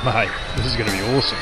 Mate, 0.04 0.30
this 0.56 0.64
is 0.64 0.76
going 0.76 0.88
to 0.88 0.96
be 0.96 1.02
awesome. 1.14 1.36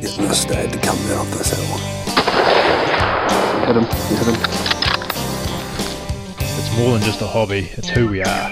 He's 0.00 0.16
must 0.20 0.48
had 0.50 0.72
to 0.72 0.78
come 0.78 0.96
down 1.08 1.28
this 1.32 1.50
hill. 1.50 1.78
Hit 3.66 3.74
him. 3.74 3.82
Hit 3.82 4.26
him. 4.28 4.36
It's 6.38 6.78
more 6.78 6.92
than 6.92 7.02
just 7.02 7.22
a 7.22 7.26
hobby, 7.26 7.70
it's 7.72 7.88
who 7.88 8.06
we 8.06 8.22
are. 8.22 8.50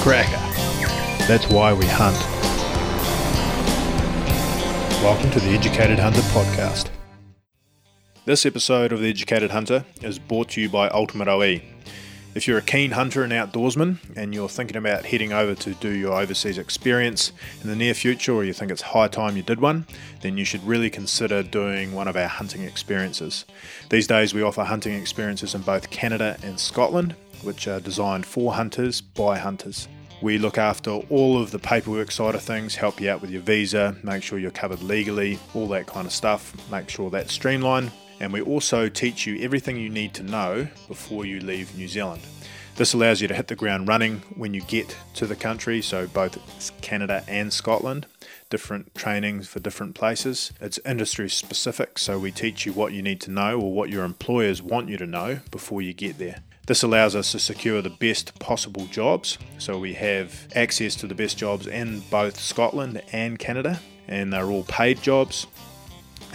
Cracker. 0.00 1.26
That's 1.26 1.48
why 1.48 1.72
we 1.72 1.86
hunt. 1.86 2.16
Welcome 5.02 5.32
to 5.32 5.40
the 5.40 5.48
Educated 5.48 5.98
Hunter 5.98 6.20
podcast. 6.20 6.95
This 8.26 8.44
episode 8.44 8.90
of 8.90 8.98
The 8.98 9.08
Educated 9.08 9.52
Hunter 9.52 9.84
is 10.02 10.18
brought 10.18 10.48
to 10.48 10.60
you 10.60 10.68
by 10.68 10.88
Ultimate 10.88 11.28
OE. 11.28 11.60
If 12.34 12.48
you're 12.48 12.58
a 12.58 12.62
keen 12.62 12.90
hunter 12.90 13.22
and 13.22 13.32
outdoorsman 13.32 13.98
and 14.16 14.34
you're 14.34 14.48
thinking 14.48 14.76
about 14.76 15.04
heading 15.04 15.32
over 15.32 15.54
to 15.54 15.74
do 15.74 15.90
your 15.90 16.20
overseas 16.20 16.58
experience 16.58 17.30
in 17.62 17.68
the 17.68 17.76
near 17.76 17.94
future 17.94 18.34
or 18.34 18.42
you 18.42 18.52
think 18.52 18.72
it's 18.72 18.82
high 18.82 19.06
time 19.06 19.36
you 19.36 19.44
did 19.44 19.60
one, 19.60 19.86
then 20.22 20.36
you 20.36 20.44
should 20.44 20.64
really 20.64 20.90
consider 20.90 21.44
doing 21.44 21.92
one 21.92 22.08
of 22.08 22.16
our 22.16 22.26
hunting 22.26 22.62
experiences. 22.62 23.44
These 23.90 24.08
days 24.08 24.34
we 24.34 24.42
offer 24.42 24.64
hunting 24.64 24.94
experiences 24.94 25.54
in 25.54 25.60
both 25.60 25.90
Canada 25.90 26.36
and 26.42 26.58
Scotland, 26.58 27.14
which 27.44 27.68
are 27.68 27.78
designed 27.78 28.26
for 28.26 28.54
hunters 28.54 29.00
by 29.00 29.38
hunters. 29.38 29.86
We 30.20 30.38
look 30.38 30.58
after 30.58 30.90
all 30.90 31.40
of 31.40 31.52
the 31.52 31.60
paperwork 31.60 32.10
side 32.10 32.34
of 32.34 32.42
things, 32.42 32.74
help 32.74 33.00
you 33.00 33.08
out 33.08 33.20
with 33.20 33.30
your 33.30 33.42
visa, 33.42 33.94
make 34.02 34.24
sure 34.24 34.40
you're 34.40 34.50
covered 34.50 34.82
legally, 34.82 35.38
all 35.54 35.68
that 35.68 35.86
kind 35.86 36.08
of 36.08 36.12
stuff, 36.12 36.56
make 36.72 36.88
sure 36.88 37.08
that's 37.08 37.32
streamlined. 37.32 37.92
And 38.20 38.32
we 38.32 38.40
also 38.40 38.88
teach 38.88 39.26
you 39.26 39.42
everything 39.42 39.76
you 39.76 39.90
need 39.90 40.14
to 40.14 40.22
know 40.22 40.68
before 40.88 41.26
you 41.26 41.40
leave 41.40 41.76
New 41.76 41.88
Zealand. 41.88 42.22
This 42.76 42.92
allows 42.92 43.22
you 43.22 43.28
to 43.28 43.34
hit 43.34 43.48
the 43.48 43.56
ground 43.56 43.88
running 43.88 44.22
when 44.34 44.52
you 44.52 44.60
get 44.60 44.94
to 45.14 45.26
the 45.26 45.34
country, 45.34 45.80
so 45.80 46.06
both 46.06 46.38
Canada 46.82 47.24
and 47.26 47.50
Scotland, 47.50 48.06
different 48.50 48.94
trainings 48.94 49.48
for 49.48 49.60
different 49.60 49.94
places. 49.94 50.52
It's 50.60 50.78
industry 50.84 51.30
specific, 51.30 51.98
so 51.98 52.18
we 52.18 52.32
teach 52.32 52.66
you 52.66 52.74
what 52.74 52.92
you 52.92 53.00
need 53.00 53.20
to 53.22 53.30
know 53.30 53.58
or 53.58 53.72
what 53.72 53.88
your 53.88 54.04
employers 54.04 54.60
want 54.60 54.90
you 54.90 54.98
to 54.98 55.06
know 55.06 55.40
before 55.50 55.80
you 55.80 55.94
get 55.94 56.18
there. 56.18 56.42
This 56.66 56.82
allows 56.82 57.16
us 57.16 57.32
to 57.32 57.38
secure 57.38 57.80
the 57.80 57.90
best 57.90 58.38
possible 58.40 58.86
jobs. 58.86 59.38
So 59.56 59.78
we 59.78 59.94
have 59.94 60.48
access 60.54 60.96
to 60.96 61.06
the 61.06 61.14
best 61.14 61.38
jobs 61.38 61.66
in 61.66 62.00
both 62.10 62.38
Scotland 62.38 63.00
and 63.12 63.38
Canada, 63.38 63.80
and 64.06 64.32
they're 64.32 64.50
all 64.50 64.64
paid 64.64 65.00
jobs. 65.00 65.46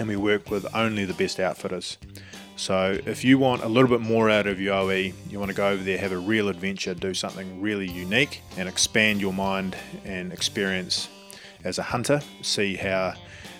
And 0.02 0.08
we 0.08 0.16
work 0.16 0.50
with 0.50 0.66
only 0.74 1.06
the 1.06 1.14
best 1.14 1.40
outfitters. 1.40 2.00
So 2.56 3.00
if 3.06 3.24
you 3.24 3.38
want 3.38 3.62
a 3.62 3.68
little 3.68 3.88
bit 3.88 4.02
more 4.02 4.32
out 4.32 4.48
of 4.48 4.60
your 4.60 4.74
OE, 4.74 5.14
you 5.30 5.38
want 5.38 5.50
to 5.50 5.56
go 5.56 5.70
over 5.70 5.84
there, 5.84 6.00
have 6.00 6.12
a 6.12 6.18
real 6.18 6.50
adventure, 6.50 6.96
do 6.96 7.14
something 7.14 7.62
really 7.62 7.88
unique, 7.88 8.42
and 8.58 8.68
expand 8.68 9.22
your 9.22 9.32
mind 9.32 9.78
and 10.04 10.34
experience 10.34 11.08
as 11.64 11.78
a 11.78 11.84
hunter, 11.84 12.20
see 12.42 12.76
how 12.76 13.14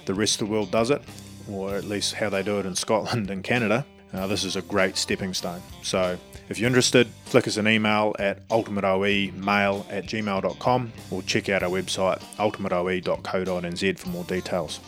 the 0.06 0.16
rest 0.16 0.42
of 0.42 0.48
the 0.48 0.52
world 0.52 0.72
does 0.72 0.90
it, 0.90 1.04
or 1.48 1.76
at 1.76 1.84
least 1.84 2.16
how 2.16 2.28
they 2.28 2.42
do 2.42 2.58
it 2.58 2.66
in 2.66 2.74
Scotland 2.86 3.30
and 3.30 3.44
Canada. 3.44 3.86
Uh, 4.12 4.26
this 4.26 4.44
is 4.44 4.56
a 4.56 4.64
great 4.64 4.98
stepping 4.98 5.36
stone. 5.36 5.62
So 5.84 6.18
if 6.50 6.58
you're 6.58 6.66
interested, 6.66 7.08
flick 7.26 7.48
us 7.48 7.58
an 7.58 7.68
email 7.68 8.16
at 8.18 8.48
ultimateoemail 8.48 9.86
at 9.92 10.06
gmail.com 10.06 10.94
or 11.12 11.22
check 11.22 11.50
out 11.50 11.62
our 11.62 11.70
website 11.70 12.20
ultimateoe.co.nz 12.38 14.00
for 14.00 14.10
more 14.10 14.24
details. 14.24 14.80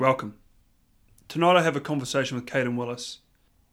Welcome. 0.00 0.36
Tonight 1.28 1.58
I 1.58 1.62
have 1.62 1.76
a 1.76 1.80
conversation 1.80 2.34
with 2.34 2.46
Kadin 2.46 2.74
Willis. 2.74 3.18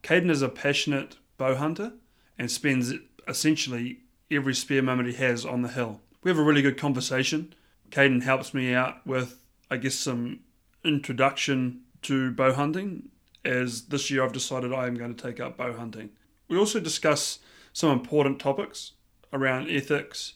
Kadin 0.03 0.29
is 0.29 0.41
a 0.41 0.49
passionate 0.49 1.15
bow 1.37 1.55
hunter 1.55 1.93
and 2.37 2.51
spends 2.51 2.93
essentially 3.29 3.99
every 4.29 4.53
spare 4.53 4.81
moment 4.81 5.07
he 5.07 5.15
has 5.15 5.45
on 5.45 5.61
the 5.61 5.69
hill. 5.69 6.01
We 6.21 6.29
have 6.29 6.37
a 6.37 6.43
really 6.43 6.61
good 6.61 6.77
conversation. 6.77 7.55
Kadin 7.91 8.23
helps 8.23 8.53
me 8.53 8.73
out 8.73 9.07
with, 9.07 9.41
I 9.71 9.77
guess, 9.77 9.95
some 9.95 10.41
introduction 10.83 11.83
to 12.01 12.31
bow 12.31 12.51
hunting, 12.51 13.07
as 13.45 13.83
this 13.83 14.11
year 14.11 14.25
I've 14.25 14.33
decided 14.33 14.73
I 14.73 14.87
am 14.87 14.95
going 14.95 15.15
to 15.15 15.23
take 15.23 15.39
up 15.39 15.55
bow 15.55 15.77
hunting. 15.77 16.09
We 16.49 16.57
also 16.57 16.81
discuss 16.81 17.39
some 17.71 17.89
important 17.89 18.37
topics 18.37 18.91
around 19.31 19.69
ethics 19.69 20.33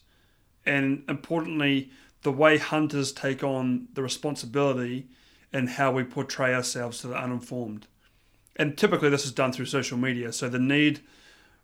and, 0.65 1.03
importantly, 1.09 1.91
the 2.21 2.31
way 2.31 2.59
hunters 2.59 3.11
take 3.11 3.43
on 3.43 3.89
the 3.91 4.01
responsibility 4.01 5.09
and 5.53 5.69
how 5.69 5.91
we 5.91 6.03
portray 6.03 6.53
ourselves 6.53 7.01
to 7.01 7.07
the 7.07 7.15
uninformed. 7.15 7.87
And 8.55 8.77
typically, 8.77 9.09
this 9.09 9.25
is 9.25 9.31
done 9.31 9.51
through 9.51 9.65
social 9.65 9.97
media. 9.97 10.31
So, 10.31 10.49
the 10.49 10.59
need 10.59 11.01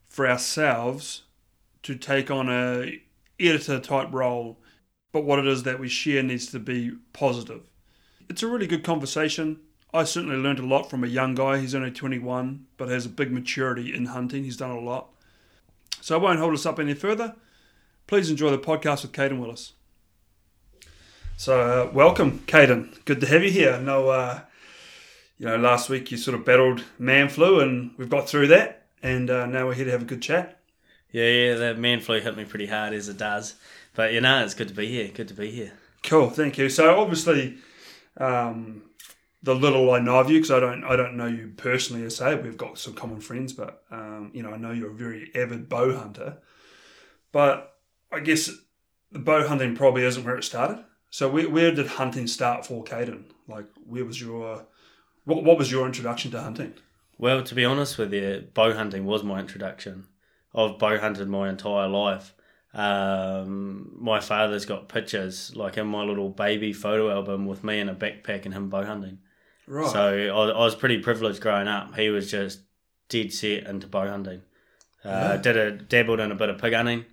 for 0.07 0.27
ourselves 0.27 1.23
to 1.83 1.95
take 1.95 2.31
on 2.31 2.49
a 2.49 3.01
editor 3.39 3.79
type 3.79 4.09
role, 4.11 4.59
but 5.11 5.23
what 5.23 5.39
it 5.39 5.47
is 5.47 5.63
that 5.63 5.79
we 5.79 5.87
share 5.87 6.23
needs 6.23 6.47
to 6.47 6.59
be 6.59 6.93
positive. 7.13 7.69
It's 8.29 8.43
a 8.43 8.47
really 8.47 8.67
good 8.67 8.83
conversation. 8.83 9.59
I 9.93 10.03
certainly 10.03 10.35
learned 10.35 10.59
a 10.59 10.65
lot 10.65 10.89
from 10.89 11.03
a 11.03 11.07
young 11.07 11.33
guy. 11.35 11.59
He's 11.59 11.75
only 11.75 11.91
21, 11.91 12.65
but 12.77 12.89
has 12.89 13.05
a 13.05 13.09
big 13.09 13.31
maturity 13.31 13.93
in 13.93 14.07
hunting. 14.07 14.43
He's 14.43 14.57
done 14.57 14.71
a 14.71 14.79
lot. 14.79 15.09
So 16.01 16.15
I 16.17 16.21
won't 16.21 16.39
hold 16.39 16.53
us 16.53 16.65
up 16.65 16.79
any 16.79 16.93
further. 16.93 17.35
Please 18.05 18.29
enjoy 18.29 18.51
the 18.51 18.57
podcast 18.57 19.01
with 19.03 19.11
Kadin 19.11 19.39
Willis. 19.39 19.73
So 21.39 21.61
uh, 21.61 21.91
welcome, 21.93 22.39
Kadin. 22.47 23.05
Good 23.05 23.21
to 23.21 23.27
have 23.27 23.43
you 23.43 23.51
here. 23.51 23.73
I 23.73 23.79
know, 23.79 24.09
uh, 24.09 24.39
you 25.37 25.45
know, 25.45 25.55
last 25.55 25.87
week 25.87 26.09
you 26.09 26.17
sort 26.17 26.33
of 26.33 26.43
battled 26.43 26.83
man 26.97 27.29
flu, 27.29 27.59
and 27.59 27.91
we've 27.95 28.09
got 28.09 28.27
through 28.27 28.47
that, 28.47 28.87
and 29.03 29.29
uh, 29.29 29.45
now 29.45 29.67
we're 29.67 29.75
here 29.75 29.85
to 29.85 29.91
have 29.91 30.01
a 30.01 30.05
good 30.05 30.23
chat. 30.23 30.59
Yeah, 31.11 31.29
yeah, 31.29 31.53
that 31.53 31.77
man 31.77 31.99
flu 31.99 32.19
hit 32.19 32.35
me 32.35 32.43
pretty 32.43 32.65
hard 32.65 32.93
as 32.93 33.07
it 33.07 33.17
does, 33.17 33.53
but 33.93 34.13
you 34.13 34.21
know, 34.21 34.43
it's 34.43 34.55
good 34.55 34.69
to 34.69 34.73
be 34.73 34.87
here. 34.87 35.09
Good 35.09 35.27
to 35.27 35.35
be 35.35 35.51
here. 35.51 35.73
Cool, 36.01 36.31
thank 36.31 36.57
you. 36.57 36.69
So 36.69 36.99
obviously, 36.99 37.57
um, 38.17 38.81
the 39.43 39.53
little 39.53 39.91
I 39.91 39.99
know 39.99 40.17
of 40.17 40.31
you, 40.31 40.39
because 40.39 40.49
I 40.49 40.59
don't, 40.59 40.83
I 40.85 40.95
don't 40.95 41.17
know 41.17 41.27
you 41.27 41.53
personally. 41.55 42.03
As 42.03 42.15
say, 42.15 42.33
we've 42.33 42.57
got 42.57 42.79
some 42.79 42.95
common 42.95 43.21
friends, 43.21 43.53
but 43.53 43.83
um, 43.91 44.31
you 44.33 44.41
know, 44.41 44.53
I 44.53 44.57
know 44.57 44.71
you're 44.71 44.89
a 44.89 44.95
very 44.95 45.29
avid 45.35 45.69
bow 45.69 45.95
hunter. 45.95 46.39
But 47.31 47.75
I 48.11 48.21
guess 48.21 48.49
the 49.11 49.19
bow 49.19 49.47
hunting 49.47 49.75
probably 49.75 50.03
isn't 50.03 50.23
where 50.23 50.35
it 50.35 50.43
started. 50.43 50.83
So 51.17 51.27
where, 51.27 51.49
where 51.49 51.71
did 51.71 51.87
hunting 51.87 52.27
start 52.27 52.63
for 52.63 52.83
Kadin? 52.83 53.23
Like, 53.47 53.65
where 53.87 54.05
was 54.05 54.21
your 54.21 54.67
what, 55.25 55.43
what 55.43 55.57
was 55.57 55.71
your 55.71 55.87
introduction 55.87 56.29
to 56.29 56.39
hunting? 56.39 56.75
Well, 57.17 57.41
to 57.41 57.55
be 57.55 57.65
honest 57.65 57.97
with 57.97 58.13
you, 58.13 58.47
bow 58.53 58.75
hunting 58.75 59.03
was 59.03 59.23
my 59.23 59.39
introduction. 59.39 60.05
I've 60.53 60.77
bow 60.77 60.99
hunted 60.99 61.27
my 61.27 61.49
entire 61.49 61.87
life. 61.87 62.35
Um, 62.71 63.95
my 63.99 64.19
father's 64.19 64.65
got 64.65 64.89
pictures, 64.89 65.55
like 65.55 65.75
in 65.79 65.87
my 65.87 66.03
little 66.03 66.29
baby 66.29 66.71
photo 66.71 67.09
album, 67.09 67.47
with 67.47 67.63
me 67.63 67.79
in 67.79 67.89
a 67.89 67.95
backpack 67.95 68.45
and 68.45 68.53
him 68.53 68.69
bow 68.69 68.85
hunting. 68.85 69.17
Right. 69.65 69.89
So 69.89 69.99
I, 69.99 70.49
I 70.51 70.59
was 70.65 70.75
pretty 70.75 70.99
privileged 70.99 71.41
growing 71.41 71.67
up. 71.67 71.95
He 71.95 72.09
was 72.11 72.29
just 72.29 72.59
dead 73.09 73.33
set 73.33 73.63
into 73.63 73.87
bow 73.87 74.07
hunting. 74.07 74.43
Uh, 75.03 75.09
Yeah. 75.09 75.37
Did 75.37 75.57
a 75.57 75.71
dabbled 75.71 76.19
in 76.19 76.31
a 76.31 76.35
bit 76.35 76.49
of 76.49 76.59
pig 76.59 76.73
hunting 76.73 77.05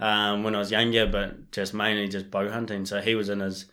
um, 0.00 0.42
when 0.42 0.54
I 0.54 0.58
was 0.58 0.70
younger, 0.70 1.06
but 1.06 1.50
just 1.52 1.72
mainly 1.74 2.08
just 2.08 2.30
bow 2.30 2.48
hunting. 2.50 2.84
So 2.86 3.00
he 3.00 3.14
was 3.14 3.28
in 3.28 3.40
his 3.40 3.66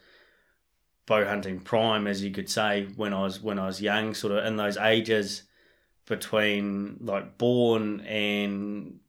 bow 1.05 1.25
hunting 1.25 1.59
prime, 1.59 2.07
as 2.07 2.23
you 2.23 2.31
could 2.31 2.49
say, 2.49 2.87
when 2.95 3.13
I 3.13 3.21
was 3.23 3.41
when 3.41 3.59
I 3.59 3.65
was 3.65 3.81
young, 3.81 4.13
sort 4.13 4.33
of 4.33 4.45
in 4.45 4.55
those 4.57 4.77
ages 4.77 5.43
between 6.07 6.97
like 7.01 7.37
born 7.37 8.01
and 8.01 8.99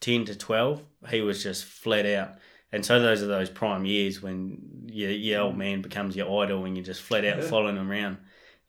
ten 0.00 0.24
to 0.26 0.34
twelve. 0.36 0.82
He 1.08 1.20
was 1.20 1.42
just 1.42 1.64
flat 1.64 2.06
out. 2.06 2.36
And 2.74 2.84
so 2.86 3.00
those 3.00 3.22
are 3.22 3.26
those 3.26 3.50
prime 3.50 3.84
years 3.84 4.22
when 4.22 4.86
your, 4.86 5.10
your 5.10 5.42
old 5.42 5.58
man 5.58 5.82
becomes 5.82 6.16
your 6.16 6.42
idol 6.42 6.64
and 6.64 6.74
you're 6.76 6.84
just 6.84 7.02
flat 7.02 7.24
out 7.24 7.38
Yeah. 7.38 7.44
following 7.48 7.76
him 7.76 7.90
around. 7.90 8.18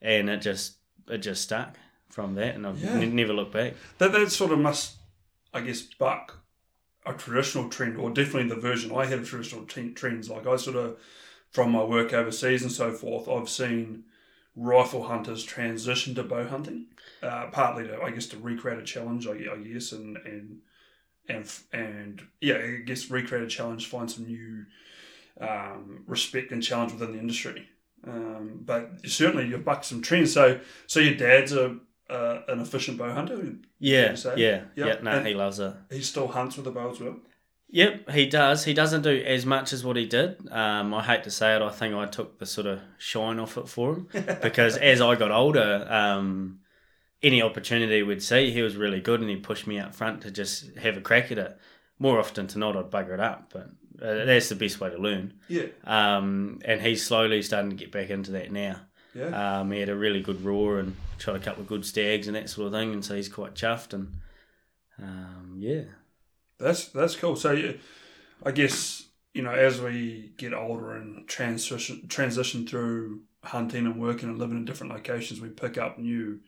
And 0.02 0.28
it 0.28 0.38
just 0.42 0.76
it 1.08 1.18
just 1.18 1.42
stuck 1.42 1.76
from 2.10 2.34
that 2.34 2.54
and 2.54 2.66
I've 2.66 2.82
Yeah. 2.82 2.98
ne- 2.98 3.06
never 3.06 3.32
looked 3.32 3.52
back. 3.52 3.74
that 3.98 4.12
that 4.12 4.30
sort 4.30 4.52
of 4.52 4.58
must, 4.58 4.96
I 5.54 5.60
guess, 5.60 5.82
buck 5.82 6.40
a 7.06 7.12
traditional 7.12 7.68
trend, 7.68 7.96
or 7.96 8.10
definitely 8.10 8.48
the 8.48 8.60
version 8.60 8.92
I 8.94 9.06
had 9.06 9.20
of 9.20 9.28
traditional 9.28 9.64
t- 9.66 9.90
trends. 9.92 10.30
Like 10.30 10.46
I 10.46 10.56
sort 10.56 10.76
of, 10.76 10.98
from 11.50 11.70
my 11.70 11.84
work 11.84 12.12
overseas 12.12 12.62
and 12.62 12.72
so 12.72 12.92
forth, 12.92 13.28
I've 13.28 13.48
seen 13.48 14.04
rifle 14.56 15.04
hunters 15.04 15.44
transition 15.44 16.14
to 16.14 16.22
bow 16.22 16.46
hunting, 16.46 16.86
uh, 17.22 17.46
partly 17.52 17.86
to 17.88 18.00
I 18.00 18.10
guess 18.10 18.26
to 18.26 18.38
recreate 18.38 18.78
a 18.78 18.84
challenge, 18.84 19.26
I, 19.26 19.32
I 19.52 19.58
guess, 19.58 19.92
and 19.92 20.16
and 20.18 20.58
and 21.28 21.52
and 21.72 22.22
yeah, 22.40 22.56
I 22.56 22.82
guess 22.84 23.10
recreate 23.10 23.44
a 23.44 23.48
challenge, 23.48 23.88
find 23.88 24.10
some 24.10 24.26
new 24.26 24.66
um, 25.40 26.04
respect 26.06 26.52
and 26.52 26.62
challenge 26.62 26.92
within 26.92 27.12
the 27.12 27.18
industry. 27.18 27.68
Um, 28.06 28.60
but 28.64 28.90
certainly 29.06 29.46
you've 29.46 29.64
bucked 29.64 29.86
some 29.86 30.02
trends. 30.02 30.32
So 30.32 30.60
so 30.86 31.00
your 31.00 31.14
dad's 31.14 31.52
a 31.52 31.78
uh, 32.10 32.40
an 32.48 32.60
efficient 32.60 32.98
bow 32.98 33.12
hunter. 33.12 33.54
Yeah, 33.78 34.16
yeah, 34.24 34.34
Yeah. 34.36 34.62
yeah. 34.76 34.96
No, 35.02 35.10
And- 35.12 35.26
he 35.26 35.34
loves 35.34 35.58
it. 35.60 35.74
He 35.90 36.00
still 36.02 36.28
hunts 36.28 36.56
with 36.56 36.66
a 36.66 36.70
bow 36.70 36.90
as 36.90 37.00
well. 37.00 37.16
Yep, 37.70 38.10
he 38.10 38.26
does. 38.26 38.64
He 38.64 38.72
doesn't 38.74 39.02
do 39.02 39.22
as 39.26 39.44
much 39.44 39.72
as 39.72 39.84
what 39.84 39.96
he 39.96 40.06
did. 40.06 40.36
Um, 40.52 40.94
I 40.94 41.02
hate 41.02 41.24
to 41.24 41.30
say 41.30 41.56
it, 41.56 41.62
I 41.62 41.70
think 41.70 41.94
I 41.94 42.06
took 42.06 42.38
the 42.38 42.46
sort 42.46 42.68
of 42.68 42.80
shine 42.98 43.40
off 43.40 43.56
it 43.58 43.68
for 43.68 43.94
him 43.94 44.08
because 44.42 44.76
as 44.76 45.00
I 45.00 45.16
got 45.16 45.32
older, 45.32 45.84
um, 45.90 46.60
any 47.22 47.42
opportunity 47.42 48.02
we'd 48.04 48.22
see, 48.22 48.52
he 48.52 48.62
was 48.62 48.76
really 48.76 49.00
good 49.00 49.20
and 49.20 49.28
he 49.30 49.36
pushed 49.36 49.66
me 49.66 49.78
out 49.78 49.94
front 49.94 50.20
to 50.22 50.30
just 50.30 50.76
have 50.76 50.96
a 50.96 51.00
crack 51.00 51.32
at 51.32 51.38
it. 51.38 51.58
More 51.98 52.20
often 52.20 52.46
than 52.46 52.60
not, 52.60 52.76
I'd 52.76 52.90
bugger 52.90 53.14
it 53.14 53.20
up, 53.20 53.52
but 53.52 53.70
uh, 54.00 54.24
that's 54.24 54.50
the 54.50 54.56
best 54.56 54.78
way 54.80 54.90
to 54.90 54.98
learn. 54.98 55.34
Yeah. 55.48 55.66
Um, 55.84 56.60
and 56.64 56.80
he's 56.80 57.04
slowly 57.04 57.42
starting 57.42 57.70
to 57.70 57.76
get 57.76 57.90
back 57.90 58.10
into 58.10 58.32
that 58.32 58.52
now. 58.52 58.76
Yeah. 59.14 59.60
Um, 59.60 59.72
he 59.72 59.80
had 59.80 59.88
a 59.88 59.96
really 59.96 60.20
good 60.20 60.44
roar 60.44 60.78
and 60.78 60.94
shot 61.18 61.36
a 61.36 61.40
couple 61.40 61.62
of 61.62 61.68
good 61.68 61.84
stags 61.84 62.26
and 62.26 62.36
that 62.36 62.48
sort 62.50 62.66
of 62.66 62.72
thing, 62.72 62.92
and 62.92 63.04
so 63.04 63.14
he's 63.14 63.28
quite 63.28 63.54
chuffed. 63.54 63.92
And 63.92 64.14
um, 64.98 65.56
yeah, 65.58 65.82
That's 66.58 66.88
that's 66.88 67.16
cool. 67.16 67.36
So 67.36 67.52
you, 67.52 67.78
I 68.44 68.50
guess 68.50 69.06
you 69.32 69.42
know 69.42 69.52
as 69.52 69.80
we 69.80 70.32
get 70.36 70.54
older 70.54 70.94
and 70.96 71.26
transition 71.28 72.06
transition 72.08 72.66
through 72.66 73.22
hunting 73.42 73.86
and 73.86 74.00
working 74.00 74.28
and 74.28 74.38
living 74.38 74.56
in 74.56 74.64
different 74.64 74.92
locations, 74.92 75.40
we 75.40 75.48
pick 75.48 75.78
up 75.78 75.98
new 75.98 76.40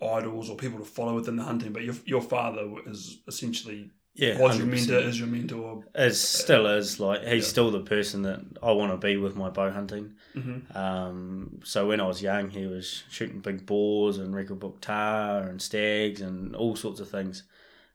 idols 0.00 0.50
or 0.50 0.56
people 0.56 0.78
to 0.78 0.84
follow 0.84 1.14
within 1.14 1.36
the 1.36 1.44
hunting. 1.44 1.72
But 1.72 1.84
your 1.84 1.94
your 2.04 2.22
father 2.22 2.68
is 2.86 3.18
essentially 3.28 3.90
yeah, 4.14 4.38
was 4.40 4.58
your 4.58 4.66
100%. 4.66 4.70
mentor, 4.90 5.08
is 5.08 5.20
mentor. 5.22 5.84
It 5.94 6.14
still 6.14 6.66
is 6.66 7.00
like 7.00 7.22
he's 7.24 7.44
Yeah. 7.44 7.48
still 7.48 7.70
the 7.70 7.80
person 7.80 8.22
that 8.22 8.40
I 8.62 8.72
want 8.72 8.92
to 8.92 8.96
be 9.06 9.16
with 9.16 9.36
my 9.36 9.48
bow 9.50 9.70
hunting. 9.70 10.14
Mhm. 10.34 10.74
Um, 10.76 11.60
so 11.64 11.86
when 11.88 12.00
I 12.00 12.06
was 12.06 12.20
young, 12.22 12.50
he 12.50 12.66
was 12.66 13.04
shooting 13.10 13.40
big 13.40 13.64
boars 13.66 14.18
and 14.18 14.34
record 14.34 14.60
book 14.60 14.80
tahr 14.80 15.42
and 15.48 15.60
stags 15.62 16.20
and 16.20 16.54
all 16.56 16.76
sorts 16.76 17.00
of 17.00 17.08
things, 17.08 17.44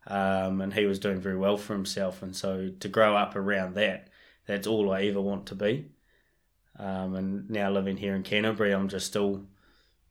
um, 0.07 0.61
and 0.61 0.73
he 0.73 0.85
was 0.85 0.99
doing 0.99 1.19
very 1.19 1.37
well 1.37 1.57
for 1.57 1.73
himself. 1.73 2.21
And 2.23 2.35
so 2.35 2.69
to 2.79 2.87
grow 2.87 3.15
up 3.15 3.35
around 3.35 3.75
that, 3.75 4.07
that's 4.47 4.65
all 4.67 4.91
I 4.91 5.03
ever 5.03 5.21
want 5.21 5.45
to 5.47 5.55
be. 5.55 5.85
Um, 6.79 7.15
and 7.15 7.49
now 7.49 7.71
living 7.71 7.97
here 7.97 8.15
in 8.15 8.23
Canterbury, 8.23 8.71
I'm 8.71 8.87
just 8.87 9.07
still 9.07 9.45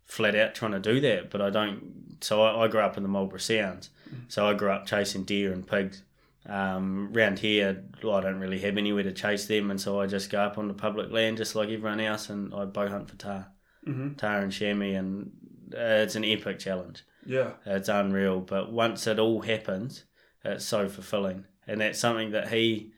flat 0.05 0.35
out 0.37 0.55
trying 0.55 0.73
to 0.73 0.81
do 0.81 1.00
that, 1.00 1.31
but 1.31 1.41
I 1.41 1.50
don't. 1.50 2.17
So 2.20 2.43
I, 2.43 2.64
I 2.64 2.69
grew 2.69 2.81
up 2.81 2.97
in 2.97 3.03
the 3.03 3.08
Marlborough 3.08 3.38
Sounds, 3.38 3.91
so 4.29 4.47
I 4.47 4.55
grew 4.55 4.70
up 4.70 4.87
chasing 4.87 5.25
deer 5.25 5.53
and 5.53 5.67
pigs. 5.67 6.03
Um, 6.49 7.12
round 7.12 7.41
here, 7.41 7.82
I 7.99 8.20
don't 8.20 8.38
really 8.38 8.61
have 8.61 8.76
anywhere 8.76 9.03
to 9.03 9.12
chase 9.12 9.47
them, 9.47 9.70
and 9.70 9.81
so 9.81 10.00
I 10.00 10.06
just 10.06 10.31
go 10.31 10.41
up 10.41 10.58
on 10.58 10.69
the 10.69 10.75
public 10.75 11.11
land 11.11 11.38
just 11.38 11.56
like 11.56 11.69
everyone 11.70 12.00
else, 12.00 12.31
and 12.31 12.55
I 12.55 12.64
bow 12.67 12.88
hunt 12.88 13.11
for 13.11 13.17
tahr, 13.17 13.49
hmm 13.85 14.14
tahr 14.14 14.41
and 14.41 14.53
chamois, 14.53 14.94
and 14.97 15.32
uh, 15.75 16.05
it's 16.05 16.14
an 16.14 16.25
epic 16.25 16.58
challenge. 16.61 17.05
Yeah. 17.25 17.50
It's 17.64 17.88
unreal, 17.88 18.41
but 18.41 18.70
once 18.70 19.06
it 19.08 19.19
all 19.19 19.41
happens, 19.41 20.05
it's 20.44 20.64
so 20.64 20.88
fulfilling, 20.88 21.44
and 21.67 21.81
that's 21.81 21.99
something 21.99 22.31
that 22.31 22.49
he 22.49 22.93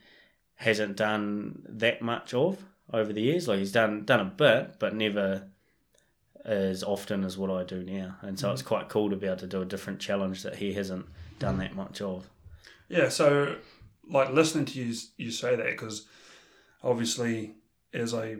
hasn't 0.55 0.97
done 0.97 1.63
that 1.67 2.01
much 2.01 2.33
of 2.33 2.63
over 2.93 3.11
the 3.13 3.21
years. 3.21 3.47
Like 3.47 3.59
he's 3.59 3.71
done 3.71 4.05
done 4.05 4.19
a 4.19 4.25
bit, 4.25 4.75
but 4.77 4.93
never 4.93 5.49
as 6.49 6.83
often 6.83 7.23
as 7.23 7.37
what 7.37 7.51
I 7.51 7.63
do 7.63 7.83
now, 7.83 8.15
and 8.23 8.39
so 8.39 8.51
it's 8.51 8.63
quite 8.63 8.89
cool 8.89 9.11
to 9.11 9.15
be 9.15 9.27
able 9.27 9.37
to 9.37 9.47
do 9.47 9.61
a 9.61 9.65
different 9.65 9.99
challenge 9.99 10.41
that 10.41 10.55
he 10.55 10.73
hasn't 10.73 11.05
done 11.37 11.59
that 11.59 11.75
much 11.75 12.01
of. 12.01 12.27
Yeah, 12.87 13.09
so 13.09 13.57
like 14.09 14.31
listening 14.31 14.65
to 14.65 14.81
you 14.81 14.95
you 15.17 15.29
say 15.29 15.55
that 15.55 15.67
because 15.67 16.07
obviously 16.83 17.53
as 17.93 18.15
I 18.15 18.37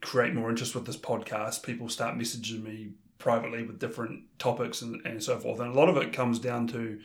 create 0.00 0.34
more 0.34 0.50
interest 0.50 0.74
with 0.74 0.84
this 0.84 0.96
podcast, 0.96 1.62
people 1.62 1.88
start 1.88 2.18
messaging 2.18 2.64
me 2.64 2.90
privately 3.18 3.62
with 3.62 3.78
different 3.78 4.24
topics 4.40 4.82
and, 4.82 5.00
and 5.06 5.22
so 5.22 5.38
forth, 5.38 5.60
and 5.60 5.72
a 5.72 5.78
lot 5.78 5.88
of 5.88 5.96
it 5.96 6.12
comes 6.12 6.40
down 6.40 6.66
to 6.68 6.98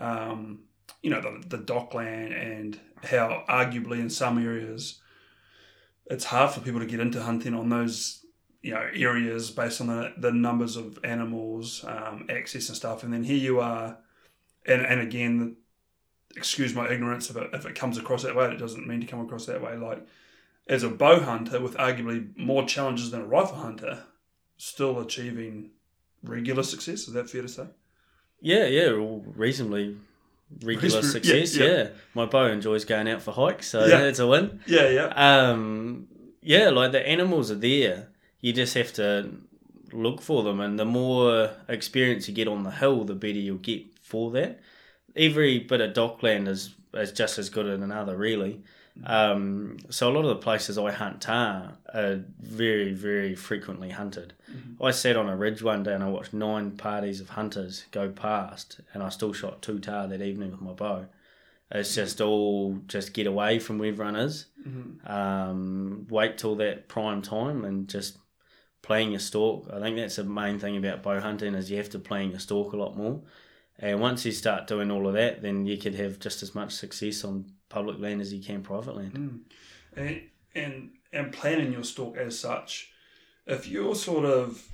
um, 0.00 0.60
you 1.02 1.10
know 1.10 1.20
the 1.20 1.46
the 1.46 1.62
DOC 1.62 1.92
land 1.92 2.32
and 2.32 2.80
how 3.04 3.44
arguably 3.50 4.00
in 4.00 4.08
some 4.08 4.42
areas 4.42 4.98
it's 6.06 6.24
hard 6.24 6.52
for 6.52 6.60
people 6.60 6.80
to 6.80 6.86
get 6.86 7.00
into 7.00 7.22
hunting 7.22 7.52
on 7.52 7.68
those 7.68 8.24
you 8.66 8.72
know 8.74 8.86
areas 9.10 9.50
based 9.60 9.80
on 9.80 9.86
the, 9.86 10.12
the 10.18 10.32
numbers 10.32 10.74
of 10.76 10.98
animals 11.04 11.84
um, 11.94 12.26
access 12.38 12.68
and 12.68 12.76
stuff 12.76 12.98
and 13.04 13.12
then 13.12 13.22
here 13.30 13.42
you 13.48 13.60
are 13.60 13.88
and 14.66 14.82
and 14.90 15.00
again 15.00 15.56
excuse 16.36 16.74
my 16.74 16.86
ignorance 16.94 17.30
if 17.30 17.36
it, 17.36 17.48
if 17.52 17.64
it 17.64 17.74
comes 17.74 17.96
across 17.98 18.22
that 18.24 18.34
way 18.36 18.46
it 18.52 18.58
doesn't 18.58 18.86
mean 18.86 19.00
to 19.00 19.06
come 19.06 19.20
across 19.20 19.46
that 19.46 19.62
way 19.62 19.76
like 19.76 20.00
as 20.66 20.82
a 20.82 20.88
bow 20.88 21.20
hunter 21.20 21.60
with 21.60 21.74
arguably 21.76 22.36
more 22.36 22.64
challenges 22.66 23.10
than 23.10 23.20
a 23.22 23.26
rifle 23.26 23.56
hunter 23.66 23.94
still 24.56 24.98
achieving 25.00 25.70
regular 26.22 26.62
success 26.62 27.00
is 27.08 27.12
that 27.14 27.30
fair 27.30 27.42
to 27.42 27.48
say 27.48 27.66
Yeah, 28.40 28.66
yeah, 28.66 28.90
reasonably 29.44 29.96
regular 30.62 30.82
Reasonable- 30.82 31.08
success. 31.08 31.56
yeah, 31.56 31.66
Yeah, 31.66 31.72
yeah. 31.84 31.88
my 32.14 32.26
bow 32.26 32.46
enjoys 32.46 32.84
going 32.84 33.08
out 33.08 33.22
for 33.22 33.32
hikes, 33.32 33.68
so 33.68 33.78
Yeah. 33.86 34.00
that's 34.04 34.18
a 34.18 34.26
win. 34.26 34.60
yeah 34.66 34.88
yeah 34.98 35.06
Um, 35.28 36.08
yeah, 36.42 36.68
like 36.70 36.92
the 36.92 37.02
animals 37.14 37.50
are 37.50 37.60
there. 37.72 38.08
You 38.46 38.52
just 38.52 38.74
have 38.74 38.92
to 38.92 39.08
look 39.92 40.20
for 40.22 40.44
them, 40.44 40.60
and 40.60 40.78
the 40.78 40.84
more 40.84 41.50
experience 41.68 42.28
you 42.28 42.34
get 42.34 42.46
on 42.46 42.62
the 42.62 42.70
hill, 42.70 43.02
the 43.02 43.14
better 43.14 43.40
you'll 43.46 43.56
get 43.56 43.82
for 44.00 44.30
that. 44.32 44.60
Every 45.16 45.58
bit 45.58 45.80
of 45.80 45.94
DOC 45.94 46.22
land 46.22 46.46
is 46.46 46.74
is 46.94 47.10
just 47.10 47.38
as 47.38 47.48
good 47.50 47.66
as 47.66 47.80
another, 47.80 48.16
really. 48.16 48.62
Um, 49.04 49.78
so 49.90 50.08
a 50.08 50.12
lot 50.12 50.20
of 50.20 50.28
the 50.28 50.36
places 50.36 50.78
I 50.78 50.92
hunt 50.92 51.22
tahr 51.22 51.72
are 51.92 52.20
very, 52.40 52.92
very 52.92 53.34
frequently 53.34 53.90
hunted. 53.90 54.32
I 54.80 54.92
sat 54.92 55.16
on 55.16 55.28
a 55.28 55.36
ridge 55.36 55.60
one 55.62 55.82
day 55.82 55.92
and 55.94 56.04
I 56.04 56.08
watched 56.08 56.32
nine 56.32 56.70
parties 56.76 57.20
of 57.20 57.30
hunters 57.30 57.84
go 57.90 58.10
past, 58.10 58.80
and 58.94 59.02
I 59.02 59.08
still 59.08 59.32
shot 59.32 59.60
two 59.60 59.80
tahr 59.80 60.06
that 60.06 60.22
evening 60.22 60.52
with 60.52 60.62
my 60.62 60.72
bow. 60.72 61.06
It's 61.72 61.96
just 61.96 62.20
all 62.20 62.78
just 62.86 63.12
get 63.12 63.26
away 63.26 63.58
from 63.58 63.78
where 63.78 63.88
everyone 63.88 64.14
is. 64.14 64.46
Um, 65.04 66.06
wait 66.08 66.38
till 66.38 66.54
that 66.56 66.86
prime 66.86 67.22
time 67.22 67.64
and 67.64 67.88
just 67.88 68.18
playing 68.86 69.10
your 69.10 69.20
stalk. 69.20 69.68
I 69.72 69.80
think 69.80 69.96
that's 69.96 70.14
the 70.14 70.24
main 70.24 70.60
thing 70.60 70.76
about 70.76 71.02
bow 71.02 71.18
hunting 71.18 71.56
is 71.56 71.70
you 71.70 71.76
have 71.76 71.90
to 71.90 71.98
plan 71.98 72.30
your 72.30 72.38
stalk 72.38 72.72
a 72.72 72.76
lot 72.76 72.96
more. 72.96 73.20
And 73.80 74.00
once 74.00 74.24
you 74.24 74.30
start 74.30 74.68
doing 74.68 74.92
all 74.92 75.08
of 75.08 75.14
that, 75.14 75.42
then 75.42 75.66
you 75.66 75.76
could 75.76 75.96
have 75.96 76.20
just 76.20 76.40
as 76.42 76.54
much 76.54 76.72
success 76.72 77.24
on 77.24 77.46
public 77.68 77.98
land 77.98 78.20
as 78.20 78.32
you 78.32 78.40
can 78.42 78.62
private 78.62 78.96
land. 78.96 79.44
and 79.96 80.22
and 80.54 80.90
and 81.12 81.32
planning 81.32 81.72
your 81.72 81.82
stalk 81.82 82.16
as 82.16 82.38
such. 82.38 82.92
If 83.44 83.66
you're 83.66 83.96
sort 83.96 84.24
of, 84.24 84.64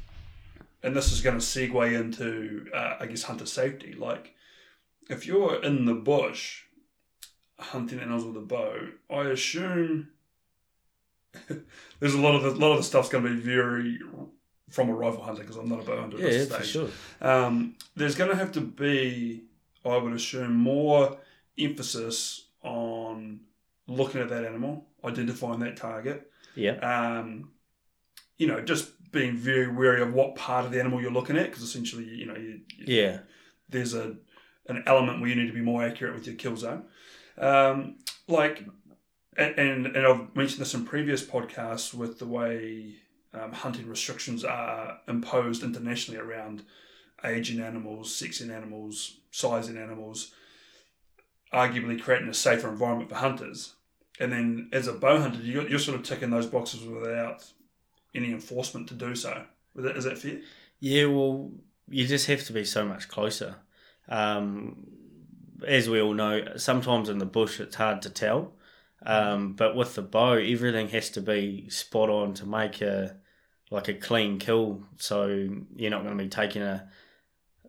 and 0.82 0.94
this 0.94 1.10
is 1.10 1.22
going 1.22 1.38
to 1.38 1.44
segue 1.44 1.98
into, 1.98 2.66
uh, 2.74 2.96
I 3.00 3.06
guess, 3.06 3.22
hunter 3.22 3.46
safety. 3.46 3.94
Like, 3.94 4.34
if 5.08 5.26
you're 5.26 5.62
in 5.62 5.86
the 5.86 5.94
bush 5.94 6.64
hunting 7.58 7.98
animals 7.98 8.24
with 8.24 8.36
a 8.36 8.40
bow, 8.40 8.88
I 9.10 9.24
assume 9.30 10.08
there's 12.00 12.14
a 12.14 12.20
lot 12.20 12.34
of 12.34 12.42
the, 12.42 12.50
a 12.50 12.58
lot 12.60 12.72
of 12.72 12.76
the 12.78 12.82
stuff's 12.82 13.08
going 13.08 13.24
to 13.24 13.30
be 13.30 13.40
very 13.40 13.98
from 14.70 14.88
a 14.88 14.94
rifle 14.94 15.22
hunter 15.22 15.42
because 15.42 15.56
I'm 15.56 15.68
not 15.68 15.80
a 15.80 15.82
bow 15.84 16.00
hunter. 16.00 16.16
at 16.18 16.22
Yeah, 16.22 16.28
this 16.30 16.48
for 16.56 16.62
sure. 16.64 16.88
Um, 17.20 17.76
there's 17.96 18.14
going 18.14 18.30
to 18.30 18.36
have 18.36 18.52
to 18.52 18.60
be, 18.60 19.44
I 19.84 19.96
would 19.96 20.12
assume, 20.12 20.54
more 20.54 21.18
emphasis 21.58 22.46
on 22.62 23.40
looking 23.86 24.20
at 24.20 24.28
that 24.30 24.44
animal, 24.44 24.86
identifying 25.04 25.60
that 25.60 25.76
target. 25.76 26.30
Yeah. 26.54 26.72
Um, 26.76 27.50
you 28.38 28.46
know, 28.46 28.60
just 28.60 28.90
being 29.12 29.36
very 29.36 29.68
wary 29.68 30.00
of 30.00 30.14
what 30.14 30.34
part 30.36 30.64
of 30.64 30.72
the 30.72 30.80
animal 30.80 31.00
you're 31.02 31.10
looking 31.12 31.36
at, 31.36 31.46
because 31.50 31.62
essentially, 31.62 32.04
you 32.08 32.26
know, 32.26 32.36
you, 32.36 32.60
you- 32.78 32.94
Yeah. 32.96 33.18
there's 33.68 33.94
a 33.94 34.16
an 34.68 34.84
element 34.86 35.20
where 35.20 35.28
you 35.28 35.34
need 35.34 35.48
to 35.48 35.52
be 35.52 35.60
more 35.60 35.82
accurate 35.84 36.14
with 36.14 36.24
your 36.26 36.36
kill 36.36 36.56
zone. 36.56 36.84
Um, 37.36 37.96
like, 38.28 38.64
and, 39.36 39.58
and 39.58 39.86
and 39.96 40.06
I've 40.06 40.34
mentioned 40.36 40.60
this 40.60 40.74
in 40.74 40.84
previous 40.84 41.24
podcasts 41.24 41.94
with 41.94 42.18
the 42.18 42.26
way 42.26 42.96
um, 43.34 43.52
hunting 43.52 43.88
restrictions 43.88 44.44
are 44.44 44.98
imposed 45.08 45.62
internationally 45.62 46.20
around 46.20 46.64
aging 47.24 47.60
animals, 47.60 48.10
sexing 48.10 48.50
animals, 48.50 49.18
sizing 49.30 49.78
animals, 49.78 50.32
arguably 51.52 52.00
creating 52.00 52.28
a 52.28 52.34
safer 52.34 52.68
environment 52.68 53.10
for 53.10 53.16
hunters. 53.16 53.74
And 54.20 54.32
then 54.32 54.68
as 54.72 54.88
a 54.88 54.92
bow 54.92 55.20
hunter, 55.20 55.40
you're, 55.40 55.68
you're 55.68 55.78
sort 55.78 55.98
of 55.98 56.04
ticking 56.04 56.30
those 56.30 56.46
boxes 56.46 56.84
without 56.84 57.44
any 58.14 58.30
enforcement 58.32 58.88
to 58.88 58.94
do 58.94 59.14
so. 59.14 59.44
Is 59.76 59.84
that, 59.84 59.96
is 59.96 60.04
that 60.04 60.18
fair? 60.18 60.40
Yeah, 60.80 61.06
well, 61.06 61.50
you 61.88 62.06
just 62.06 62.26
have 62.26 62.44
to 62.44 62.52
be 62.52 62.64
so 62.64 62.84
much 62.84 63.08
closer. 63.08 63.56
Um, 64.08 64.86
as 65.66 65.88
we 65.88 66.00
all 66.00 66.12
know, 66.12 66.56
sometimes 66.56 67.08
in 67.08 67.18
the 67.18 67.26
bush 67.26 67.60
it's 67.60 67.76
hard 67.76 68.02
to 68.02 68.10
tell. 68.10 68.52
Um, 69.04 69.54
but 69.54 69.74
with 69.74 69.94
the 69.94 70.02
bow, 70.02 70.34
everything 70.34 70.88
has 70.90 71.10
to 71.10 71.20
be 71.20 71.68
spot 71.70 72.08
on 72.08 72.34
to 72.34 72.46
make 72.46 72.80
a 72.80 73.16
like 73.70 73.88
a 73.88 73.94
clean 73.94 74.38
kill. 74.38 74.82
So 74.98 75.26
you're 75.76 75.90
not 75.90 76.02
going 76.04 76.16
to 76.16 76.22
be 76.22 76.28
taking 76.30 76.62
a 76.62 76.88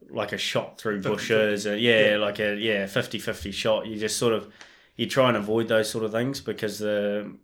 like 0.10 0.32
a 0.34 0.38
shot 0.38 0.78
through 0.80 1.02
50-50. 1.02 1.04
bushes. 1.04 1.68
Or, 1.68 1.76
yeah, 1.78 2.12
Yeah. 2.12 2.18
like 2.18 2.40
a 2.40 2.56
yeah 2.56 2.86
50-50 2.86 3.52
shot. 3.54 3.88
You 3.88 3.98
just 3.98 4.18
sort 4.18 4.34
of 4.34 4.52
you 4.96 5.08
try 5.08 5.28
and 5.30 5.38
avoid 5.38 5.68
those 5.70 5.90
sort 5.90 6.04
of 6.04 6.12
things 6.12 6.40
because 6.42 6.78
the 6.80 7.36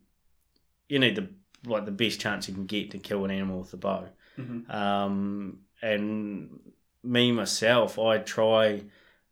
you 0.87 0.99
need 0.99 1.15
the 1.15 1.29
like 1.65 1.85
the 1.85 1.91
best 1.91 2.19
chance 2.21 2.47
you 2.47 2.53
can 2.53 2.65
get 2.65 2.91
to 2.91 2.97
kill 2.99 3.25
an 3.25 3.31
animal 3.31 3.59
with 3.59 3.71
the 3.71 3.77
bow. 3.77 4.07
Mhm. 4.37 4.73
Um, 4.73 5.59
and 5.81 6.59
me 7.03 7.31
myself, 7.31 7.97
I 7.97 8.19
try 8.19 8.83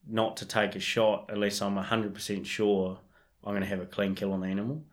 not 0.10 0.38
to 0.38 0.46
take 0.46 0.76
a 0.76 0.80
shot 0.80 1.26
unless 1.30 1.62
I'm 1.62 1.76
hundred 1.78 2.14
percent 2.14 2.48
sure 2.48 3.00
I'm 3.48 3.54
going 3.54 3.64
to 3.64 3.70
have 3.70 3.80
a 3.80 3.86
clean 3.86 4.14
kill 4.14 4.34
on 4.34 4.42
the 4.42 4.48
animal. 4.48 4.84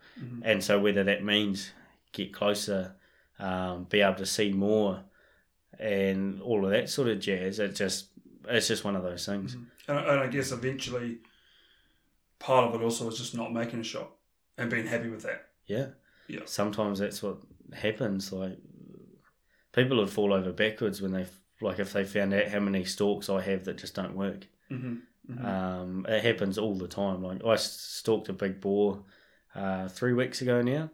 And 0.42 0.62
so 0.62 0.78
whether 0.78 1.02
that 1.02 1.24
means 1.24 1.72
get 2.12 2.32
closer, 2.32 2.94
um, 3.40 3.84
be 3.90 4.00
able 4.00 4.14
to 4.14 4.26
see 4.26 4.52
more, 4.52 5.02
and 5.76 6.40
all 6.40 6.64
of 6.64 6.70
that 6.70 6.88
sort 6.88 7.08
of 7.08 7.18
jazz, 7.18 7.58
it 7.58 7.74
just 7.74 8.10
it's 8.48 8.68
just 8.68 8.84
one 8.84 8.94
of 8.94 9.02
those 9.02 9.26
things. 9.26 9.54
And, 9.88 9.98
and 9.98 10.20
I 10.20 10.28
guess 10.28 10.52
eventually, 10.52 11.18
part 12.38 12.68
of 12.68 12.80
it 12.80 12.84
also 12.84 13.08
is 13.08 13.18
just 13.18 13.34
not 13.34 13.52
making 13.52 13.80
a 13.80 13.84
shot 13.84 14.12
and 14.56 14.70
being 14.70 14.86
happy 14.86 15.08
with 15.08 15.24
that. 15.24 15.48
Yeah. 15.66 15.86
Yeah. 16.28 16.42
Sometimes 16.44 17.00
that's 17.00 17.22
what 17.22 17.38
happens. 17.72 18.32
Like 18.32 18.58
people 19.72 19.96
would 19.96 20.10
fall 20.10 20.32
over 20.32 20.52
backwards 20.52 21.02
when 21.02 21.10
they 21.10 21.26
like 21.60 21.80
if 21.80 21.92
they 21.92 22.04
found 22.04 22.32
out 22.32 22.48
how 22.48 22.60
many 22.60 22.84
stalks 22.84 23.28
I 23.28 23.40
have 23.40 23.64
that 23.64 23.78
just 23.78 23.94
don't 23.96 24.14
work. 24.14 24.46
Mm-hmm. 24.70 24.94
Um, 25.42 26.06
it 26.08 26.22
happens 26.22 26.58
all 26.58 26.74
the 26.74 26.88
time. 26.88 27.22
Like 27.22 27.44
I 27.44 27.56
stalked 27.56 28.28
a 28.28 28.32
big 28.32 28.60
boar 28.60 29.04
uh, 29.54 29.88
three 29.88 30.12
weeks 30.12 30.42
ago 30.42 30.60
now, 30.60 30.90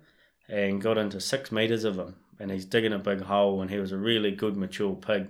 and 0.49 0.80
got 0.80 0.99
into 0.99 1.20
six 1.20 1.50
meters 1.50 1.84
of 1.84 1.99
him, 1.99 2.14
and 2.38 2.50
he's 2.50 2.64
digging 2.64 2.92
a 2.92 2.99
big 2.99 3.22
hole, 3.22 3.60
and 3.60 3.70
he 3.70 3.78
was 3.78 3.92
a 3.92 3.99
really 3.99 4.30
good 4.30 4.56
mature 4.56 4.94
pig, 4.94 5.28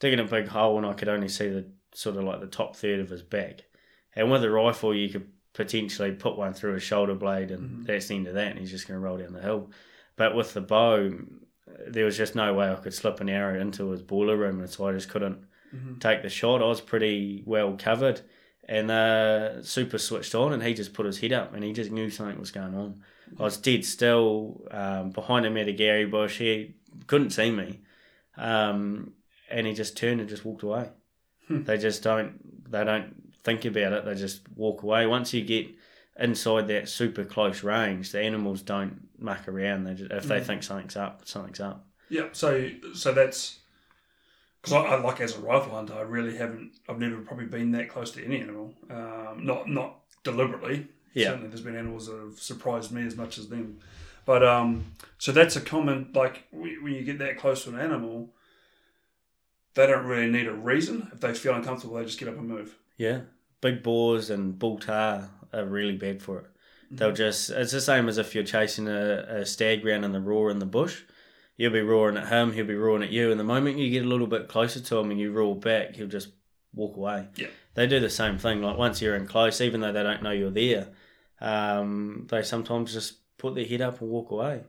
digging 0.00 0.20
a 0.20 0.24
big 0.24 0.48
hole, 0.48 0.76
and 0.76 0.86
I 0.86 0.92
could 0.92 1.08
only 1.08 1.28
see 1.28 1.48
the 1.48 1.66
sort 1.92 2.16
of 2.16 2.24
like 2.24 2.40
the 2.40 2.46
top 2.46 2.76
third 2.76 3.00
of 3.00 3.08
his 3.08 3.22
back, 3.22 3.64
and 4.14 4.30
with 4.30 4.44
a 4.44 4.50
rifle 4.50 4.94
you 4.94 5.08
could 5.08 5.28
potentially 5.54 6.12
put 6.12 6.36
one 6.36 6.52
through 6.52 6.74
his 6.74 6.82
shoulder 6.82 7.14
blade, 7.14 7.50
and 7.50 7.86
that's 7.86 8.08
the 8.08 8.16
end 8.16 8.26
of 8.26 8.34
that, 8.34 8.50
and 8.50 8.58
he's 8.58 8.70
just 8.70 8.86
going 8.86 9.00
to 9.00 9.04
roll 9.04 9.16
down 9.16 9.32
the 9.32 9.40
hill. 9.40 9.70
But 10.16 10.34
with 10.34 10.52
the 10.52 10.60
bow, 10.60 11.12
there 11.86 12.04
was 12.04 12.18
just 12.18 12.34
no 12.34 12.52
way 12.52 12.70
I 12.70 12.74
could 12.74 12.92
slip 12.92 13.20
an 13.20 13.30
arrow 13.30 13.58
into 13.58 13.90
his 13.90 14.02
boiler 14.02 14.36
room, 14.36 14.60
and 14.60 14.68
so 14.68 14.86
I 14.86 14.92
just 14.92 15.08
couldn't 15.08 15.45
take 16.00 16.22
the 16.22 16.28
shot. 16.28 16.62
I 16.62 16.66
was 16.66 16.80
pretty 16.80 17.42
well 17.46 17.76
covered, 17.78 18.20
and 18.68 18.90
uh, 18.90 19.62
super 19.62 19.98
switched 19.98 20.34
on, 20.34 20.52
and 20.52 20.62
he 20.62 20.74
just 20.74 20.94
put 20.94 21.06
his 21.06 21.20
head 21.20 21.32
up, 21.32 21.54
and 21.54 21.62
he 21.64 21.72
just 21.72 21.90
knew 21.90 22.10
something 22.10 22.38
was 22.38 22.50
going 22.50 22.74
on. 22.74 23.02
I 23.38 23.42
was 23.42 23.56
dead 23.56 23.84
still 23.84 24.66
um, 24.70 25.10
behind 25.10 25.46
him 25.46 25.56
at 25.56 25.68
a 25.68 25.72
Gary 25.72 26.06
bush. 26.06 26.38
He 26.38 26.76
couldn't 27.06 27.30
see 27.30 27.50
me, 27.50 27.80
um, 28.36 29.12
and 29.50 29.66
he 29.66 29.74
just 29.74 29.96
turned 29.96 30.20
and 30.20 30.28
just 30.28 30.44
walked 30.44 30.62
away. 30.62 30.90
They 31.48 31.78
just 31.78 32.02
don't. 32.02 32.70
They 32.70 32.84
don't 32.84 33.14
think 33.44 33.64
about 33.64 33.92
it. 33.92 34.04
They 34.04 34.14
just 34.14 34.48
walk 34.56 34.82
away. 34.82 35.06
Once 35.06 35.32
you 35.32 35.44
get 35.44 35.68
inside 36.18 36.66
that 36.68 36.88
super 36.88 37.24
close 37.24 37.62
range, 37.62 38.10
the 38.10 38.20
animals 38.20 38.62
don't 38.62 39.08
muck 39.18 39.46
around. 39.46 39.84
They 39.84 39.94
just, 39.94 40.10
if 40.10 40.24
they 40.24 40.40
think 40.40 40.62
something's 40.62 40.96
up, 40.96 41.22
something's 41.24 41.60
up. 41.60 41.86
Yeah, 42.08 42.28
so 42.32 42.70
so 42.94 43.12
that's 43.12 43.60
because 44.66 44.84
I, 44.84 44.96
I 44.96 45.00
like 45.00 45.20
as 45.20 45.36
a 45.36 45.40
rifle 45.40 45.74
hunter, 45.74 45.94
I 45.94 46.00
really 46.00 46.36
haven't. 46.36 46.72
I've 46.88 46.98
never 46.98 47.20
probably 47.20 47.46
been 47.46 47.70
that 47.72 47.88
close 47.88 48.10
to 48.12 48.24
any 48.24 48.40
animal. 48.40 48.74
Um, 48.90 49.40
not 49.42 49.68
not 49.68 50.00
deliberately. 50.24 50.88
Yeah. 51.14 51.28
Certainly, 51.28 51.48
there's 51.48 51.60
been 51.60 51.76
animals 51.76 52.08
that 52.08 52.18
have 52.18 52.38
surprised 52.40 52.90
me 52.90 53.06
as 53.06 53.16
much 53.16 53.38
as 53.38 53.48
them. 53.48 53.78
But 54.24 54.44
um, 54.44 54.86
so 55.18 55.30
that's 55.30 55.54
a 55.54 55.60
common 55.60 56.10
like 56.14 56.44
when 56.50 56.82
when 56.82 56.94
you 56.94 57.02
get 57.02 57.18
that 57.20 57.38
close 57.38 57.64
to 57.64 57.70
an 57.70 57.78
animal, 57.78 58.30
they 59.74 59.86
don't 59.86 60.04
really 60.04 60.30
need 60.30 60.48
a 60.48 60.52
reason. 60.52 61.10
If 61.12 61.20
they 61.20 61.32
feel 61.32 61.54
uncomfortable, 61.54 61.96
they 61.96 62.04
just 62.04 62.18
get 62.18 62.28
up 62.28 62.36
and 62.36 62.48
move. 62.48 62.76
Yeah, 62.96 63.20
big 63.60 63.84
boars 63.84 64.30
and 64.30 64.58
bull 64.58 64.78
tahr 64.78 65.30
are 65.52 65.64
really 65.64 65.96
bad 65.96 66.22
for 66.22 66.38
it. 66.40 66.46
They'll 66.88 67.12
just, 67.12 67.50
it's 67.50 67.72
the 67.72 67.80
same 67.80 68.08
as 68.08 68.16
if 68.16 68.32
you're 68.32 68.44
chasing 68.44 68.86
a, 68.86 69.40
a 69.40 69.44
stag 69.44 69.84
round 69.84 70.04
in 70.04 70.12
the 70.12 70.20
roar 70.20 70.50
in 70.50 70.60
the 70.60 70.66
bush. 70.66 71.02
You'll 71.56 71.72
be 71.72 71.80
roaring 71.80 72.18
at 72.18 72.28
him, 72.28 72.52
he'll 72.52 72.66
be 72.66 72.74
roaring 72.74 73.02
at 73.02 73.10
you, 73.10 73.30
and 73.30 73.40
the 73.40 73.44
moment 73.44 73.78
you 73.78 73.90
get 73.90 74.04
a 74.04 74.08
little 74.08 74.26
bit 74.26 74.48
closer 74.48 74.80
to 74.80 74.98
him 74.98 75.10
and 75.10 75.18
you 75.18 75.32
roar 75.32 75.56
back, 75.56 75.96
he'll 75.96 76.06
just 76.06 76.28
walk 76.74 76.96
away. 76.96 77.28
Yeah. 77.36 77.48
They 77.74 77.86
do 77.86 77.98
the 77.98 78.10
same 78.10 78.38
thing. 78.38 78.62
Like 78.62 78.76
once 78.76 79.00
you're 79.00 79.16
in 79.16 79.26
close, 79.26 79.60
even 79.60 79.80
though 79.80 79.92
they 79.92 80.02
don't 80.02 80.22
know 80.22 80.30
you're 80.30 80.50
there, 80.50 80.88
um, 81.40 82.26
they 82.30 82.42
sometimes 82.42 82.92
just 82.92 83.14
put 83.38 83.54
their 83.54 83.64
head 83.64 83.80
up 83.80 84.00
and 84.00 84.10
walk 84.10 84.30
away. 84.30 84.64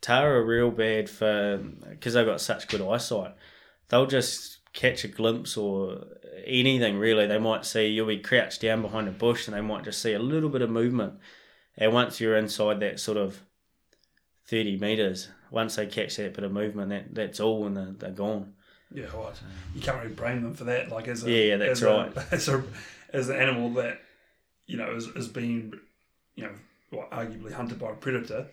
Tahr 0.00 0.36
are 0.36 0.44
real 0.44 0.70
bad 0.70 1.08
for, 1.08 1.58
because 1.88 2.14
they've 2.14 2.26
got 2.26 2.40
such 2.40 2.68
good 2.68 2.82
eyesight. 2.82 3.34
They'll 3.88 4.06
just 4.06 4.58
catch 4.72 5.04
a 5.04 5.08
glimpse 5.08 5.56
or 5.56 6.04
anything 6.44 6.98
really. 6.98 7.26
They 7.26 7.38
might 7.38 7.64
see 7.64 7.88
you'll 7.88 8.06
be 8.06 8.18
crouched 8.18 8.60
down 8.60 8.82
behind 8.82 9.08
a 9.08 9.12
bush 9.12 9.48
and 9.48 9.56
they 9.56 9.60
might 9.60 9.84
just 9.84 10.00
see 10.00 10.12
a 10.12 10.18
little 10.18 10.48
bit 10.48 10.62
of 10.62 10.70
movement. 10.70 11.14
And 11.76 11.92
once 11.92 12.20
you're 12.20 12.36
inside 12.36 12.80
that 12.80 13.00
sort 13.00 13.16
of 13.16 13.42
30 14.46 14.78
metres, 14.78 15.28
once 15.50 15.76
they 15.76 15.86
catch 15.86 16.16
that 16.16 16.34
bit 16.34 16.44
of 16.44 16.52
movement, 16.52 16.90
that, 16.90 17.14
that's 17.14 17.40
all 17.40 17.66
and 17.66 17.76
they're, 17.76 17.94
they're 17.98 18.10
gone. 18.10 18.54
Yeah, 18.92 19.04
right. 19.14 19.34
You 19.74 19.80
can't 19.82 19.98
really 20.02 20.14
blame 20.14 20.42
them 20.42 20.54
for 20.54 20.64
that. 20.64 20.90
Like 20.90 21.08
as 21.08 21.24
a 21.24 21.30
Yeah, 21.30 21.56
that's 21.58 21.80
as 21.80 21.82
right. 21.82 22.16
A, 22.16 22.26
as 22.32 22.48
a 22.48 22.62
as 23.12 23.28
an 23.28 23.36
animal 23.36 23.70
that 23.74 24.00
you 24.66 24.76
know 24.76 24.94
is, 24.94 25.06
is 25.08 25.28
being 25.28 25.74
you 26.34 26.44
know 26.44 26.52
well, 26.90 27.06
arguably 27.12 27.52
hunted 27.52 27.78
by 27.78 27.90
a 27.90 27.94
predator. 27.94 28.46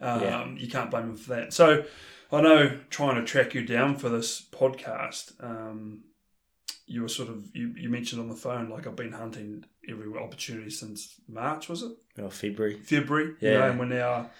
Um, 0.00 0.20
Yeah. 0.22 0.48
You 0.54 0.68
can't 0.68 0.90
blame 0.90 1.08
them 1.08 1.16
for 1.16 1.34
that. 1.34 1.52
So 1.52 1.84
I 2.32 2.40
know 2.40 2.78
trying 2.90 3.16
to 3.16 3.24
track 3.24 3.54
you 3.54 3.64
down 3.66 3.96
for 3.96 4.08
this 4.08 4.40
podcast. 4.40 5.32
Um, 5.44 6.04
you 6.86 7.02
were 7.02 7.08
sort 7.08 7.28
of 7.28 7.44
you, 7.54 7.74
you 7.78 7.88
mentioned 7.88 8.20
on 8.20 8.28
the 8.28 8.34
phone 8.34 8.68
like 8.70 8.86
I've 8.86 8.96
been 8.96 9.12
hunting 9.12 9.64
every 9.88 10.06
opportunity 10.18 10.70
since 10.70 11.14
March 11.28 11.68
was 11.68 11.82
it 11.82 11.92
Oh, 12.18 12.28
February. 12.30 12.74
February 12.78 13.34
you 13.40 13.50
know, 13.50 13.58
Yeah. 13.58 13.70
and 13.70 13.78
we're 13.78 13.84
now 13.86 14.30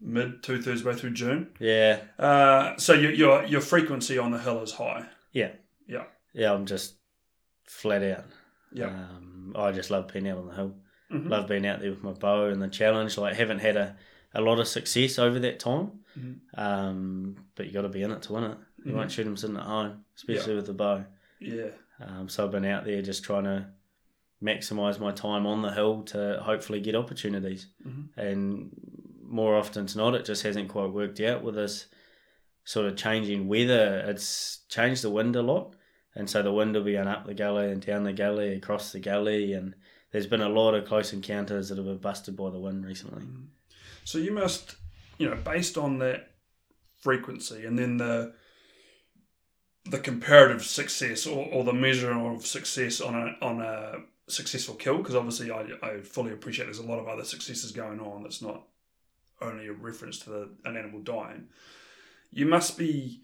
mid 0.00 0.42
two 0.42 0.60
thirds 0.62 0.84
way 0.84 0.94
through 0.94 1.10
June. 1.10 1.48
Yeah. 1.58 2.00
Uh, 2.18 2.76
so 2.76 2.92
your 2.94 3.12
your 3.12 3.44
your 3.46 3.60
frequency 3.60 4.18
on 4.18 4.30
the 4.30 4.38
hill 4.38 4.62
is 4.62 4.72
high. 4.72 5.06
Yeah. 5.32 5.52
Yeah. 5.86 6.04
Yeah, 6.32 6.52
I'm 6.52 6.66
just 6.66 6.94
flat 7.64 8.02
out. 8.02 8.24
Yeah. 8.72 8.86
Um, 8.88 9.52
I 9.56 9.72
just 9.72 9.90
love 9.90 10.08
being 10.12 10.28
out 10.28 10.38
on 10.38 10.46
the 10.48 10.54
hill. 10.54 10.74
Mhm. 11.10 11.28
Love 11.30 11.48
being 11.48 11.66
out 11.66 11.80
there 11.80 11.90
with 11.90 12.02
my 12.02 12.12
bow 12.12 12.46
and 12.50 12.60
the 12.62 12.68
challenge. 12.68 13.16
Like, 13.16 13.34
haven't 13.34 13.60
had 13.60 13.76
a, 13.76 13.96
a 14.34 14.40
lot 14.42 14.60
of 14.60 14.68
success 14.68 15.18
over 15.18 15.38
that 15.40 15.58
time. 15.58 15.92
Mhm. 16.18 16.36
Um, 16.56 17.36
but 17.54 17.66
you 17.66 17.72
got 17.72 17.82
to 17.82 17.88
be 17.88 18.02
in 18.02 18.10
it 18.10 18.22
to 18.22 18.32
win 18.34 18.44
it. 18.44 18.58
You 18.84 18.92
Mhm. 18.92 18.96
won't 18.96 19.10
shoot 19.12 19.24
them 19.24 19.36
sitting 19.36 19.56
at 19.56 19.62
home, 19.62 20.04
especially 20.16 20.54
with 20.54 20.66
the 20.66 20.74
bow. 20.74 21.04
Yeah. 21.40 21.70
Um, 22.00 22.28
so 22.28 22.44
I've 22.44 22.50
been 22.52 22.64
out 22.66 22.84
there 22.84 23.00
just 23.02 23.24
trying 23.24 23.44
to 23.44 23.66
maximise 24.42 25.00
my 25.00 25.10
time 25.12 25.46
on 25.46 25.62
the 25.62 25.72
hill 25.72 26.02
to 26.02 26.40
hopefully 26.42 26.80
get 26.80 26.94
opportunities. 26.94 27.66
Mhm. 27.86 28.08
And 28.16 28.70
more 29.28 29.56
often 29.56 29.86
than 29.86 29.96
not, 29.98 30.14
it 30.14 30.24
just 30.24 30.42
hasn't 30.42 30.68
quite 30.68 30.90
worked 30.90 31.20
out 31.20 31.42
with 31.42 31.54
this 31.54 31.86
sort 32.64 32.86
of 32.86 32.96
changing 32.96 33.48
weather. 33.48 34.02
It's 34.06 34.60
changed 34.68 35.02
the 35.02 35.10
wind 35.10 35.36
a 35.36 35.42
lot. 35.42 35.74
And 36.14 36.28
so 36.28 36.42
the 36.42 36.52
wind 36.52 36.74
will 36.74 36.82
be 36.82 36.94
going 36.94 37.06
up 37.06 37.26
the 37.26 37.34
gully 37.34 37.70
and 37.70 37.84
down 37.84 38.04
the 38.04 38.12
gully, 38.12 38.54
across 38.54 38.92
the 38.92 39.00
gully. 39.00 39.52
And 39.52 39.74
there's 40.10 40.26
been 40.26 40.40
a 40.40 40.48
lot 40.48 40.74
of 40.74 40.86
close 40.86 41.12
encounters 41.12 41.68
that 41.68 41.78
have 41.78 41.86
been 41.86 41.98
busted 41.98 42.36
by 42.36 42.50
the 42.50 42.58
wind 42.58 42.84
recently. 42.84 43.24
So 44.04 44.18
you 44.18 44.32
must, 44.32 44.76
you 45.18 45.28
know, 45.28 45.36
based 45.36 45.78
on 45.78 45.98
that 45.98 46.30
frequency 47.00 47.64
and 47.64 47.78
then 47.78 47.98
the 47.98 48.34
the 49.84 49.98
comparative 49.98 50.64
success 50.64 51.26
or, 51.26 51.46
or 51.52 51.64
the 51.64 51.72
measure 51.72 52.12
of 52.12 52.44
success 52.44 53.00
on 53.00 53.14
a 53.14 53.44
on 53.44 53.60
a 53.60 53.92
successful 54.28 54.74
kill, 54.74 54.98
because 54.98 55.14
obviously 55.14 55.50
I, 55.50 55.66
I 55.82 56.00
fully 56.00 56.32
appreciate 56.32 56.66
there's 56.66 56.78
a 56.78 56.82
lot 56.86 56.98
of 56.98 57.08
other 57.08 57.24
successes 57.24 57.72
going 57.72 58.00
on 58.00 58.22
that's 58.22 58.42
not 58.42 58.66
only 59.40 59.66
a 59.68 59.72
reference 59.72 60.18
to 60.20 60.30
the, 60.30 60.50
an 60.64 60.76
animal 60.76 61.00
dying. 61.00 61.48
You 62.30 62.46
must 62.46 62.76
be 62.78 63.22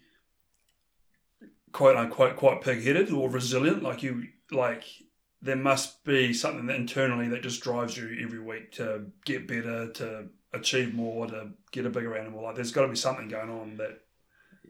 quote 1.71 1.97
unquote 1.97 2.35
quite 2.37 2.61
pig 2.61 2.83
headed 2.83 3.11
or 3.11 3.29
resilient, 3.29 3.83
like 3.83 4.01
you 4.03 4.23
like 4.51 4.83
there 5.41 5.55
must 5.55 6.03
be 6.03 6.33
something 6.33 6.65
that 6.67 6.75
internally 6.77 7.27
that 7.27 7.43
just 7.43 7.61
drives 7.61 7.95
you 7.97 8.17
every 8.23 8.39
week 8.39 8.71
to 8.71 9.05
get 9.25 9.47
better, 9.47 9.91
to 9.91 10.27
achieve 10.53 10.93
more, 10.93 11.27
to 11.27 11.49
get 11.71 11.85
a 11.85 11.89
bigger 11.89 12.17
animal. 12.17 12.43
Like 12.43 12.55
there's 12.55 12.71
got 12.71 12.83
to 12.83 12.87
be 12.87 12.95
something 12.95 13.27
going 13.27 13.49
on 13.49 13.77
that 13.77 13.99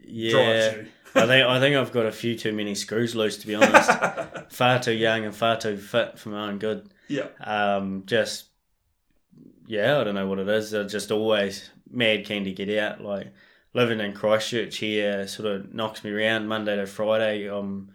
Yeah. 0.02 0.30
drives 0.32 0.76
you. 0.76 0.86
I 1.14 1.26
think 1.26 1.46
I 1.46 1.60
think 1.60 1.76
I've 1.76 1.92
got 1.92 2.04
a 2.06 2.12
few 2.12 2.36
too 2.36 2.52
many 2.52 2.74
screws 2.74 3.14
loose 3.14 3.38
to 3.38 3.46
be 3.46 3.54
honest. 3.54 3.90
far 4.50 4.78
too 4.80 4.92
young 4.92 5.24
and 5.24 5.34
far 5.34 5.56
too 5.56 5.78
fit 5.78 6.18
for 6.18 6.28
my 6.30 6.48
own 6.48 6.58
good. 6.58 6.90
Yeah, 7.08 7.28
Um, 7.40 8.02
just 8.04 8.45
yeah, 9.66 10.00
I 10.00 10.04
don't 10.04 10.14
know 10.14 10.26
what 10.26 10.38
it 10.38 10.48
is. 10.48 10.72
I'm 10.72 10.88
just 10.88 11.10
always 11.10 11.70
mad 11.90 12.24
keen 12.24 12.44
to 12.44 12.52
get 12.52 12.70
out. 12.78 13.00
Like 13.00 13.32
living 13.74 14.00
in 14.00 14.12
Christchurch 14.12 14.76
here 14.78 15.26
sort 15.26 15.46
of 15.48 15.74
knocks 15.74 16.02
me 16.04 16.10
around 16.10 16.48
Monday 16.48 16.76
to 16.76 16.86
Friday. 16.86 17.46
I'm 17.46 17.90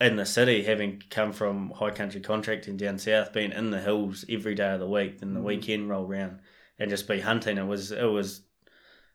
in 0.00 0.16
the 0.16 0.26
city, 0.26 0.62
having 0.62 1.02
come 1.10 1.32
from 1.32 1.70
high 1.70 1.90
country 1.90 2.20
contracting 2.20 2.76
down 2.76 2.98
south, 2.98 3.32
being 3.32 3.52
in 3.52 3.70
the 3.70 3.80
hills 3.80 4.24
every 4.28 4.54
day 4.54 4.72
of 4.72 4.80
the 4.80 4.88
week, 4.88 5.20
then 5.20 5.32
the 5.34 5.40
weekend 5.40 5.88
roll 5.88 6.04
round 6.06 6.40
and 6.78 6.90
just 6.90 7.08
be 7.08 7.20
hunting. 7.20 7.56
It 7.58 7.66
was 7.66 7.92
it 7.92 8.04
was 8.04 8.42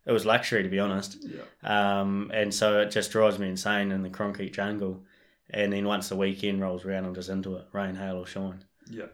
it 0.05 0.11
was 0.11 0.25
luxury 0.25 0.63
to 0.63 0.69
be 0.69 0.79
honest. 0.79 1.17
yeah, 1.21 1.43
Um, 1.63 2.31
and 2.33 2.53
so 2.53 2.79
it 2.79 2.89
just 2.91 3.11
drives 3.11 3.37
me 3.37 3.47
insane 3.49 3.91
in 3.91 4.01
the 4.01 4.09
concrete 4.09 4.53
jungle. 4.53 5.03
And 5.51 5.71
then 5.71 5.85
once 5.85 6.09
the 6.09 6.15
weekend 6.15 6.61
rolls 6.61 6.85
around, 6.85 7.05
I'm 7.05 7.13
just 7.13 7.29
into 7.29 7.57
it, 7.57 7.65
rain, 7.73 7.95
hail, 7.95 8.17
or 8.17 8.25
shine. 8.25 8.63
yeah. 8.89 9.07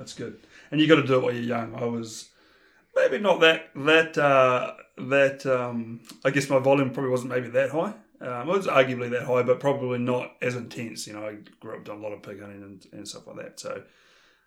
That's 0.00 0.14
good. 0.14 0.40
And 0.70 0.80
you 0.80 0.88
got 0.88 0.96
to 0.96 1.06
do 1.06 1.16
it 1.16 1.22
while 1.22 1.34
you're 1.34 1.42
young. 1.42 1.74
I 1.74 1.84
was 1.84 2.30
maybe 2.96 3.18
not 3.18 3.40
that 3.40 3.68
that 3.76 4.16
uh, 4.16 4.72
that. 4.96 5.44
Um, 5.44 6.00
I 6.24 6.30
guess 6.30 6.48
my 6.48 6.58
volume 6.58 6.88
probably 6.90 7.10
wasn't 7.10 7.32
maybe 7.34 7.48
that 7.48 7.70
high 7.70 7.92
Um, 8.22 8.46
well, 8.46 8.56
it's 8.56 8.66
arguably 8.66 9.10
that 9.10 9.24
high, 9.24 9.42
but 9.42 9.60
probably 9.60 9.98
not 9.98 10.36
as 10.40 10.56
intense. 10.56 11.06
You 11.06 11.12
know, 11.12 11.26
I 11.26 11.36
grew 11.60 11.76
up 11.76 11.84
doing 11.84 12.00
a 12.00 12.02
lot 12.02 12.14
of 12.14 12.22
pig 12.22 12.40
hunting 12.40 12.62
and, 12.62 12.86
and 12.92 13.06
stuff 13.06 13.26
like 13.26 13.36
that. 13.36 13.60
So 13.60 13.82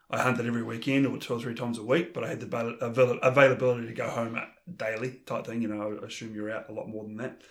I 0.09 0.21
hunted 0.23 0.47
every 0.47 0.63
weekend 0.63 1.05
or 1.05 1.17
two 1.17 1.33
or 1.35 1.39
three 1.39 1.53
times 1.53 1.77
a 1.77 1.83
week, 1.83 2.15
but 2.15 2.23
I 2.23 2.29
had 2.29 2.39
the 2.39 2.47
avail- 2.47 2.77
avail- 2.81 3.19
availability 3.21 3.87
to 3.87 3.93
go 3.93 4.09
home 4.09 4.41
daily 4.75 5.11
type 5.27 5.45
thing. 5.45 5.61
You 5.61 5.67
know, 5.67 5.99
I 6.01 6.05
assume 6.07 6.33
you're 6.33 6.51
out 6.51 6.69
a 6.69 6.73
lot 6.73 6.89
more 6.89 7.03
than 7.03 7.17
that. 7.17 7.41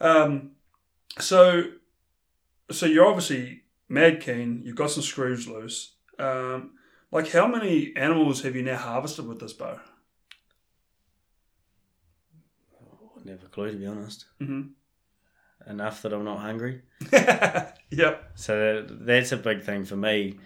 Um, 0.00 0.52
so, 1.18 1.64
so 2.70 2.86
you're 2.86 3.06
obviously 3.06 3.62
mad 3.88 4.20
keen. 4.20 4.62
You've 4.64 4.76
got 4.76 4.90
some 4.90 5.04
screws 5.04 5.46
loose. 5.46 5.94
Um, 6.18 6.72
like, 7.14 7.30
how 7.32 7.46
many 7.46 7.94
animals 7.96 8.42
have 8.42 8.54
you 8.54 8.62
now 8.62 8.76
harvested 8.76 9.26
with 9.26 9.40
this 9.40 9.52
bow? 9.54 9.78
Never 13.24 13.46
a 13.46 13.48
clue 13.48 13.70
to 13.72 13.76
be 13.78 13.86
honest. 13.86 14.26
Mm-hmm. 14.40 15.70
Enough 15.70 16.02
that 16.02 16.12
I'm 16.12 16.24
not 16.24 16.40
hungry. 16.40 16.82
yep. 17.90 18.30
So 18.34 18.86
that's 18.90 19.32
a 19.32 19.36
big 19.38 19.62
thing 19.62 19.84
for 19.86 19.96
me. 19.96 20.38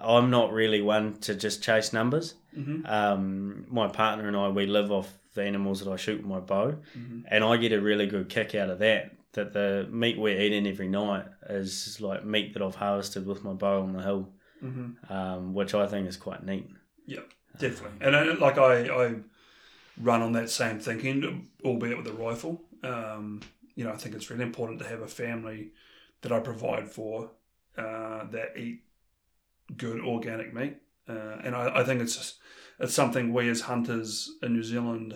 I'm 0.00 0.30
not 0.30 0.52
really 0.52 0.80
one 0.80 1.18
to 1.18 1.34
just 1.34 1.62
chase 1.62 1.92
numbers. 1.92 2.34
Mm-hmm. 2.56 2.86
Um, 2.86 3.66
my 3.68 3.88
partner 3.88 4.26
and 4.26 4.36
I, 4.36 4.48
we 4.48 4.64
live 4.66 4.90
off 4.90 5.12
the 5.34 5.42
animals 5.44 5.80
that 5.84 5.90
I 5.92 5.96
shoot 5.96 6.18
with 6.18 6.26
my 6.26 6.40
bow, 6.40 6.76
Mm-hmm. 6.96 7.20
and 7.28 7.44
I 7.44 7.56
get 7.58 7.72
a 7.72 7.80
really 7.80 8.06
good 8.06 8.28
kick 8.30 8.54
out 8.54 8.70
of 8.70 8.78
that. 8.78 9.10
That 9.32 9.52
the 9.52 9.86
meat 9.90 10.16
we're 10.18 10.40
eating 10.40 10.66
every 10.66 10.88
night 10.88 11.26
is 11.50 12.00
like 12.00 12.24
meat 12.24 12.54
that 12.54 12.62
I've 12.62 12.76
harvested 12.76 13.26
with 13.26 13.42
my 13.44 13.52
bow 13.52 13.82
on 13.82 13.92
the 13.92 14.02
hill, 14.02 14.28
Mm-hmm. 14.64 15.12
um, 15.12 15.52
which 15.52 15.74
I 15.74 15.86
think 15.86 16.08
is 16.08 16.16
quite 16.16 16.44
neat. 16.44 16.70
Yep, 17.06 17.30
definitely. 17.58 17.98
And 18.00 18.16
uh, 18.16 18.36
like 18.40 18.56
I, 18.56 18.88
I 18.88 19.14
run 20.00 20.22
on 20.22 20.32
that 20.32 20.48
same 20.48 20.78
thinking, 20.78 21.48
albeit 21.64 21.98
with 21.98 22.06
a 22.06 22.12
rifle. 22.12 22.62
Um, 22.82 23.42
you 23.74 23.84
know, 23.84 23.92
I 23.92 23.96
think 23.96 24.14
it's 24.14 24.30
really 24.30 24.44
important 24.44 24.78
to 24.80 24.88
have 24.88 25.02
a 25.02 25.08
family 25.08 25.72
that 26.22 26.32
I 26.32 26.40
provide 26.40 26.88
for 26.88 27.30
uh, 27.76 28.24
that 28.30 28.56
eat 28.56 28.82
good 29.76 30.00
organic 30.00 30.54
meat. 30.54 30.76
Uh, 31.08 31.36
and 31.44 31.54
I, 31.54 31.80
I 31.80 31.84
think 31.84 32.00
it's 32.00 32.38
it's 32.78 32.94
something 32.94 33.32
we 33.32 33.48
as 33.48 33.62
hunters 33.62 34.32
in 34.42 34.54
New 34.54 34.62
Zealand 34.62 35.14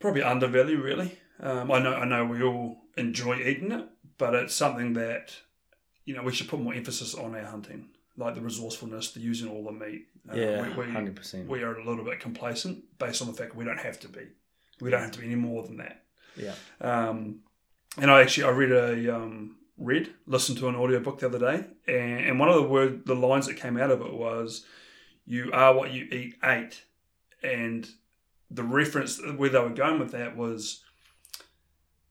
probably 0.00 0.22
undervalue. 0.22 0.82
Really, 0.82 1.18
um, 1.40 1.70
I 1.70 1.78
know 1.78 1.94
I 1.94 2.04
know 2.04 2.24
we 2.24 2.42
all 2.42 2.78
enjoy 2.96 3.36
eating 3.36 3.72
it, 3.72 3.86
but 4.18 4.34
it's 4.34 4.54
something 4.54 4.94
that 4.94 5.36
you 6.04 6.14
know 6.14 6.22
we 6.22 6.32
should 6.32 6.48
put 6.48 6.60
more 6.60 6.74
emphasis 6.74 7.14
on 7.14 7.36
our 7.36 7.44
hunting, 7.44 7.90
like 8.16 8.34
the 8.34 8.40
resourcefulness, 8.40 9.12
the 9.12 9.20
using 9.20 9.48
all 9.48 9.64
the 9.64 9.72
meat. 9.72 10.06
Uh, 10.30 10.34
Yeah, 10.36 10.62
hundred 10.90 11.16
percent. 11.16 11.48
we 11.48 11.62
are 11.62 11.76
a 11.76 11.84
little 11.84 12.04
bit 12.04 12.20
complacent 12.20 12.84
based 12.98 13.22
on 13.22 13.28
the 13.28 13.34
fact 13.34 13.54
we 13.56 13.64
don't 13.64 13.80
have 13.80 13.98
to 14.00 14.08
be. 14.08 14.28
We 14.80 14.90
don't 14.90 15.00
have 15.02 15.12
to 15.12 15.20
be 15.20 15.26
any 15.26 15.34
more 15.36 15.62
than 15.62 15.76
that. 15.78 16.04
Yeah, 16.36 16.54
Um, 16.80 17.40
and 17.98 18.10
I 18.10 18.22
actually 18.22 18.44
I 18.44 18.50
read 18.50 18.72
a 18.72 19.14
um, 19.16 19.56
read 19.76 20.12
listened 20.26 20.58
to 20.58 20.68
an 20.68 20.74
audiobook 20.76 21.18
the 21.20 21.26
other 21.26 21.38
day, 21.38 21.64
and, 21.86 22.20
and 22.26 22.38
one 22.40 22.48
of 22.48 22.54
the 22.56 22.62
word 22.62 23.04
the 23.06 23.14
lines 23.14 23.46
that 23.46 23.56
came 23.56 23.76
out 23.76 23.90
of 23.90 24.00
it 24.00 24.12
was, 24.12 24.64
"You 25.26 25.50
are 25.52 25.74
what 25.74 25.92
you 25.92 26.04
eat." 26.10 26.36
Ate, 26.42 26.84
and 27.42 27.88
the 28.50 28.62
reference 28.62 29.20
where 29.36 29.50
they 29.50 29.58
were 29.58 29.70
going 29.70 29.98
with 30.00 30.12
that 30.12 30.36
was 30.36 30.82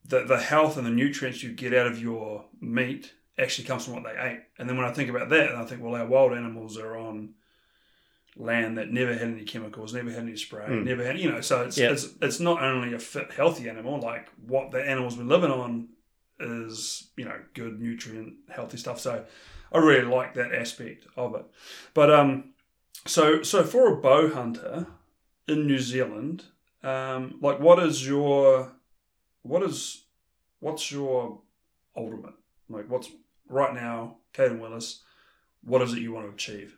the 0.06 0.24
the 0.24 0.40
health 0.40 0.78
and 0.78 0.86
the 0.86 0.92
nutrients 0.92 1.42
you 1.44 1.52
get 1.52 1.74
out 1.74 1.88
of 1.88 2.00
your 2.02 2.46
meat 2.60 3.14
actually 3.38 3.68
comes 3.68 3.86
from 3.86 3.96
what 3.96 4.04
they 4.04 4.20
ate. 4.20 4.42
And 4.58 4.68
then 4.70 4.78
when 4.78 4.86
I 4.86 4.92
think 4.94 5.10
about 5.10 5.30
that, 5.30 5.50
and 5.52 5.58
I 5.58 5.66
think, 5.66 5.82
well, 5.82 5.96
our 5.96 6.06
wild 6.06 6.34
animals 6.34 6.78
are 6.78 6.96
on 6.98 7.34
land 8.38 8.78
that 8.78 8.90
never 8.92 9.14
had 9.14 9.24
any 9.30 9.44
chemicals, 9.44 9.94
never 9.94 10.10
had 10.10 10.20
any 10.24 10.38
spray, 10.38 10.66
Mm. 10.68 10.86
never 10.86 11.06
had, 11.06 11.20
you 11.20 11.30
know, 11.32 11.42
so 11.42 11.64
it's, 11.64 11.78
Yep. 11.78 11.92
it's 11.92 12.10
it's 12.22 12.40
not 12.40 12.64
only 12.64 12.94
a 12.94 13.00
fit, 13.00 13.32
healthy 13.32 13.68
animal, 13.70 14.00
like 14.00 14.30
what 14.48 14.72
the 14.72 14.82
animals 14.82 15.18
we're 15.18 15.24
living 15.26 15.52
on 15.52 15.90
is, 16.40 17.10
you 17.18 17.26
know, 17.26 17.40
good, 17.54 17.82
nutrient, 17.82 18.36
healthy 18.50 18.78
stuff. 18.78 19.00
So 19.00 19.26
I 19.72 19.78
really 19.78 20.06
like 20.06 20.34
that 20.36 20.54
aspect 20.54 21.08
of 21.18 21.36
it. 21.36 21.46
But 21.94 22.10
um, 22.14 22.54
so 23.06 23.44
so 23.44 23.64
for 23.64 23.92
a 23.92 23.98
bow 23.98 24.30
hunter 24.30 24.88
in 25.48 25.68
New 25.68 25.80
Zealand, 25.80 26.46
um, 26.84 27.38
like 27.42 27.60
what 27.60 27.80
is 27.80 28.08
your 28.08 28.72
what 29.44 29.62
is 29.62 30.06
what's 30.62 30.90
your 30.92 31.42
ultimate 31.98 32.34
like 32.72 32.90
what's 32.90 33.10
right 33.48 33.74
now, 33.74 34.18
Kadin 34.34 34.60
Willis, 34.60 35.04
what 35.64 35.82
is 35.82 35.94
it 35.94 36.00
you 36.00 36.14
want 36.14 36.28
to 36.28 36.34
achieve? 36.34 36.78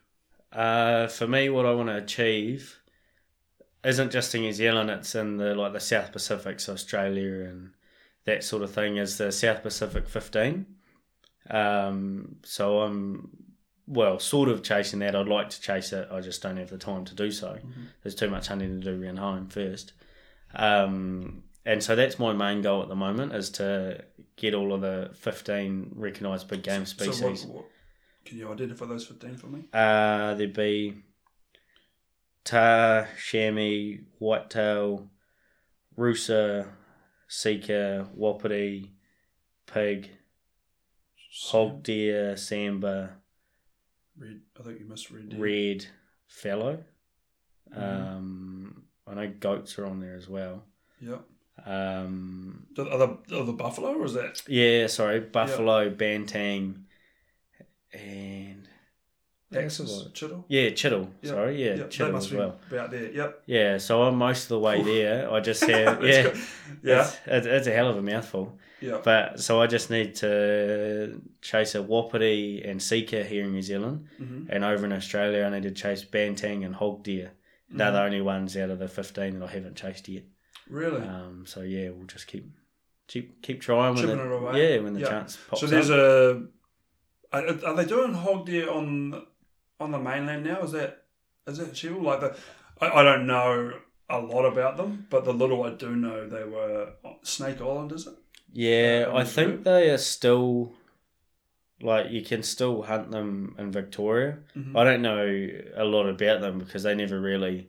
Uh, 0.52 1.08
for 1.08 1.28
me, 1.28 1.50
what 1.50 1.66
I 1.66 1.74
want 1.74 1.90
to 1.90 1.98
achieve 1.98 2.80
isn't 3.84 4.12
just 4.12 4.34
in 4.36 4.42
New 4.42 4.54
Zealand; 4.54 4.90
it's 4.90 5.16
in 5.16 5.38
the 5.38 5.56
like 5.56 5.74
the 5.74 5.80
South 5.80 6.12
Pacific, 6.12 6.60
so 6.60 6.74
Australia 6.74 7.46
and 7.50 7.72
that 8.26 8.44
sort 8.44 8.64
of 8.64 8.72
thing. 8.72 8.98
Is 8.98 9.18
the 9.18 9.32
South 9.32 9.64
Pacific 9.64 10.08
15? 10.08 10.66
Um, 11.50 12.38
so 12.44 12.82
I'm 12.82 13.44
well, 13.88 14.20
sort 14.20 14.50
of 14.50 14.64
chasing 14.64 15.00
that. 15.00 15.16
I'd 15.16 15.28
like 15.28 15.50
to 15.50 15.62
chase 15.62 15.92
it. 15.92 16.08
I 16.12 16.22
just 16.22 16.42
don't 16.42 16.58
have 16.58 16.70
the 16.70 16.78
time 16.78 17.06
to 17.06 17.16
do 17.16 17.32
so. 17.32 17.58
There's 18.02 18.16
too 18.16 18.30
much 18.30 18.48
hunting 18.48 18.80
to 18.80 18.86
do 18.86 19.04
around 19.04 19.18
home 19.18 19.48
first. 19.48 19.94
Um, 20.56 21.44
and 21.66 21.84
so 21.84 21.96
that's 21.96 22.20
my 22.20 22.34
main 22.34 22.62
goal 22.62 22.82
at 22.82 22.90
the 22.90 22.96
moment 22.96 23.34
is 23.34 23.50
to 23.52 24.04
get 24.36 24.54
all 24.54 24.74
of 24.74 24.82
the 24.82 25.12
15 25.16 25.92
recognised 25.96 26.48
big 26.48 26.64
game 26.64 26.86
species. 26.86 27.20
So 27.20 27.48
what, 27.48 27.56
what, 27.56 27.66
can 28.26 28.38
you 28.38 28.52
identify 28.52 28.86
those 28.86 29.06
15 29.06 29.38
for 29.38 29.48
me? 29.48 29.66
Uh, 29.74 30.34
there'd 30.36 30.54
be 30.54 31.04
tahr, 32.44 33.08
chamois, 33.18 34.00
whitetail, 34.20 35.10
rusa, 35.98 36.68
sika, 37.28 38.10
wapiti, 38.14 38.92
pig, 39.66 40.10
hog 41.46 41.84
deer, 41.84 42.34
sambar, 42.36 43.12
Red, 44.16 44.42
I 44.60 44.64
think 44.64 44.80
you 44.80 44.86
missed 44.88 45.10
red. 45.10 45.30
deer. 45.30 45.40
red, 45.40 45.86
fallow. 46.28 46.84
Mhm. 47.72 47.82
Um, 47.82 48.84
I 49.08 49.14
know 49.16 49.34
goats 49.40 49.80
are 49.80 49.86
on 49.86 50.00
there 50.00 50.16
as 50.16 50.30
well. 50.30 50.66
Yeah. 51.02 51.18
Um, 51.66 52.66
The 52.76 52.84
other, 52.84 53.18
the 53.28 53.40
other 53.40 53.54
buffalo, 53.54 53.94
or 53.94 54.06
is 54.06 54.14
that? 54.14 54.42
yeah, 54.48 54.88
sorry, 54.88 55.20
buffalo, 55.20 55.90
banteng, 55.90 56.84
and 57.94 58.68
Axis, 59.56 60.08
Chital? 60.14 60.46
yeah, 60.48 60.70
chital. 60.72 61.10
Yeah. 61.22 61.30
Sorry, 61.30 61.64
yeah, 61.64 61.76
Yep, 61.76 61.90
chital 61.92 62.18
as 62.18 62.32
well. 62.34 62.60
about 62.72 62.90
there. 62.90 63.12
Yep. 63.12 63.44
Yeah, 63.46 63.78
so 63.78 64.02
I'm 64.04 64.16
most 64.16 64.44
of 64.44 64.50
the 64.50 64.60
way 64.60 64.82
there. 64.82 65.32
I 65.32 65.40
just 65.42 65.62
have 65.70 66.04
yeah, 66.04 66.24
good. 66.24 66.38
Yeah. 66.82 67.12
It's, 67.28 67.46
it's, 67.46 67.68
a 67.68 67.72
hell 67.72 67.88
of 67.88 67.98
a 67.98 68.02
mouthful. 68.02 68.58
Yeah. 68.82 69.00
But 69.04 69.40
so 69.40 69.62
I 69.62 69.68
just 69.68 69.92
need 69.92 70.16
to 70.16 71.22
chase 71.42 71.76
a 71.76 71.84
wapiti 71.84 72.64
and 72.66 72.82
sika 72.82 73.24
here 73.24 73.44
in 73.44 73.52
New 73.52 73.62
Zealand, 73.62 74.08
Mhm. 74.20 74.48
and 74.50 74.64
over 74.66 74.86
in 74.86 74.92
Australia 74.92 75.44
I 75.46 75.50
need 75.52 75.64
to 75.64 75.72
chase 75.72 76.04
banteng 76.04 76.66
and 76.66 76.74
hog 76.76 77.04
deer. 77.04 77.34
They're 77.70 77.88
Mm-hmm. 77.88 77.96
the 77.96 78.02
only 78.02 78.22
ones 78.22 78.58
out 78.58 78.72
of 78.72 78.80
the 78.80 78.88
fifteen 78.88 79.40
that 79.40 79.50
I 79.50 79.52
haven't 79.54 79.76
chased 79.78 80.10
yet. 80.10 80.24
Really? 80.70 81.02
Um, 81.02 81.46
so 81.46 81.62
yeah, 81.62 81.90
we'll 81.90 82.08
just 82.08 82.28
keep 82.28 82.46
keep 83.08 83.42
keep 83.42 83.62
trying 83.62 83.96
when 83.96 84.04
Chipping 84.04 84.18
the, 84.18 84.34
it 84.34 84.42
away. 84.42 84.76
yeah 84.76 84.80
when 84.82 84.94
the 84.94 85.02
Yeah. 85.02 85.10
chance 85.10 85.38
pops 85.50 85.64
up. 85.64 85.70
so 85.70 85.76
there's 85.76 85.90
up. 85.92 85.98
a. 86.00 87.66
Are, 87.68 87.74
they 87.76 87.86
doing 87.86 88.14
hog 88.14 88.46
deer 88.46 88.70
on 88.70 89.24
on 89.80 89.92
the 89.92 90.00
mainland 90.00 90.44
now? 90.46 90.62
Is 90.62 90.72
that 90.74 91.04
is 91.48 91.58
that 91.58 91.70
achievable? 91.70 92.04
Like 92.06 92.22
the, 92.22 92.36
I, 92.80 92.90
I 93.00 93.04
don't 93.04 93.26
know 93.28 93.74
a 94.10 94.20
lot 94.20 94.46
about 94.46 94.78
them, 94.78 95.08
but 95.10 95.26
the 95.26 95.34
little 95.34 95.64
I 95.64 95.72
do 95.72 95.96
know, 95.96 96.28
they 96.30 96.44
were 96.44 96.94
Snake 97.24 97.60
Island. 97.62 97.92
Is 97.92 98.08
it? 98.08 98.14
Yeah, 98.52 99.06
uh, 99.12 99.18
I 99.18 99.24
think 99.24 99.50
group? 99.50 99.64
they 99.64 99.90
are 99.90 99.98
still 99.98 100.74
like 101.82 102.12
you 102.12 102.22
can 102.24 102.44
still 102.44 102.84
hunt 102.84 103.10
them 103.12 103.56
in 103.58 103.72
Victoria. 103.72 104.38
Mhm. 104.56 104.78
I 104.78 104.84
don't 104.84 105.02
know 105.02 105.50
a 105.76 105.84
lot 105.84 106.08
about 106.08 106.40
them 106.42 106.60
because 106.60 106.84
they 106.84 106.94
never 106.96 107.20
really 107.20 107.68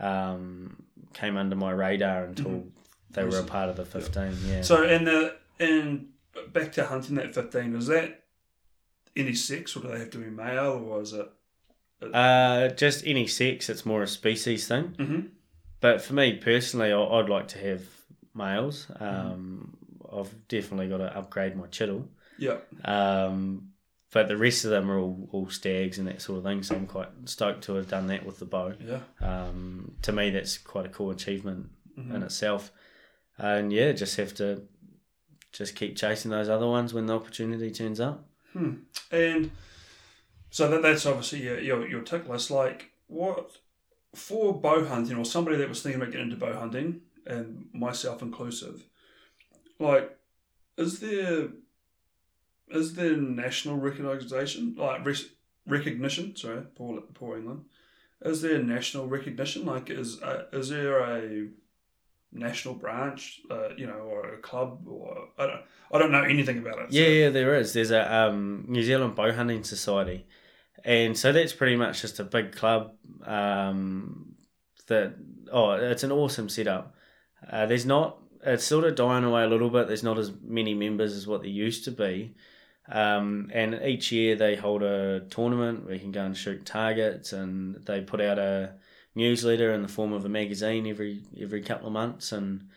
um, 0.00 0.81
came 1.14 1.36
under 1.36 1.56
my 1.56 1.70
radar 1.70 2.24
until 2.24 2.50
Mhm. 2.50 2.70
they 3.10 3.24
were 3.24 3.38
a 3.40 3.44
part 3.44 3.68
of 3.68 3.76
the 3.76 3.84
fifteen. 3.84 4.36
Yeah. 4.46 4.62
So 4.62 4.82
in 4.84 5.04
the 5.04 5.36
in 5.58 6.08
back 6.52 6.72
to 6.72 6.86
hunting 6.86 7.16
that 7.16 7.34
fifteen, 7.34 7.74
is 7.76 7.86
that 7.88 8.24
any 9.16 9.34
sex, 9.34 9.76
or 9.76 9.80
do 9.82 9.88
they 9.88 9.98
have 9.98 10.10
to 10.10 10.18
be 10.18 10.30
male, 10.30 10.82
or 10.86 11.02
is 11.02 11.12
it? 11.12 11.28
uh, 12.12 12.66
just 12.70 13.06
any 13.06 13.26
sex, 13.28 13.70
it's 13.70 13.86
more 13.86 14.02
a 14.02 14.08
species 14.08 14.66
thing. 14.66 14.94
Mm-hmm. 14.98 15.20
But 15.80 16.00
for 16.02 16.14
me 16.14 16.36
personally, 16.36 16.92
I- 16.92 17.00
I'd 17.00 17.28
like 17.28 17.46
to 17.48 17.58
have 17.58 17.82
males. 18.34 18.86
Mm-hmm. 18.90 19.04
Um, 19.04 19.76
I've 20.12 20.34
definitely 20.48 20.88
got 20.88 20.98
to 20.98 21.16
upgrade 21.16 21.56
my 21.56 21.66
chital. 21.68 22.08
Yeah. 22.38 22.56
Um, 22.84 23.71
but 24.12 24.28
the 24.28 24.36
rest 24.36 24.64
of 24.64 24.70
them 24.70 24.90
are 24.90 24.98
all, 24.98 25.28
all 25.32 25.48
stags 25.50 25.98
and 25.98 26.06
that 26.06 26.20
sort 26.22 26.38
of 26.38 26.44
thing. 26.44 26.62
So 26.62 26.74
I'm 26.76 26.86
quite 26.86 27.08
stoked 27.24 27.64
to 27.64 27.74
have 27.74 27.88
done 27.88 28.06
that 28.08 28.24
with 28.26 28.38
the 28.38 28.44
bow. 28.44 28.74
Yeah. 28.80 29.00
Um, 29.20 29.96
to 30.02 30.12
me, 30.12 30.30
that's 30.30 30.58
quite 30.58 30.86
a 30.86 30.90
cool 30.90 31.10
achievement 31.10 31.70
Mhm. 31.98 32.14
in 32.14 32.22
itself. 32.22 32.70
And 33.38 33.72
yeah, 33.72 33.92
just 33.92 34.16
have 34.16 34.34
to 34.34 34.62
just 35.52 35.74
keep 35.74 35.96
chasing 35.96 36.30
those 36.30 36.48
other 36.48 36.66
ones 36.66 36.94
when 36.94 37.06
the 37.06 37.14
opportunity 37.14 37.70
turns 37.70 38.00
up. 38.00 38.28
Hmm. 38.52 38.74
And 39.10 39.50
so 40.50 40.68
that 40.68 40.82
that's 40.82 41.06
obviously 41.06 41.42
your, 41.42 41.58
your 41.60 41.88
your 41.88 42.02
tick 42.02 42.28
list. 42.28 42.50
Like 42.50 42.92
what 43.08 43.56
for 44.14 44.54
bow 44.58 44.84
hunting 44.84 45.16
or 45.16 45.24
somebody 45.24 45.56
that 45.56 45.68
was 45.68 45.82
thinking 45.82 46.00
about 46.00 46.12
getting 46.12 46.30
into 46.30 46.36
bow 46.36 46.52
hunting, 46.58 47.00
and 47.26 47.68
myself 47.72 48.20
inclusive. 48.22 48.84
Like 49.78 50.16
is 50.76 51.00
there 51.00 51.48
is 52.72 52.94
there 52.94 53.16
national 53.16 53.76
recognition 53.76 54.74
like 54.76 55.04
res- 55.04 55.30
recognition? 55.66 56.36
Sorry, 56.36 56.62
poor 56.74 57.00
poor 57.14 57.38
England. 57.38 57.64
Is 58.24 58.42
there 58.42 58.62
national 58.62 59.06
recognition? 59.06 59.66
Like, 59.66 59.90
is 59.90 60.22
uh, 60.22 60.44
is 60.52 60.68
there 60.68 60.98
a 61.00 61.48
national 62.32 62.74
branch, 62.74 63.40
uh, 63.50 63.70
you 63.76 63.86
know, 63.86 63.94
or 63.94 64.34
a 64.34 64.38
club, 64.38 64.86
or 64.86 65.28
I 65.38 65.46
don't 65.46 65.62
I 65.92 65.98
don't 65.98 66.12
know 66.12 66.22
anything 66.22 66.58
about 66.58 66.78
it. 66.78 66.92
Yeah, 66.92 67.06
yeah, 67.06 67.28
there 67.28 67.54
is. 67.54 67.72
There's 67.72 67.90
a 67.90 68.14
um, 68.14 68.64
New 68.68 68.82
Zealand 68.82 69.16
Bowhunting 69.16 69.66
Society, 69.66 70.26
and 70.84 71.16
so 71.16 71.32
that's 71.32 71.52
pretty 71.52 71.76
much 71.76 72.00
just 72.00 72.20
a 72.20 72.24
big 72.24 72.54
club. 72.54 72.92
Um, 73.24 74.34
that 74.86 75.14
oh, 75.52 75.72
it's 75.72 76.02
an 76.02 76.12
awesome 76.12 76.48
setup. 76.48 76.94
Uh, 77.50 77.66
there's 77.66 77.86
not. 77.86 78.18
It's 78.44 78.64
sort 78.64 78.84
of 78.84 78.96
dying 78.96 79.24
away 79.24 79.44
a 79.44 79.48
little 79.48 79.70
bit. 79.70 79.86
There's 79.86 80.02
not 80.02 80.18
as 80.18 80.32
many 80.42 80.74
members 80.74 81.14
as 81.14 81.26
what 81.26 81.42
there 81.42 81.50
used 81.50 81.84
to 81.84 81.92
be. 81.92 82.34
Um, 82.88 83.50
and 83.52 83.80
each 83.84 84.10
year 84.10 84.34
they 84.34 84.56
hold 84.56 84.82
a 84.82 85.20
tournament 85.30 85.84
where 85.84 85.94
you 85.94 86.00
can 86.00 86.12
go 86.12 86.24
and 86.24 86.36
shoot 86.36 86.66
targets, 86.66 87.32
and 87.32 87.76
they 87.86 88.00
put 88.00 88.20
out 88.20 88.38
a 88.38 88.74
newsletter 89.14 89.72
in 89.72 89.82
the 89.82 89.88
form 89.88 90.12
of 90.12 90.24
a 90.24 90.28
magazine 90.28 90.86
every 90.86 91.22
every 91.40 91.62
couple 91.62 91.86
of 91.86 91.92
months, 91.92 92.32
and 92.32 92.68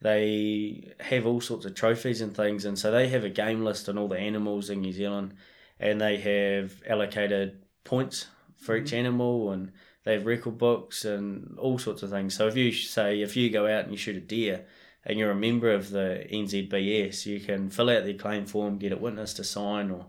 they 0.00 0.92
have 1.00 1.26
all 1.26 1.40
sorts 1.40 1.64
of 1.64 1.74
trophies 1.74 2.20
and 2.20 2.36
things. 2.36 2.64
And 2.64 2.78
so 2.78 2.90
they 2.90 3.08
have 3.08 3.24
a 3.24 3.30
game 3.30 3.64
list 3.64 3.88
on 3.88 3.96
all 3.96 4.08
the 4.08 4.18
animals 4.18 4.68
in 4.70 4.80
New 4.80 4.92
Zealand, 4.92 5.34
and 5.80 6.00
they 6.00 6.18
have 6.18 6.82
allocated 6.86 7.62
points 7.84 8.26
for 8.56 8.76
each 8.76 8.92
animal, 8.92 9.50
and 9.50 9.72
they 10.04 10.12
have 10.12 10.26
record 10.26 10.58
books 10.58 11.06
and 11.06 11.58
all 11.58 11.78
sorts 11.78 12.02
of 12.02 12.10
things. 12.10 12.36
So 12.36 12.46
if 12.48 12.56
you 12.56 12.70
say 12.72 13.22
if 13.22 13.36
you 13.36 13.50
go 13.50 13.66
out 13.66 13.84
and 13.84 13.92
you 13.92 13.96
shoot 13.96 14.16
a 14.16 14.20
deer 14.20 14.66
and 15.04 15.18
you're 15.18 15.30
a 15.30 15.36
member 15.36 15.70
of 15.70 15.90
the 15.90 16.26
NZBS, 16.30 17.26
you 17.26 17.40
can 17.40 17.70
fill 17.70 17.90
out 17.90 18.04
the 18.04 18.14
claim 18.14 18.46
form, 18.46 18.78
get 18.78 18.92
a 18.92 18.96
witness 18.96 19.34
to 19.34 19.44
sign, 19.44 19.90
or 19.90 20.06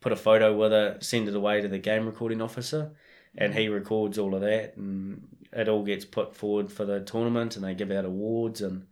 put 0.00 0.12
a 0.12 0.16
photo 0.16 0.56
with 0.56 0.72
it, 0.72 1.02
send 1.02 1.28
it 1.28 1.34
away 1.34 1.60
to 1.60 1.68
the 1.68 1.78
game 1.78 2.06
recording 2.06 2.40
officer, 2.40 2.92
and 3.36 3.54
he 3.54 3.68
records 3.68 4.18
all 4.18 4.34
of 4.34 4.40
that, 4.42 4.76
and 4.76 5.26
it 5.52 5.68
all 5.68 5.82
gets 5.82 6.04
put 6.04 6.34
forward 6.34 6.70
for 6.70 6.84
the 6.84 7.00
tournament, 7.00 7.56
and 7.56 7.64
they 7.64 7.74
give 7.74 7.90
out 7.90 8.04
awards 8.04 8.60
and 8.60 8.86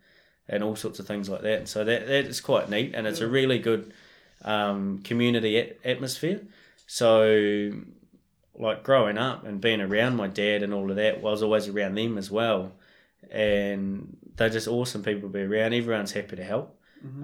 and 0.47 0.63
all 0.63 0.77
sorts 0.77 0.99
of 0.99 1.07
things 1.07 1.29
like 1.29 1.41
that. 1.41 1.69
So 1.69 1.85
that 1.85 2.07
that 2.07 2.27
is 2.27 2.41
quite 2.41 2.69
neat, 2.69 2.95
and 2.95 3.07
it's 3.07 3.21
a 3.21 3.29
really 3.29 3.59
good 3.59 3.93
um, 4.45 4.99
community 5.03 5.59
at- 5.59 5.79
atmosphere. 5.85 6.41
So 6.87 7.73
like 8.57 8.83
growing 8.83 9.19
up 9.19 9.45
and 9.45 9.61
being 9.61 9.81
around 9.81 10.17
my 10.17 10.29
dad 10.29 10.63
and 10.63 10.73
all 10.73 10.91
of 10.91 10.97
that, 10.97 11.21
well, 11.23 11.31
I 11.31 11.33
was 11.33 11.43
always 11.43 11.69
around 11.69 11.95
them 11.95 12.19
as 12.19 12.31
well, 12.31 12.73
and 13.31 14.17
they're 14.37 14.49
just 14.51 14.69
awesome 14.69 15.03
people 15.03 15.29
to 15.29 15.33
be 15.33 15.43
around. 15.43 15.73
Everyone's 15.73 16.13
happy 16.13 16.37
to 16.37 16.45
help, 16.45 16.79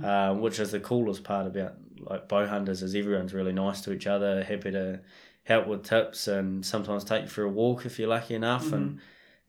um, 0.04 0.40
which 0.40 0.58
is 0.60 0.70
the 0.72 0.80
coolest 0.80 1.24
part 1.24 1.46
about 1.46 1.74
like 1.98 2.28
bow 2.28 2.46
hunters 2.46 2.82
is 2.82 2.94
everyone's 2.94 3.34
really 3.34 3.52
nice 3.52 3.80
to 3.82 3.92
each 3.92 4.06
other, 4.06 4.42
happy 4.44 4.70
to 4.70 5.00
help 5.44 5.66
with 5.66 5.84
tips 5.84 6.28
and 6.28 6.64
sometimes 6.64 7.04
take 7.04 7.22
you 7.22 7.28
for 7.28 7.44
a 7.44 7.48
walk 7.48 7.84
if 7.86 7.98
you're 7.98 8.08
lucky 8.08 8.34
enough. 8.34 8.72
And 8.72 9.00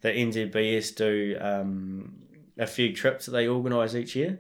the 0.02 0.10
NZBS 0.10 0.96
do 0.96 1.38
um, 1.40 2.14
a 2.58 2.66
few 2.68 2.94
trips 2.94 3.26
that 3.28 3.32
they 3.32 3.48
organise 3.48 3.96
each 3.96 4.16
year, 4.16 4.40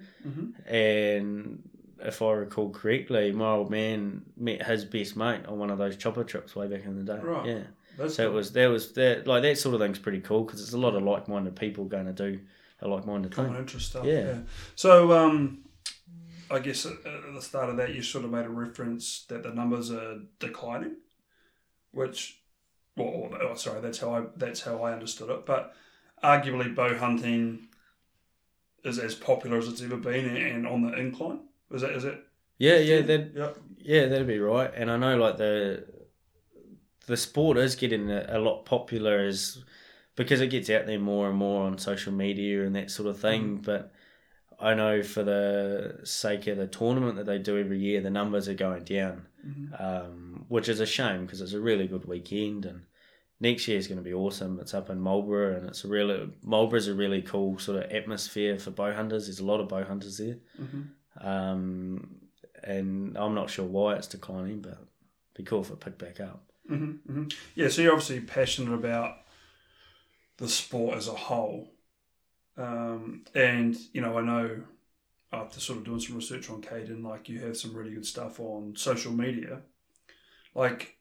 and 0.65 1.61
if 2.03 2.21
I 2.21 2.31
recall 2.31 2.71
correctly, 2.71 3.31
my 3.31 3.51
old 3.51 3.69
man 3.69 4.23
met 4.35 4.65
his 4.65 4.85
best 4.85 5.15
mate 5.15 5.45
on 5.45 5.59
one 5.59 5.69
of 5.69 5.77
those 5.77 5.95
chopper 5.97 6.23
trips 6.23 6.55
way 6.55 6.67
back 6.67 6.85
in 6.85 6.97
the 6.97 7.13
day. 7.13 7.19
Right. 7.21 7.45
Yeah. 7.45 7.63
That's 7.97 8.15
So 8.15 8.23
it 8.25 8.33
was 8.33 8.53
there 8.53 8.69
was 8.69 8.93
that 8.93 9.27
like 9.27 9.43
that 9.43 9.57
sort 9.57 9.75
of 9.75 9.81
thing's 9.81 9.99
pretty 9.99 10.21
cool 10.21 10.43
because 10.43 10.61
it's 10.61 10.73
a 10.73 10.77
lot 10.77 10.95
of 10.95 11.03
like-minded 11.03 11.55
people 11.55 11.85
going 11.85 12.07
to 12.07 12.13
do 12.13 12.39
a 12.81 12.87
like-minded 12.87 13.31
common 13.31 13.51
thing. 13.51 13.61
interest 13.61 13.89
stuff. 13.89 14.05
Yeah. 14.05 14.19
Yeah. 14.19 14.37
So, 14.75 15.11
um, 15.13 15.65
I 16.49 16.59
guess 16.59 16.85
at, 16.85 17.03
the 17.03 17.41
start 17.41 17.69
of 17.69 17.77
that, 17.77 17.93
you 17.93 18.01
sort 18.01 18.25
of 18.25 18.31
made 18.31 18.45
a 18.45 18.49
reference 18.49 19.25
that 19.29 19.43
the 19.43 19.53
numbers 19.53 19.91
are 19.91 20.19
declining, 20.39 20.97
which, 21.91 22.41
well, 22.97 23.31
oh, 23.41 23.55
sorry, 23.55 23.81
that's 23.81 23.99
how 23.99 24.13
I 24.13 24.23
that's 24.35 24.61
how 24.61 24.83
I 24.83 24.93
understood 24.93 25.29
it. 25.29 25.45
But 25.45 25.73
arguably, 26.23 26.75
bow 26.75 26.97
hunting 26.97 27.67
is 28.83 28.99
as 28.99 29.15
popular 29.15 29.57
as 29.59 29.67
it's 29.67 29.81
ever 29.81 29.97
been 29.97 30.35
and 30.35 30.67
on 30.67 30.81
the 30.81 30.93
incline. 30.97 31.39
Is 31.71 31.81
that 31.81 31.91
is 31.91 32.03
it? 32.03 32.21
Yeah, 32.57 32.77
yeah, 32.77 33.01
that 33.01 33.31
Yeah. 33.33 33.49
yeah, 33.77 34.07
that'd 34.07 34.27
be 34.27 34.39
right. 34.39 34.71
And 34.75 34.91
I 34.91 34.97
know 34.97 35.17
like 35.17 35.37
the 35.37 35.85
the 37.07 37.17
sport 37.17 37.57
is 37.57 37.75
getting 37.75 38.11
a, 38.11 38.25
a 38.29 38.39
lot 38.39 38.65
popular 38.65 39.19
as 39.19 39.63
because 40.15 40.41
it 40.41 40.47
gets 40.47 40.69
out 40.69 40.85
there 40.85 40.99
more 40.99 41.29
and 41.29 41.37
more 41.37 41.63
on 41.65 41.77
social 41.77 42.11
media 42.11 42.65
and 42.65 42.75
that 42.75 42.91
sort 42.91 43.09
of 43.09 43.19
thing. 43.19 43.57
But 43.57 43.93
I 44.59 44.73
know 44.73 45.01
for 45.03 45.23
the 45.23 45.99
sake 46.03 46.47
of 46.47 46.57
the 46.57 46.67
tournament 46.67 47.15
that 47.17 47.25
they 47.25 47.39
do 47.39 47.57
every 47.59 47.79
year, 47.79 48.01
the 48.01 48.09
numbers 48.09 48.47
are 48.47 48.53
going 48.53 48.83
down, 48.83 49.25
um, 49.79 50.45
which 50.49 50.69
is 50.69 50.79
a 50.79 50.85
shame 50.85 51.25
because 51.25 51.41
it's 51.41 51.53
a 51.53 51.59
really 51.59 51.87
good 51.87 52.05
weekend 52.05 52.65
and. 52.65 52.81
Next 53.43 53.67
year 53.67 53.79
is 53.79 53.87
going 53.87 53.97
to 53.97 54.03
be 54.03 54.13
awesome. 54.13 54.59
It's 54.59 54.75
up 54.75 54.91
in 54.91 54.99
Marlborough, 55.01 55.57
and 55.57 55.67
it's 55.67 55.83
a 55.83 55.87
really 55.87 56.29
Marlborough's 56.43 56.87
a 56.87 56.93
really 56.93 57.23
cool 57.23 57.57
sort 57.57 57.83
of 57.83 57.91
atmosphere 57.91 58.59
for 58.59 58.69
bow 58.69 58.93
hunters. 58.93 59.25
There's 59.25 59.39
a 59.39 59.45
lot 59.45 59.59
of 59.59 59.67
bow 59.67 59.83
hunters 59.83 60.19
there, 60.19 60.35
um, 61.19 62.17
and 62.63 63.17
I'm 63.17 63.33
not 63.33 63.49
sure 63.49 63.65
why 63.65 63.95
it's 63.95 64.05
declining, 64.05 64.61
but 64.61 64.73
it'd 64.73 64.87
be 65.35 65.43
cool 65.43 65.61
if 65.61 65.71
it 65.71 65.79
picked 65.79 65.97
back 65.97 66.19
up. 66.19 66.43
hmm 66.67 66.91
hmm 67.07 67.23
Yeah, 67.55 67.69
so 67.69 67.81
you're 67.81 67.93
obviously 67.93 68.19
passionate 68.19 68.73
about 68.75 69.17
the 70.37 70.47
sport 70.47 70.97
as 70.97 71.07
a 71.07 71.13
whole. 71.13 71.71
Um, 72.57 73.23
and, 73.33 73.77
you 73.93 74.01
know, 74.01 74.17
I 74.17 74.21
know 74.21 74.63
after 75.31 75.59
sort 75.59 75.79
of 75.79 75.85
doing 75.85 75.99
some 75.99 76.15
research 76.15 76.49
on 76.49 76.61
Kadin, 76.61 77.03
like 77.03 77.29
you 77.29 77.39
have 77.39 77.55
some 77.55 77.73
really 77.73 77.93
good 77.93 78.05
stuff 78.05 78.39
on 78.39 78.75
social 78.75 79.13
media. 79.13 79.61
Like, 80.53 80.97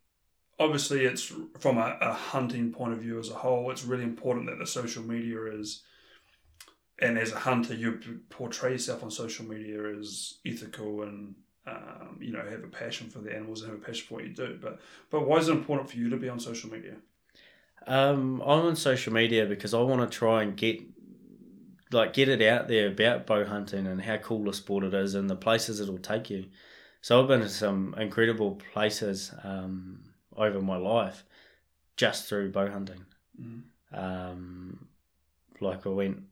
obviously, 0.58 1.04
it's 1.04 1.32
from 1.58 1.78
a, 1.78 1.96
a 2.00 2.12
hunting 2.12 2.70
point 2.70 2.92
of 2.92 3.00
view 3.00 3.18
as 3.18 3.30
a 3.30 3.34
whole, 3.34 3.70
it's 3.70 3.84
really 3.84 4.04
important 4.04 4.46
that 4.46 4.58
the 4.58 4.66
social 4.66 5.02
media 5.02 5.46
is, 5.46 5.82
and 7.00 7.18
as 7.18 7.32
a 7.32 7.38
hunter, 7.40 7.74
you 7.74 8.20
portray 8.28 8.72
yourself 8.72 9.02
on 9.02 9.10
social 9.10 9.44
media 9.46 9.82
as 9.98 10.34
ethical 10.46 11.02
and, 11.02 11.34
um, 11.66 12.18
you 12.20 12.30
know, 12.30 12.44
have 12.48 12.62
a 12.62 12.68
passion 12.68 13.08
for 13.08 13.18
the 13.18 13.34
animals 13.34 13.62
and 13.62 13.72
have 13.72 13.80
a 13.80 13.84
passion 13.84 14.06
for 14.06 14.14
what 14.14 14.24
you 14.24 14.34
do. 14.34 14.58
But 14.60 14.80
but 15.10 15.26
why 15.26 15.38
is 15.38 15.48
it 15.48 15.52
important 15.52 15.90
for 15.90 15.96
you 15.96 16.10
to 16.10 16.16
be 16.16 16.28
on 16.28 16.38
social 16.38 16.70
media? 16.70 16.96
Um, 17.86 18.40
I'm 18.42 18.66
on 18.66 18.76
social 18.76 19.12
media 19.12 19.46
because 19.46 19.74
I 19.74 19.80
want 19.80 20.08
to 20.10 20.18
try 20.18 20.42
and 20.42 20.56
get 20.56 20.80
like 21.92 22.12
get 22.12 22.28
it 22.28 22.40
out 22.42 22.68
there 22.68 22.86
about 22.88 23.26
bow 23.26 23.44
hunting 23.44 23.86
and 23.86 24.00
how 24.00 24.16
cool 24.18 24.48
a 24.48 24.54
sport 24.54 24.84
it 24.84 24.94
is 24.94 25.14
and 25.14 25.28
the 25.28 25.34
places 25.36 25.80
it'll 25.80 25.98
take 25.98 26.30
you. 26.30 26.46
So 27.00 27.20
I've 27.20 27.28
been 27.28 27.40
to 27.40 27.48
some 27.48 27.94
incredible 27.98 28.60
places 28.72 29.32
um, 29.42 30.00
over 30.36 30.60
my 30.60 30.76
life 30.76 31.24
just 31.96 32.28
through 32.28 32.52
bow 32.52 32.70
hunting. 32.70 33.04
Um, 33.92 34.88
like 35.60 35.86
I 35.86 35.90
went 35.90 36.22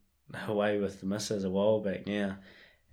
away 0.47 0.79
with 0.79 1.01
the 1.01 1.07
missus 1.07 1.45
a 1.45 1.51
while 1.51 1.81
back 1.81 2.07
now, 2.07 2.37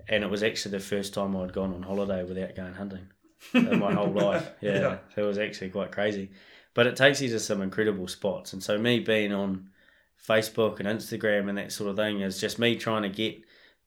and 0.07 0.23
it 0.23 0.29
was 0.29 0.41
actually 0.43 0.71
the 0.71 0.79
first 0.83 1.13
time 1.13 1.35
I'd 1.37 1.53
gone 1.53 1.73
on 1.73 1.83
holiday 1.83 2.23
without 2.23 2.55
going 2.55 2.73
hunting 2.73 3.07
in 3.53 3.79
my 3.79 3.93
whole 3.93 4.11
life. 4.11 4.49
Yeah, 4.61 4.79
Yeah. 4.79 4.97
it 5.17 5.21
was 5.21 5.37
actually 5.37 5.69
quite 5.69 5.91
crazy. 5.91 6.31
But 6.75 6.85
it 6.87 6.95
takes 6.95 7.21
you 7.21 7.29
to 7.29 7.39
some 7.39 7.61
incredible 7.63 8.07
spots, 8.07 8.53
and 8.53 8.61
so 8.61 8.77
me 8.77 8.99
being 8.99 9.33
on 9.33 9.69
Facebook 10.27 10.79
and 10.79 10.87
Instagram 10.87 11.49
and 11.49 11.57
that 11.57 11.71
sort 11.71 11.89
of 11.89 11.95
thing 11.95 12.21
is 12.21 12.39
just 12.39 12.59
me 12.59 12.75
trying 12.75 13.03
to 13.03 13.09
get 13.09 13.41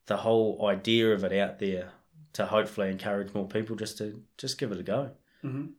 the 0.06 0.16
whole 0.16 0.66
idea 0.66 1.12
of 1.12 1.22
it 1.22 1.32
out 1.38 1.58
there 1.58 1.92
to 2.32 2.46
hopefully 2.46 2.88
encourage 2.88 3.34
more 3.34 3.46
people 3.46 3.76
just 3.76 3.98
to 3.98 4.22
just 4.36 4.58
give 4.58 4.72
it 4.72 4.80
a 4.80 4.82
go. 4.82 5.10
Um, 5.44 5.74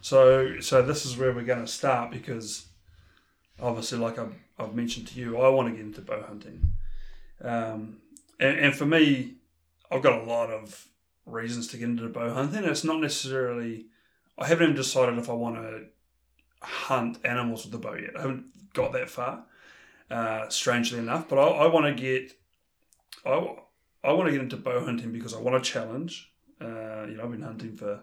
So 0.00 0.60
so 0.60 0.82
this 0.82 1.04
is 1.04 1.16
where 1.16 1.32
we're 1.32 1.44
going 1.44 1.64
to 1.64 1.66
start 1.66 2.10
because 2.10 2.66
obviously, 3.60 3.98
like 3.98 4.18
I've, 4.18 4.34
I've 4.58 4.74
mentioned 4.74 5.08
to 5.08 5.18
you, 5.20 5.38
I 5.38 5.48
want 5.48 5.68
to 5.68 5.72
get 5.74 5.84
into 5.84 6.00
bow 6.00 6.22
hunting, 6.22 6.70
um, 7.42 7.98
and, 8.38 8.58
and 8.58 8.74
for 8.74 8.86
me, 8.86 9.34
I've 9.90 10.02
got 10.02 10.20
a 10.20 10.24
lot 10.24 10.50
of 10.50 10.86
reasons 11.26 11.66
to 11.68 11.76
get 11.76 11.88
into 11.88 12.08
bow 12.08 12.32
hunting. 12.32 12.64
It's 12.64 12.84
not 12.84 13.00
necessarily 13.00 13.86
I 14.36 14.46
haven't 14.46 14.64
even 14.64 14.76
decided 14.76 15.18
if 15.18 15.30
I 15.30 15.34
want 15.34 15.56
to 15.56 15.86
hunt 16.64 17.18
animals 17.24 17.64
with 17.64 17.72
the 17.72 17.78
bow 17.78 17.94
yet. 17.94 18.16
I 18.16 18.22
haven't 18.22 18.46
got 18.72 18.92
that 18.92 19.10
far, 19.10 19.44
uh, 20.10 20.48
strangely 20.48 20.98
enough. 20.98 21.28
But 21.28 21.38
I, 21.38 21.64
I 21.64 21.66
want 21.66 21.86
to 21.86 22.02
get 22.02 22.32
I, 23.24 23.56
I 24.02 24.12
want 24.12 24.26
to 24.26 24.32
get 24.32 24.40
into 24.40 24.56
bow 24.56 24.84
hunting 24.84 25.12
because 25.12 25.34
I 25.34 25.40
want 25.40 25.56
a 25.56 25.60
challenge. 25.60 26.30
Uh, 26.60 27.04
you 27.08 27.16
know, 27.16 27.24
I've 27.24 27.30
been 27.30 27.42
hunting 27.42 27.76
for 27.76 28.00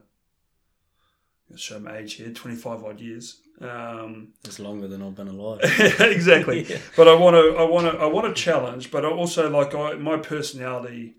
show 1.55 1.79
my 1.79 1.97
age 1.97 2.13
here, 2.13 2.31
twenty 2.31 2.55
five 2.55 2.83
odd 2.83 2.99
years. 2.99 3.41
Um, 3.59 4.29
it's 4.43 4.59
longer 4.59 4.87
than 4.87 5.01
I've 5.01 5.15
been 5.15 5.27
alive. 5.35 5.59
exactly. 5.99 6.65
But 6.95 7.07
I 7.07 7.13
want 7.13 7.35
to, 7.35 7.55
I 7.57 7.63
want 7.63 7.91
to, 7.91 7.99
I 8.01 8.05
want 8.05 8.27
a 8.27 8.33
challenge. 8.33 8.89
But 8.89 9.05
I 9.05 9.09
also 9.09 9.49
like 9.49 9.75
I, 9.75 9.93
my 9.95 10.17
personality 10.17 11.15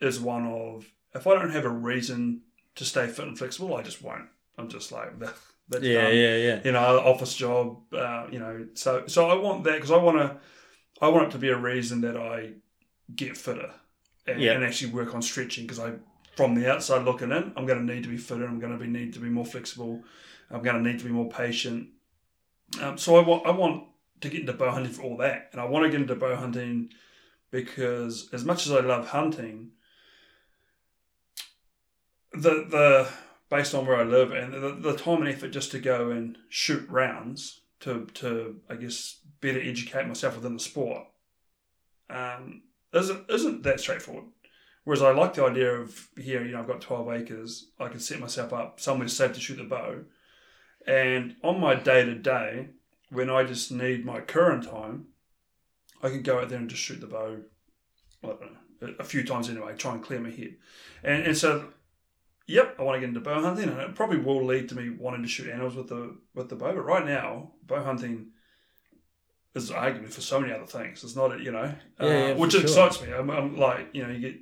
is 0.00 0.20
one 0.20 0.46
of 0.46 0.86
if 1.14 1.26
I 1.26 1.34
don't 1.34 1.50
have 1.52 1.64
a 1.64 1.70
reason 1.70 2.42
to 2.74 2.84
stay 2.84 3.06
fit 3.06 3.26
and 3.26 3.38
flexible, 3.38 3.74
I 3.74 3.82
just 3.82 4.02
won't. 4.02 4.28
I'm 4.58 4.68
just 4.68 4.92
like 4.92 5.18
"Ugh, 5.66 5.72
that's 5.72 5.84
yeah, 5.84 6.02
done." 6.02 6.16
yeah, 6.16 6.36
yeah. 6.36 6.60
You 6.64 6.72
know, 6.72 7.00
office 7.00 7.34
job. 7.34 7.78
Uh, 7.92 8.26
you 8.30 8.38
know, 8.38 8.66
so 8.74 9.06
so 9.06 9.28
I 9.28 9.34
want 9.34 9.64
that 9.64 9.74
because 9.74 9.90
I 9.90 9.96
want 9.96 10.18
to, 10.18 10.36
I 11.00 11.08
want 11.08 11.28
it 11.28 11.30
to 11.32 11.38
be 11.38 11.48
a 11.48 11.56
reason 11.56 12.00
that 12.02 12.16
I 12.16 12.52
get 13.14 13.36
fitter 13.36 13.70
and, 14.26 14.40
Yeah. 14.40 14.52
and 14.52 14.64
actually 14.64 14.92
work 14.92 15.14
on 15.14 15.22
stretching 15.22 15.64
because 15.64 15.78
I 15.78 15.94
from 16.36 16.54
the 16.54 16.70
outside 16.70 17.04
looking 17.04 17.30
in, 17.30 17.52
I'm 17.56 17.66
going 17.66 17.86
to 17.86 17.94
need 17.94 18.02
to 18.02 18.10
be 18.10 18.16
fitter. 18.18 18.46
I'm 18.46 18.58
going 18.60 18.72
to 18.72 18.78
be 18.78 18.86
need 18.90 19.14
to 19.14 19.20
be 19.20 19.28
more 19.30 19.46
flexible. 19.46 20.02
I'm 20.50 20.62
going 20.62 20.76
to 20.76 20.82
need 20.88 20.98
to 20.98 21.04
be 21.04 21.10
more 21.10 21.28
patient. 21.28 21.88
Um, 22.80 22.98
so 22.98 23.16
I 23.16 23.22
want 23.26 23.46
I 23.46 23.50
want 23.50 23.84
to 24.20 24.28
get 24.28 24.40
into 24.40 24.52
bow 24.52 24.70
hunting 24.70 24.92
for 24.92 25.02
all 25.02 25.16
that, 25.18 25.48
and 25.52 25.60
I 25.60 25.64
want 25.64 25.84
to 25.84 25.90
get 25.90 26.00
into 26.00 26.14
bow 26.14 26.36
hunting 26.36 26.90
because 27.50 28.28
as 28.32 28.44
much 28.44 28.66
as 28.66 28.72
I 28.72 28.80
love 28.80 29.08
hunting, 29.08 29.70
the 32.32 32.66
the 32.68 33.08
based 33.48 33.74
on 33.74 33.86
where 33.86 33.96
I 33.96 34.02
live 34.02 34.32
and 34.32 34.52
the, 34.52 34.90
the 34.90 34.96
time 34.96 35.22
and 35.22 35.28
effort 35.28 35.48
just 35.48 35.70
to 35.72 35.78
go 35.78 36.10
and 36.10 36.36
shoot 36.48 36.88
rounds 36.88 37.60
to 37.80 38.06
to 38.14 38.60
I 38.68 38.76
guess 38.76 39.20
better 39.40 39.60
educate 39.60 40.06
myself 40.06 40.36
within 40.36 40.54
the 40.54 40.60
sport 40.60 41.06
um, 42.10 42.62
isn't 42.92 43.30
isn't 43.30 43.62
that 43.62 43.80
straightforward. 43.80 44.26
Whereas 44.84 45.02
I 45.02 45.10
like 45.10 45.34
the 45.34 45.44
idea 45.44 45.72
of 45.72 46.08
here, 46.16 46.44
you 46.44 46.52
know, 46.52 46.60
I've 46.60 46.68
got 46.68 46.80
twelve 46.80 47.10
acres, 47.10 47.70
I 47.80 47.88
can 47.88 47.98
set 47.98 48.20
myself 48.20 48.52
up 48.52 48.80
somewhere 48.80 49.08
safe 49.08 49.32
to 49.32 49.40
shoot 49.40 49.56
the 49.56 49.64
bow, 49.64 50.04
and 50.86 51.34
on 51.42 51.60
my 51.60 51.74
day 51.74 52.04
to 52.04 52.14
day, 52.14 52.68
when 53.10 53.28
I 53.28 53.42
just 53.42 53.72
need 53.72 54.04
my 54.04 54.20
current 54.20 54.64
time, 54.64 55.06
I 56.02 56.10
can 56.10 56.22
go 56.22 56.38
out 56.38 56.48
there 56.48 56.58
and 56.58 56.70
just 56.70 56.82
shoot 56.82 57.00
the 57.00 57.06
bow. 57.06 57.38
Know, 58.22 58.38
a 58.98 59.04
few 59.04 59.24
times 59.24 59.48
anyway, 59.48 59.74
try 59.76 59.94
and 59.94 60.02
clear 60.02 60.20
my 60.20 60.30
head, 60.30 60.56
and 61.02 61.24
and 61.24 61.36
so 61.36 61.68
Yep, 62.46 62.76
I 62.78 62.82
want 62.82 62.96
to 62.96 63.00
get 63.00 63.08
into 63.08 63.20
bow 63.20 63.40
hunting, 63.42 63.68
and 63.68 63.80
it 63.80 63.94
probably 63.94 64.18
will 64.18 64.44
lead 64.44 64.68
to 64.68 64.76
me 64.76 64.90
wanting 64.90 65.22
to 65.22 65.28
shoot 65.28 65.48
animals 65.50 65.74
with 65.74 65.88
the 65.88 66.16
with 66.34 66.48
the 66.48 66.56
bow. 66.56 66.72
But 66.74 66.84
right 66.84 67.04
now, 67.04 67.52
bow 67.66 67.82
hunting 67.82 68.28
is 69.54 69.70
arguably 69.70 70.08
for 70.10 70.20
so 70.20 70.38
many 70.40 70.52
other 70.52 70.66
things. 70.66 71.02
It's 71.02 71.16
not, 71.16 71.40
you 71.40 71.50
know, 71.50 71.74
Yeah, 72.00 72.28
yeah, 72.28 72.32
uh, 72.32 72.36
which 72.36 72.52
sure. 72.52 72.60
excites 72.62 73.02
me. 73.02 73.12
I'm, 73.12 73.30
I'm 73.30 73.56
like, 73.56 73.88
you 73.94 74.02
know, 74.02 74.10
you 74.10 74.20
get 74.20 74.36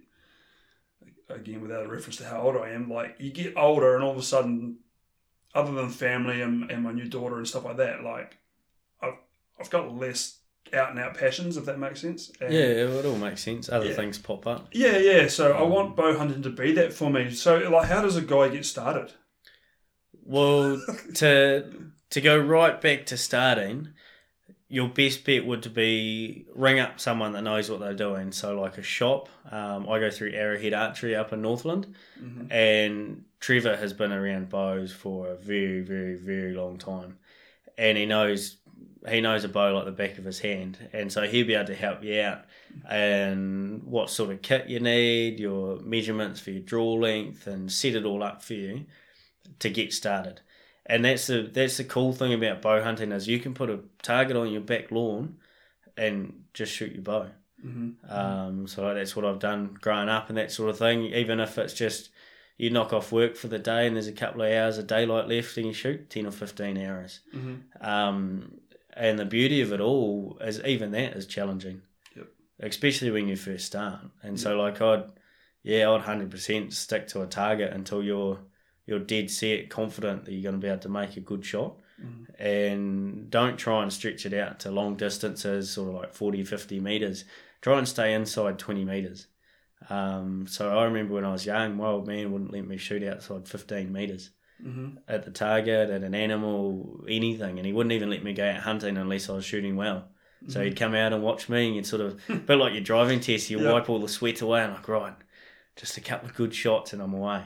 again 1.30 1.62
without 1.62 1.86
a 1.86 1.88
reference 1.88 2.16
to 2.16 2.24
how 2.24 2.42
old 2.42 2.56
I 2.56 2.70
am, 2.70 2.90
like 2.90 3.16
you 3.18 3.30
get 3.32 3.56
older, 3.56 3.94
and 3.94 4.04
all 4.04 4.12
of 4.12 4.18
a 4.18 4.22
sudden, 4.22 4.78
other 5.54 5.72
than 5.72 5.88
family 5.88 6.42
and, 6.42 6.70
and 6.70 6.82
my 6.82 6.92
new 6.92 7.08
daughter 7.08 7.38
and 7.38 7.48
stuff 7.48 7.64
like 7.64 7.78
that, 7.78 8.02
like 8.02 8.38
I've 9.00 9.14
I've 9.58 9.70
got 9.70 9.94
less 9.94 10.40
out 10.72 10.90
and 10.90 10.98
out 10.98 11.16
passions, 11.16 11.57
if 11.57 11.64
that 11.66 11.79
makes 11.79 12.00
sense. 12.00 12.33
And 12.40 12.53
Yeah, 12.53 12.61
it 12.61 13.05
all 13.05 13.16
makes 13.16 13.42
sense. 13.42 13.68
Other 13.68 13.87
Yeah. 13.87 13.94
things 13.94 14.18
pop 14.18 14.46
up. 14.46 14.68
yeah, 14.72 14.96
yeah. 14.98 15.29
So 15.29 15.53
I 15.53 15.62
want 15.62 15.94
bow 15.96 16.16
hunting 16.16 16.42
to 16.42 16.50
be 16.50 16.72
that 16.72 16.92
for 16.92 17.11
me. 17.11 17.31
So, 17.31 17.59
like, 17.70 17.88
how 17.88 18.03
does 18.03 18.16
a 18.16 18.22
guy 18.22 18.48
get 18.48 18.64
started? 18.64 19.12
Well, 20.24 20.81
to 21.16 21.90
to 22.11 22.20
go 22.20 22.38
right 22.38 22.81
back 22.81 23.07
to 23.07 23.16
starting, 23.16 23.88
your 24.68 24.88
best 24.88 25.24
bet 25.24 25.44
would 25.46 25.62
to 25.64 25.70
be 25.70 26.46
ring 26.55 26.79
up 26.79 26.98
someone 27.00 27.33
that 27.33 27.42
knows 27.42 27.70
what 27.70 27.81
they're 27.81 27.92
doing. 27.94 28.33
So, 28.33 28.59
like 28.61 28.79
a 28.79 28.83
shop. 28.83 29.29
Um, 29.50 29.88
I 29.88 29.98
go 30.00 30.11
through 30.11 30.33
Arrowhead 30.33 30.72
Archery 30.74 31.14
up 31.14 31.33
in 31.33 31.42
Northland, 31.42 31.94
and 32.50 33.24
Trevor 33.40 33.77
has 33.77 33.92
been 33.92 34.12
around 34.12 34.48
bows 34.48 34.92
for 34.92 35.29
a 35.29 35.37
very, 35.37 35.81
very, 35.83 36.14
very 36.16 36.55
long 36.55 36.79
time, 36.79 37.18
and 37.77 37.98
he 37.98 38.07
knows 38.07 38.57
he 39.08 39.20
knows 39.20 39.44
a 39.44 39.48
bow 39.48 39.74
like 39.74 39.84
the 39.84 39.92
back 39.92 40.18
of 40.18 40.24
his 40.24 40.40
hand, 40.40 40.88
and 40.92 41.12
so 41.12 41.22
he'll 41.22 41.46
be 41.46 41.54
able 41.54 41.66
to 41.66 41.74
help 41.74 42.02
you 42.02 42.20
out. 42.20 42.44
And 42.88 43.82
what 43.84 44.10
sort 44.10 44.30
of 44.30 44.42
kit 44.42 44.68
you 44.68 44.80
need, 44.80 45.38
your 45.38 45.78
measurements 45.80 46.40
for 46.40 46.50
your 46.50 46.62
draw 46.62 46.94
length, 46.94 47.46
and 47.46 47.70
set 47.70 47.94
it 47.94 48.04
all 48.04 48.22
up 48.22 48.42
for 48.42 48.54
you 48.54 48.86
to 49.58 49.70
get 49.70 49.92
started. 49.92 50.40
And 50.86 51.04
that's 51.04 51.26
the 51.26 51.50
that's 51.52 51.76
the 51.78 51.84
cool 51.84 52.12
thing 52.12 52.34
about 52.34 52.62
bow 52.62 52.82
hunting 52.82 53.12
is 53.12 53.28
you 53.28 53.40
can 53.40 53.54
put 53.54 53.70
a 53.70 53.80
target 54.02 54.36
on 54.36 54.50
your 54.50 54.60
back 54.60 54.90
lawn 54.90 55.36
and 55.96 56.44
just 56.52 56.72
shoot 56.72 56.92
your 56.92 57.02
bow. 57.02 57.28
Mm-hmm. 57.64 58.12
Um, 58.12 58.66
so 58.66 58.92
that's 58.92 59.16
what 59.16 59.24
I've 59.24 59.38
done 59.38 59.76
growing 59.80 60.10
up 60.10 60.28
and 60.28 60.36
that 60.36 60.52
sort 60.52 60.68
of 60.70 60.78
thing. 60.78 61.04
Even 61.04 61.40
if 61.40 61.56
it's 61.56 61.72
just 61.72 62.10
you 62.58 62.70
knock 62.70 62.92
off 62.92 63.12
work 63.12 63.36
for 63.36 63.48
the 63.48 63.58
day 63.58 63.86
and 63.86 63.96
there's 63.96 64.06
a 64.06 64.12
couple 64.12 64.42
of 64.42 64.52
hours 64.52 64.76
of 64.76 64.86
daylight 64.86 65.26
left 65.26 65.56
and 65.56 65.66
you 65.66 65.72
shoot 65.72 66.10
ten 66.10 66.26
or 66.26 66.30
fifteen 66.30 66.76
arrows. 66.76 67.20
Mm-hmm. 67.34 67.86
Um, 67.86 68.52
and 68.96 69.18
the 69.18 69.24
beauty 69.24 69.61
of 69.61 69.72
it 69.72 69.80
all 69.80 70.38
is 70.40 70.61
even 70.64 70.92
that 70.92 71.14
is 71.14 71.26
challenging. 71.26 71.83
Yep. 72.16 72.28
Especially 72.61 73.11
when 73.11 73.28
you 73.28 73.37
first 73.37 73.66
start. 73.66 74.00
And 74.22 74.38
so 74.38 74.57
like 74.57 74.80
I'd 74.80 75.04
yeah, 75.62 75.90
I'd 75.90 76.02
hundred 76.02 76.30
percent 76.30 76.72
stick 76.72 77.09
to 77.09 77.22
a 77.22 77.26
target 77.26 77.72
until 77.72 78.02
you're 78.02 78.38
you're 78.87 78.98
dead 78.98 79.30
set, 79.30 79.70
confident 79.70 80.24
that 80.24 80.33
you're 80.33 80.50
gonna 80.50 80.61
be 80.61 80.68
able 80.68 80.78
to 80.80 80.88
make 80.88 81.16
a 81.16 81.20
good 81.20 81.44
shot. 81.44 81.76
And 82.38 83.30
don't 83.30 83.57
try 83.57 83.83
and 83.83 83.92
stretch 83.92 84.26
it 84.26 84.35
out 84.35 84.61
to 84.61 84.70
long 84.70 84.96
distances, 84.96 85.70
sort 85.70 85.88
of 85.88 85.94
like 85.94 86.12
40, 86.12 86.44
50 86.44 86.80
meters. 86.80 87.24
Try 87.62 87.78
and 87.78 87.88
stay 87.88 88.12
inside 88.12 88.59
20 88.59 88.85
meters. 88.85 89.28
Um, 89.88 90.46
so 90.46 90.76
I 90.76 90.85
remember 90.85 91.14
when 91.14 91.24
I 91.24 91.33
was 91.33 91.46
young, 91.46 91.76
my 91.76 91.87
old 91.87 92.07
man 92.07 92.33
wouldn't 92.33 92.52
let 92.52 92.66
me 92.66 92.76
shoot 92.76 93.04
outside 93.04 93.48
15 93.48 93.92
meters 93.92 94.30
Mm-hmm. 94.62 94.96
at 95.08 95.24
the 95.24 95.30
target, 95.30 95.90
at 95.90 96.02
an 96.02 96.14
animal, 96.14 97.04
anything, 97.08 97.58
and 97.58 97.66
he 97.66 97.72
wouldn't 97.72 97.92
even 97.92 98.08
let 98.08 98.22
me 98.22 98.32
go 98.32 98.48
out 98.48 98.60
hunting 98.60 98.96
unless 98.96 99.28
I 99.28 99.34
was 99.34 99.44
shooting 99.44 99.76
well. 99.76 100.08
So 100.48 100.62
he'd 100.62 100.76
come 100.76 100.94
out 100.94 101.12
and 101.12 101.22
watch 101.22 101.48
me, 101.48 101.66
and 101.66 101.76
you'd 101.76 101.86
sort 101.86 102.02
of, 102.02 102.20
a 102.28 102.34
bit 102.36 102.56
like 102.56 102.72
your 102.74 102.82
driving 102.82 103.18
test, 103.20 103.50
you 103.50 103.58
Yeah. 103.62 103.72
wipe 103.72 103.88
all 103.90 103.98
the 103.98 104.08
sweat 104.08 104.40
away, 104.42 104.62
and 104.62 104.72
like, 104.74 104.86
right, 104.88 105.14
just 105.76 105.96
a 105.96 106.00
couple 106.00 106.28
of 106.28 106.34
good 106.34 106.54
shots, 106.54 106.92
and 106.92 107.00
I'm 107.02 107.14
away. 107.14 107.42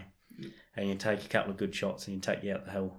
And 0.77 0.89
you 0.89 0.95
take 0.97 1.25
a 1.25 1.29
couple 1.29 1.51
of 1.53 1.57
good 1.57 1.75
shots, 1.75 2.07
and 2.07 2.15
you 2.15 2.21
take 2.21 2.43
you 2.45 2.53
out 2.55 2.65
the 2.65 2.73
hill. 2.73 2.97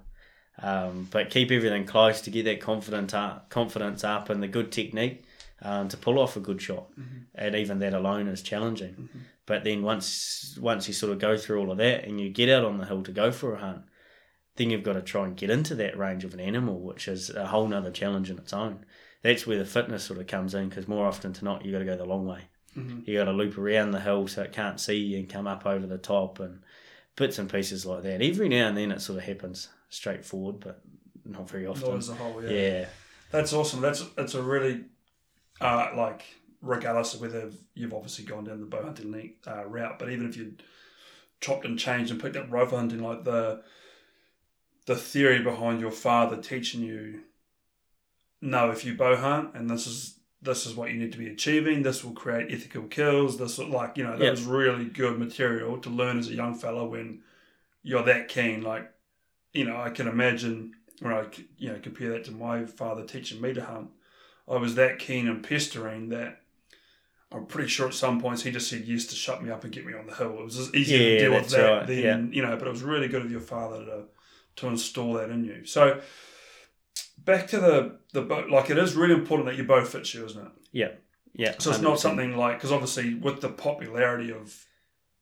Um, 0.61 1.07
but 1.11 1.29
keep 1.29 1.51
everything 1.51 1.85
close 1.85 2.19
to 2.21 2.29
get 2.31 2.43
that 2.45 2.59
confidence 2.61 3.13
up, 3.13 3.49
confidence 3.49 4.03
up, 4.03 4.29
and 4.29 4.41
the 4.43 4.47
good 4.47 4.71
technique 4.71 5.23
um, 5.61 5.87
to 5.89 5.97
pull 5.97 6.19
off 6.19 6.35
a 6.35 6.41
good 6.41 6.61
shot. 6.61 6.87
And 7.35 7.55
even 7.55 7.79
that 7.79 7.93
alone 7.93 8.27
is 8.27 8.41
challenging. 8.41 9.07
But 9.45 9.63
then 9.63 9.81
once 9.83 10.57
once 10.61 10.87
you 10.87 10.93
sort 10.93 11.11
of 11.13 11.19
go 11.19 11.37
through 11.37 11.59
all 11.61 11.71
of 11.71 11.77
that, 11.77 12.03
and 12.05 12.19
you 12.19 12.29
get 12.29 12.49
out 12.49 12.65
on 12.65 12.77
the 12.77 12.85
hill 12.85 13.03
to 13.03 13.11
go 13.11 13.31
for 13.31 13.53
a 13.55 13.59
hunt, 13.59 13.83
then 14.59 14.69
you've 14.69 14.83
got 14.83 14.93
to 14.93 15.01
try 15.01 15.25
and 15.25 15.37
get 15.37 15.49
into 15.49 15.73
that 15.75 15.97
range 15.97 16.25
of 16.25 16.33
an 16.33 16.41
animal, 16.41 16.81
which 16.81 17.07
is 17.07 17.29
a 17.29 17.47
whole 17.47 17.65
nother 17.65 17.91
challenge 17.91 18.29
in 18.29 18.37
its 18.37 18.51
own. 18.51 18.85
That's 19.21 19.47
where 19.47 19.57
the 19.57 19.65
fitness 19.65 20.03
sort 20.03 20.19
of 20.19 20.27
comes 20.27 20.53
in 20.53 20.67
because 20.67 20.85
more 20.85 21.07
often 21.07 21.31
than 21.31 21.45
not, 21.45 21.63
you've 21.63 21.71
got 21.71 21.79
to 21.79 21.85
go 21.85 21.95
the 21.95 22.05
long 22.05 22.27
way. 22.27 22.41
You 23.05 23.17
got 23.17 23.25
to 23.25 23.31
loop 23.31 23.57
around 23.57 23.91
the 23.91 24.01
hill 24.01 24.27
so 24.27 24.41
it 24.43 24.51
can't 24.51 24.79
see 24.79 24.97
you 24.97 25.17
and 25.19 25.29
come 25.29 25.47
up 25.47 25.65
over 25.65 25.87
the 25.87 25.97
top 25.97 26.39
and 26.39 26.59
bits 27.15 27.39
and 27.39 27.49
pieces 27.49 27.85
like 27.85 28.03
that. 28.03 28.21
Every 28.21 28.49
now 28.49 28.67
and 28.67 28.77
then 28.77 28.91
it 28.91 29.01
sort 29.01 29.19
of 29.19 29.25
happens 29.25 29.69
straightforward, 29.89 30.59
but 30.59 30.81
not 31.25 31.49
very 31.49 31.65
often. 31.65 31.89
Not 31.89 31.97
as 31.97 32.09
a 32.09 32.15
whole, 32.15 32.43
yeah. 32.43 32.49
yeah, 32.49 32.85
That's 33.31 33.53
awesome. 33.53 33.79
That's 33.81 34.03
that's 34.15 34.33
a 34.33 34.41
really 34.41 34.85
uh, 35.61 35.91
like 35.95 36.23
regardless 36.61 37.13
of 37.13 37.21
whether 37.21 37.49
you've 37.75 37.93
obviously 37.93 38.25
gone 38.25 38.43
down 38.43 38.59
the 38.59 38.65
bow 38.65 38.83
hunting 38.83 39.33
uh, 39.47 39.65
route, 39.65 39.97
but 39.99 40.09
even 40.09 40.27
if 40.27 40.35
you 40.35 40.53
chopped 41.39 41.65
and 41.65 41.79
changed 41.79 42.11
and 42.11 42.21
picked 42.21 42.35
up 42.35 42.51
rifle 42.51 42.77
hunting, 42.77 43.01
like 43.01 43.23
the 43.23 43.63
the 44.85 44.95
theory 44.95 45.39
behind 45.43 45.79
your 45.81 45.91
father 45.91 46.37
teaching 46.37 46.81
you, 46.81 47.21
no, 48.41 48.71
if 48.71 48.85
you 48.85 48.95
bow 48.95 49.15
hunt 49.15 49.55
and 49.55 49.69
this 49.69 49.87
is 49.87 50.15
this 50.41 50.65
is 50.65 50.73
what 50.73 50.89
you 50.89 50.97
need 50.97 51.11
to 51.11 51.17
be 51.17 51.27
achieving. 51.29 51.81
This 51.83 52.03
will 52.03 52.13
create 52.13 52.49
ethical 52.49 52.83
kills. 52.83 53.37
This 53.37 53.57
will, 53.57 53.67
like 53.67 53.97
you 53.97 54.03
know 54.03 54.17
that 54.17 54.23
Yep. 54.23 54.31
was 54.31 54.43
really 54.43 54.85
good 54.85 55.19
material 55.19 55.77
to 55.79 55.89
learn 55.89 56.17
as 56.19 56.29
a 56.29 56.33
young 56.33 56.55
fella 56.55 56.85
when 56.85 57.21
you're 57.83 58.03
that 58.03 58.29
keen. 58.29 58.61
Like 58.63 58.91
you 59.53 59.65
know, 59.65 59.77
I 59.81 59.89
can 59.91 60.07
imagine 60.07 60.73
when 61.01 61.13
I 61.13 61.25
you 61.57 61.73
know 61.73 61.79
compare 61.79 62.09
that 62.11 62.25
to 62.25 62.31
my 62.31 62.65
father 62.65 63.03
teaching 63.05 63.41
me 63.41 63.53
to 63.53 63.63
hunt. 63.65 63.89
I 64.49 64.57
was 64.57 64.75
that 64.75 64.99
keen 64.99 65.27
and 65.27 65.43
pestering 65.43 66.09
that 66.09 66.41
I'm 67.31 67.45
pretty 67.45 67.69
sure 67.69 67.87
at 67.89 67.93
some 67.93 68.19
points 68.21 68.43
he 68.43 68.51
just 68.51 68.69
said 68.69 68.85
yes 68.85 69.05
to 69.07 69.15
shut 69.15 69.43
me 69.43 69.51
up 69.51 69.63
and 69.63 69.73
get 69.73 69.85
me 69.85 69.93
on 69.93 70.07
the 70.07 70.15
hill. 70.15 70.39
It 70.39 70.45
was 70.45 70.73
easier 70.73 70.97
Yeah, 70.97 71.09
to 71.09 71.19
deal 71.19 71.31
with 71.33 71.49
that 71.51 71.69
right, 71.69 71.87
than 71.87 71.97
yeah. 71.99 72.17
you 72.35 72.41
know. 72.41 72.55
But 72.57 72.67
it 72.67 72.71
was 72.71 72.83
really 72.83 73.07
good 73.07 73.21
of 73.23 73.31
your 73.31 73.41
father 73.41 73.85
to 73.85 74.03
to 74.59 74.67
install 74.67 75.13
that 75.13 75.29
in 75.29 75.43
you. 75.43 75.65
So 75.65 76.01
back 77.17 77.47
to 77.47 77.59
the 77.59 77.99
the 78.13 78.21
bow. 78.21 78.45
Like 78.49 78.69
it 78.69 78.77
is 78.77 78.95
really 78.95 79.13
important 79.13 79.47
that 79.47 79.55
your 79.55 79.65
bow 79.65 79.83
fits 79.85 80.13
you, 80.13 80.25
isn't 80.25 80.45
it? 80.45 80.51
yeah, 80.71 80.91
yeah. 81.33 81.55
So 81.59 81.71
it's 81.71 81.81
not 81.81 81.97
100%. 81.97 81.99
something 81.99 82.37
like 82.37 82.57
because 82.57 82.71
obviously 82.71 83.15
with 83.15 83.41
the 83.41 83.49
popularity 83.49 84.31
of 84.31 84.65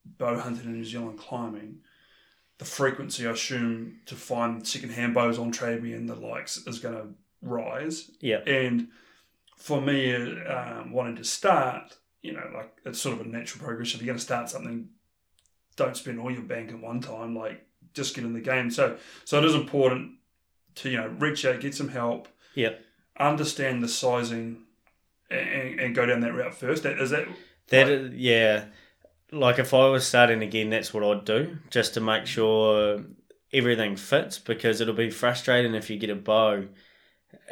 bow 0.06 0.40
hunting 0.40 0.66
in 0.66 0.74
New 0.74 0.86
Zealand 0.86 1.20
climbing, 1.20 1.80
the 2.58 2.66
frequency 2.66 3.28
I 3.28 3.32
assume 3.32 4.00
to 4.06 4.16
find 4.16 4.66
second-hand 4.66 5.14
bows 5.14 5.38
on 5.38 5.52
Trade 5.52 5.84
Me 5.84 5.94
and 5.94 6.08
the 6.08 6.16
likes 6.16 6.58
is 6.66 6.80
going 6.80 6.96
to 6.96 7.08
rise. 7.42 8.10
Yeah, 8.22 8.40
And 8.48 8.88
for 9.58 9.82
me, 9.82 10.16
um, 10.16 10.92
wanting 10.92 11.18
to 11.18 11.24
start, 11.24 11.98
you 12.22 12.34
know, 12.34 12.50
like 12.54 12.72
it's 12.86 13.00
sort 13.00 13.20
of 13.20 13.26
a 13.26 13.30
natural 13.30 13.66
progression. 13.66 14.00
If 14.00 14.06
you're 14.06 14.14
going 14.14 14.20
to 14.20 14.24
start 14.24 14.50
something, 14.50 14.90
don't 15.76 15.98
spend 15.98 16.20
all 16.20 16.32
your 16.32 16.42
bank 16.42 16.70
at 16.70 16.80
one 16.80 17.02
time. 17.02 17.36
Like 17.36 17.67
just 17.98 18.16
get 18.16 18.24
in 18.24 18.34
the 18.34 18.40
game. 18.40 18.72
So, 18.72 18.98
so 19.26 19.38
it 19.40 19.46
is 19.46 19.54
important 19.56 20.14
to 20.76 20.90
you 20.90 20.98
know 20.98 21.08
reach 21.08 21.44
out, 21.46 21.60
get 21.60 21.76
some 21.76 21.90
help, 21.90 22.28
yeah. 22.56 22.74
understand 23.20 23.84
the 23.84 23.88
sizing, 23.90 24.64
and, 25.30 25.80
and 25.80 25.96
go 25.96 26.06
down 26.06 26.22
that 26.22 26.34
route 26.34 26.56
first. 26.56 26.84
That 26.84 27.00
is 27.00 27.10
that. 27.10 27.28
That 27.70 27.88
Like- 27.90 28.00
is- 28.00 28.14
yeah, 28.16 28.66
like 29.32 29.60
if 29.60 29.74
I 29.74 29.90
was 29.90 30.08
starting 30.08 30.42
again, 30.42 30.70
that's 30.70 30.94
what 30.94 31.04
I'd 31.04 31.26
do 31.26 31.58
just 31.70 31.94
to 31.96 32.00
make 32.02 32.26
sure 32.26 33.04
everything 33.54 33.96
fits 33.96 34.40
because 34.40 34.80
it'll 34.82 34.94
be 34.94 35.10
frustrating 35.10 35.74
if 35.74 35.90
you 35.90 35.98
get 35.98 36.10
a 36.10 36.16
bow 36.16 36.68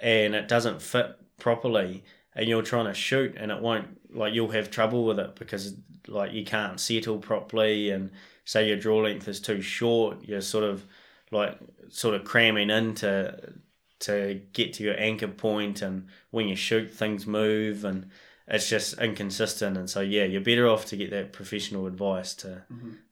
and 0.02 0.36
it 0.36 0.48
doesn't 0.48 0.82
fit 0.82 1.08
properly 1.40 2.04
and 2.36 2.48
you're 2.50 2.62
trying 2.62 2.86
to 2.86 2.94
shoot 2.94 3.34
and 3.38 3.52
it 3.52 3.62
won't 3.62 3.88
like 4.14 4.34
you'll 4.34 4.52
have 4.52 4.70
trouble 4.70 5.06
with 5.06 5.20
it 5.20 5.36
because 5.36 5.74
like 6.08 6.34
you 6.34 6.44
can't 6.46 6.80
settle 6.82 7.18
properly 7.18 7.90
and 7.92 8.12
say 8.46 8.68
your 8.68 8.78
draw 8.78 9.00
length 9.00 9.28
is 9.28 9.40
too 9.40 9.62
short, 9.62 10.24
you're 10.24 10.42
sort 10.42 10.64
of 10.64 10.86
like 11.32 11.58
sort 11.90 12.16
of 12.16 12.24
cramming 12.24 12.70
in 12.70 12.96
to 12.96 13.54
to 14.00 14.42
get 14.54 14.74
to 14.74 14.84
your 14.84 15.00
anchor 15.00 15.28
point, 15.28 15.82
and 15.82 16.08
when 16.32 16.48
you 16.48 16.56
shoot, 16.56 16.92
things 16.92 17.26
move, 17.26 17.84
and 17.84 18.10
it's 18.48 18.70
just 18.70 19.00
inconsistent. 19.00 19.78
And 19.78 19.90
so 19.90 20.02
yeah, 20.02 20.24
you're 20.26 20.42
better 20.42 20.68
off 20.68 20.86
to 20.88 20.98
get 20.98 21.10
that 21.12 21.34
professional 21.34 21.88
advice 21.88 22.34
to 22.36 22.64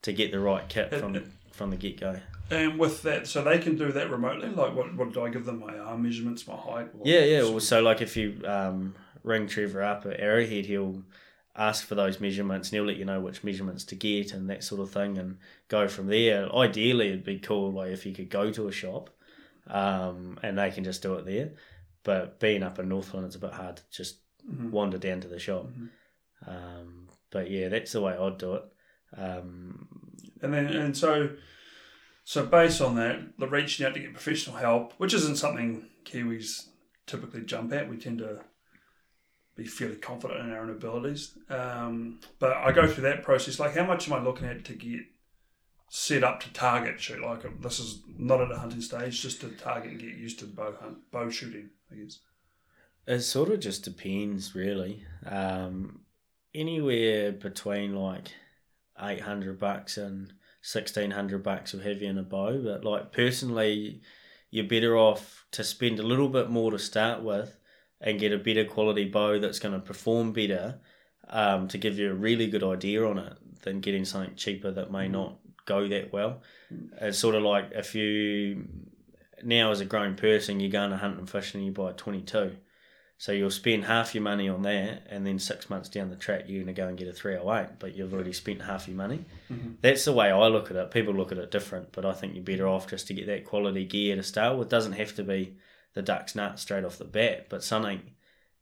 to 0.02 0.12
get 0.12 0.30
the 0.32 0.40
right 0.40 0.68
kit 0.68 0.92
And- 0.92 1.00
from 1.00 1.32
from 1.52 1.70
the 1.70 1.76
get 1.76 2.00
go. 2.00 2.20
And 2.50 2.78
with 2.78 3.02
that, 3.02 3.26
so 3.26 3.42
they 3.42 3.58
can 3.58 3.74
do 3.76 3.90
that 3.92 4.10
remotely. 4.10 4.50
Like, 4.50 4.74
what, 4.76 4.94
what 4.96 5.14
do 5.14 5.24
I 5.24 5.30
give 5.30 5.46
them? 5.46 5.60
My 5.60 5.78
arm 5.78 6.02
measurements, 6.02 6.46
my 6.46 6.54
height. 6.54 6.88
Yeah, 7.02 7.20
yeah. 7.20 7.42
Well, 7.42 7.58
so 7.58 7.80
like 7.80 8.02
if 8.02 8.18
you 8.18 8.38
um, 8.44 8.94
ring 9.22 9.46
Trevor 9.46 9.82
up 9.82 10.04
at 10.04 10.20
Arrowhead, 10.20 10.66
he'll 10.66 11.02
ask 11.56 11.86
for 11.86 11.94
those 11.94 12.20
measurements 12.20 12.68
and 12.70 12.76
he'll 12.76 12.84
let 12.86 12.96
you 12.96 13.04
know 13.04 13.20
which 13.20 13.44
measurements 13.44 13.84
to 13.84 13.94
get 13.94 14.32
and 14.32 14.50
that 14.50 14.64
sort 14.64 14.80
of 14.80 14.90
thing 14.90 15.16
and 15.18 15.38
go 15.68 15.86
from 15.86 16.08
there. 16.08 16.52
Ideally, 16.54 17.08
it'd 17.08 17.24
be 17.24 17.38
cool 17.38 17.72
like 17.72 17.90
if 17.92 18.04
you 18.04 18.12
could 18.12 18.28
go 18.30 18.50
to 18.50 18.66
a 18.68 18.72
shop 18.72 19.10
um, 19.68 20.38
and 20.42 20.58
they 20.58 20.70
can 20.70 20.82
just 20.84 21.02
do 21.02 21.14
it 21.14 21.24
there. 21.26 21.52
But 22.02 22.40
being 22.40 22.62
up 22.62 22.78
in 22.78 22.88
Northland, 22.88 23.26
it's 23.26 23.36
a 23.36 23.40
bit 23.40 23.52
hard 23.52 23.76
to 23.76 23.82
just 23.90 24.18
Mhm. 24.50 24.70
wander 24.72 24.98
down 24.98 25.20
to 25.22 25.28
the 25.28 25.38
shop. 25.38 25.70
Um, 26.46 27.08
but 27.30 27.50
yeah, 27.50 27.68
that's 27.68 27.92
the 27.92 28.00
way 28.02 28.14
I'd 28.14 28.36
do 28.38 28.54
it. 28.54 28.64
Um, 29.16 29.88
And 30.42 30.52
then, 30.52 30.66
and 30.66 30.94
so, 30.96 31.30
so 32.24 32.44
based 32.44 32.80
on 32.82 32.96
that, 32.96 33.38
the 33.38 33.46
reaching 33.48 33.86
out 33.86 33.94
to 33.94 34.00
get 34.00 34.12
professional 34.12 34.56
help, 34.56 34.92
which 34.98 35.14
isn't 35.14 35.36
something 35.36 35.88
Kiwis 36.04 36.66
typically 37.06 37.42
jump 37.42 37.72
at. 37.72 37.88
We 37.88 37.96
tend 37.96 38.18
to 38.18 38.42
be 39.56 39.64
fairly 39.64 39.96
confident 39.96 40.40
in 40.40 40.52
our 40.52 40.62
own 40.62 40.70
abilities. 40.70 41.38
Um, 41.48 42.20
but 42.38 42.52
I 42.52 42.72
go 42.72 42.86
through 42.86 43.04
that 43.04 43.22
process. 43.22 43.60
Like, 43.60 43.74
how 43.74 43.84
much 43.84 44.08
am 44.08 44.14
I 44.14 44.22
looking 44.22 44.48
at 44.48 44.64
to 44.64 44.74
get 44.74 45.00
set 45.88 46.24
up 46.24 46.40
to 46.40 46.52
target 46.52 47.00
shoot? 47.00 47.22
Like, 47.22 47.44
um, 47.44 47.58
this 47.60 47.78
is 47.78 48.02
not 48.18 48.40
at 48.40 48.50
a 48.50 48.58
hunting 48.58 48.80
stage, 48.80 49.22
just 49.22 49.40
to 49.42 49.48
target 49.48 49.92
and 49.92 50.00
get 50.00 50.14
used 50.14 50.38
to 50.40 50.46
bow 50.46 50.74
hunt, 50.80 50.98
bow 51.12 51.30
shooting. 51.30 51.70
I 51.90 51.96
guess. 51.96 52.18
It 53.06 53.20
sort 53.20 53.50
of 53.50 53.60
just 53.60 53.84
depends, 53.84 54.54
really. 54.54 55.04
Um, 55.26 56.00
anywhere 56.54 57.32
between 57.32 57.94
like 57.94 58.28
eight 59.00 59.20
hundred 59.20 59.58
bucks 59.58 59.96
and 59.96 60.32
sixteen 60.62 61.10
hundred 61.10 61.42
bucks 61.42 61.72
will 61.72 61.82
you 61.82 62.08
in 62.08 62.18
a 62.18 62.22
bow. 62.22 62.60
But 62.62 62.84
like 62.84 63.12
personally, 63.12 64.00
you're 64.50 64.64
better 64.64 64.96
off 64.96 65.46
to 65.52 65.62
spend 65.62 66.00
a 66.00 66.04
little 66.04 66.28
bit 66.28 66.50
more 66.50 66.70
to 66.70 66.78
start 66.78 67.22
with 67.22 67.56
and 68.04 68.20
get 68.20 68.32
a 68.32 68.38
better 68.38 68.64
quality 68.64 69.04
bow 69.04 69.40
that's 69.40 69.58
going 69.58 69.74
to 69.74 69.80
perform 69.80 70.32
better 70.32 70.78
um, 71.28 71.66
to 71.66 71.78
give 71.78 71.98
you 71.98 72.10
a 72.10 72.14
really 72.14 72.46
good 72.46 72.62
idea 72.62 73.04
on 73.04 73.18
it 73.18 73.32
than 73.62 73.80
getting 73.80 74.04
something 74.04 74.36
cheaper 74.36 74.70
that 74.70 74.92
may 74.92 75.08
not 75.08 75.38
go 75.64 75.88
that 75.88 76.12
well. 76.12 76.42
It's 77.00 77.18
sort 77.18 77.34
of 77.34 77.42
like 77.42 77.70
if 77.72 77.96
you 77.96 78.68
now 79.42 79.72
as 79.72 79.80
a 79.80 79.84
grown 79.84 80.14
person 80.14 80.60
you're 80.60 80.70
going 80.70 80.90
to 80.90 80.96
hunt 80.96 81.18
and 81.18 81.28
fish 81.28 81.54
and 81.54 81.64
you 81.64 81.72
buy 81.72 81.90
a 81.90 81.92
22 81.92 82.56
so 83.16 83.32
you'll 83.32 83.50
spend 83.50 83.84
half 83.84 84.14
your 84.14 84.22
money 84.22 84.48
on 84.48 84.62
that, 84.62 85.06
and 85.08 85.26
then 85.26 85.38
six 85.38 85.70
months 85.70 85.88
down 85.88 86.10
the 86.10 86.16
track, 86.16 86.44
you're 86.46 86.62
going 86.62 86.74
to 86.74 86.78
go 86.78 86.88
and 86.88 86.98
get 86.98 87.08
a 87.08 87.12
308, 87.12 87.78
but 87.78 87.94
you've 87.94 88.12
already 88.12 88.32
spent 88.32 88.60
half 88.62 88.88
your 88.88 88.96
money. 88.96 89.24
That's 89.80 90.04
the 90.04 90.12
way 90.12 90.30
I 90.30 90.46
look 90.48 90.70
at 90.70 90.76
it. 90.76 90.90
People 90.90 91.14
look 91.14 91.30
at 91.30 91.38
it 91.38 91.50
different, 91.50 91.92
but 91.92 92.04
I 92.04 92.12
think 92.12 92.34
you're 92.34 92.44
better 92.44 92.66
off 92.66 92.88
just 92.88 93.06
to 93.06 93.14
get 93.14 93.26
that 93.28 93.44
quality 93.44 93.84
gear 93.84 94.16
to 94.16 94.22
start 94.22 94.58
with. 94.58 94.66
It 94.66 94.70
doesn't 94.70 94.92
have 94.94 95.14
to 95.14 95.22
be 95.22 95.56
the 95.94 96.02
duck's 96.02 96.34
nut 96.34 96.58
straight 96.58 96.84
off 96.84 96.98
the 96.98 97.04
bat, 97.04 97.46
but 97.48 97.64
something 97.64 98.02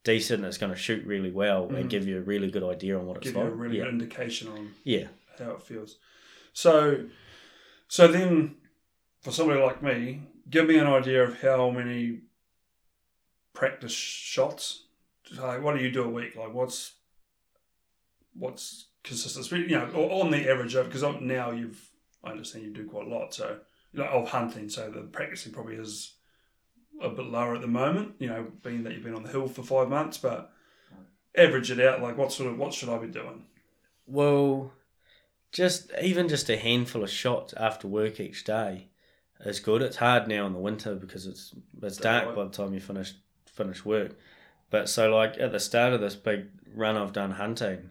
decent 0.04 0.42
that's 0.42 0.58
going 0.58 0.72
to 0.72 0.78
shoot 0.78 1.04
really 1.06 1.30
well 1.30 1.68
and 1.68 1.86
mm. 1.86 1.88
give 1.88 2.06
you 2.06 2.18
a 2.18 2.22
really 2.22 2.50
good 2.50 2.64
idea 2.64 2.98
on 2.98 3.06
what 3.06 3.18
it's 3.18 3.26
Give 3.26 3.36
you 3.36 3.42
like. 3.42 3.52
a 3.52 3.54
really 3.54 3.78
yeah. 3.78 3.84
good 3.84 3.94
indication 3.94 4.48
on 4.48 4.74
yeah. 4.84 5.06
how 5.38 5.52
it 5.52 5.62
feels. 5.62 5.96
So, 6.52 7.06
so 7.88 8.08
then, 8.08 8.56
for 9.20 9.30
somebody 9.30 9.60
like 9.60 9.82
me, 9.82 10.22
give 10.50 10.66
me 10.66 10.78
an 10.78 10.86
idea 10.86 11.22
of 11.22 11.40
how 11.40 11.70
many 11.70 12.20
practice 13.54 13.92
shots. 13.92 14.84
Like, 15.36 15.62
what 15.62 15.76
do 15.76 15.82
you 15.82 15.90
do 15.90 16.04
a 16.04 16.08
week? 16.08 16.36
Like, 16.36 16.52
what's 16.52 16.94
what's 18.34 18.88
consistent? 19.04 19.68
You 19.70 19.78
know, 19.78 19.86
on 19.94 20.30
the 20.30 20.50
average 20.50 20.74
of 20.74 20.86
because 20.86 21.02
now 21.20 21.50
you've 21.52 21.88
I 22.24 22.30
understand 22.30 22.64
you 22.64 22.72
do 22.72 22.84
quite 22.84 23.06
a 23.06 23.10
lot. 23.10 23.32
So, 23.32 23.58
you 23.92 24.00
know, 24.00 24.08
of 24.08 24.28
hunting. 24.28 24.68
So 24.68 24.90
the 24.90 25.02
practicing 25.02 25.52
probably 25.52 25.76
is 25.76 26.14
a 27.00 27.08
bit 27.08 27.26
lower 27.26 27.54
at 27.54 27.60
the 27.60 27.66
moment. 27.66 28.14
You 28.18 28.28
know, 28.28 28.46
being 28.62 28.84
that 28.84 28.92
you've 28.92 29.04
been 29.04 29.14
on 29.14 29.22
the 29.22 29.30
hill 29.30 29.48
for 29.48 29.62
five 29.62 29.88
months, 29.88 30.18
but 30.18 30.52
average 31.36 31.70
it 31.70 31.80
out. 31.80 32.02
Like, 32.02 32.16
what 32.16 32.32
sort 32.32 32.50
of 32.50 32.58
what 32.58 32.74
should 32.74 32.88
I 32.88 32.98
be 32.98 33.08
doing? 33.08 33.44
Well, 34.06 34.72
just 35.52 35.90
even 36.02 36.28
just 36.28 36.48
a 36.50 36.56
handful 36.56 37.02
of 37.02 37.10
shots 37.10 37.54
after 37.56 37.86
work 37.86 38.18
each 38.18 38.44
day 38.44 38.88
is 39.44 39.60
good. 39.60 39.82
It's 39.82 39.96
hard 39.96 40.26
now 40.28 40.46
in 40.46 40.52
the 40.52 40.58
winter 40.58 40.94
because 40.94 41.26
it's 41.26 41.54
it's 41.82 41.98
dark 41.98 42.26
right. 42.26 42.36
by 42.36 42.44
the 42.44 42.50
time 42.50 42.74
you 42.74 42.80
finish 42.80 43.14
finish 43.46 43.84
work. 43.84 44.16
But 44.70 44.88
so 44.88 45.14
like 45.14 45.38
at 45.38 45.52
the 45.52 45.60
start 45.60 45.92
of 45.92 46.00
this 46.00 46.16
big 46.16 46.46
run 46.74 46.96
I've 46.96 47.12
done 47.12 47.32
hunting, 47.32 47.90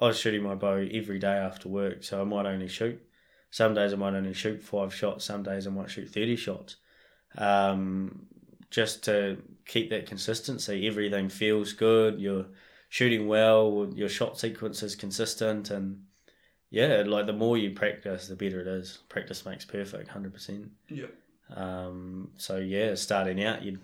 I 0.00 0.06
was 0.06 0.18
shooting 0.18 0.42
my 0.42 0.54
bow 0.54 0.86
every 0.92 1.18
day 1.18 1.36
after 1.36 1.68
work. 1.68 2.04
So 2.04 2.20
I 2.20 2.24
might 2.24 2.46
only 2.46 2.68
shoot. 2.68 3.00
Some 3.50 3.74
days 3.74 3.92
I 3.92 3.96
might 3.96 4.14
only 4.14 4.34
shoot 4.34 4.62
five 4.62 4.94
shots. 4.94 5.24
Some 5.24 5.42
days 5.42 5.66
I 5.66 5.70
might 5.70 5.90
shoot 5.90 6.10
thirty 6.10 6.36
shots. 6.36 6.76
Um, 7.38 8.26
just 8.70 9.04
to 9.04 9.38
keep 9.66 9.90
that 9.90 10.06
consistency. 10.06 10.86
Everything 10.86 11.28
feels 11.28 11.72
good. 11.72 12.20
You're 12.20 12.46
shooting 12.88 13.28
well. 13.28 13.88
Your 13.94 14.08
shot 14.08 14.38
sequence 14.38 14.82
is 14.82 14.94
consistent, 14.94 15.70
and 15.70 16.04
yeah, 16.70 17.02
like 17.06 17.26
the 17.26 17.32
more 17.32 17.56
you 17.56 17.70
practice, 17.70 18.28
the 18.28 18.36
better 18.36 18.60
it 18.60 18.66
is. 18.66 18.98
Practice 19.08 19.44
makes 19.44 19.64
perfect, 19.64 20.08
hundred 20.08 20.32
percent. 20.32 20.70
Yeah. 20.88 21.06
Um, 21.54 22.30
so 22.36 22.58
yeah, 22.58 22.94
starting 22.94 23.42
out, 23.44 23.62
you 23.62 23.78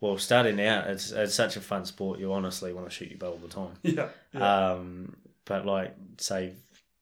well, 0.00 0.16
starting 0.18 0.60
out, 0.60 0.86
it's 0.86 1.10
it's 1.10 1.34
such 1.34 1.56
a 1.56 1.60
fun 1.60 1.84
sport. 1.84 2.18
You 2.20 2.32
honestly 2.32 2.72
want 2.72 2.88
to 2.88 2.94
shoot 2.94 3.10
your 3.10 3.18
bow 3.18 3.32
all 3.32 3.38
the 3.38 3.48
time. 3.48 3.74
Yeah. 3.82 4.08
yeah. 4.32 4.70
Um, 4.72 5.16
but 5.44 5.66
like 5.66 5.94
say 6.18 6.54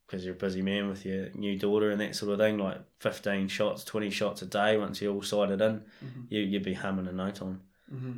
because 0.08 0.24
you're 0.24 0.34
a 0.34 0.38
busy 0.38 0.62
man 0.62 0.88
with 0.88 1.04
your 1.04 1.28
new 1.34 1.58
daughter 1.58 1.90
and 1.90 2.00
that 2.00 2.16
sort 2.16 2.32
of 2.32 2.38
thing, 2.38 2.56
like 2.56 2.78
fifteen 2.98 3.46
shots, 3.46 3.84
twenty 3.84 4.08
shots 4.08 4.40
a 4.40 4.46
day. 4.46 4.78
Once 4.78 5.02
you're 5.02 5.12
all 5.12 5.22
sighted 5.22 5.60
in, 5.60 5.82
you 6.30 6.40
you'd 6.40 6.62
be 6.62 6.74
humming 6.74 7.06
in 7.06 7.16
no 7.16 7.30
time. 7.30 7.60
hmm 7.90 8.12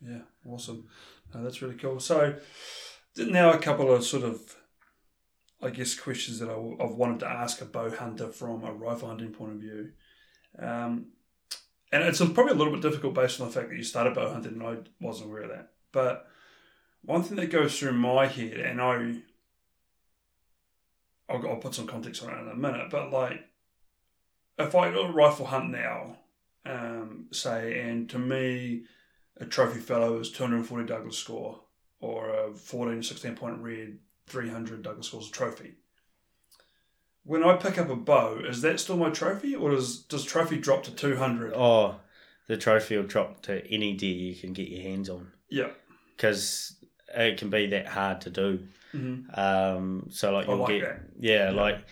Yeah, 0.00 0.22
awesome. 0.48 0.88
No, 1.34 1.42
that's 1.44 1.60
really 1.60 1.74
cool. 1.74 2.00
So 2.00 2.36
now 3.16 3.52
a 3.52 3.58
couple 3.58 3.92
of 3.92 4.04
sort 4.04 4.24
of, 4.24 4.56
I 5.62 5.70
guess, 5.70 5.94
questions 5.94 6.38
that 6.38 6.48
I, 6.48 6.82
have 6.82 6.94
wanted 6.94 7.20
to 7.20 7.28
ask 7.28 7.60
a 7.60 7.66
bow 7.66 7.90
hunter 7.90 8.28
from 8.28 8.64
a 8.64 8.72
rifle 8.72 9.08
hunting 9.08 9.32
point 9.32 9.52
of 9.52 9.58
view. 9.58 9.90
Um, 10.58 11.08
and 11.92 12.02
it's 12.02 12.18
probably 12.18 12.52
a 12.52 12.56
little 12.56 12.72
bit 12.72 12.82
difficult 12.82 13.14
based 13.14 13.40
on 13.40 13.48
the 13.48 13.52
fact 13.52 13.68
that 13.68 13.76
you 13.76 13.82
started 13.84 14.14
bow 14.14 14.32
hunting 14.32 14.54
and 14.54 14.62
I 14.62 14.76
wasn't 15.00 15.30
aware 15.30 15.42
of 15.42 15.50
that. 15.50 15.72
But 15.92 16.26
one 17.02 17.22
thing 17.22 17.36
that 17.36 17.50
goes 17.50 17.78
through 17.78 17.92
my 17.92 18.26
head, 18.26 18.54
and 18.54 18.80
I, 18.80 19.16
I'll, 21.28 21.46
I'll 21.48 21.56
put 21.56 21.74
some 21.74 21.86
context 21.86 22.22
on 22.24 22.30
it 22.36 22.42
in 22.42 22.48
a 22.48 22.54
minute, 22.54 22.90
but 22.90 23.10
like, 23.12 23.40
if 24.58 24.74
I 24.74 24.90
go 24.92 25.08
rifle 25.08 25.46
hunt 25.46 25.70
now, 25.70 26.18
um, 26.66 27.26
say, 27.32 27.80
and 27.80 28.08
to 28.10 28.18
me, 28.18 28.84
a 29.38 29.44
trophy 29.44 29.80
fellow 29.80 30.18
is 30.18 30.30
240 30.30 30.86
Douglas 30.86 31.18
score, 31.18 31.60
or 32.00 32.28
a 32.30 32.54
14 32.54 33.02
16 33.02 33.34
point 33.34 33.58
red 33.58 33.98
300 34.26 34.82
Douglas 34.82 35.06
scores 35.08 35.28
a 35.28 35.32
trophy. 35.32 35.74
When 37.24 37.42
I 37.42 37.56
pick 37.56 37.78
up 37.78 37.88
a 37.88 37.96
bow, 37.96 38.38
is 38.46 38.60
that 38.62 38.78
still 38.80 38.96
my 38.98 39.10
trophy, 39.10 39.54
or 39.54 39.70
does 39.70 39.98
does 40.02 40.24
trophy 40.24 40.58
drop 40.58 40.84
to 40.84 40.90
200? 40.90 41.54
Oh, 41.56 41.96
the 42.46 42.56
trophy 42.58 42.96
will 42.96 43.04
drop 43.04 43.40
to 43.42 43.66
any 43.72 43.94
deer 43.94 44.14
you 44.14 44.34
can 44.34 44.52
get 44.52 44.68
your 44.68 44.82
hands 44.82 45.08
on 45.08 45.32
Yeah. 45.48 45.70
because 46.14 46.76
it 47.14 47.38
can 47.38 47.48
be 47.48 47.66
that 47.68 47.86
hard 47.88 48.20
to 48.22 48.30
do. 48.30 48.66
Hmm 48.94 49.20
Um, 49.34 50.06
so 50.10 50.32
like 50.32 50.46
you'll 50.46 50.58
like 50.58 50.68
get 50.68 50.80
that. 50.82 51.00
yeah, 51.18 51.50
like 51.50 51.84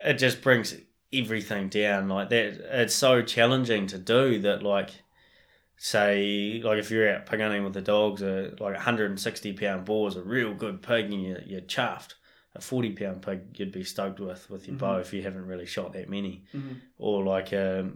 it 0.00 0.14
just 0.14 0.42
brings 0.42 0.76
everything 1.12 1.68
down 1.68 2.08
like 2.08 2.28
that. 2.30 2.80
It's 2.80 2.94
so 2.94 3.22
challenging 3.22 3.86
to 3.88 3.98
do 3.98 4.38
that 4.40 4.62
like 4.62 4.90
say 5.76 6.60
like 6.64 6.78
if 6.78 6.90
you're 6.90 7.12
out 7.12 7.26
pig 7.26 7.40
hunting 7.40 7.64
with 7.64 7.72
the 7.74 7.80
dogs, 7.80 8.22
a 8.22 8.54
like 8.60 8.76
a 8.76 8.80
hundred 8.80 9.10
and 9.10 9.20
sixty 9.20 9.52
pound 9.52 9.84
boar 9.84 10.08
is 10.08 10.16
a 10.16 10.22
real 10.22 10.54
good 10.54 10.82
pig 10.82 11.06
and 11.06 11.22
you 11.22 11.38
you're 11.46 11.60
chuffed. 11.62 12.14
A 12.54 12.60
forty 12.60 12.92
pound 12.92 13.22
pig 13.22 13.40
you'd 13.58 13.72
be 13.72 13.82
stoked 13.84 14.20
with 14.20 14.48
with 14.50 14.68
your 14.68 14.76
bow 14.76 14.98
if 14.98 15.12
you 15.14 15.22
haven't 15.22 15.46
really 15.46 15.64
shot 15.66 15.94
that 15.94 16.08
many, 16.10 16.44
Mhm. 16.54 16.76
or 16.98 17.24
like 17.24 17.52
a, 17.52 17.90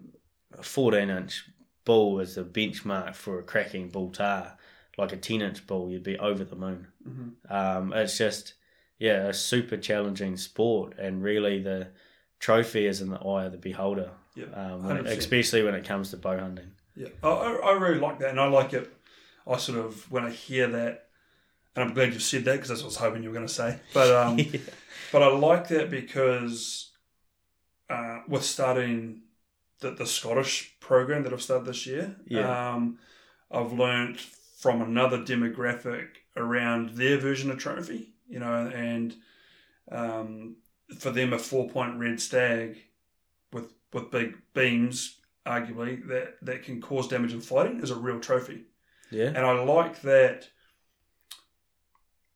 a 0.58 0.62
fourteen 0.62 1.10
inch 1.10 1.44
bull 1.84 2.18
is 2.20 2.34
the 2.36 2.42
benchmark 2.44 3.14
for 3.14 3.38
a 3.38 3.42
cracking 3.42 3.90
bull 3.90 4.10
tahr. 4.10 4.56
Like 4.98 5.12
a 5.12 5.18
ten 5.18 5.42
inch 5.42 5.66
bull, 5.66 5.90
you'd 5.90 6.02
be 6.02 6.18
over 6.18 6.42
the 6.42 6.56
moon. 6.56 6.86
Mhm. 7.06 7.50
Um, 7.50 7.92
it's 7.92 8.16
just 8.16 8.54
yeah, 8.98 9.26
a 9.28 9.34
super 9.34 9.76
challenging 9.76 10.36
sport, 10.36 10.94
and 10.98 11.22
really 11.22 11.62
the 11.62 11.88
trophy 12.38 12.86
is 12.86 13.00
in 13.00 13.10
the 13.10 13.18
eye 13.18 13.44
of 13.46 13.52
the 13.52 13.58
beholder. 13.58 14.10
Yeah. 14.34 14.46
Um, 14.54 14.84
when 14.84 14.96
it- 14.98 15.06
especially 15.06 15.62
when 15.62 15.74
it 15.74 15.84
comes 15.84 16.10
to 16.10 16.16
bow 16.16 16.38
hunting. 16.38 16.72
Yeah, 16.94 17.08
I, 17.22 17.28
I 17.28 17.72
really 17.72 17.98
like 17.98 18.18
that, 18.20 18.30
and 18.30 18.40
I 18.40 18.46
like 18.46 18.72
it. 18.72 18.90
I 19.46 19.58
sort 19.58 19.78
of 19.78 20.10
when 20.10 20.24
I 20.24 20.30
hear 20.30 20.66
that, 20.68 21.08
and 21.74 21.84
I'm 21.84 21.94
glad 21.94 22.14
you 22.14 22.20
said 22.20 22.44
that 22.44 22.52
because 22.52 22.68
that's 22.70 22.80
what 22.80 22.86
I 22.86 22.88
was 22.88 22.96
hoping 22.96 23.22
you 23.22 23.28
were 23.28 23.34
going 23.34 23.46
to 23.46 23.52
say. 23.52 23.78
But 23.92 24.10
um, 24.14 24.36
but 25.12 25.22
I 25.22 25.28
like 25.28 25.68
that 25.68 25.90
because 25.90 26.90
uh, 27.90 28.20
with 28.28 28.44
starting 28.44 29.22
the, 29.80 29.90
the 29.90 30.06
Scottish 30.06 30.74
program 30.80 31.22
that 31.24 31.32
I've 31.34 31.42
started 31.42 31.66
this 31.66 31.86
year. 31.86 32.16
Yeah. 32.26 32.72
Um, 32.74 32.98
I've 33.50 33.72
learnt 33.72 34.18
from 34.18 34.80
another 34.82 35.18
demographic 35.18 36.06
around 36.34 36.90
their 36.96 37.18
version 37.18 37.50
of 37.50 37.58
trophy, 37.58 38.14
you 38.28 38.38
know, 38.38 38.66
and 38.74 39.14
um, 39.90 40.56
for 40.98 41.10
them 41.10 41.32
a 41.32 41.38
four 41.38 41.68
point 41.68 41.98
red 41.98 42.20
stag 42.20 42.78
with 43.52 43.72
with 43.92 44.10
big 44.10 44.36
beams, 44.54 45.16
arguably 45.46 46.06
that 46.08 46.36
that 46.42 46.62
can 46.62 46.80
cause 46.80 47.08
damage 47.08 47.32
in 47.32 47.40
fighting 47.40 47.80
is 47.80 47.90
a 47.90 47.96
real 47.96 48.20
trophy. 48.20 48.64
Yeah. 49.10 49.26
And 49.28 49.38
I 49.38 49.52
like 49.62 50.02
that. 50.02 50.48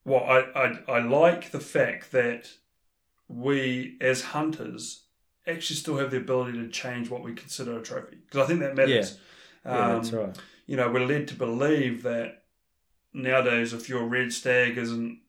Well, 0.05 0.25
I, 0.25 0.39
I, 0.59 0.79
I 0.97 0.99
like 1.01 1.51
the 1.51 1.61
fact 1.61 2.13
that 2.13 2.49
we, 3.29 3.99
as 4.01 4.23
hunters, 4.23 5.05
actually 5.47 5.77
still 5.77 5.99
have 5.99 6.11
the 6.11 6.17
ability 6.17 6.53
to 6.59 6.69
change 6.69 7.11
what 7.11 7.23
we 7.23 7.35
consider 7.35 7.79
a 7.79 7.83
trophy. 7.83 8.17
Because 8.25 8.45
I 8.45 8.47
think 8.47 8.61
that 8.61 8.77
matters. 8.77 9.19
Yeah, 9.65 9.89
that's 9.95 10.13
Um, 10.13 10.19
right. 10.19 10.39
You 10.67 10.77
know, 10.77 10.91
we're 10.91 11.05
led 11.07 11.29
to 11.29 11.35
believe 11.35 12.03
that 12.05 12.45
nowadays, 13.13 13.73
if 13.73 13.89
your 13.89 14.05
red 14.05 14.33
stag 14.33 14.79
isn't 14.79 15.21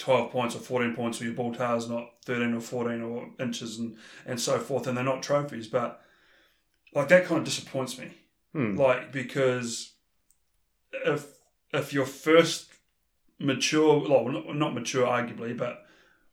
12 0.00 0.30
points 0.32 0.56
or 0.56 0.58
14 0.60 0.94
points, 0.96 1.20
or 1.20 1.24
your 1.24 1.34
ball 1.34 1.54
tahr 1.54 1.76
is 1.76 1.88
not 1.88 2.10
13 2.24 2.54
or 2.54 2.60
14 2.60 3.02
or 3.02 3.30
inches 3.38 3.78
and, 3.78 3.96
and 4.26 4.40
so 4.40 4.58
forth, 4.58 4.86
and 4.86 4.96
they're 4.96 5.04
not 5.04 5.22
trophies. 5.22 5.68
But, 5.68 6.00
like, 6.94 7.08
that 7.08 7.24
kind 7.26 7.38
of 7.38 7.44
disappoints 7.44 7.98
me 7.98 8.10
Hmm. 8.52 8.74
like 8.76 9.12
because 9.12 9.92
if 11.06 11.24
if 11.72 11.92
your 11.92 12.04
first 12.04 12.66
mature 13.38 14.00
well 14.08 14.28
not, 14.28 14.56
not 14.56 14.74
mature 14.74 15.06
arguably 15.06 15.56
but 15.56 15.84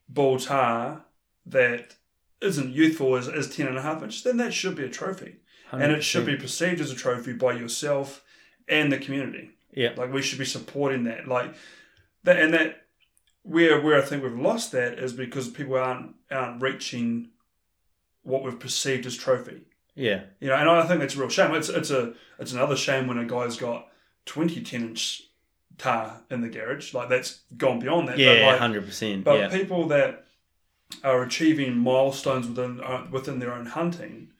ball 0.09 0.39
tahr 0.39 1.05
that 1.45 1.95
isn't 2.41 2.73
youthful 2.73 3.15
is, 3.17 3.27
is 3.27 3.55
10 3.55 3.67
and 3.67 3.77
a 3.77 3.83
half 3.83 4.01
inches 4.01 4.23
then 4.23 4.37
that 4.37 4.51
should 4.51 4.75
be 4.75 4.83
a 4.83 4.89
trophy 4.89 5.35
and 5.71 5.91
it 5.91 6.03
should 6.03 6.25
be 6.25 6.35
perceived 6.35 6.81
as 6.81 6.89
a 6.91 6.95
trophy 6.95 7.33
by 7.33 7.51
yourself 7.53 8.23
and 8.67 8.91
the 8.91 8.97
community 8.97 9.51
Yeah. 9.73 9.93
like 9.95 10.11
we 10.11 10.23
should 10.23 10.39
be 10.39 10.45
supporting 10.45 11.03
that 11.03 11.27
like 11.27 11.53
that 12.23 12.37
and 12.41 12.51
that 12.55 12.86
where 13.47 13.79
where 13.81 13.97
i 13.97 14.01
think 14.05 14.21
we've 14.23 14.39
lost 14.39 14.71
that 14.71 14.99
is 14.99 15.13
because 15.13 15.47
people 15.47 15.75
aren't 15.75 16.15
aren't 16.31 16.61
reaching 16.61 17.29
what 18.23 18.43
we've 18.43 18.59
perceived 18.59 19.05
as 19.05 19.15
trophy 19.15 19.61
Yeah. 19.95 20.23
you 20.41 20.49
know, 20.49 20.55
and 20.55 20.69
I 20.69 20.85
think 20.85 20.99
that's 20.99 21.15
a 21.15 21.19
real 21.19 21.29
shame. 21.29 21.55
It's 21.55 21.69
it's 21.69 21.91
a 21.91 22.13
it's 22.39 22.51
another 22.51 22.75
shame 22.75 23.07
when 23.07 23.17
a 23.17 23.25
guy's 23.25 23.55
got 23.57 23.87
20 24.25 24.61
10 24.61 24.81
inch 24.81 25.23
tahr 25.77 26.21
in 26.29 26.41
the 26.41 26.49
garage. 26.49 26.93
Like 26.93 27.07
that's 27.09 27.41
gone 27.55 27.79
beyond 27.79 28.09
that. 28.09 28.17
Yeah, 28.19 28.33
but 28.41 28.51
like, 28.51 28.59
hundred 28.59 28.85
percent. 28.85 29.23
but 29.23 29.39
Yeah. 29.39 29.47
people 29.49 29.87
that 29.87 30.25
are 31.05 31.23
achieving 31.23 31.77
milestones 31.77 32.47
within 32.49 32.81
uh, 32.81 33.07
within 33.09 33.39
their 33.39 33.53
own 33.53 33.65
hunting, 33.67 34.33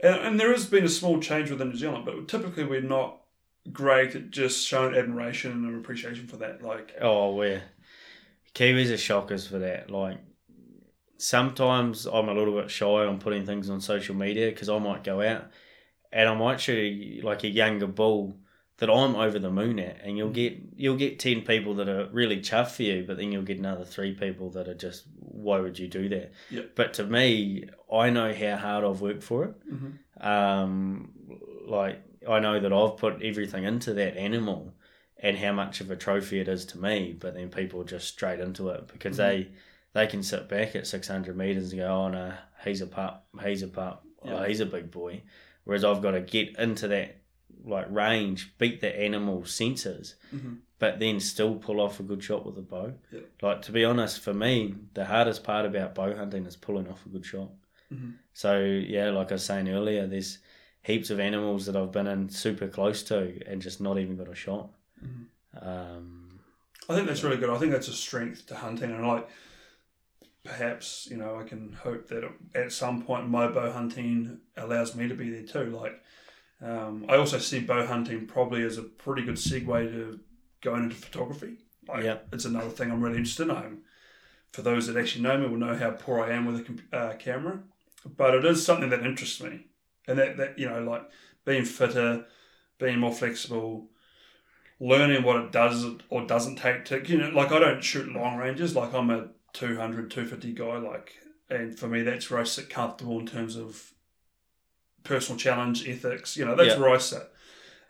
and, 0.00 0.16
and 0.16 0.38
there 0.40 0.52
has 0.52 0.66
been 0.66 0.84
a 0.84 0.88
small 1.00 1.18
change 1.18 1.50
within 1.50 1.70
New 1.70 1.76
Zealand, 1.78 2.04
but 2.04 2.28
typically 2.28 2.64
we're 2.64 2.82
not 2.82 3.20
great 3.72 4.14
at 4.14 4.30
just 4.30 4.66
showing 4.66 4.94
admiration 4.94 5.50
and 5.52 5.74
appreciation 5.76 6.26
for 6.26 6.36
that. 6.36 6.62
Like, 6.62 6.92
Oh, 7.00 7.34
we're 7.34 7.62
Kiwis 8.54 8.92
are 8.92 8.96
shockers 8.96 9.46
for 9.46 9.58
that. 9.58 9.90
Like 9.90 10.18
sometimes 11.18 12.06
I'm 12.06 12.28
a 12.28 12.34
little 12.34 12.60
bit 12.60 12.70
shy 12.70 12.86
on 12.86 13.18
putting 13.18 13.46
things 13.46 13.70
on 13.70 13.80
social 13.80 14.14
media 14.14 14.50
because 14.50 14.68
I 14.68 14.78
might 14.78 15.04
go 15.04 15.20
out 15.20 15.46
and 16.12 16.28
I 16.28 16.34
might 16.34 16.60
shoot 16.60 16.78
a, 16.78 17.26
like 17.26 17.44
a 17.44 17.48
younger 17.48 17.86
bull 17.86 18.36
that 18.78 18.90
I'm 18.90 19.14
over 19.14 19.38
the 19.38 19.50
moon 19.50 19.78
at, 19.78 20.00
and 20.02 20.18
you'll 20.18 20.30
get 20.30 20.58
you'll 20.76 20.96
get 20.96 21.20
ten 21.20 21.42
people 21.42 21.74
that 21.74 21.88
are 21.88 22.08
really 22.10 22.38
chuffed 22.38 22.72
for 22.72 22.82
you, 22.82 23.04
but 23.06 23.16
then 23.16 23.30
you'll 23.30 23.42
get 23.42 23.58
another 23.58 23.84
three 23.84 24.14
people 24.14 24.50
that 24.50 24.68
are 24.68 24.74
just 24.74 25.04
why 25.18 25.60
would 25.60 25.78
you 25.78 25.86
do 25.86 26.08
that? 26.08 26.32
Yep. 26.50 26.70
But 26.74 26.94
to 26.94 27.04
me, 27.04 27.68
I 27.92 28.10
know 28.10 28.34
how 28.34 28.56
hard 28.56 28.84
I've 28.84 29.00
worked 29.00 29.22
for 29.22 29.44
it. 29.44 29.54
Mhm. 29.72 30.26
Um, 30.26 31.12
like 31.66 32.02
I 32.28 32.40
know 32.40 32.58
that 32.58 32.72
I've 32.72 32.96
put 32.96 33.22
everything 33.22 33.64
into 33.64 33.94
that 33.94 34.16
animal 34.16 34.73
and 35.24 35.38
how 35.38 35.52
much 35.52 35.80
of 35.80 35.90
a 35.90 35.96
trophy 35.96 36.38
it 36.38 36.48
is 36.48 36.64
to 36.66 36.78
me, 36.78 37.16
but 37.18 37.34
then 37.34 37.48
people 37.48 37.82
just 37.82 38.06
straight 38.08 38.40
into 38.40 38.68
it 38.68 38.86
because 38.88 39.16
they 39.16 39.48
they 39.94 40.06
can 40.06 40.22
sit 40.22 40.48
back 40.48 40.76
at 40.76 40.86
six 40.86 41.08
hundred 41.08 41.36
meters 41.36 41.72
and 41.72 41.80
go, 41.80 41.86
oh 41.88 42.08
no, 42.08 42.32
he's 42.64 42.80
a 42.82 42.86
pup, 42.86 43.26
he's 43.42 43.62
a 43.62 43.68
pup, 43.68 44.04
oh, 44.24 44.42
he's 44.44 44.60
a 44.60 44.66
big 44.66 44.90
boy. 44.90 45.22
Whereas 45.64 45.84
I've 45.84 46.02
got 46.02 46.10
to 46.12 46.20
get 46.20 46.58
into 46.58 46.88
that 46.88 47.22
like 47.64 47.86
range, 47.90 48.56
beat 48.58 48.80
the 48.82 48.94
animal 49.00 49.44
senses, 49.46 50.16
Mhm. 50.34 50.58
but 50.78 50.98
then 50.98 51.18
still 51.20 51.54
pull 51.54 51.80
off 51.80 51.98
a 52.00 52.02
good 52.02 52.22
shot 52.22 52.44
with 52.44 52.58
a 52.58 52.62
bow. 52.62 52.92
Yeah. 53.10 53.20
Like 53.40 53.62
to 53.62 53.72
be 53.72 53.84
honest, 53.86 54.20
for 54.20 54.34
me, 54.34 54.74
the 54.92 55.06
hardest 55.06 55.42
part 55.44 55.64
about 55.64 55.94
bow 55.94 56.14
hunting 56.14 56.44
is 56.44 56.56
pulling 56.56 56.88
off 56.88 57.06
a 57.06 57.08
good 57.08 57.24
shot. 57.24 57.50
Mhm. 57.92 58.14
So 58.34 58.60
yeah, 58.60 59.08
like 59.10 59.30
I 59.32 59.36
was 59.36 59.44
saying 59.44 59.68
earlier, 59.70 60.06
there's 60.06 60.38
heaps 60.82 61.08
of 61.08 61.18
animals 61.20 61.64
that 61.64 61.76
I've 61.76 61.92
been 61.92 62.06
in 62.08 62.28
super 62.28 62.68
close 62.68 63.02
to 63.04 63.40
and 63.46 63.62
just 63.62 63.80
not 63.80 63.98
even 63.98 64.16
got 64.18 64.28
a 64.28 64.34
shot. 64.34 64.70
Mm-hmm. 65.02 65.68
Um, 65.68 66.40
I 66.88 66.94
think 66.94 67.06
that's 67.06 67.22
really 67.22 67.38
good. 67.38 67.50
I 67.50 67.58
think 67.58 67.72
that's 67.72 67.88
a 67.88 67.92
strength 67.92 68.46
to 68.46 68.56
hunting, 68.56 68.90
and 68.90 69.06
like 69.06 69.28
perhaps 70.44 71.08
you 71.10 71.16
know 71.16 71.38
I 71.38 71.44
can 71.44 71.72
hope 71.72 72.08
that 72.08 72.30
at 72.54 72.72
some 72.72 73.02
point 73.02 73.28
my 73.30 73.48
bow 73.48 73.72
hunting 73.72 74.40
allows 74.56 74.94
me 74.94 75.08
to 75.08 75.14
be 75.14 75.30
there 75.30 75.42
too. 75.42 75.70
Like 75.70 76.02
um, 76.60 77.06
I 77.08 77.16
also 77.16 77.38
see 77.38 77.60
bow 77.60 77.86
hunting 77.86 78.26
probably 78.26 78.62
as 78.62 78.78
a 78.78 78.82
pretty 78.82 79.22
good 79.24 79.36
segue 79.36 79.90
to 79.92 80.20
going 80.60 80.84
into 80.84 80.96
photography. 80.96 81.58
Like, 81.86 82.04
Yeah. 82.04 82.18
it's 82.32 82.46
another 82.46 82.70
thing 82.70 82.90
I'm 82.90 83.02
really 83.02 83.18
interested 83.18 83.44
in. 83.48 83.50
I'm, 83.50 83.82
for 84.52 84.62
those 84.62 84.86
that 84.86 84.96
actually 84.96 85.22
know 85.22 85.36
me, 85.36 85.46
will 85.46 85.58
know 85.58 85.76
how 85.76 85.90
poor 85.90 86.20
I 86.22 86.30
am 86.30 86.46
with 86.46 86.66
a 86.92 86.96
uh, 86.96 87.16
camera, 87.16 87.60
but 88.16 88.34
it 88.34 88.44
is 88.44 88.64
something 88.64 88.90
that 88.90 89.04
interests 89.04 89.42
me, 89.42 89.66
and 90.06 90.18
that 90.18 90.36
that 90.36 90.58
you 90.58 90.68
know 90.68 90.82
like 90.82 91.10
being 91.44 91.64
fitter, 91.64 92.26
being 92.78 92.98
more 92.98 93.12
flexible 93.12 93.88
learning 94.80 95.22
what 95.22 95.36
it 95.36 95.52
does 95.52 95.86
or 96.10 96.26
doesn't 96.26 96.56
take 96.56 96.84
to 96.86 97.00
you 97.06 97.18
know 97.18 97.28
like 97.30 97.52
I 97.52 97.58
don't 97.58 97.82
shoot 97.82 98.12
long 98.12 98.36
ranges 98.36 98.74
like 98.74 98.92
I'm 98.92 99.10
a 99.10 99.28
200 99.52 100.10
250 100.10 100.52
guy 100.52 100.78
like 100.78 101.14
and 101.48 101.78
for 101.78 101.86
me 101.86 102.02
that's 102.02 102.30
where 102.30 102.40
I 102.40 102.44
sit 102.44 102.68
comfortable 102.70 103.18
in 103.20 103.26
terms 103.26 103.56
of 103.56 103.92
personal 105.04 105.38
challenge 105.38 105.88
ethics 105.88 106.36
you 106.36 106.44
know 106.44 106.54
that's 106.56 106.74
Yeah. 106.74 106.80
where 106.80 106.90
I 106.90 106.98
sit 106.98 107.30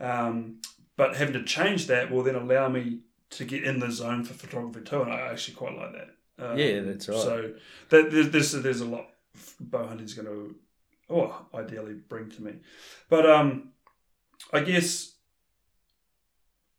um, 0.00 0.60
but 0.96 1.16
having 1.16 1.34
to 1.34 1.44
change 1.44 1.86
that 1.86 2.10
will 2.10 2.22
then 2.22 2.34
allow 2.34 2.68
me 2.68 3.00
to 3.30 3.44
get 3.44 3.64
in 3.64 3.78
the 3.80 3.90
zone 3.90 4.24
for 4.24 4.34
photography 4.34 4.84
too 4.84 5.02
and 5.02 5.12
I 5.12 5.20
actually 5.28 5.54
quite 5.54 5.76
like 5.76 5.92
that 5.92 6.10
um, 6.38 6.58
Yeah, 6.58 6.80
that's 6.80 7.08
right. 7.08 7.16
so 7.18 7.54
that, 7.90 8.10
there's, 8.10 8.30
there's, 8.30 8.52
there's 8.52 8.80
a 8.80 8.86
lot 8.86 9.08
bow 9.60 9.86
hunting's 9.86 10.14
going 10.14 10.26
to 10.26 10.54
or 11.08 11.34
ideally 11.54 11.94
bring 11.94 12.30
to 12.30 12.42
me 12.42 12.54
but 13.08 13.28
um 13.28 13.70
I 14.52 14.60
guess 14.60 15.13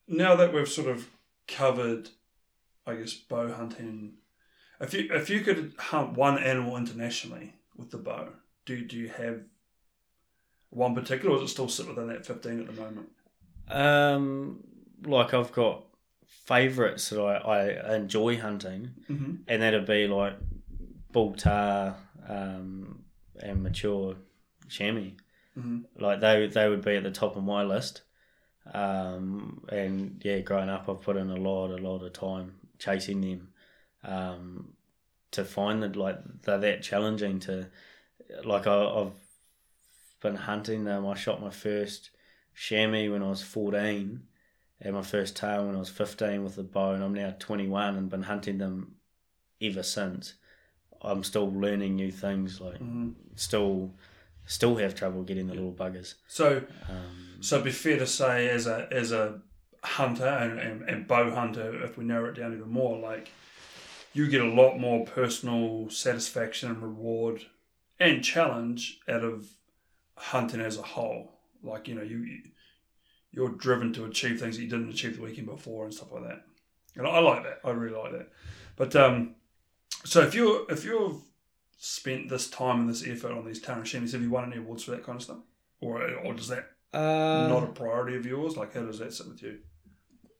now 0.07 0.35
that 0.35 0.53
we've 0.53 0.67
sort 0.69 0.87
of 0.87 1.09
covered, 1.47 2.09
I 2.85 2.95
guess, 2.95 3.13
bow 3.13 3.51
hunting, 3.53 4.13
if 4.79 4.93
you 4.93 5.07
if 5.11 5.29
you 5.29 5.41
could 5.41 5.73
hunt 5.77 6.13
one 6.17 6.37
animal 6.37 6.77
internationally 6.77 7.53
with 7.77 7.91
the 7.91 7.97
bow, 7.97 8.29
do 8.65 8.83
do 8.85 8.97
you 8.97 9.09
have 9.09 9.41
one 10.69 10.93
particular, 10.95 11.35
or 11.35 11.39
does 11.39 11.49
it 11.49 11.53
still 11.53 11.69
sit 11.69 11.87
within 11.87 12.07
that 12.07 12.25
fifteen 12.25 12.59
at 12.59 12.67
the 12.67 12.81
moment? 12.81 13.09
um, 13.69 14.63
like 15.03 15.33
I've 15.33 15.51
got 15.51 15.83
favourites 16.27 17.09
that 17.09 17.19
I, 17.21 17.69
I 17.71 17.95
enjoy 17.95 18.37
hunting, 18.39 18.91
Mm-hmm. 19.09 19.35
and 19.47 19.61
that'd 19.61 19.85
be 19.85 20.07
like 20.07 20.35
bull 21.11 21.33
tahr 21.33 21.95
um, 22.27 23.03
and 23.39 23.63
mature 23.63 24.15
chamois. 24.67 25.11
Mhm. 25.57 25.85
Like 25.99 26.19
they 26.19 26.47
they 26.47 26.67
would 26.69 26.83
be 26.83 26.95
at 26.95 27.03
the 27.03 27.11
top 27.11 27.35
of 27.37 27.43
my 27.43 27.63
list. 27.63 28.01
Um, 28.73 29.63
and 29.69 30.21
yeah, 30.23 30.39
growing 30.39 30.69
up, 30.69 30.89
I've 30.89 31.01
put 31.01 31.17
in 31.17 31.29
a 31.29 31.35
lot, 31.35 31.71
a 31.71 31.77
lot 31.77 32.03
of 32.03 32.13
time 32.13 32.55
chasing 32.79 33.21
them. 33.21 33.49
Um, 34.03 34.73
to 35.31 35.43
find 35.43 35.83
that 35.83 35.95
like 35.95 36.17
they're 36.43 36.57
that 36.59 36.81
challenging 36.81 37.39
to, 37.41 37.67
like 38.43 38.67
I, 38.67 38.85
I've 38.85 39.13
been 40.21 40.35
hunting 40.35 40.85
them. 40.85 41.05
I 41.05 41.15
shot 41.15 41.41
my 41.41 41.49
first 41.49 42.11
chamois 42.55 43.11
when 43.11 43.21
I 43.21 43.29
was 43.29 43.41
fourteen, 43.41 44.23
and 44.79 44.95
my 44.95 45.01
first 45.01 45.35
tail 45.35 45.65
when 45.65 45.75
I 45.75 45.79
was 45.79 45.89
fifteen 45.89 46.43
with 46.43 46.55
the 46.55 46.63
bow, 46.63 46.91
and 46.91 47.03
I'm 47.03 47.13
now 47.13 47.35
twenty 47.37 47.67
one 47.67 47.97
and 47.97 48.09
been 48.09 48.23
hunting 48.23 48.57
them 48.59 48.95
ever 49.61 49.83
since. 49.83 50.35
I'm 51.01 51.23
still 51.23 51.51
learning 51.51 51.95
new 51.95 52.11
things. 52.11 52.61
Like 52.61 52.79
Mm-hmm. 52.79 53.09
still, 53.35 53.95
still 54.45 54.75
have 54.77 54.95
trouble 54.95 55.23
getting 55.23 55.47
the 55.47 55.53
little 55.53 55.71
buggers. 55.73 56.15
So 56.27 56.63
Um, 56.89 57.37
so 57.41 57.55
it'd 57.57 57.65
be 57.65 57.71
fair 57.71 57.97
to 57.99 58.07
say 58.07 58.49
as 58.49 58.67
a 58.67 58.87
as 58.91 59.11
a 59.11 59.41
hunter 59.83 60.25
and, 60.27 60.59
and, 60.59 60.89
and 60.89 61.07
bow 61.07 61.33
hunter, 61.33 61.83
if 61.83 61.97
we 61.97 62.05
narrow 62.05 62.29
it 62.29 62.35
down 62.35 62.53
even 62.53 62.69
more, 62.69 62.97
like 62.97 63.29
you 64.13 64.27
get 64.27 64.41
a 64.41 64.49
lot 64.49 64.77
more 64.77 65.05
personal 65.05 65.89
satisfaction 65.89 66.69
and 66.69 66.81
reward 66.81 67.45
and 67.99 68.23
challenge 68.23 68.99
out 69.07 69.23
of 69.23 69.47
hunting 70.17 70.61
as 70.61 70.77
a 70.77 70.81
whole. 70.81 71.33
Like 71.63 71.87
you 71.87 71.95
know 71.95 72.03
you 72.03 72.41
you're 73.31 73.49
driven 73.49 73.91
to 73.93 74.05
achieve 74.05 74.39
things 74.39 74.55
that 74.55 74.63
you 74.63 74.69
didn't 74.69 74.89
achieve 74.89 75.17
the 75.17 75.21
weekend 75.21 75.47
before 75.47 75.83
and 75.83 75.93
stuff 75.93 76.11
like 76.13 76.23
that. 76.23 76.43
And 76.95 77.05
I 77.05 77.19
like 77.19 77.43
that. 77.43 77.59
I 77.65 77.71
really 77.71 77.97
like 77.97 78.13
that. 78.13 78.29
But 78.77 78.95
um, 78.95 79.35
so 80.05 80.21
if 80.21 80.33
you're 80.33 80.65
if 80.71 80.85
you're 80.85 81.17
spent 81.77 82.29
this 82.29 82.49
time 82.49 82.81
and 82.81 82.89
this 82.89 83.05
effort 83.05 83.31
on 83.31 83.45
these 83.45 83.61
Tarashemis? 83.61 84.11
Have 84.13 84.21
you 84.21 84.29
won 84.29 84.51
any 84.51 84.61
awards 84.61 84.83
for 84.83 84.91
that 84.91 85.03
kind 85.03 85.17
of 85.17 85.23
stuff? 85.23 85.39
Or, 85.81 86.01
or 86.01 86.33
does 86.33 86.47
that 86.47 86.69
Uh, 86.93 87.47
not 87.49 87.63
a 87.63 87.67
priority 87.67 88.15
of 88.15 88.25
yours? 88.25 88.55
Like, 88.57 88.73
how 88.73 88.81
does 88.81 88.99
that 88.99 89.13
sit 89.13 89.27
with 89.27 89.41
you? 89.41 89.59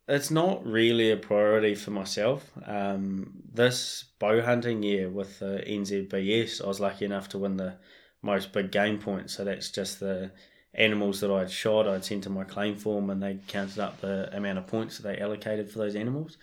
it's 0.08 0.30
not 0.30 0.64
really 0.64 1.10
a 1.10 1.18
priority 1.18 1.74
for 1.74 1.90
myself. 1.90 2.52
Um, 2.68 3.34
this 3.52 4.06
bow 4.20 4.40
hunting 4.42 4.84
year 4.84 5.10
with 5.10 5.40
the 5.40 5.64
NZBS, 5.66 6.64
I 6.64 6.68
was 6.68 6.80
lucky 6.80 7.06
enough 7.06 7.28
to 7.30 7.40
win 7.40 7.58
the 7.58 7.78
most 8.22 8.54
big 8.54 8.72
game 8.72 9.00
points. 9.00 9.34
So 9.34 9.44
that's 9.44 9.72
just 9.72 10.00
the 10.00 10.32
animals 10.76 11.22
that 11.22 11.32
I'd 11.32 11.50
shot, 11.50 11.88
I'd 11.88 12.06
sent 12.06 12.24
to 12.26 12.30
my 12.30 12.44
claim 12.44 12.76
form, 12.76 13.10
and 13.10 13.22
they 13.24 13.40
counted 13.48 13.80
up 13.80 14.00
the 14.00 14.30
amount 14.36 14.60
of 14.60 14.68
points 14.68 14.98
that 14.98 15.04
they 15.04 15.18
allocated 15.20 15.72
for 15.72 15.80
those 15.80 15.96
animals. 15.96 16.38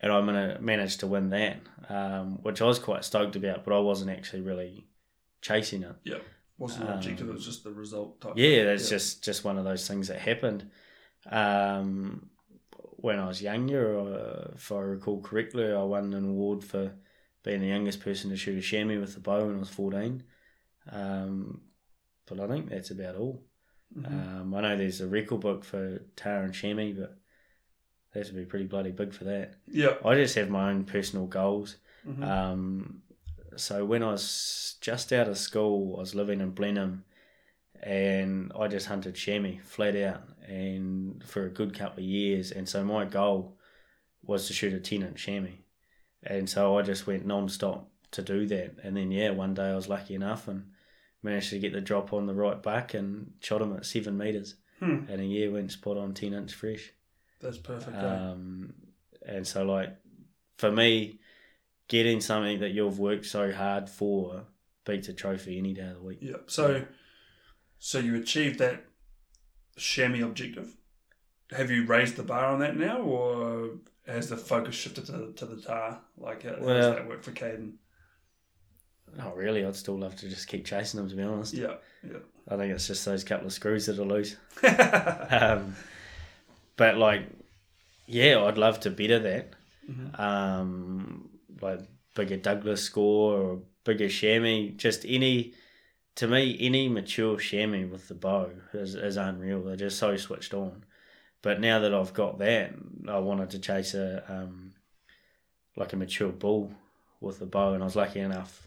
And 0.00 0.12
I 0.12 0.20
mana- 0.20 0.58
managed 0.60 1.00
to 1.00 1.06
win 1.06 1.30
that, 1.30 1.58
um, 1.88 2.42
which 2.42 2.60
I 2.60 2.66
was 2.66 2.78
quite 2.78 3.04
stoked 3.04 3.36
about, 3.36 3.64
but 3.64 3.74
I 3.74 3.78
wasn't 3.78 4.10
actually 4.10 4.42
really 4.42 4.86
chasing 5.40 5.82
it. 5.82 5.96
Yeah. 6.04 6.18
Wasn't 6.58 6.86
the 6.86 6.94
objective, 6.94 7.28
it 7.28 7.32
was 7.32 7.44
just 7.44 7.64
the 7.64 7.72
result 7.72 8.20
type. 8.20 8.34
Yeah, 8.36 8.64
that's 8.64 8.84
Yeah. 8.90 8.96
just 8.96 9.24
just 9.24 9.44
one 9.44 9.58
of 9.58 9.64
those 9.64 9.88
things 9.88 10.08
that 10.08 10.20
happened. 10.20 10.70
Um, 11.26 12.30
when 12.96 13.18
I 13.18 13.26
was 13.26 13.42
younger, 13.42 13.98
uh, 13.98 14.52
if 14.54 14.70
I 14.70 14.78
recall 14.80 15.20
correctly, 15.20 15.72
I 15.72 15.82
won 15.82 16.12
an 16.14 16.24
award 16.28 16.62
for 16.64 16.92
being 17.42 17.60
the 17.60 17.66
youngest 17.66 18.00
person 18.00 18.30
to 18.30 18.36
shoot 18.36 18.58
a 18.58 18.62
chamois 18.62 19.00
with 19.00 19.16
a 19.16 19.20
bow 19.20 19.46
when 19.46 19.56
I 19.56 19.58
was 19.58 19.68
fourteen. 19.68 20.22
Um, 20.90 21.62
but 22.26 22.40
I 22.40 22.46
think 22.46 22.68
that's 22.68 22.90
about 22.90 23.16
all. 23.16 23.42
Mm-hmm. 23.96 24.40
Um, 24.40 24.54
I 24.54 24.60
know 24.62 24.76
there's 24.76 25.00
a 25.00 25.06
record 25.06 25.40
book 25.40 25.64
for 25.64 25.98
tahr 26.16 26.42
and 26.42 26.54
chamois, 26.54 26.92
but 26.92 27.18
that 28.14 28.26
would 28.26 28.36
be 28.36 28.44
pretty 28.44 28.64
bloody 28.66 28.90
big 28.92 29.12
for 29.12 29.24
that. 29.24 29.54
Yeah. 29.66 29.94
I 30.04 30.14
just 30.14 30.34
have 30.36 30.48
my 30.48 30.70
own 30.70 30.84
personal 30.84 31.26
goals. 31.26 31.76
Mhm. 32.06 32.22
Um, 32.26 33.02
so 33.56 33.84
when 33.84 34.02
I 34.02 34.10
was 34.12 34.76
just 34.80 35.12
out 35.12 35.28
of 35.28 35.36
school, 35.38 35.96
I 35.96 36.00
was 36.00 36.14
living 36.14 36.40
in 36.40 36.50
Blenheim, 36.50 37.04
and 37.82 38.52
I 38.58 38.68
just 38.68 38.86
hunted 38.86 39.14
chamois 39.14 39.58
flat 39.64 39.96
out, 39.96 40.22
and 40.46 41.22
for 41.24 41.46
a 41.46 41.50
good 41.50 41.74
couple 41.74 42.02
of 42.02 42.08
years. 42.08 42.50
And 42.52 42.68
so 42.68 42.84
my 42.84 43.04
goal 43.04 43.58
was 44.22 44.46
to 44.46 44.52
shoot 44.52 44.72
a 44.72 44.80
ten 44.80 45.02
inch 45.02 45.22
chamois, 45.22 45.58
and 46.22 46.48
so 46.48 46.78
I 46.78 46.82
just 46.82 47.06
went 47.06 47.26
non 47.26 47.48
stop 47.48 47.90
to 48.12 48.22
do 48.22 48.46
that. 48.46 48.76
And 48.82 48.96
then 48.96 49.10
yeah, 49.10 49.30
one 49.30 49.54
day 49.54 49.70
I 49.70 49.74
was 49.74 49.88
lucky 49.88 50.14
enough 50.14 50.48
and 50.48 50.70
managed 51.22 51.50
to 51.50 51.58
get 51.58 51.72
the 51.72 51.80
drop 51.80 52.12
on 52.12 52.26
the 52.26 52.34
right 52.34 52.62
buck 52.62 52.94
and 52.94 53.32
shot 53.40 53.62
him 53.62 53.74
at 53.76 53.86
seven 53.86 54.16
meters, 54.16 54.56
Hmm. 54.80 55.04
and 55.08 55.20
a 55.20 55.24
year 55.24 55.50
went 55.50 55.72
spot 55.72 55.96
on 55.96 56.14
ten 56.14 56.32
inch 56.34 56.52
fresh. 56.54 56.92
That's 57.44 57.58
perfect. 57.58 57.96
eh? 57.96 58.00
Um, 58.00 58.74
and 59.26 59.46
so, 59.46 59.64
like, 59.64 59.96
for 60.58 60.70
me, 60.72 61.18
getting 61.88 62.20
something 62.20 62.60
that 62.60 62.70
you've 62.70 62.98
worked 62.98 63.26
so 63.26 63.52
hard 63.52 63.88
for 63.88 64.44
beats 64.84 65.08
a 65.08 65.12
trophy 65.12 65.58
any 65.58 65.72
day 65.74 65.86
of 65.88 65.94
the 65.94 66.02
week. 66.02 66.18
Yeah. 66.20 66.36
So, 66.46 66.84
so 67.78 67.98
you 67.98 68.16
achieved 68.16 68.58
that 68.58 68.84
chamois 69.76 70.24
objective. 70.26 70.74
Have 71.52 71.70
you 71.70 71.84
raised 71.86 72.16
the 72.16 72.22
bar 72.22 72.46
on 72.46 72.58
that 72.60 72.76
now, 72.76 72.98
or 72.98 73.70
has 74.06 74.28
the 74.28 74.36
focus 74.36 74.74
shifted 74.74 75.06
to, 75.06 75.32
to 75.36 75.46
the 75.46 75.60
tar? 75.62 76.00
Like, 76.18 76.42
how, 76.42 76.56
how 76.56 76.60
Well- 76.62 76.74
does 76.76 76.96
that 76.96 77.08
work 77.08 77.22
for 77.22 77.32
Kadin? 77.32 77.74
Not 79.16 79.36
really. 79.36 79.64
I'd 79.64 79.76
still 79.76 79.96
love 79.98 80.16
to 80.16 80.28
just 80.28 80.48
keep 80.48 80.64
chasing 80.66 80.98
them, 80.98 81.08
to 81.08 81.14
be 81.14 81.22
honest. 81.22 81.54
Yeah. 81.54 81.74
yeah. 82.02 82.18
I 82.48 82.56
think 82.56 82.72
it's 82.74 82.88
just 82.88 83.04
those 83.04 83.22
couple 83.22 83.46
of 83.46 83.52
screws 83.52 83.86
that 83.86 83.98
are 83.98 84.04
loose. 84.04 84.34
Um, 85.30 85.76
but, 86.76 86.96
like, 86.96 87.28
yeah, 88.06 88.42
I'd 88.44 88.58
love 88.58 88.80
to 88.80 88.90
better 88.90 89.18
that. 89.20 89.54
Mhm. 89.88 90.18
Um, 90.18 91.30
like, 91.60 91.80
bigger 92.14 92.36
Douglas 92.36 92.82
score 92.82 93.38
or 93.38 93.62
bigger 93.84 94.08
chamois. 94.08 94.70
Just 94.76 95.04
any, 95.06 95.54
to 96.16 96.26
me, 96.28 96.56
any 96.60 96.88
mature 96.88 97.36
chamois 97.38 97.86
with 97.86 98.08
the 98.08 98.14
bow 98.14 98.50
is, 98.72 98.94
is 98.94 99.16
unreal. 99.16 99.62
They're 99.62 99.76
just 99.76 99.98
so 99.98 100.16
switched 100.16 100.54
on. 100.54 100.84
But 101.42 101.60
now 101.60 101.78
that 101.80 101.92
I've 101.94 102.14
got 102.14 102.38
that, 102.38 102.72
I 103.08 103.18
wanted 103.18 103.50
to 103.50 103.58
chase 103.58 103.92
a 103.94 104.24
um, 104.32 104.72
like 105.76 105.92
a 105.92 105.96
mature 105.96 106.30
bull 106.32 106.72
with 107.20 107.42
a 107.42 107.46
bow, 107.46 107.74
and 107.74 107.82
I 107.82 107.86
was 107.86 107.96
lucky 107.96 108.20
enough 108.20 108.66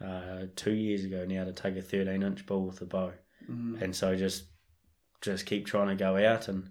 uh, 0.00 0.44
two 0.56 0.72
years 0.72 1.04
ago 1.04 1.26
now 1.26 1.44
to 1.44 1.52
take 1.52 1.76
a 1.76 1.82
thirteen 1.82 2.22
inch 2.22 2.46
bull 2.46 2.64
with 2.66 2.80
a 2.80 2.86
bow, 2.86 3.12
Mhm. 3.50 3.82
and 3.82 3.94
so 3.94 4.16
just 4.16 4.44
just 5.20 5.44
keep 5.44 5.66
trying 5.66 5.88
to 5.88 5.96
go 5.96 6.16
out, 6.16 6.48
and 6.48 6.70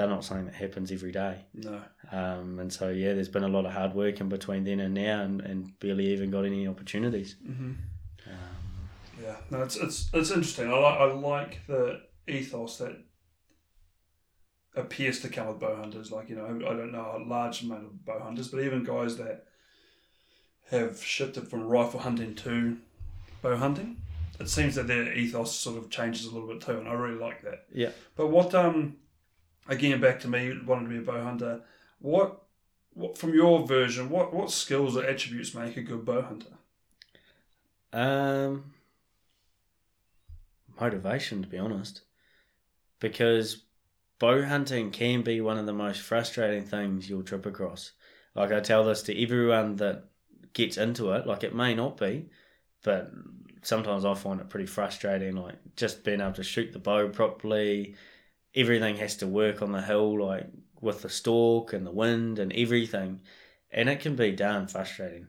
they're 0.00 0.08
not 0.08 0.24
something 0.24 0.46
that 0.46 0.54
happens 0.54 0.90
every 0.92 1.12
day. 1.12 1.44
No. 1.54 1.80
Um, 2.10 2.58
and 2.58 2.72
so 2.72 2.88
yeah, 2.88 3.12
there's 3.14 3.28
been 3.28 3.44
a 3.44 3.48
lot 3.48 3.66
of 3.66 3.72
hard 3.72 3.94
work 3.94 4.20
in 4.20 4.28
between 4.28 4.64
then 4.64 4.80
and 4.80 4.94
now, 4.94 5.22
and, 5.22 5.40
and 5.40 5.78
barely 5.80 6.06
even 6.12 6.30
got 6.30 6.44
any 6.44 6.66
opportunities. 6.66 7.36
hmm 7.44 7.72
Um, 8.26 8.34
Yeah. 9.22 9.36
No, 9.50 9.62
it's 9.62 9.76
it's 9.76 10.08
it's 10.14 10.30
interesting. 10.30 10.68
I 10.72 10.78
like 10.78 11.00
I 11.00 11.04
like 11.12 11.66
the 11.66 12.00
ethos 12.26 12.78
that 12.78 12.96
appears 14.76 15.20
to 15.20 15.28
come 15.28 15.48
with 15.48 15.58
bow 15.58 15.76
hunters. 15.76 16.10
Like 16.10 16.28
you 16.30 16.36
know, 16.36 16.46
I 16.46 16.74
don't 16.74 16.92
know 16.92 17.14
a 17.16 17.22
large 17.28 17.62
amount 17.62 17.84
of 17.84 18.04
bow 18.04 18.20
hunters, 18.20 18.48
but 18.48 18.62
even 18.62 18.84
guys 18.84 19.16
that 19.18 19.44
have 20.70 21.02
shifted 21.02 21.48
from 21.48 21.62
rifle 21.64 22.00
hunting 22.00 22.34
to 22.36 22.76
bow 23.42 23.56
hunting, 23.56 23.96
it 24.38 24.48
seems 24.48 24.76
that 24.76 24.86
their 24.86 25.12
ethos 25.12 25.52
sort 25.54 25.76
of 25.76 25.90
changes 25.90 26.26
a 26.26 26.30
little 26.30 26.48
bit 26.48 26.60
too, 26.60 26.78
and 26.78 26.88
I 26.88 26.92
really 26.92 27.18
like 27.18 27.42
that. 27.42 27.64
yeah. 27.72 27.90
But 28.16 28.28
what 28.28 28.54
um, 28.54 28.96
again 29.70 30.00
back 30.00 30.20
to 30.20 30.28
me 30.28 30.52
wanting 30.66 30.84
to 30.84 30.90
be 30.90 30.98
a 30.98 31.00
bow 31.00 31.22
hunter. 31.22 31.62
What 32.00 32.42
what 32.92 33.16
from 33.16 33.32
your 33.32 33.66
version? 33.66 34.10
What 34.10 34.34
what 34.34 34.50
skills 34.50 34.96
or 34.96 35.04
attributes 35.04 35.54
make 35.54 35.76
a 35.78 35.82
good 35.82 36.04
bow 36.04 36.20
hunter? 36.22 36.50
Um, 37.92 38.72
motivation, 40.78 41.42
to 41.42 41.48
be 41.48 41.58
honest, 41.58 42.02
because 42.98 43.62
bow 44.18 44.44
hunting 44.44 44.90
can 44.90 45.22
be 45.22 45.40
one 45.40 45.58
of 45.58 45.66
the 45.66 45.72
most 45.72 46.00
frustrating 46.00 46.64
things 46.64 47.08
you'll 47.08 47.22
trip 47.22 47.46
across. 47.46 47.92
Like 48.34 48.52
I 48.52 48.60
tell 48.60 48.84
this 48.84 49.02
to 49.04 49.22
everyone 49.22 49.76
that 49.76 50.04
gets 50.52 50.76
into 50.76 51.12
it. 51.12 51.26
Like 51.26 51.42
it 51.42 51.54
may 51.54 51.74
not 51.74 51.96
be, 51.96 52.28
but 52.82 53.10
sometimes 53.62 54.04
I 54.04 54.14
find 54.14 54.40
it 54.40 54.48
pretty 54.48 54.66
frustrating. 54.66 55.36
Like 55.36 55.56
just 55.76 56.04
being 56.04 56.20
able 56.20 56.32
to 56.34 56.44
shoot 56.44 56.72
the 56.72 56.78
bow 56.78 57.08
properly, 57.08 57.96
everything 58.54 58.96
has 58.96 59.16
to 59.18 59.26
work 59.26 59.62
on 59.62 59.72
the 59.72 59.82
hill, 59.82 60.24
like 60.24 60.46
with 60.80 61.02
the 61.02 61.08
stalk 61.08 61.72
and 61.72 61.86
the 61.86 61.90
wind 61.90 62.38
and 62.38 62.52
everything, 62.52 63.20
and 63.70 63.88
it 63.88 64.00
can 64.00 64.16
be 64.16 64.32
darn 64.32 64.66
frustrating. 64.66 65.28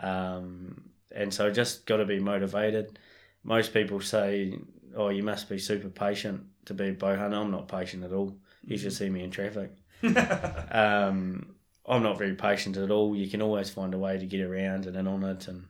Um, 0.00 0.90
and 1.14 1.32
so 1.32 1.50
just 1.50 1.86
got 1.86 1.98
to 1.98 2.04
be 2.04 2.20
motivated. 2.20 2.98
Most 3.44 3.74
people 3.74 4.00
say, 4.00 4.58
"Oh, 4.94 5.08
you 5.08 5.22
must 5.22 5.48
be 5.48 5.58
super 5.58 5.88
patient 5.88 6.44
to 6.66 6.74
be 6.74 6.88
a 6.88 6.92
bow 6.92 7.16
hunter." 7.16 7.36
I'm 7.36 7.50
not 7.50 7.68
patient 7.68 8.04
at 8.04 8.12
all. 8.12 8.36
You 8.64 8.78
should 8.78 8.92
see 8.92 9.10
me 9.10 9.22
in 9.22 9.30
traffic. 9.30 9.72
Um, 10.72 11.54
I'm 11.86 12.02
not 12.02 12.18
very 12.18 12.34
patient 12.34 12.76
at 12.76 12.90
all. 12.90 13.16
You 13.16 13.28
can 13.28 13.42
always 13.42 13.70
find 13.70 13.92
a 13.92 13.98
way 13.98 14.18
to 14.18 14.26
get 14.26 14.40
around 14.40 14.86
and 14.86 14.96
in 14.96 15.08
on 15.08 15.24
it. 15.24 15.48
And 15.48 15.66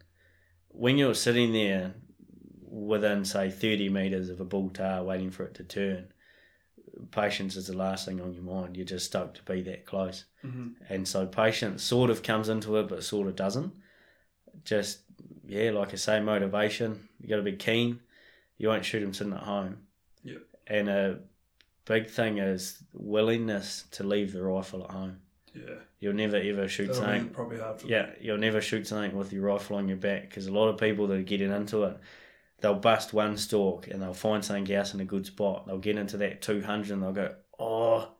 when 0.69 0.99
you're 0.99 1.15
sitting 1.15 1.53
there 1.53 1.95
within, 2.61 3.25
say, 3.25 3.51
30 3.51 3.89
metres 3.89 4.29
of 4.29 4.41
a 4.41 4.45
bull 4.45 4.71
tahr 4.71 5.03
waiting 5.03 5.31
for 5.31 5.45
it 5.45 5.55
to 5.55 5.65
turn, 5.65 6.12
patience 7.11 7.57
is 7.57 7.67
the 7.69 7.77
last 7.77 8.07
thing 8.07 8.21
on 8.21 8.33
your 8.35 8.43
mind. 8.43 8.77
You're 8.77 8.87
just 8.87 9.07
stoked 9.07 9.37
to 9.39 9.43
be 9.53 9.63
that 9.63 9.87
close. 9.87 10.25
Mhm. 10.45 10.75
And 10.89 11.07
so 11.09 11.27
patience 11.27 11.83
sort 11.83 12.11
of 12.11 12.23
comes 12.23 12.49
into 12.49 12.77
it, 12.77 12.89
but 12.89 13.03
sort 13.05 13.29
of 13.29 13.37
doesn't. 13.37 13.73
Just, 14.65 15.01
yeah, 15.47 15.71
like 15.71 15.93
I 15.93 15.97
say, 15.97 16.21
motivation. 16.21 17.09
You 17.21 17.29
got 17.29 17.37
to 17.37 17.43
be 17.43 17.57
keen. 17.57 18.01
You 18.59 18.69
won't 18.69 18.85
shoot 18.85 19.01
them 19.01 19.15
sitting 19.15 19.33
at 19.33 19.41
home. 19.41 19.79
Yeah. 20.23 20.39
And 20.67 20.89
a 20.89 21.19
big 21.85 22.09
thing 22.09 22.39
is 22.39 22.83
willingness 22.93 23.85
to 23.93 24.05
leave 24.05 24.33
the 24.33 24.43
rifle 24.43 24.85
at 24.85 24.91
home. 24.91 25.19
Yeah, 25.55 25.75
You'll 26.01 26.15
never 26.15 26.37
ever 26.37 26.67
shoot 26.67 26.87
that'll 26.87 27.03
something. 27.03 27.29
probably 27.29 27.59
hard 27.59 27.81
for 27.81 27.87
Yeah, 27.87 28.11
you'll 28.21 28.39
never 28.39 28.63
shoot 28.63 28.87
something 28.87 29.15
with 29.17 29.33
your 29.35 29.43
rifle 29.43 29.77
on 29.77 29.87
your 29.87 29.99
back 29.99 30.23
because 30.23 30.47
a 30.47 30.53
lot 30.53 30.69
of 30.69 30.79
people 30.79 31.07
that 31.09 31.19
are 31.19 31.23
getting 31.23 31.53
into 31.53 31.83
it, 31.85 31.97
they'll 32.63 32.75
bust 32.75 33.13
one 33.13 33.37
stalk 33.37 33.89
and 33.89 34.01
they'll 34.01 34.15
find 34.15 34.43
something 34.45 34.73
else 34.75 34.95
in 34.95 35.01
a 35.01 35.05
good 35.05 35.27
spot. 35.27 35.67
They'll 35.67 35.79
get 35.79 35.99
into 35.99 36.17
that 36.19 36.41
200 36.41 36.91
and 36.93 37.03
they'll 37.03 37.13
go, 37.13 37.35
oh, 37.59 38.13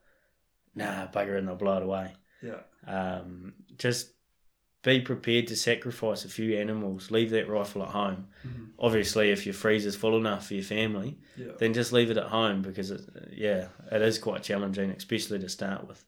nah, 0.75 1.07
bugger, 1.07 1.39
and 1.39 1.49
they'll 1.49 1.57
blow 1.57 1.79
it 1.79 1.83
away. 1.83 2.13
Yeah, 2.43 2.61
Um, 2.87 3.55
just 3.79 4.13
be 4.83 5.01
prepared 5.01 5.47
to 5.47 5.55
sacrifice 5.57 6.25
a 6.25 6.29
few 6.29 6.57
animals. 6.59 7.11
Leave 7.13 7.31
that 7.31 7.49
rifle 7.49 7.85
at 7.85 7.91
home. 7.91 8.27
Mhm. 8.45 8.71
Obviously, 8.81 9.31
if 9.31 9.47
your 9.47 9.55
freezer's 9.55 9.95
full 9.95 10.17
enough 10.17 10.49
for 10.49 10.55
your 10.55 10.65
family, 10.65 11.21
yeah, 11.37 11.53
then 11.59 11.73
just 11.73 11.93
leave 11.93 12.11
it 12.11 12.17
at 12.17 12.27
home 12.27 12.63
because 12.63 12.91
it, 12.91 13.03
yeah, 13.31 13.69
it 13.93 14.03
is 14.03 14.19
quite 14.19 14.43
challenging, 14.43 14.91
especially 14.91 15.39
to 15.39 15.49
start 15.49 15.87
with. 15.87 16.05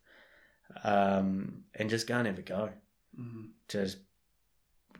Um, 0.83 1.65
and 1.75 1.89
just 1.89 2.07
go 2.09 2.17
and 2.17 2.27
have 2.27 2.39
a 2.39 2.43
go. 2.43 2.71
Mhm. 3.19 3.51
Just 3.69 3.99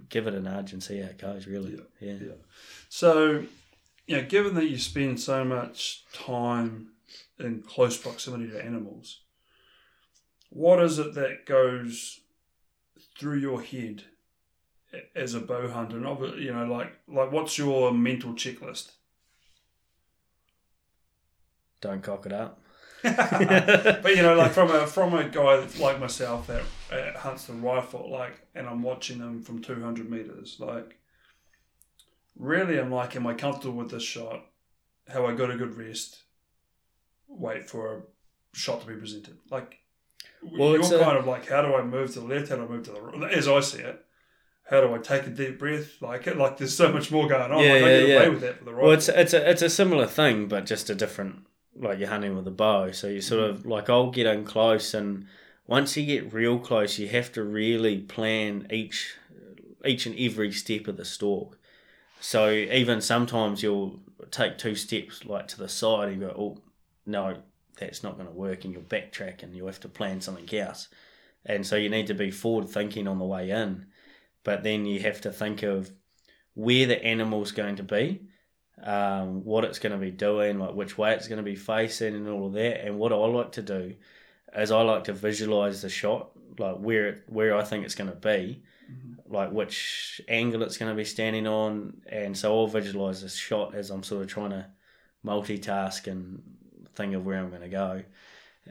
give 0.09 0.27
it 0.27 0.35
a 0.35 0.41
nudge 0.41 0.73
and 0.73 0.83
see 0.83 1.01
how 1.01 1.09
it 1.09 1.19
goes. 1.19 1.47
Really, 1.47 1.79
yeah. 2.01 2.13
Yeah. 2.13 2.33
So, 2.89 3.45
you 4.07 4.17
know, 4.17 4.25
given 4.25 4.55
that 4.55 4.67
you 4.67 4.79
spend 4.79 5.21
so 5.21 5.45
much 5.45 6.05
time 6.13 6.89
in 7.39 7.63
close 7.63 7.97
proximity 7.97 8.49
to 8.51 8.65
animals, 8.65 9.21
what 10.51 10.83
is 10.83 10.99
it 10.99 11.15
that 11.15 11.47
goes 11.47 12.21
through 13.19 13.39
your 13.39 13.63
head 13.63 14.05
as 15.15 15.35
a 15.35 15.41
bow 15.41 15.69
hunter? 15.69 15.97
And 15.97 16.41
you 16.41 16.53
know, 16.53 16.67
like 16.67 16.93
like 17.09 17.33
what's 17.33 17.59
your 17.59 17.93
mental 17.93 18.33
checklist? 18.33 18.93
Don't 21.81 22.03
cock 22.03 22.25
it 22.25 22.33
up. 22.33 22.61
but 24.03 24.17
you 24.17 24.23
know, 24.23 24.35
like 24.35 24.53
from 24.53 24.71
a 24.71 24.87
from 24.87 25.15
a 25.15 25.25
guy 25.29 25.57
that's 25.59 25.79
like 25.79 26.01
myself 26.01 26.47
that 26.47 26.63
uh, 26.91 27.19
hunts 27.19 27.45
the 27.45 27.53
rifle, 27.53 28.11
like, 28.11 28.41
and 28.55 28.67
I'm 28.67 28.83
watching 28.83 29.19
them 29.19 29.43
from 29.43 29.61
200 29.61 30.11
meters, 30.11 30.57
like, 30.59 30.99
really, 32.37 32.79
I'm 32.79 32.91
like, 32.91 33.15
am 33.17 33.27
I 33.27 33.35
comfortable 33.35 33.77
with 33.77 33.91
this 33.91 34.03
shot? 34.03 34.45
Have 35.09 35.25
I 35.25 35.35
got 35.35 35.51
a 35.51 35.57
good 35.57 35.77
rest? 35.77 36.23
Wait 37.29 37.69
for 37.69 37.97
a 37.99 38.03
shot 38.57 38.81
to 38.81 38.87
be 38.87 38.95
presented. 38.95 39.37
Like, 39.51 39.77
Well, 40.43 40.71
you're 40.71 40.81
it's 40.81 40.91
a- 40.91 40.99
kind 41.01 41.19
of 41.19 41.27
like, 41.27 41.49
how 41.49 41.61
do 41.63 41.75
I 41.75 41.83
move 41.83 42.13
to 42.15 42.21
the 42.21 42.27
left? 42.27 42.49
How 42.49 42.57
do 42.57 42.63
I 42.63 42.69
move 42.69 42.85
to 42.85 42.93
the 42.93 43.01
right? 43.03 43.33
As 43.33 43.47
I 43.49 43.61
see 43.61 43.83
it, 43.83 44.03
how 44.71 44.81
do 44.81 44.95
I 44.95 44.99
take 44.99 45.27
a 45.27 45.31
deep 45.31 45.59
breath? 45.59 46.01
Like, 46.01 46.25
like 46.35 46.57
there's 46.57 46.75
so 46.75 46.91
much 46.91 47.11
more 47.11 47.29
going 47.29 47.53
on. 47.53 47.63
Yeah, 47.63 47.73
like, 47.75 47.83
I 47.83 47.91
yeah, 47.91 47.99
get 48.01 48.09
yeah. 48.09 48.17
away 48.17 48.29
with 48.31 48.41
that 48.41 48.59
for 48.59 48.65
the 48.65 48.73
rifle. 48.73 48.85
Well, 48.89 48.97
it's 48.97 49.09
it's 49.11 49.35
a 49.35 49.51
it's 49.51 49.61
a 49.63 49.69
similar 49.69 50.07
thing, 50.07 50.49
but 50.49 50.65
just 50.65 50.89
a 50.89 50.95
different. 50.95 51.47
Like 51.77 51.99
you're 51.99 52.09
hunting 52.09 52.37
with 52.37 52.47
a 52.47 52.53
bow, 52.53 52.93
so 52.93 53.09
you 53.09 53.21
sort 53.21 53.51
of 53.51 53.67
like 53.67 53.91
I'll 53.91 54.11
get 54.11 54.27
in 54.27 54.45
close, 54.45 54.95
and 54.95 55.27
once 55.67 55.97
you 55.97 56.07
get 56.07 56.33
real 56.33 56.59
close, 56.59 56.99
you 56.99 57.09
have 57.09 57.33
to 57.33 57.43
really 57.43 57.99
plan 57.99 58.67
each 58.71 59.17
each 59.85 60.07
and 60.07 60.19
every 60.19 60.53
step 60.53 60.87
of 60.87 60.97
the 60.97 61.05
stalk. 61.05 61.59
So 62.21 62.51
even 62.51 63.01
sometimes 63.01 63.63
you'll 63.63 64.01
take 64.31 64.57
two 64.57 64.75
steps 64.75 65.25
like 65.25 65.49
to 65.49 65.59
the 65.59 65.69
side, 65.69 66.09
and 66.09 66.21
you 66.21 66.29
go, 66.29 66.35
"Oh 66.37 66.63
no, 67.07 67.43
that's 67.79 68.03
not 68.03 68.15
going 68.15 68.29
to 68.29 68.35
work," 68.35 68.65
and 68.65 68.73
you'll 68.73 68.83
backtrack, 68.83 69.43
and 69.43 69.55
you'll 69.55 69.67
have 69.67 69.81
to 69.81 69.89
plan 69.89 70.21
something 70.21 70.59
else. 70.59 70.89
And 71.45 71.67
so 71.67 71.77
you 71.77 71.91
need 71.91 72.07
to 72.07 72.15
be 72.15 72.31
forward 72.31 72.69
thinking 72.69 73.09
on 73.09 73.19
the 73.19 73.25
way 73.25 73.51
in, 73.51 73.87
but 74.45 74.63
then 74.63 74.87
you 74.87 75.01
have 75.01 75.21
to 75.23 75.33
think 75.33 75.63
of 75.63 75.91
where 76.55 76.87
the 76.87 77.05
animal's 77.05 77.53
going 77.53 77.77
to 77.77 77.83
be 77.83 78.29
um, 78.83 79.45
what 79.45 79.65
it's 79.65 79.79
going 79.79 79.93
to 79.93 79.99
be 79.99 80.11
doing, 80.11 80.59
like 80.59 80.75
which 80.75 80.99
way 80.99 81.15
it's 81.15 81.29
going 81.29 81.39
to 81.39 81.43
be 81.43 81.57
facing, 81.57 82.15
and 82.15 82.29
all 82.29 82.47
of 82.47 82.53
that. 82.55 82.85
And 82.85 82.99
what 82.99 83.13
I 83.13 83.17
like 83.17 83.53
to 83.53 83.63
do 83.63 83.95
is 84.57 84.71
I 84.71 84.83
like 84.83 85.05
to 85.05 85.13
visualize 85.13 85.83
the 85.83 85.89
shot, 85.89 86.31
like 86.59 86.77
where 86.77 87.09
it, 87.09 87.23
where 87.29 87.57
I 87.57 87.65
think 87.65 87.85
it's 87.85 87.95
going 87.95 88.11
to 88.11 88.17
be, 88.17 88.63
like 89.29 89.51
which 89.53 90.21
angle 90.29 90.63
it's 90.63 90.77
going 90.77 90.91
to 90.91 90.97
be 90.97 91.05
standing 91.05 91.47
on, 91.47 92.01
and 92.07 92.37
so 92.37 92.57
I'll 92.57 92.67
visualize 92.67 93.23
the 93.23 93.29
shot 93.29 93.75
as 93.75 93.91
I'm 93.91 94.03
sort 94.03 94.23
of 94.23 94.29
trying 94.29 94.51
to 94.51 94.67
multitask 95.25 96.07
and 96.07 96.43
think 96.95 97.15
of 97.15 97.25
where 97.25 97.39
I'm 97.39 97.51
going 97.51 97.63
to 97.63 97.69
go, 97.69 98.03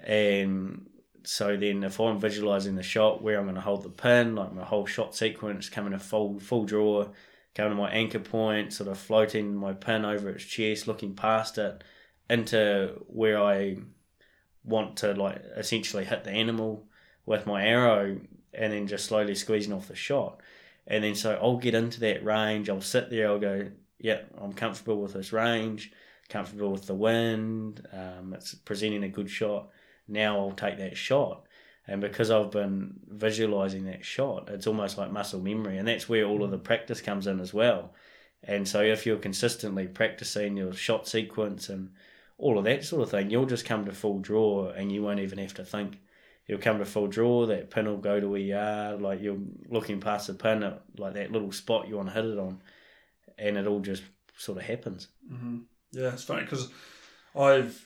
and 0.04 0.86
so 1.24 1.56
then 1.56 1.84
if 1.84 2.00
I'm 2.00 2.20
visualizing 2.20 2.76
the 2.76 2.84
shot 2.84 3.22
where 3.22 3.38
I'm 3.38 3.46
going 3.46 3.56
to 3.56 3.62
hold 3.62 3.84
the 3.84 3.90
pin, 3.90 4.36
like 4.36 4.54
my 4.54 4.64
whole 4.64 4.86
shot 4.86 5.16
sequence 5.16 5.70
coming 5.70 5.94
a 5.94 6.00
full 6.00 6.40
full 6.40 6.66
draw 6.66 7.08
going 7.56 7.70
to 7.70 7.76
my 7.76 7.92
anchor 7.92 8.20
point, 8.20 8.74
sort 8.74 8.90
of 8.90 8.98
floating 8.98 9.56
my 9.56 9.74
pin 9.74 10.06
over 10.06 10.30
its 10.30 10.44
chest, 10.44 10.88
looking 10.88 11.16
past 11.16 11.58
it 11.58 11.84
into 12.30 13.04
where 13.08 13.42
I 13.42 13.78
want 14.64 14.98
to 14.98 15.14
like 15.14 15.42
essentially 15.56 16.06
hit 16.06 16.24
the 16.24 16.32
animal 16.32 16.88
with 17.26 17.46
my 17.46 17.66
arrow 17.66 18.20
and 18.54 18.74
then 18.74 18.88
just 18.88 19.06
slowly 19.06 19.36
squeezing 19.36 19.74
off 19.74 19.88
the 19.88 19.96
shot. 19.96 20.40
And 20.88 21.04
then 21.04 21.16
so 21.16 21.38
I'll 21.42 21.58
get 21.58 21.76
into 21.76 22.00
that 22.02 22.26
range, 22.26 22.70
I'll 22.70 22.82
sit 22.82 23.10
there, 23.10 23.30
I'll 23.30 23.40
go, 23.40 23.70
yeah, 24.00 24.22
I'm 24.40 24.54
comfortable 24.54 25.02
with 25.02 25.14
this 25.14 25.32
range, 25.32 25.92
comfortable 26.30 26.72
with 26.72 26.88
the 26.88 26.96
wind, 26.96 27.88
um, 27.94 28.34
it's 28.34 28.54
presenting 28.54 29.04
a 29.04 29.10
good 29.10 29.30
shot. 29.30 29.70
Now 30.08 30.40
I'll 30.40 30.52
take 30.52 30.78
that 30.80 30.98
shot. 30.98 31.46
And 31.88 32.00
because 32.00 32.32
I've 32.32 32.52
been 32.52 33.00
visualizing 33.10 33.86
that 33.86 34.06
shot, 34.06 34.50
it's 34.50 34.68
almost 34.68 34.98
like 34.98 35.12
muscle 35.12 35.42
memory. 35.42 35.78
And 35.78 35.88
that's 35.88 36.08
where 36.08 36.26
all 36.26 36.44
of 36.44 36.52
the 36.52 36.58
practice 36.58 37.02
comes 37.02 37.28
in 37.28 37.40
as 37.40 37.54
well. 37.54 37.94
And 38.42 38.68
so 38.68 38.82
if 38.82 39.06
you're 39.06 39.18
consistently 39.18 39.88
practicing 39.88 40.56
your 40.58 40.74
shot 40.74 41.08
sequence 41.08 41.70
and 41.70 41.92
all 42.38 42.58
of 42.58 42.66
that 42.66 42.84
sort 42.84 43.04
of 43.04 43.10
thing, 43.10 43.30
you'll 43.30 43.46
just 43.46 43.66
come 43.66 43.86
to 43.86 43.92
full 43.92 44.20
draw 44.20 44.70
and 44.70 44.92
you 44.92 45.04
won't 45.04 45.20
even 45.20 45.40
have 45.40 45.54
to 45.56 45.66
think. 45.66 46.00
You'll 46.48 46.60
come 46.60 46.80
to 46.80 46.86
full 46.86 47.08
draw, 47.08 47.46
that 47.46 47.70
pin 47.70 47.86
will 47.86 47.98
go 47.98 48.20
to 48.20 48.28
where 48.28 48.40
you 48.40 48.58
are, 48.58 48.96
like 48.96 49.22
you're 49.22 49.40
looking 49.70 50.02
past 50.02 50.28
the 50.28 50.34
pin 50.34 50.64
at 50.64 50.82
like 50.98 51.14
that 51.14 51.32
little 51.32 51.54
spot 51.54 51.88
you 51.88 51.96
want 51.96 52.10
to 52.10 52.14
hit 52.14 52.26
it 52.26 52.38
on. 52.38 52.62
And 53.38 53.58
it 53.58 53.68
all 53.68 53.80
just 53.80 54.04
sort 54.38 54.58
of 54.58 54.66
happens. 54.66 55.08
hmm 55.30 55.60
Yeah, 55.92 56.14
it's 56.14 56.24
funny 56.24 56.42
because 56.42 56.70
I've 57.36 57.86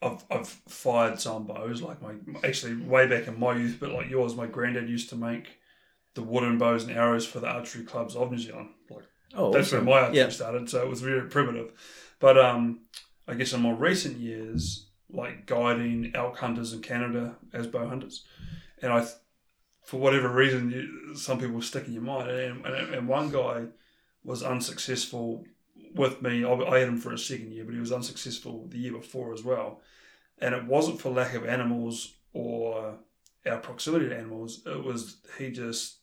I've 0.00 0.24
I've 0.30 0.48
fired 0.48 1.20
some 1.20 1.44
bows 1.44 1.82
like 1.82 2.00
my 2.00 2.14
actually 2.44 2.76
way 2.76 3.06
back 3.08 3.26
in 3.26 3.38
my 3.38 3.56
youth, 3.56 3.78
but 3.80 3.90
like 3.90 4.08
yours, 4.08 4.36
my 4.36 4.46
granddad 4.46 4.88
used 4.88 5.08
to 5.10 5.16
make 5.16 5.58
the 6.14 6.22
wooden 6.22 6.58
bows 6.58 6.84
and 6.84 6.96
arrows 6.96 7.26
for 7.26 7.40
the 7.40 7.48
archery 7.48 7.84
clubs 7.84 8.14
of 8.16 8.30
New 8.30 8.38
Zealand. 8.38 8.70
Like 8.90 9.04
Oh, 9.34 9.52
that's 9.52 9.68
awesome. 9.68 9.86
where 9.86 9.96
my 9.96 10.02
archery 10.06 10.18
yeah. 10.18 10.28
started, 10.30 10.70
so 10.70 10.82
it 10.82 10.88
was 10.88 11.00
very 11.00 11.28
primitive. 11.28 11.72
But 12.18 12.38
um, 12.38 12.80
I 13.26 13.34
guess 13.34 13.52
in 13.52 13.60
more 13.60 13.74
recent 13.74 14.18
years, 14.18 14.86
like 15.10 15.46
guiding 15.46 16.12
elk 16.14 16.38
hunters 16.38 16.72
in 16.72 16.80
Canada 16.80 17.36
as 17.52 17.66
bow 17.66 17.88
hunters, 17.88 18.24
and 18.80 18.92
I, 18.92 19.06
for 19.84 19.98
whatever 19.98 20.28
reason, 20.32 20.70
you, 20.70 21.14
some 21.14 21.38
people 21.38 21.60
stick 21.60 21.86
in 21.86 21.92
your 21.92 22.02
mind, 22.02 22.30
and, 22.30 22.64
and, 22.66 22.94
and 22.94 23.08
one 23.08 23.30
guy 23.30 23.66
was 24.24 24.42
unsuccessful 24.42 25.44
with 25.94 26.22
me. 26.22 26.44
I, 26.44 26.52
I 26.52 26.78
had 26.80 26.88
him 26.88 26.98
for 26.98 27.12
a 27.12 27.18
second 27.18 27.52
year, 27.52 27.64
but 27.64 27.74
he 27.74 27.80
was 27.80 27.92
unsuccessful 27.92 28.66
the 28.68 28.78
year 28.78 28.92
before 28.92 29.32
as 29.32 29.42
well. 29.42 29.80
And 30.40 30.54
it 30.54 30.64
wasn't 30.66 31.00
for 31.00 31.10
lack 31.10 31.34
of 31.34 31.44
animals 31.46 32.14
or 32.32 32.98
our 33.46 33.58
proximity 33.58 34.08
to 34.08 34.16
animals. 34.16 34.62
It 34.66 34.84
was 34.84 35.20
he 35.38 35.50
just 35.50 35.98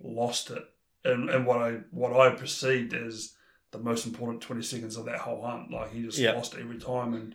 lost 0.00 0.50
it, 0.50 0.62
and 1.04 1.28
and 1.30 1.46
what 1.46 1.58
I 1.60 1.80
what 1.90 2.18
I 2.18 2.30
perceived 2.34 2.94
as 2.94 3.34
the 3.70 3.78
most 3.78 4.06
important 4.06 4.40
twenty 4.42 4.62
seconds 4.62 4.96
of 4.96 5.04
that 5.06 5.18
whole 5.18 5.42
hunt. 5.42 5.70
Like 5.70 5.92
he 5.92 6.02
just 6.02 6.18
Yeah. 6.18 6.32
lost 6.32 6.54
it 6.54 6.60
every 6.60 6.78
time, 6.78 7.14
and 7.14 7.34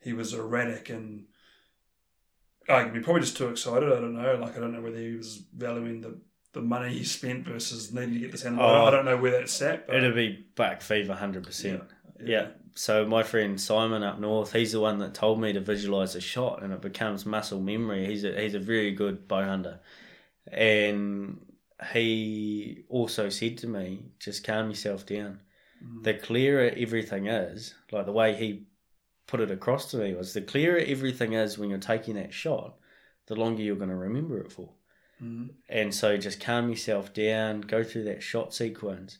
he 0.00 0.12
was 0.12 0.34
erratic 0.34 0.90
and. 0.90 1.26
I 2.70 2.84
could 2.84 2.92
be 2.92 3.00
probably 3.00 3.22
just 3.22 3.38
too 3.38 3.48
excited. 3.48 3.90
I 3.90 3.98
don't 3.98 4.12
know. 4.14 4.34
Like 4.34 4.54
I 4.54 4.60
don't 4.60 4.74
know 4.74 4.82
whether 4.82 4.98
he 4.98 5.14
was 5.16 5.42
valuing 5.56 6.02
the, 6.02 6.20
the 6.58 6.66
money 6.66 6.92
he 6.92 7.04
spent 7.04 7.46
versus 7.46 7.92
needing 7.92 8.14
to 8.14 8.20
get 8.20 8.32
this 8.32 8.44
animal. 8.44 8.64
Oh. 8.64 8.86
I 8.86 8.90
don't 8.90 9.04
know 9.04 9.16
where 9.16 9.32
that's 9.32 9.60
at. 9.62 9.86
But 9.86 9.96
It'll 9.96 10.12
be 10.12 10.46
back 10.56 10.82
fever, 10.82 11.14
100%. 11.14 11.64
Yeah. 11.64 11.78
Yeah. 12.24 12.46
So 12.74 13.06
my 13.06 13.22
friend 13.22 13.60
Simon 13.60 14.02
up 14.02 14.18
north, 14.18 14.52
he's 14.52 14.72
the 14.72 14.80
one 14.80 14.98
that 14.98 15.14
told 15.14 15.40
me 15.40 15.52
to 15.52 15.60
visualize 15.60 16.14
a 16.14 16.20
shot, 16.20 16.62
and 16.62 16.72
it 16.72 16.80
becomes 16.80 17.26
muscle 17.26 17.60
memory. 17.60 18.06
He's 18.06 18.24
a 18.24 18.40
he's 18.40 18.54
a 18.54 18.60
very 18.60 18.92
good 18.92 19.26
bow 19.26 19.42
hunter, 19.42 19.80
and 20.46 21.40
he 21.92 22.84
also 22.88 23.30
said 23.30 23.58
to 23.58 23.66
me, 23.66 24.04
"Just 24.20 24.44
calm 24.44 24.68
yourself 24.68 25.06
down. 25.06 25.40
Mm. 25.84 26.04
The 26.04 26.14
clearer 26.14 26.72
everything 26.76 27.26
is, 27.26 27.74
like 27.90 28.06
the 28.06 28.12
way 28.12 28.36
he 28.36 28.66
put 29.26 29.40
it 29.40 29.50
across 29.50 29.90
to 29.90 29.96
me 29.96 30.14
was, 30.14 30.32
the 30.32 30.40
clearer 30.40 30.78
everything 30.78 31.32
is 31.32 31.58
when 31.58 31.70
you're 31.70 31.78
taking 31.78 32.14
that 32.14 32.32
shot, 32.32 32.76
the 33.26 33.36
longer 33.36 33.62
you're 33.62 33.76
going 33.76 33.90
to 33.90 33.96
remember 33.96 34.38
it 34.40 34.52
for. 34.52 34.70
Mhm. 35.22 35.50
And 35.68 35.94
so 35.94 36.16
just 36.16 36.40
calm 36.40 36.68
yourself 36.70 37.12
down, 37.12 37.60
go 37.62 37.82
through 37.82 38.04
that 38.04 38.22
shot 38.22 38.54
sequence, 38.54 39.18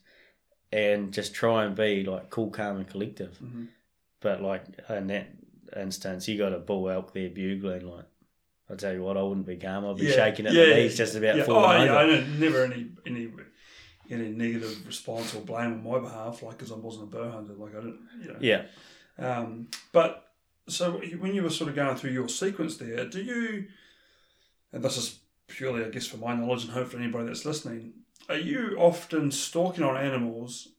and 0.71 1.11
just 1.13 1.33
try 1.33 1.65
and 1.65 1.75
be 1.75 2.03
like 2.03 2.29
cool, 2.29 2.49
calm, 2.49 2.77
and 2.77 2.87
collective. 2.87 3.37
Mhm. 3.43 3.67
But 4.21 4.41
like 4.41 4.63
in 4.89 5.07
that 5.07 5.27
instance, 5.75 6.27
you 6.27 6.37
got 6.37 6.53
a 6.53 6.59
bull 6.59 6.89
elk 6.89 7.13
there 7.13 7.29
bugling. 7.29 7.85
Like 7.87 8.05
I 8.69 8.75
tell 8.75 8.93
you 8.93 9.03
what, 9.03 9.17
I 9.17 9.23
wouldn't 9.23 9.47
be 9.47 9.57
calm. 9.57 9.85
I'd 9.85 9.97
be 9.97 10.05
Yeah, 10.05 10.15
shaking 10.15 10.45
at 10.47 10.53
yeah, 10.53 10.65
the 10.65 10.75
knees 10.75 10.97
just 10.97 11.15
about 11.15 11.37
yeah. 11.37 11.43
falling 11.43 11.63
Oh, 11.65 11.75
over. 11.75 11.85
yeah, 11.85 11.97
I 11.97 12.05
don't, 12.05 12.39
never 12.39 12.63
any 12.65 12.91
any 13.05 13.31
any 14.11 14.29
negative 14.29 14.85
response 14.87 15.35
or 15.35 15.41
blame 15.41 15.73
on 15.73 15.83
my 15.83 15.99
behalf, 15.99 16.41
like 16.41 16.57
because 16.57 16.71
I 16.71 16.75
wasn't 16.75 17.03
a 17.05 17.07
bow 17.17 17.29
hunter. 17.31 17.53
Like 17.53 17.73
I 17.75 17.79
didn't, 17.81 17.99
you 18.21 18.27
know. 18.33 18.39
yeah. 18.39 18.65
Um, 19.17 19.67
but 19.91 20.31
so 20.67 20.93
when 21.19 21.35
you 21.35 21.43
were 21.43 21.49
sort 21.49 21.69
of 21.69 21.75
going 21.75 21.95
through 21.97 22.11
your 22.11 22.29
sequence 22.29 22.77
there, 22.77 23.05
do 23.05 23.21
you? 23.21 23.67
And 24.71 24.83
this 24.83 24.97
is 24.97 25.19
purely, 25.49 25.83
I 25.83 25.89
guess, 25.89 26.07
for 26.07 26.17
my 26.17 26.33
knowledge 26.35 26.63
and 26.63 26.71
hopefully 26.71 27.03
anybody 27.03 27.27
that's 27.27 27.45
listening. 27.45 27.93
Are 28.29 28.37
you 28.37 28.75
often 28.77 29.31
stalking 29.31 29.83
on 29.83 29.97
animals, 29.97 30.69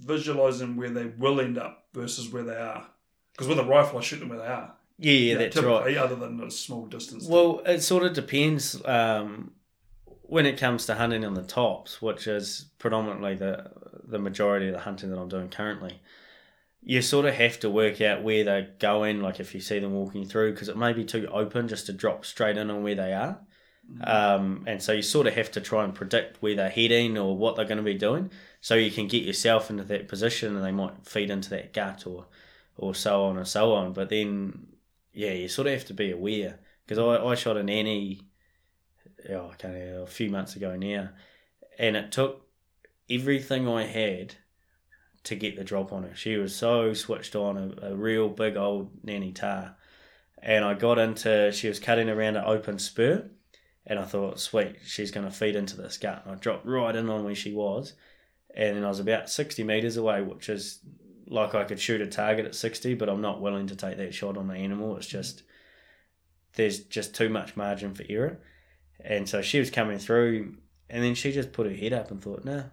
visualizing 0.00 0.76
where 0.76 0.90
they 0.90 1.06
will 1.06 1.40
end 1.40 1.56
up 1.56 1.86
versus 1.94 2.30
where 2.30 2.42
they 2.42 2.56
are? 2.56 2.86
Because 3.32 3.48
with 3.48 3.58
a 3.58 3.64
rifle, 3.64 3.98
I 3.98 4.02
shoot 4.02 4.20
them 4.20 4.28
where 4.28 4.38
they 4.38 4.46
are. 4.46 4.74
Yeah, 4.98 5.12
yeah, 5.12 5.38
that's 5.38 5.56
right. 5.56 5.96
Other 5.96 6.16
than 6.16 6.40
a 6.40 6.50
small 6.50 6.86
distance. 6.86 7.26
Well, 7.26 7.62
it 7.66 7.80
sort 7.80 8.04
of 8.04 8.12
depends 8.12 8.80
um, 8.84 9.52
when 10.22 10.46
it 10.46 10.58
comes 10.58 10.86
to 10.86 10.94
hunting 10.94 11.24
on 11.24 11.34
the 11.34 11.42
tops, 11.42 12.00
which 12.00 12.26
is 12.26 12.66
predominantly 12.78 13.34
the 13.34 13.70
the 14.06 14.18
majority 14.18 14.68
of 14.68 14.74
the 14.74 14.80
hunting 14.80 15.10
that 15.10 15.18
I'm 15.18 15.28
doing 15.28 15.48
currently. 15.48 16.00
You 16.82 17.00
sort 17.00 17.24
of 17.24 17.34
have 17.34 17.58
to 17.60 17.70
work 17.70 18.00
out 18.02 18.22
where 18.22 18.44
they're 18.44 18.70
going, 18.78 19.22
like 19.22 19.40
if 19.40 19.54
you 19.54 19.60
see 19.60 19.78
them 19.78 19.94
walking 19.94 20.26
through, 20.26 20.52
because 20.52 20.68
it 20.68 20.76
may 20.76 20.92
be 20.92 21.04
too 21.04 21.26
open 21.32 21.66
just 21.66 21.86
to 21.86 21.92
drop 21.92 22.24
straight 22.26 22.58
in 22.58 22.70
on 22.70 22.82
where 22.82 22.94
they 22.94 23.14
are. 23.14 23.40
Um, 24.00 24.64
and 24.66 24.82
so 24.82 24.92
you 24.92 25.02
sort 25.02 25.26
of 25.26 25.34
have 25.34 25.50
to 25.52 25.60
try 25.60 25.84
and 25.84 25.94
predict 25.94 26.42
where 26.42 26.56
they're 26.56 26.68
heading 26.68 27.16
or 27.18 27.36
what 27.36 27.54
they're 27.54 27.64
going 27.64 27.78
to 27.78 27.84
be 27.84 27.94
doing, 27.94 28.30
so 28.60 28.74
you 28.74 28.90
can 28.90 29.08
get 29.08 29.22
yourself 29.24 29.70
into 29.70 29.84
that 29.84 30.08
position, 30.08 30.56
and 30.56 30.64
they 30.64 30.72
might 30.72 31.06
feed 31.06 31.30
into 31.30 31.50
that 31.50 31.72
gut 31.72 32.06
or 32.06 32.26
or 32.76 32.94
so 32.94 33.24
on 33.24 33.36
and 33.36 33.46
so 33.46 33.72
on. 33.72 33.92
But 33.92 34.08
then, 34.08 34.66
yeah, 35.12 35.32
you 35.32 35.48
sort 35.48 35.68
of 35.68 35.74
have 35.74 35.84
to 35.86 35.94
be 35.94 36.10
aware 36.10 36.58
because 36.86 36.98
I, 36.98 37.24
I 37.24 37.34
shot 37.34 37.56
an 37.56 37.68
Annie, 37.68 38.22
oh, 39.30 39.50
I 39.52 39.54
can't 39.56 39.76
a 39.76 40.06
few 40.06 40.30
months 40.30 40.56
ago 40.56 40.76
now, 40.76 41.10
and 41.78 41.96
it 41.96 42.10
took 42.10 42.46
everything 43.08 43.68
I 43.68 43.84
had 43.84 44.36
to 45.24 45.36
get 45.36 45.56
the 45.56 45.64
drop 45.64 45.92
on 45.92 46.02
her. 46.02 46.14
She 46.14 46.36
was 46.36 46.54
so 46.54 46.94
switched 46.94 47.36
on, 47.36 47.56
a, 47.56 47.92
a 47.92 47.94
real 47.94 48.28
big 48.28 48.56
old 48.56 48.90
nanny 49.04 49.32
tahr. 49.32 49.76
And 50.42 50.64
I 50.64 50.74
got 50.74 50.98
into, 50.98 51.50
she 51.52 51.68
was 51.68 51.80
cutting 51.80 52.10
around 52.10 52.36
an 52.36 52.44
open 52.44 52.78
spur, 52.78 53.30
and 53.86 53.98
I 53.98 54.04
thought, 54.04 54.40
sweet, 54.40 54.76
she's 54.84 55.10
going 55.10 55.26
to 55.26 55.32
feed 55.32 55.56
into 55.56 55.76
this 55.76 55.98
gut. 55.98 56.22
And 56.24 56.34
I 56.34 56.38
dropped 56.38 56.66
right 56.66 56.94
in 56.94 57.10
on 57.10 57.24
where 57.24 57.34
she 57.34 57.52
was, 57.52 57.94
and 58.54 58.84
I 58.84 58.88
was 58.88 59.00
about 59.00 59.28
60 59.28 59.62
metres 59.64 59.96
away, 59.96 60.22
which 60.22 60.48
is 60.48 60.80
like 61.26 61.54
I 61.54 61.64
could 61.64 61.80
shoot 61.80 62.00
a 62.00 62.06
target 62.06 62.46
at 62.46 62.54
60, 62.54 62.94
but 62.94 63.08
I'm 63.08 63.20
not 63.20 63.40
willing 63.40 63.66
to 63.68 63.76
take 63.76 63.96
that 63.96 64.14
shot 64.14 64.36
on 64.36 64.48
the 64.48 64.54
animal. 64.54 64.96
It's 64.96 65.06
just, 65.06 65.42
there's 66.54 66.80
just 66.80 67.14
too 67.14 67.28
much 67.28 67.56
margin 67.56 67.94
for 67.94 68.04
error. 68.08 68.40
And 69.00 69.28
so 69.28 69.42
she 69.42 69.58
was 69.58 69.70
coming 69.70 69.98
through, 69.98 70.56
and 70.88 71.02
then 71.02 71.14
she 71.14 71.32
just 71.32 71.52
put 71.52 71.66
her 71.66 71.74
head 71.74 71.92
up 71.92 72.10
and 72.10 72.22
thought, 72.22 72.44
no, 72.44 72.64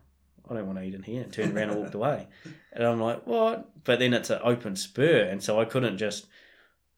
I 0.50 0.54
don't 0.54 0.68
want 0.68 0.80
to 0.80 0.86
eat 0.86 0.96
in 0.96 1.04
here, 1.04 1.24
and 1.24 1.34
turned 1.34 1.56
around 1.56 1.72
and 1.72 1.80
walked 1.80 1.96
away. 1.96 2.28
And 2.74 2.86
I'm 2.86 3.02
like, 3.02 3.26
what? 3.26 3.84
But 3.84 4.00
then 4.00 4.14
it's 4.14 4.30
an 4.30 4.40
open 4.44 4.76
spur, 4.76 5.24
and 5.24 5.44
so 5.44 5.60
I 5.60 5.66
couldn't 5.66 5.98
just 5.98 6.28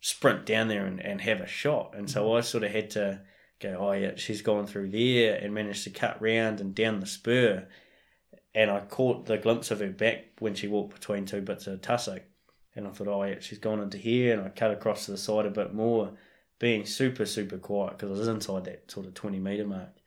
sprint 0.02 0.46
down 0.46 0.68
there 0.68 0.86
and, 0.86 1.00
and 1.00 1.22
have 1.22 1.40
a 1.40 1.48
shot. 1.48 1.94
And 1.96 2.10
so 2.10 2.36
I 2.36 2.42
sort 2.42 2.64
of 2.64 2.72
had 2.72 2.90
to 2.92 3.22
go, 3.64 3.78
oh, 3.80 3.92
yeah, 3.94 4.12
she's 4.16 4.42
gone 4.42 4.68
through 4.68 4.90
there 4.90 5.36
and 5.36 5.54
managed 5.54 5.84
to 5.86 5.90
cut 5.90 6.22
round 6.22 6.60
and 6.60 6.76
down 6.76 7.00
the 7.00 7.06
spur. 7.06 7.68
And 8.54 8.70
I 8.70 8.82
caught 8.82 9.26
the 9.26 9.38
glimpse 9.38 9.72
of 9.72 9.80
her 9.80 9.90
back 9.90 10.26
when 10.40 10.54
she 10.54 10.68
walked 10.68 10.94
between 10.94 11.26
two 11.26 11.42
bits 11.42 11.66
of 11.68 11.82
tussock. 11.82 12.22
And 12.76 12.88
I 12.88 12.92
thought, 12.92 13.08
oh, 13.08 13.24
yeah, 13.24 13.36
she's 13.40 13.60
gone 13.60 13.80
into 13.80 13.98
here. 13.98 14.38
And 14.38 14.46
I 14.46 14.50
cut 14.50 14.72
across 14.72 15.06
to 15.06 15.12
the 15.12 15.18
side 15.18 15.46
a 15.46 15.52
bit 15.52 15.74
more, 15.74 16.12
being 16.60 16.86
super, 16.86 17.26
super 17.26 17.58
quiet 17.58 17.98
because 17.98 18.10
I 18.10 18.20
was 18.20 18.28
inside 18.28 18.66
that 18.66 18.92
sort 18.92 19.06
of 19.06 19.14
20 19.14 19.40
metre 19.40 19.66
mark. 19.66 19.98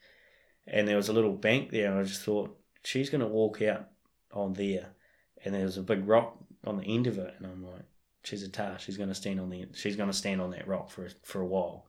And 0.66 0.86
there 0.86 0.96
was 0.96 1.08
a 1.08 1.12
little 1.12 1.32
bank 1.32 1.70
there, 1.70 1.90
and 1.90 2.00
I 2.00 2.02
just 2.02 2.22
thought, 2.22 2.56
she's 2.82 3.10
going 3.10 3.20
to 3.20 3.26
walk 3.26 3.62
out 3.62 3.88
on 4.32 4.52
there. 4.54 4.88
And 5.44 5.54
there 5.54 5.64
was 5.64 5.76
a 5.76 5.82
big 5.82 6.06
rock 6.06 6.36
on 6.64 6.76
the 6.76 6.84
end 6.84 7.06
of 7.06 7.18
it. 7.18 7.34
And 7.38 7.46
I'm 7.46 7.64
like, 7.64 7.84
she's 8.24 8.42
a 8.42 8.48
tahr. 8.48 8.78
She's 8.78 8.96
going 8.96 9.08
to 9.08 9.14
stand 9.14 9.40
on 9.40 9.48
the, 9.48 9.66
she's 9.74 9.96
going 9.96 10.10
to 10.10 10.16
stand 10.16 10.40
on 10.40 10.50
that 10.50 10.66
rock 10.66 10.90
for, 10.90 11.08
for 11.22 11.40
a 11.40 11.46
while. 11.46 11.86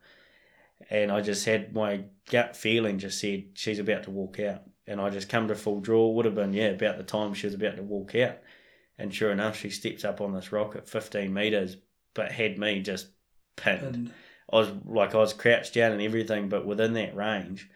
And 0.89 1.11
I 1.11 1.21
just 1.21 1.45
had 1.45 1.73
my 1.73 2.03
gut 2.30 2.55
feeling 2.55 2.99
just 2.99 3.19
said, 3.19 3.45
she's 3.53 3.80
about 3.80 4.03
to 4.03 4.11
walk 4.11 4.39
out. 4.39 4.61
And 4.86 5.01
I 5.01 5.09
just 5.09 5.28
come 5.30 5.47
to 5.49 5.55
full 5.55 5.82
draw. 5.82 6.11
Would 6.11 6.25
have 6.25 6.36
been, 6.36 6.53
yeah, 6.53 6.67
about 6.67 6.97
the 6.97 7.03
time 7.03 7.34
she 7.34 7.47
was 7.47 7.53
about 7.55 7.75
to 7.78 7.84
walk 7.84 8.15
out. 8.15 8.38
And 8.97 9.13
sure 9.13 9.32
enough, 9.32 9.57
she 9.57 9.69
steps 9.69 10.05
up 10.05 10.21
on 10.21 10.34
this 10.34 10.51
rock 10.51 10.75
at 10.75 10.88
15 10.88 11.34
metres, 11.34 11.78
but 12.13 12.32
had 12.32 12.57
me 12.57 12.82
just 12.82 13.07
pinned. 13.55 14.11
I 14.51 14.55
was 14.55 14.69
like, 14.86 15.13
I 15.13 15.17
was 15.17 15.34
crouched 15.34 15.73
down 15.73 15.91
and 15.91 16.01
everything, 16.01 16.47
but 16.47 16.65
within 16.65 16.93
that 16.93 17.15
range, 17.15 17.69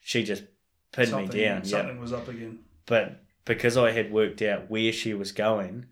she 0.00 0.24
just 0.24 0.44
pinned 0.92 1.10
me 1.12 1.26
down. 1.26 1.64
Something 1.64 2.00
was 2.00 2.12
up 2.12 2.28
again. 2.28 2.60
But 2.86 3.22
because 3.44 3.76
I 3.76 3.90
had 3.90 4.10
worked 4.10 4.40
out 4.42 4.70
where 4.70 4.92
she 4.92 5.12
was 5.12 5.32
going, 5.32 5.86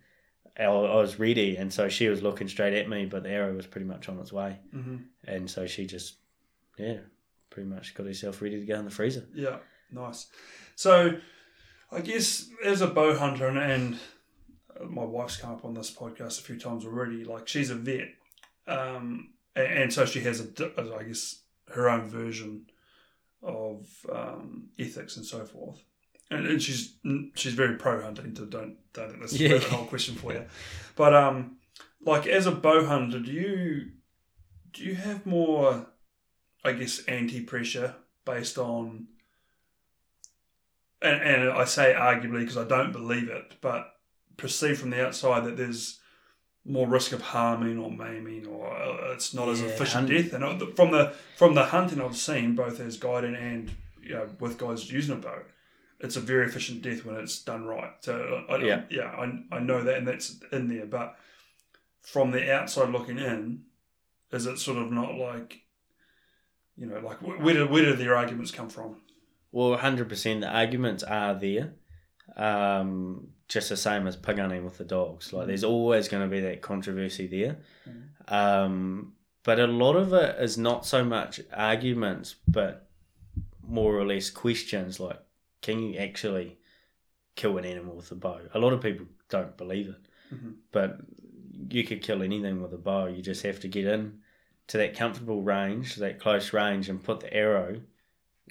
I, 0.59 0.65
I 0.65 0.97
was 0.97 1.19
ready. 1.19 1.57
And 1.57 1.73
so 1.73 1.89
she 1.89 2.09
was 2.09 2.23
looking 2.23 2.49
straight 2.49 2.75
at 2.75 2.89
me, 2.89 3.05
but 3.05 3.25
the 3.25 3.31
arrow 3.31 3.55
was 3.55 3.67
pretty 3.67 3.87
much 3.87 4.09
on 4.09 4.19
its 4.19 4.33
way. 4.33 4.59
hmm 4.73 4.97
And 5.25 5.51
so 5.51 5.67
she 5.67 5.87
just, 5.87 6.17
yeah, 6.79 6.99
pretty 7.51 7.69
much 7.69 7.95
got 7.95 8.07
herself 8.07 8.41
ready 8.43 8.59
to 8.61 8.67
go 8.67 8.77
in 8.79 8.85
the 8.85 8.91
freezer. 8.91 9.27
Yeah, 9.35 9.59
nice. 9.91 10.27
So, 10.77 11.19
I 11.91 12.01
guess 12.01 12.49
as 12.65 12.81
a 12.81 12.87
bow 12.87 13.17
hunter, 13.17 13.47
and, 13.47 13.59
and 13.59 13.99
my 14.91 15.05
wife's 15.05 15.37
come 15.37 15.53
up 15.53 15.65
on 15.65 15.75
this 15.75 15.91
podcast 15.95 16.41
a 16.41 16.43
few 16.43 16.59
times 16.59 16.85
already. 16.85 17.25
Like 17.25 17.47
she's 17.49 17.71
a 17.71 17.75
vet, 17.75 18.09
um, 18.67 19.31
and, 19.55 19.67
and 19.67 19.93
so 19.93 20.07
she 20.07 20.21
has 20.21 20.41
a, 20.41 20.95
I 20.99 21.03
guess, 21.05 21.41
her 21.75 21.89
own 21.91 22.09
version 22.09 22.67
of 23.43 23.87
um, 24.13 24.69
ethics 24.79 25.17
and 25.17 25.27
so 25.27 25.45
forth. 25.45 25.79
And, 26.31 26.47
and 26.47 26.63
she's 26.63 26.95
she's 27.35 27.53
very 27.55 27.77
pro 27.77 28.01
hunting. 28.03 28.33
To 28.35 28.47
don't 28.47 28.77
don't 28.95 29.09
think 29.11 29.21
that's 29.21 29.35
Yeah. 29.39 29.59
the 29.59 29.69
whole 29.69 29.85
question 29.85 30.15
for 30.15 30.33
you, 30.33 30.47
but 30.97 31.15
um, 31.15 31.59
like 32.01 32.27
as 32.27 32.47
a 32.47 32.53
bow 32.53 32.87
hunter, 32.87 33.21
do 33.21 33.31
you 33.31 33.91
do 34.73 34.83
you 34.83 34.95
have 34.95 35.27
more, 35.27 35.87
I 36.65 36.73
guess, 36.73 37.05
anti 37.07 37.41
pressure 37.43 37.95
based 38.25 38.59
on 38.59 39.09
and, 41.01 41.21
and 41.23 41.51
I 41.51 41.65
say 41.65 41.95
arguably 41.99 42.41
because 42.41 42.57
I 42.57 42.65
don't 42.65 42.93
believe 42.93 43.29
it, 43.29 43.55
but 43.61 43.95
perceive 44.37 44.79
from 44.79 44.91
the 44.91 45.05
outside 45.05 45.45
that 45.45 45.57
there's 45.57 45.99
more 46.65 46.87
risk 46.87 47.11
of 47.13 47.21
harming 47.21 47.79
or 47.79 47.91
maiming, 47.91 48.47
or 48.47 48.73
uh, 48.73 49.13
it's 49.13 49.35
not 49.35 49.49
as 49.49 49.61
efficient 49.61 50.09
hun- 50.09 50.23
death. 50.23 50.33
And 50.33 50.45
uh, 50.45 50.67
from 50.77 50.93
the 50.93 51.13
from 51.37 51.55
the 51.55 51.65
hunting 51.65 52.01
I've 52.01 52.17
seen, 52.17 52.55
both 52.55 52.79
as 52.81 52.97
guiding 52.97 53.35
and 53.35 53.71
you 54.01 54.15
know 54.15 54.29
with 54.39 54.59
guys 54.59 54.91
using 54.93 55.17
a 55.17 55.19
bow, 55.19 55.41
it's 55.99 56.15
a 56.15 56.21
very 56.21 56.47
efficient 56.47 56.83
death 56.83 57.05
when 57.05 57.17
it's 57.17 57.43
done 57.43 57.65
right. 57.65 57.93
So 58.01 58.45
I, 58.49 58.57
Yeah. 58.59 58.83
yeah, 58.91 59.09
I, 59.11 59.57
I 59.57 59.59
know 59.59 59.83
that, 59.83 59.97
and 59.97 60.07
that's 60.07 60.37
in 60.53 60.69
there. 60.69 60.87
But 60.87 61.17
from 62.01 62.31
the 62.31 62.53
outside 62.55 62.91
looking 62.91 63.19
in, 63.19 63.65
is 64.31 64.47
it 64.47 64.59
sort 64.61 64.79
of 64.79 64.93
not 64.93 65.15
like 65.17 65.62
you 66.77 66.87
know 66.87 67.01
like 67.01 67.19
where 67.23 67.55
do 67.55 67.67
where 67.69 67.85
do 67.85 67.95
their 67.95 68.17
arguments 68.17 68.51
come 68.51 68.69
from? 68.69 68.97
Well, 69.55 69.77
100% 69.77 70.41
the 70.41 70.49
arguments 70.49 71.03
are 71.03 71.35
there. 71.35 71.75
Um, 72.37 73.29
just 73.49 73.69
the 73.69 73.77
same 73.77 74.07
as 74.07 74.17
hunting 74.25 74.65
with 74.65 74.79
the 74.79 74.85
dogs. 74.85 75.31
Like, 75.35 75.47
there's 75.47 75.65
always 75.65 76.09
going 76.09 76.23
to 76.23 76.35
be 76.35 76.41
that 76.41 76.63
controversy 76.63 77.27
there. 77.27 77.59
Um, 78.29 79.13
but 79.43 79.61
a 79.61 79.67
lot 79.67 79.97
of 79.97 80.15
it 80.15 80.41
is 80.41 80.57
not 80.57 80.87
so 80.87 81.05
much 81.05 81.41
arguments, 81.53 82.37
but 82.49 82.89
more 83.63 83.95
or 83.95 84.07
less 84.07 84.31
questions 84.31 84.99
like, 85.01 85.21
can 85.61 85.81
you 85.81 85.99
actually 85.99 86.57
kill 87.37 87.59
an 87.59 87.67
animal 87.67 87.97
with 87.97 88.11
a 88.13 88.15
bow? 88.15 88.41
A 88.55 88.59
lot 88.59 88.73
of 88.73 88.81
people 88.81 89.07
don't 89.29 89.57
believe 89.59 89.89
it, 89.89 90.35
Mhm. 90.35 90.55
but 90.71 90.99
you 91.69 91.85
could 91.85 92.01
kill 92.03 92.23
anything 92.23 92.63
with 92.63 92.73
a 92.73 92.79
bow. 92.79 93.07
You 93.07 93.21
just 93.23 93.43
have 93.43 93.61
to 93.61 93.69
get 93.69 93.85
in 93.87 94.21
to 94.69 94.79
that 94.79 94.97
comfortable 94.97 95.43
range, 95.43 95.97
that 95.97 96.19
close 96.19 96.53
range, 96.53 96.89
and 96.89 97.03
put 97.03 97.21
the 97.21 97.33
arrow 97.33 97.81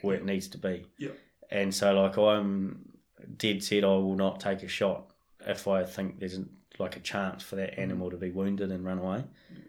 where 0.02 0.16
it 0.16 0.26
needs 0.26 0.48
to 0.50 0.58
be. 0.58 0.86
Yep. 0.98 1.18
And 1.50 1.74
so, 1.74 1.94
like, 1.94 2.18
I'm 2.18 2.90
dead 3.38 3.64
set 3.64 3.84
I 3.84 3.88
will 3.88 4.16
not 4.16 4.40
take 4.40 4.64
a 4.64 4.68
shot 4.68 5.12
if 5.46 5.68
I 5.68 5.84
think 5.84 6.20
there's 6.20 6.40
like 6.80 6.96
a 6.96 7.00
chance 7.00 7.44
for 7.44 7.56
that 7.58 7.80
animal 7.80 8.10
to 8.10 8.18
be 8.18 8.32
wounded 8.32 8.72
and 8.72 8.86
run 8.86 9.00
away. 9.00 9.24
Mm. 9.54 9.62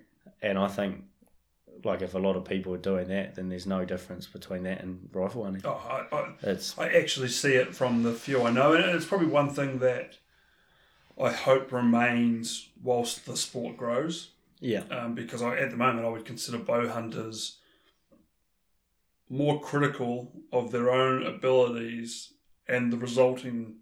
And 0.42 0.58
I 0.58 0.68
think, 0.68 1.04
like, 1.84 2.02
if 2.02 2.14
a 2.14 2.18
lot 2.18 2.36
of 2.36 2.44
people 2.44 2.74
are 2.74 2.78
doing 2.78 3.08
that, 3.08 3.34
then 3.34 3.48
there's 3.48 3.66
no 3.66 3.84
difference 3.84 4.26
between 4.26 4.62
that 4.64 4.82
and 4.82 5.08
rifle 5.12 5.44
hunting. 5.44 5.62
Oh, 5.64 6.06
I, 6.12 6.16
I, 6.16 6.32
It's 6.42 6.78
I 6.78 6.88
actually 6.88 7.28
see 7.28 7.54
it 7.54 7.74
from 7.74 8.02
the 8.02 8.12
few 8.12 8.42
I 8.42 8.50
know, 8.50 8.72
and 8.72 8.84
it's 8.84 9.06
probably 9.06 9.28
one 9.28 9.50
thing 9.50 9.78
that 9.80 10.18
I 11.20 11.30
hope 11.30 11.72
remains 11.72 12.68
whilst 12.82 13.26
the 13.26 13.36
sport 13.36 13.76
grows. 13.76 14.30
Yeah, 14.62 14.84
Um, 14.90 15.14
because 15.14 15.42
I, 15.42 15.56
at 15.58 15.70
the 15.70 15.76
moment, 15.76 16.06
I 16.06 16.08
would 16.08 16.24
consider 16.24 16.58
bow 16.58 16.88
hunters 16.88 17.58
more 19.28 19.60
critical 19.60 20.32
of 20.52 20.70
their 20.70 20.90
own 20.90 21.24
abilities 21.26 22.32
and 22.68 22.92
the 22.92 22.96
resulting 22.96 23.76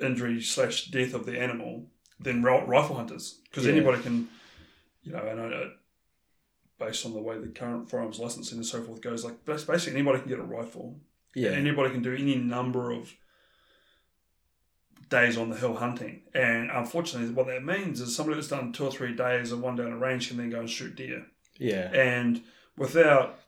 injury 0.00 0.40
slash 0.40 0.86
death 0.86 1.14
of 1.14 1.26
the 1.26 1.38
animal 1.40 1.86
than 2.20 2.42
ri- 2.42 2.64
rifle 2.66 2.96
hunters. 2.96 3.40
Because 3.44 3.64
Yeah. 3.66 3.72
anybody 3.72 4.02
can, 4.02 4.28
you 5.02 5.12
know, 5.12 5.26
and 5.26 5.40
I, 5.40 5.44
uh, 5.46 5.70
based 6.78 7.04
on 7.06 7.12
the 7.14 7.20
way 7.20 7.38
the 7.38 7.48
current 7.48 7.90
firearms 7.90 8.18
licensing 8.20 8.58
and 8.58 8.66
so 8.66 8.82
forth 8.82 9.00
goes, 9.00 9.24
like 9.24 9.44
basically 9.44 9.94
anybody 9.98 10.20
can 10.20 10.28
get 10.28 10.38
a 10.38 10.42
rifle. 10.58 11.00
yeah, 11.34 11.50
Anybody 11.50 11.90
can 11.90 12.02
do 12.02 12.14
any 12.14 12.36
number 12.36 12.90
of 12.92 13.14
days 15.08 15.36
on 15.36 15.50
the 15.50 15.56
hill 15.56 15.76
hunting. 15.76 16.22
And 16.34 16.70
unfortunately, 16.70 17.32
what 17.32 17.46
that 17.46 17.64
means 17.64 18.00
is 18.00 18.14
somebody 18.14 18.36
that's 18.36 18.48
done 18.48 18.72
two 18.72 18.84
or 18.84 18.90
three 18.90 19.14
days 19.14 19.52
of 19.52 19.60
one 19.60 19.76
down 19.76 19.92
a 19.92 19.96
range 19.96 20.28
can 20.28 20.36
then 20.36 20.50
go 20.50 20.60
and 20.60 20.70
shoot 20.70 20.96
deer. 20.96 21.26
yeah, 21.58 21.90
And 21.92 22.42
without, 22.76 23.40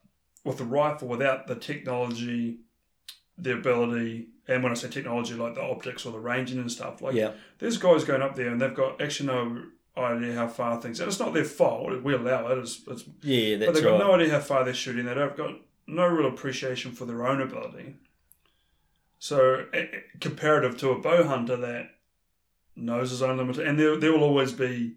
with 0.45 0.59
the 0.59 0.65
rifle, 0.65 1.09
without 1.09 1.47
the 1.47 1.55
technology, 1.55 2.61
the 3.37 3.55
ability, 3.55 4.29
and 4.49 4.63
when 4.63 4.73
I 4.73 4.75
say 4.75 4.89
technology, 4.89 5.35
like 5.35 5.55
the 5.55 5.63
optics 5.63 6.07
or 6.07 6.13
the 6.13 6.19
ranging 6.19 6.59
and 6.59 6.71
stuff, 6.71 7.03
like 7.03 7.15
yeah, 7.15 7.33
there's 7.59 7.77
guys 7.77 8.05
going 8.05 8.23
up 8.23 8.37
there 8.37 8.49
and 8.49 8.61
they've 8.61 8.75
got 8.75 9.01
actually 9.01 9.29
no 9.29 9.65
idea 9.97 10.35
how 10.35 10.49
far 10.49 10.81
things. 10.81 10.99
And 11.01 11.09
it's 11.09 11.21
not 11.21 11.35
their 11.35 11.45
fault. 11.45 12.03
We 12.03 12.15
allow 12.15 12.49
it. 12.49 12.59
It's, 12.59 12.81
it's 12.87 13.05
yeah. 13.23 13.57
but 13.59 13.75
they've 13.75 13.83
got 13.83 13.93
right. 13.93 14.01
no 14.01 14.13
idea 14.15 14.31
how 14.31 14.41
far 14.41 14.65
they're 14.65 14.75
shooting. 14.75 15.05
They've 15.07 15.37
got 15.37 15.55
no 15.87 16.07
real 16.07 16.29
appreciation 16.29 16.93
for 16.93 17.05
their 17.05 17.27
own 17.27 17.41
ability. 17.41 17.97
So, 19.23 19.67
eh, 19.75 19.87
comparative 20.19 20.77
to 20.79 20.91
a 20.91 20.99
bow 20.99 21.23
hunter 21.25 21.55
that 21.57 21.91
knows 22.75 23.11
his 23.11 23.21
own 23.23 23.37
limit, 23.37 23.59
and 23.59 23.79
there, 23.79 23.97
there 23.97 24.13
will 24.13 24.25
always 24.25 24.53
be 24.53 24.95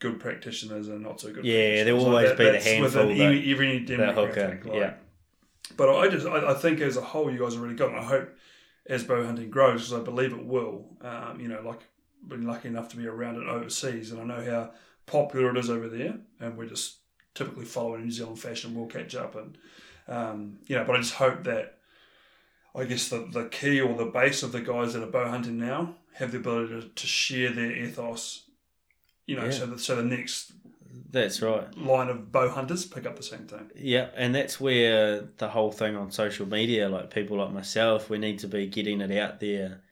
good 0.00 0.18
practitioners 0.20 0.88
and 0.88 1.02
not 1.02 1.20
so 1.20 1.32
good. 1.32 1.44
Yeah, 1.44 1.84
there 1.84 1.94
will 1.94 2.06
always 2.06 2.30
be 2.36 2.44
the 2.44 2.60
handful 2.60 3.02
within 3.02 3.18
that- 3.18 3.24
every, 3.24 3.52
every 3.52 3.78
that 3.84 3.98
demographic, 4.16 4.34
hooker, 4.34 4.68
like- 4.70 4.74
yeah. 4.80 4.94
But 5.76 5.94
I 5.96 6.08
just, 6.08 6.26
I, 6.26 6.50
I 6.50 6.54
think 6.54 6.80
as 6.80 6.96
a 6.96 7.00
whole, 7.00 7.30
you 7.30 7.38
guys 7.38 7.54
are 7.54 7.60
really 7.60 7.74
good. 7.76 7.90
And 7.90 7.98
I 8.00 8.02
hope 8.04 8.30
as 8.86 9.04
bow 9.04 9.24
hunting 9.24 9.50
grows, 9.50 9.88
because 9.88 10.00
I 10.00 10.04
believe 10.04 10.32
it 10.32 10.44
will. 10.44 10.96
Um, 11.02 11.38
you 11.40 11.46
know, 11.48 11.60
like 11.64 11.80
been 12.26 12.46
lucky 12.46 12.68
enough 12.68 12.88
to 12.88 12.96
be 12.96 13.06
around 13.06 13.36
it 13.36 13.46
overseas, 13.48 14.10
and 14.10 14.20
I 14.20 14.24
know 14.24 14.50
how 14.50 14.72
popular 15.06 15.50
it 15.50 15.56
is 15.58 15.70
over 15.70 15.88
there, 15.88 16.16
and 16.40 16.56
we're 16.56 16.66
just 16.66 16.96
typically 17.34 17.64
following 17.64 18.02
New 18.04 18.10
Zealand 18.10 18.40
fashion. 18.40 18.74
We'll 18.74 18.86
catch 18.86 19.14
up, 19.14 19.36
and 19.36 19.56
um, 20.08 20.58
you 20.66 20.74
know, 20.74 20.84
but 20.84 20.96
I 20.96 20.98
just 20.98 21.14
hope 21.14 21.44
that 21.44 21.77
I 22.74 22.84
guess 22.84 23.08
the, 23.08 23.28
the 23.32 23.46
key 23.46 23.80
or 23.80 23.96
the 23.96 24.06
base 24.06 24.42
of 24.42 24.52
the 24.52 24.60
guys 24.60 24.92
that 24.94 25.02
are 25.02 25.06
bow 25.10 25.28
hunting 25.28 25.58
now 25.58 25.96
have 26.14 26.32
the 26.32 26.38
ability 26.38 26.80
to, 26.80 26.88
to 26.88 27.06
share 27.06 27.50
their 27.50 27.72
ethos. 27.72 28.44
You 29.26 29.36
know, 29.36 29.44
Yeah. 29.46 29.50
so 29.50 29.66
the, 29.66 29.78
so 29.78 29.96
the 29.96 30.02
next 30.04 30.52
That's 31.10 31.42
right. 31.42 31.76
line 31.76 32.08
of 32.08 32.30
bow 32.32 32.48
hunters 32.50 32.86
pick 32.86 33.06
up 33.06 33.16
the 33.16 33.22
same 33.22 33.46
thing. 33.46 33.70
Yeah, 33.76 34.08
and 34.14 34.34
that's 34.34 34.60
where 34.60 35.28
the 35.38 35.48
whole 35.48 35.72
thing 35.72 35.96
on 35.96 36.10
social 36.10 36.46
media, 36.46 36.88
like 36.88 37.10
people 37.12 37.38
like 37.38 37.52
myself, 37.52 38.08
we 38.10 38.18
need 38.18 38.38
to 38.40 38.48
be 38.48 38.66
getting 38.66 39.00
it 39.00 39.16
out 39.18 39.40
there, 39.40 39.82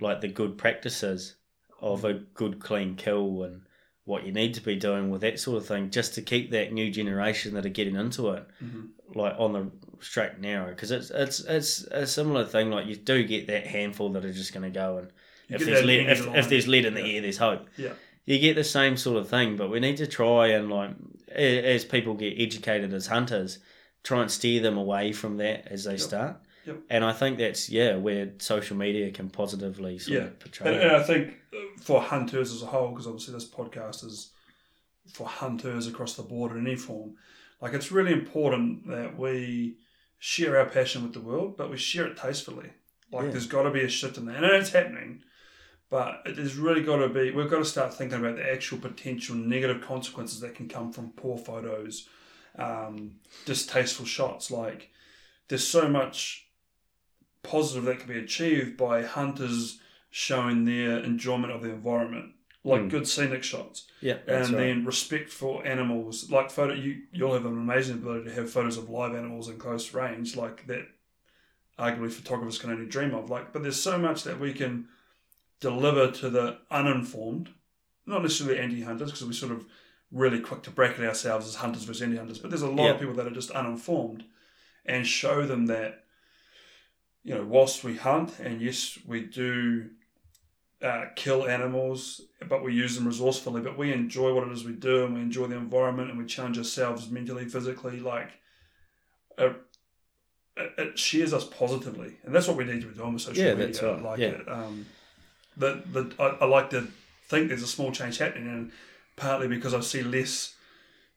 like 0.00 0.20
the 0.20 0.28
good 0.28 0.58
practices 0.58 1.36
of 1.80 2.04
a 2.04 2.14
good 2.14 2.58
clean 2.60 2.96
kill 2.96 3.42
and 3.42 3.62
what 4.06 4.24
you 4.24 4.32
need 4.32 4.54
to 4.54 4.60
be 4.62 4.76
doing 4.76 5.10
with 5.10 5.20
that 5.20 5.38
sort 5.38 5.58
of 5.58 5.66
thing, 5.66 5.90
just 5.90 6.14
to 6.14 6.22
keep 6.22 6.50
that 6.52 6.72
new 6.72 6.90
generation 6.90 7.52
that 7.54 7.66
are 7.66 7.68
getting 7.68 7.96
into 7.96 8.30
it, 8.30 8.44
like 9.14 9.34
on 9.38 9.52
the 9.52 9.70
straight 10.00 10.32
and 10.32 10.42
narrow. 10.42 10.70
Because 10.70 10.90
it's 10.90 11.10
it's 11.10 11.40
it's 11.40 11.82
a 11.90 12.06
similar 12.06 12.44
thing. 12.46 12.70
Like 12.70 12.86
you 12.86 12.96
do 12.96 13.22
get 13.24 13.46
that 13.48 13.66
handful 13.66 14.08
that 14.12 14.24
are 14.24 14.32
just 14.32 14.54
going 14.54 14.62
to 14.62 14.70
go 14.70 14.98
and 14.98 15.08
You 15.48 15.56
if 15.56 15.64
there's 15.66 15.84
lead, 15.84 16.08
if, 16.08 16.26
if 16.34 16.48
there's 16.48 16.66
lead 16.68 16.84
in 16.86 16.94
the 16.94 17.00
Yeah. 17.02 17.14
air, 17.16 17.22
there's 17.22 17.38
hope 17.38 17.68
Yeah. 17.76 17.92
you 18.24 18.38
get 18.38 18.54
the 18.56 18.64
same 18.64 18.96
sort 18.96 19.18
of 19.18 19.28
thing, 19.28 19.56
but 19.56 19.70
we 19.70 19.80
need 19.80 19.96
to 19.98 20.06
try 20.06 20.48
and 20.48 20.70
like 20.70 20.90
as 21.30 21.84
people 21.84 22.14
get 22.14 22.34
educated 22.40 22.94
as 22.94 23.08
hunters, 23.08 23.58
try 24.04 24.22
and 24.22 24.30
steer 24.30 24.62
them 24.62 24.76
away 24.78 25.12
from 25.12 25.36
that 25.38 25.66
as 25.68 25.84
they 25.84 25.96
start. 25.96 26.36
Yep. 26.66 26.78
And 26.90 27.04
I 27.04 27.12
think 27.12 27.38
that's 27.38 27.70
yeah 27.70 27.96
where 27.96 28.32
social 28.38 28.76
media 28.76 29.10
can 29.10 29.30
positively 29.30 29.98
sort 29.98 30.18
Yeah. 30.18 30.24
of 30.24 30.38
portray. 30.40 30.66
And, 30.74 30.76
it. 30.76 30.82
and 30.86 30.96
I 30.96 31.02
think 31.02 31.34
uh, 31.54 31.58
for 31.80 32.00
hunters 32.02 32.52
as 32.52 32.62
a 32.62 32.66
whole, 32.66 32.90
because 32.90 33.06
obviously 33.06 33.34
this 33.34 33.48
podcast 33.48 34.04
is 34.04 34.32
for 35.12 35.26
hunters 35.26 35.86
across 35.86 36.14
the 36.14 36.22
board 36.22 36.52
in 36.52 36.66
any 36.66 36.76
form, 36.76 37.14
like 37.60 37.72
it's 37.74 37.92
really 37.92 38.12
important 38.12 38.86
that 38.88 39.16
we 39.18 39.76
share 40.18 40.58
our 40.58 40.66
passion 40.66 41.02
with 41.02 41.12
the 41.12 41.20
world, 41.20 41.56
but 41.56 41.70
we 41.70 41.76
share 41.76 42.06
it 42.06 42.16
tastefully. 42.16 42.70
Like 43.12 43.26
Yeah. 43.26 43.30
there's 43.30 43.46
got 43.46 43.62
to 43.62 43.70
be 43.70 43.82
a 43.82 43.88
shift 43.88 44.16
in 44.18 44.26
that, 44.26 44.42
and 44.42 44.46
it's 44.46 44.70
happening. 44.70 45.22
But 45.88 46.22
it 46.26 46.36
has 46.38 46.56
really 46.56 46.82
got 46.82 46.96
to 46.96 47.08
be. 47.08 47.30
We've 47.30 47.48
got 47.48 47.58
to 47.58 47.64
start 47.64 47.94
thinking 47.94 48.18
about 48.18 48.34
the 48.34 48.52
actual 48.52 48.78
potential 48.78 49.36
negative 49.36 49.80
consequences 49.82 50.40
that 50.40 50.56
can 50.56 50.68
come 50.68 50.92
from 50.92 51.10
poor 51.10 51.38
photos, 51.38 52.08
um, 52.58 53.20
distasteful 53.44 54.04
shots. 54.04 54.50
Like 54.50 54.90
there's 55.48 55.64
so 55.66 55.88
much 55.88 56.45
positive 57.46 57.84
that 57.84 57.98
can 58.00 58.08
be 58.08 58.18
achieved 58.18 58.76
by 58.76 59.02
hunters 59.02 59.78
showing 60.10 60.64
their 60.64 60.98
enjoyment 60.98 61.52
of 61.52 61.62
the 61.62 61.70
environment, 61.70 62.32
like 62.64 62.82
Mm. 62.82 62.90
good 62.90 63.06
scenic 63.08 63.42
shots, 63.44 63.86
yeah, 64.00 64.18
and 64.26 64.48
right. 64.50 64.56
then 64.56 64.84
respect 64.84 65.30
for 65.30 65.64
animals. 65.66 66.30
Like 66.30 66.50
photo, 66.50 66.74
you 66.74 67.02
you'll 67.12 67.34
have 67.34 67.46
an 67.46 67.52
amazing 67.52 67.96
ability 67.96 68.24
to 68.30 68.34
have 68.34 68.50
photos 68.50 68.76
of 68.76 68.88
live 68.88 69.14
animals 69.14 69.48
in 69.48 69.58
close 69.58 69.92
range, 69.94 70.36
like 70.36 70.66
that. 70.66 70.86
Arguably, 71.78 72.10
photographers 72.10 72.58
can 72.58 72.70
only 72.70 72.86
dream 72.86 73.14
of. 73.14 73.28
Like, 73.28 73.52
but 73.52 73.62
there's 73.62 73.80
so 73.80 73.98
much 73.98 74.22
that 74.24 74.40
we 74.40 74.54
can 74.54 74.88
deliver 75.60 76.10
to 76.10 76.30
the 76.30 76.58
uninformed, 76.70 77.50
not 78.06 78.22
necessarily 78.22 78.58
anti-hunters, 78.58 79.10
because 79.10 79.26
we're 79.26 79.32
sort 79.32 79.52
of 79.52 79.66
really 80.10 80.40
quick 80.40 80.62
to 80.62 80.70
bracket 80.70 81.04
ourselves 81.04 81.46
as 81.46 81.56
hunters 81.56 81.84
versus 81.84 82.00
anti-hunters. 82.02 82.38
But 82.38 82.50
there's 82.50 82.62
a 82.62 82.70
lot 82.70 82.84
Yeah. 82.86 82.90
of 82.92 83.00
people 83.00 83.14
that 83.14 83.26
are 83.26 83.30
just 83.30 83.50
uninformed, 83.50 84.24
and 84.86 85.06
show 85.06 85.46
them 85.46 85.66
that 85.66 86.04
you 87.26 87.34
know, 87.34 87.44
whilst 87.44 87.82
we 87.82 87.96
hunt, 87.96 88.38
and 88.38 88.60
yes, 88.62 88.98
we 89.04 89.20
do 89.22 89.90
uh, 90.80 91.06
kill 91.16 91.48
animals, 91.48 92.20
but 92.48 92.62
we 92.62 92.72
use 92.72 92.94
them 92.94 93.04
resourcefully. 93.06 93.60
But 93.60 93.76
we 93.76 93.92
enjoy 93.92 94.32
what 94.32 94.46
it 94.46 94.52
is 94.52 94.64
we 94.64 94.74
do, 94.74 95.04
and 95.04 95.14
we 95.14 95.20
enjoy 95.20 95.48
the 95.48 95.56
environment, 95.56 96.08
and 96.10 96.18
we 96.20 96.24
challenge 96.24 96.56
ourselves 96.56 97.10
mentally, 97.10 97.44
physically. 97.46 97.98
Like, 97.98 98.30
it, 99.36 99.56
it 100.56 100.98
shares 100.98 101.34
us 101.34 101.44
positively, 101.44 102.14
and 102.24 102.32
that's 102.32 102.46
what 102.46 102.56
we 102.56 102.64
need 102.64 102.80
to 102.82 102.86
be 102.86 102.94
doing 102.94 103.14
with 103.14 103.22
social 103.22 103.42
Yeah, 103.44 103.54
media. 103.54 103.66
that's 103.66 103.82
right, 103.82 104.02
Like, 104.02 104.18
yeah. 104.20 104.26
it, 104.28 104.48
um, 104.48 104.86
the 105.56 105.82
the 105.92 106.14
I, 106.20 106.44
I 106.44 106.44
like 106.46 106.70
to 106.70 106.86
think 107.26 107.48
there's 107.48 107.64
a 107.64 107.66
small 107.66 107.90
change 107.90 108.18
happening, 108.18 108.46
and 108.46 108.70
partly 109.16 109.48
because 109.48 109.74
I 109.74 109.80
see 109.80 110.02
less. 110.02 110.52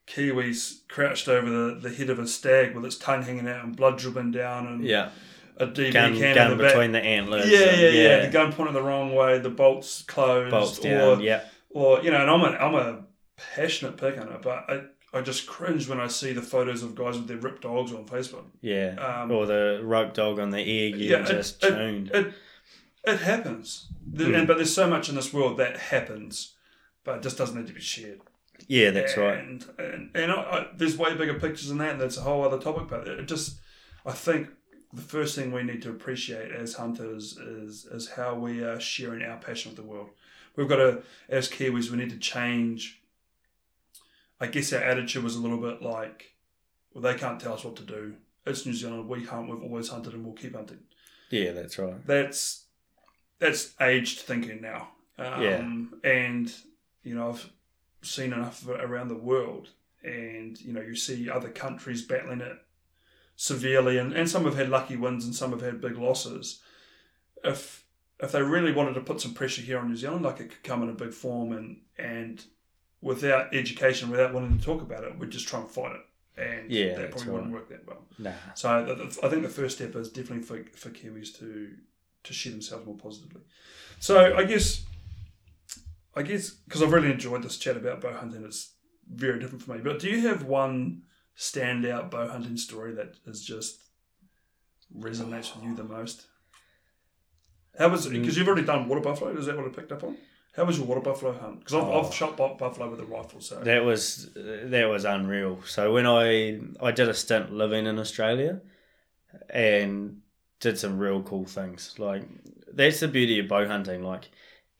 Kiwis 0.07 0.87
crouched 0.87 1.27
over 1.27 1.47
the, 1.47 1.79
the 1.79 1.91
head 1.95 2.09
of 2.09 2.17
a 2.17 2.25
stag 2.25 2.73
with 2.73 2.83
its 2.83 2.97
tongue 2.97 3.21
hanging 3.21 3.47
out 3.47 3.63
and 3.63 3.75
blood 3.75 3.99
dripping 3.99 4.31
down 4.31 4.65
and 4.65 4.83
yeah, 4.83 5.11
a 5.59 5.67
DB 5.67 5.91
gun, 5.93 6.15
can 6.17 6.35
gun 6.35 6.51
in 6.51 6.57
the 6.57 6.63
back. 6.63 6.73
between 6.73 6.91
the 6.93 7.01
antlers. 7.03 7.49
Yeah, 7.49 7.59
and- 7.59 7.81
yeah, 7.81 7.89
yeah, 7.89 8.25
The 8.25 8.31
gun 8.31 8.53
pointed 8.53 8.73
the 8.75 8.81
wrong 8.81 9.13
way, 9.13 9.37
the 9.39 9.49
bolts 9.49 10.03
closed, 10.03 10.51
bolts 10.51 10.79
or, 10.79 10.83
down. 10.83 11.21
yeah, 11.21 11.41
or 11.69 12.01
you 12.01 12.11
know, 12.11 12.21
and 12.21 12.29
I'm 12.29 12.41
a 12.41 12.57
I'm 12.57 12.75
a 12.75 13.05
passionate 13.37 13.99
hunter, 13.99 14.39
but 14.41 14.65
I 14.69 14.81
I 15.11 15.21
just 15.21 15.47
cringe 15.47 15.87
when 15.89 15.99
I 15.99 16.07
see 16.07 16.33
the 16.33 16.41
photos 16.41 16.83
of 16.83 16.93
guys 16.95 17.17
with 17.17 17.27
their 17.27 17.37
ripped 17.37 17.63
dogs 17.63 17.91
on 17.93 18.05
Facebook. 18.05 18.45
yeah. 18.61 18.95
Um, 19.23 19.31
or 19.31 19.45
the 19.47 19.81
rope 19.83 20.13
dog 20.13 20.39
on 20.39 20.51
the 20.51 20.59
ear 20.59 20.95
Yeah, 20.95 21.21
it- 21.21 21.27
just 21.27 21.63
it- 21.63 21.69
tuned. 21.69 22.11
It 22.13 22.33
it 23.05 23.17
happens, 23.19 23.87
The- 24.05 24.25
Hmm. 24.25 24.35
and 24.35 24.47
but 24.47 24.57
there's 24.57 24.73
so 24.73 24.87
much 24.87 25.09
in 25.09 25.15
this 25.15 25.33
world 25.33 25.57
that 25.57 25.77
happens, 25.77 26.53
but 27.03 27.17
it 27.17 27.23
just 27.23 27.37
doesn't 27.37 27.57
need 27.57 27.67
to 27.67 27.73
be 27.73 27.79
shared. 27.81 28.19
yeah, 28.67 28.91
that's 28.91 29.15
right. 29.17 29.37
and, 29.39 29.65
And 29.79 30.11
and 30.13 30.31
I, 30.31 30.35
I, 30.35 30.67
there's 30.75 30.97
way 30.97 31.15
bigger 31.15 31.35
pictures 31.39 31.69
than 31.69 31.77
that, 31.79 31.93
and 31.93 32.01
that's 32.01 32.17
a 32.17 32.21
whole 32.21 32.43
other 32.43 32.59
topic. 32.59 32.87
But 32.89 33.07
it 33.07 33.25
just, 33.25 33.59
I 34.05 34.11
think 34.11 34.49
the 34.93 35.01
first 35.01 35.35
thing 35.35 35.51
we 35.51 35.63
need 35.63 35.81
to 35.83 35.89
appreciate 35.89 36.51
as 36.51 36.73
hunters 36.75 37.37
is 37.37 37.85
is 37.85 38.09
how 38.09 38.33
we 38.35 38.63
are 38.63 38.79
sharing 38.79 39.23
our 39.23 39.37
passion 39.37 39.71
with 39.71 39.77
the 39.77 39.83
world. 39.89 40.09
We've 40.55 40.67
got 40.67 40.77
to, 40.77 41.03
as 41.29 41.47
Kiwis, 41.47 41.89
we 41.89 41.97
need 41.97 42.09
to 42.09 42.17
change. 42.17 42.99
I 44.41 44.47
guess 44.47 44.73
our 44.73 44.81
attitude 44.81 45.23
was 45.23 45.35
a 45.35 45.41
little 45.41 45.57
bit 45.57 45.81
like, 45.81 46.33
well, 46.93 47.01
they 47.01 47.17
can't 47.17 47.39
tell 47.39 47.53
us 47.53 47.63
what 47.63 47.75
to 47.77 47.83
do. 47.83 48.15
It's 48.45 48.65
New 48.65 48.73
Zealand. 48.73 49.07
We 49.07 49.25
hunt. 49.25 49.49
We've 49.49 49.61
always 49.61 49.89
hunted, 49.89 50.13
and 50.13 50.25
we'll 50.25 50.33
keep 50.33 50.55
hunting 50.55 50.79
Yeah, 51.29 51.51
that's 51.51 51.77
right. 51.77 52.05
that's 52.05 52.65
that's 53.37 53.73
aged 53.79 54.19
thinking 54.21 54.61
now. 54.61 54.89
Um, 55.17 55.41
Yeah. 55.43 56.09
And 56.09 56.51
you 57.03 57.15
know, 57.15 57.29
I've 57.29 57.49
seen 58.01 58.33
enough 58.33 58.63
of 58.63 58.69
it 58.71 58.81
around 58.83 59.09
the 59.09 59.15
world, 59.15 59.69
and 60.03 60.59
you 60.59 60.73
know, 60.73 60.81
you 60.81 60.95
see 60.95 61.29
other 61.29 61.49
countries 61.49 62.01
battling 62.01 62.41
it 62.41 62.57
severely, 63.41 63.97
and, 63.97 64.11
and 64.11 64.29
some 64.29 64.43
have 64.43 64.57
had 64.57 64.67
lucky 64.67 64.97
wins, 64.97 65.23
and 65.23 65.33
some 65.33 65.51
have 65.51 65.61
had 65.61 65.79
big 65.79 65.97
losses. 65.97 66.61
If 67.41 67.85
if 68.21 68.33
they 68.33 68.41
really 68.41 68.73
wanted 68.73 68.95
to 68.95 69.01
put 69.01 69.21
some 69.21 69.33
pressure 69.33 69.61
here 69.61 69.79
on 69.79 69.87
New 69.87 69.95
Zealand, 69.95 70.25
like 70.25 70.41
it 70.41 70.49
could 70.49 70.61
come 70.63 70.83
in 70.83 70.89
a 70.89 70.93
big 70.93 71.13
form, 71.13 71.53
and 71.53 71.77
and 71.97 72.43
without 73.01 73.55
education, 73.55 74.09
without 74.09 74.33
wanting 74.33 74.57
to 74.57 74.63
talk 74.63 74.81
about 74.81 75.05
it, 75.05 75.17
we'd 75.17 75.29
just 75.29 75.47
try 75.47 75.61
and 75.61 75.71
fight 75.71 75.93
it, 75.95 76.41
and 76.41 76.69
Yeah, 76.69 76.95
that 76.95 77.11
probably 77.11 77.31
wouldn't 77.31 77.53
right. 77.53 77.61
work 77.61 77.69
that 77.69 77.87
well. 77.87 78.05
Nah. 78.17 78.33
So 78.55 78.85
th- 78.85 78.97
th- 78.97 79.23
I 79.23 79.29
think 79.29 79.43
the 79.43 79.49
first 79.49 79.77
step 79.77 79.95
is 79.95 80.09
definitely 80.09 80.43
for, 80.43 80.57
for 80.77 80.89
Kiwis 80.89 81.37
to 81.39 81.75
to 82.25 82.33
share 82.33 82.51
themselves 82.51 82.85
more 82.85 82.97
positively. 82.97 83.43
So 84.01 84.35
I 84.35 84.43
guess 84.43 84.83
I 86.13 86.23
guess 86.23 86.49
because 86.49 86.83
I've 86.83 86.91
really 86.91 87.11
enjoyed 87.11 87.43
this 87.43 87.57
chat 87.57 87.77
about 87.77 88.01
bow 88.01 88.11
hunting, 88.13 88.43
it's 88.43 88.73
very 89.09 89.39
different 89.39 89.63
for 89.63 89.75
me. 89.75 89.81
But 89.81 89.99
do 89.99 90.09
you 90.09 90.27
have 90.27 90.43
one 90.43 91.03
standout 91.39 92.11
bow 92.11 92.27
hunting 92.27 92.57
story 92.57 92.93
that 92.95 93.15
is 93.25 93.43
just 93.43 93.81
resonates 94.95 95.55
with 95.55 95.63
you 95.63 95.75
the 95.75 95.83
most? 95.83 96.27
How 97.77 97.89
was 97.89 98.05
mm. 98.05 98.15
it? 98.15 98.19
Because 98.19 98.37
you've 98.37 98.47
already 98.47 98.65
done 98.65 98.87
water 98.87 99.01
buffalo. 99.01 99.35
Is 99.37 99.45
that 99.45 99.55
what 99.55 99.65
I 99.65 99.69
picked 99.69 99.91
up 99.91 100.03
on? 100.03 100.17
How 100.55 100.65
was 100.65 100.77
your 100.77 100.87
water 100.87 101.01
buffalo 101.01 101.31
hunt? 101.31 101.59
Because 101.59 101.75
I've, 101.75 101.83
Oh. 101.83 102.01
I've 102.01 102.13
shot 102.13 102.35
bu- 102.35 102.57
buffalo 102.57 102.89
with 102.89 102.99
a 102.99 103.05
rifle. 103.05 103.39
So 103.39 103.59
That 103.61 103.85
was 103.85 104.29
that 104.35 104.89
was 104.89 105.05
unreal. 105.05 105.61
So 105.65 105.93
when 105.93 106.05
I 106.05 106.59
I 106.81 106.91
did 106.91 107.07
a 107.07 107.13
stint 107.13 107.53
living 107.53 107.85
in 107.85 107.97
Australia, 107.97 108.61
and 109.49 110.21
did 110.59 110.77
some 110.77 110.99
real 110.99 111.21
cool 111.23 111.45
things. 111.45 111.95
Like 111.97 112.23
that's 112.73 112.99
the 112.99 113.07
beauty 113.07 113.39
of 113.39 113.47
bow 113.47 113.65
hunting. 113.67 114.03
Like 114.03 114.29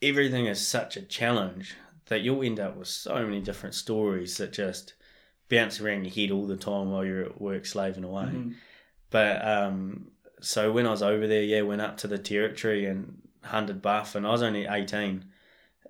everything 0.01 0.47
is 0.47 0.65
such 0.65 0.97
a 0.97 1.01
challenge 1.01 1.75
that 2.07 2.21
you'll 2.21 2.43
end 2.43 2.59
up 2.59 2.75
with 2.75 2.87
so 2.87 3.23
many 3.23 3.39
different 3.39 3.75
stories 3.75 4.37
that 4.37 4.51
just 4.51 4.93
bounce 5.49 5.81
around 5.81 6.05
your 6.05 6.13
head 6.13 6.31
all 6.31 6.45
the 6.47 6.55
time 6.55 6.91
while 6.91 7.03
you're 7.03 7.23
at 7.23 7.41
work 7.41 7.65
slaving 7.65 8.03
away. 8.03 8.25
Mhm. 8.25 8.55
But 9.09 9.45
um, 9.45 10.11
so 10.41 10.71
when 10.71 10.85
I 10.85 10.91
was 10.91 11.01
over 11.01 11.27
there, 11.27 11.43
yeah, 11.43 11.61
went 11.61 11.81
up 11.81 11.97
to 11.97 12.07
the 12.07 12.17
territory 12.17 12.85
and 12.85 13.21
hunted 13.43 13.81
buff, 13.81 14.15
and 14.15 14.25
I 14.25 14.31
was 14.31 14.43
only 14.43 14.65
eighteen, 14.67 15.25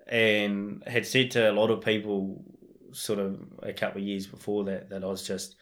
and 0.06 0.82
had 0.86 1.06
said 1.06 1.30
to 1.32 1.50
a 1.50 1.52
lot 1.52 1.70
of 1.70 1.82
people, 1.82 2.44
sort 2.92 3.18
of 3.18 3.38
a 3.62 3.72
couple 3.72 4.00
of 4.00 4.06
years 4.06 4.26
before 4.26 4.64
that, 4.64 4.88
that 4.90 5.04
I 5.04 5.06
was 5.06 5.26
just 5.26 5.56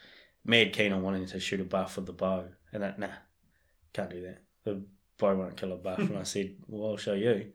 mad 0.45 0.73
keen 0.73 0.93
on 0.93 1.03
wanting 1.03 1.27
to 1.27 1.41
shoot 1.41 1.61
a 1.61 1.65
buff 1.65 1.97
with 1.97 2.07
the 2.07 2.13
bow, 2.13 2.45
and 2.73 2.83
that 2.83 2.99
nah, 2.99 3.09
can't 3.93 4.11
do 4.11 4.23
that. 4.23 4.39
The 4.65 4.83
bow 5.19 5.35
won't 5.35 5.57
kill 5.57 5.73
a 5.73 5.77
buff, 5.77 5.99
and 5.99 6.17
I 6.17 6.23
said, 6.35 6.55
well, 6.69 6.91
I'll 6.91 6.97
show 6.97 7.15
you, 7.15 7.53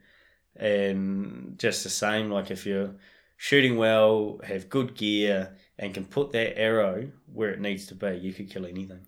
and 0.58 1.58
just 1.58 1.84
the 1.84 1.89
same, 1.89 2.30
like 2.30 2.52
if 2.52 2.66
you're 2.66 2.96
shooting 3.44 3.76
well, 3.76 4.39
have 4.46 4.70
good 4.70 4.96
gear, 4.96 5.54
and 5.78 5.94
can 5.94 6.06
put 6.06 6.32
that 6.32 6.58
arrow 6.58 7.12
where 7.34 7.50
it 7.50 7.60
needs 7.60 7.88
to 7.88 7.94
be, 7.94 8.16
you 8.16 8.32
could 8.32 8.50
kill 8.50 8.66
anything. 8.66 9.06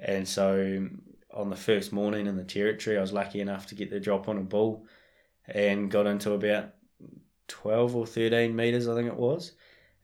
And 0.00 0.26
so 0.26 0.88
on 1.32 1.50
the 1.50 1.56
first 1.56 1.92
morning 1.92 2.26
in 2.26 2.36
the 2.36 2.42
territory, 2.42 2.98
I 2.98 3.00
was 3.00 3.12
lucky 3.12 3.40
enough 3.40 3.66
to 3.66 3.76
get 3.76 3.88
the 3.88 4.00
drop 4.00 4.28
on 4.28 4.38
a 4.38 4.40
bull 4.40 4.86
and 5.46 5.88
got 5.88 6.08
into 6.08 6.32
about 6.32 6.70
12 7.46 7.94
or 7.94 8.06
13 8.06 8.56
metres, 8.56 8.88
I 8.88 8.96
think 8.96 9.06
it 9.06 9.14
was, 9.14 9.52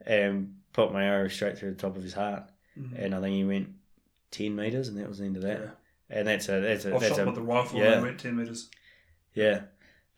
and 0.02 0.54
put 0.72 0.92
my 0.92 1.04
arrow 1.04 1.26
straight 1.26 1.58
through 1.58 1.70
the 1.70 1.76
top 1.76 1.96
of 1.96 2.04
his 2.04 2.14
heart. 2.14 2.44
Mhm. 2.78 3.04
And 3.04 3.14
I 3.16 3.20
think 3.20 3.34
he 3.34 3.44
went 3.44 3.70
10 4.30 4.54
metres, 4.54 4.86
and 4.86 4.96
that 4.98 5.08
was 5.08 5.18
the 5.18 5.24
end 5.24 5.38
of 5.38 5.42
that. 5.42 5.58
Yeah. 5.60 5.70
and 6.08 6.28
that's 6.28 6.48
a 6.48 6.60
that's 6.60 6.84
a 6.84 6.94
I've 6.94 7.00
that's 7.00 7.16
shot 7.16 7.22
a 7.22 7.26
with 7.26 7.34
the 7.34 7.42
rifle 7.42 7.80
yeah. 7.80 7.94
and 7.94 8.02
went 8.02 8.20
10 8.20 8.36
metres. 8.36 8.70
yeah. 9.34 9.62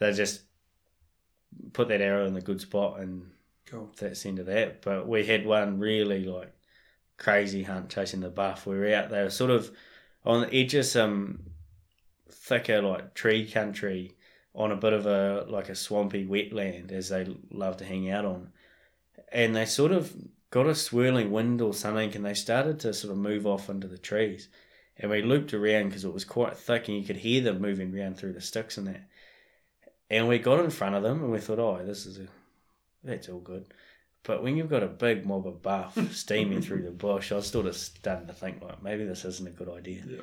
They 0.01 0.13
just 0.13 0.43
put 1.73 1.89
that 1.89 2.03
arrow 2.03 2.27
in 2.27 2.35
the 2.35 2.43
good 2.43 2.61
spot 2.61 3.01
and 3.01 3.31
Cool. 3.71 3.91
that's 3.99 4.23
the 4.23 4.29
end 4.29 4.39
of 4.39 4.47
that. 4.47 4.83
But 4.83 5.07
we 5.07 5.27
had 5.27 5.45
one 5.45 5.79
really 5.79 6.25
like 6.25 6.53
crazy 7.17 7.65
hunt 7.65 7.91
chasing 7.91 8.21
the 8.21 8.31
buff. 8.31 8.67
We 8.67 8.79
were 8.79 8.95
out 8.95 9.11
there, 9.11 9.29
sort 9.31 9.51
of 9.51 9.71
on 10.25 10.43
the 10.43 10.55
edge 10.55 10.75
of 10.75 10.87
some 10.87 11.41
thicker 12.31 12.81
like 12.81 13.15
tree 13.15 13.51
country 13.51 14.17
on 14.55 14.73
a 14.73 14.77
bit 14.77 14.93
of 14.93 15.07
a 15.07 15.45
like 15.49 15.69
a 15.69 15.75
swampy 15.75 16.27
wetland 16.27 16.93
as 16.93 17.11
they 17.11 17.27
love 17.51 17.77
to 17.79 17.85
hang 17.85 18.11
out 18.11 18.25
on. 18.25 18.53
And 19.31 19.55
they 19.55 19.67
sort 19.67 19.93
of 19.93 20.13
got 20.51 20.67
a 20.67 20.75
swirling 20.75 21.31
wind 21.31 21.61
or 21.61 21.75
something 21.75 22.15
and 22.15 22.25
they 22.25 22.35
started 22.35 22.81
to 22.81 22.95
sort 22.95 23.13
of 23.13 23.19
move 23.19 23.47
off 23.47 23.69
into 23.69 23.87
the 23.87 23.99
trees. 23.99 24.49
And 24.97 25.11
we 25.11 25.23
looped 25.23 25.55
around 25.55 25.89
because 25.89 26.05
it 26.05 26.13
was 26.13 26.25
quite 26.25 26.57
thick 26.57 26.89
and 26.89 26.97
you 26.97 27.05
could 27.05 27.19
hear 27.19 27.43
them 27.43 27.61
moving 27.61 27.97
around 27.97 28.17
through 28.17 28.33
the 28.33 28.41
sticks 28.41 28.79
and 28.79 28.87
that. 28.89 29.09
And 30.11 30.27
we 30.27 30.39
got 30.39 30.61
in 30.61 30.71
front 30.71 30.95
of 30.95 31.03
them 31.03 31.23
and 31.23 31.31
we 31.31 31.39
thought, 31.39 31.59
oh, 31.59 31.85
this 31.85 32.07
is 32.07 32.19
a 32.19 32.27
that's 33.03 33.29
all 33.29 33.41
good. 33.41 33.73
But 34.25 34.43
when 34.43 34.57
you've 34.57 34.71
got 34.71 34.83
a 34.83 34.89
big 34.89 35.25
mob 35.25 35.47
of 35.47 35.63
buff 35.63 35.99
steaming 36.13 36.61
through 36.61 36.83
the 36.83 36.91
bush, 36.91 37.33
I 37.33 37.37
was 37.37 37.47
sort 37.47 37.67
of 37.67 37.77
starting 37.77 38.27
to 38.27 38.33
think 38.33 38.63
like 38.63 38.83
maybe 38.83 39.05
this 39.05 39.25
isn't 39.25 39.49
a 39.49 39.53
good 39.53 39.69
idea. 39.69 40.03
Yeah. 40.07 40.21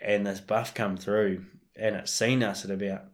And 0.00 0.26
this 0.26 0.40
buff 0.40 0.74
come 0.74 0.96
through 0.96 1.44
and 1.76 1.96
it 1.96 2.08
seen 2.08 2.42
us 2.42 2.64
at 2.64 2.70
about 2.70 3.04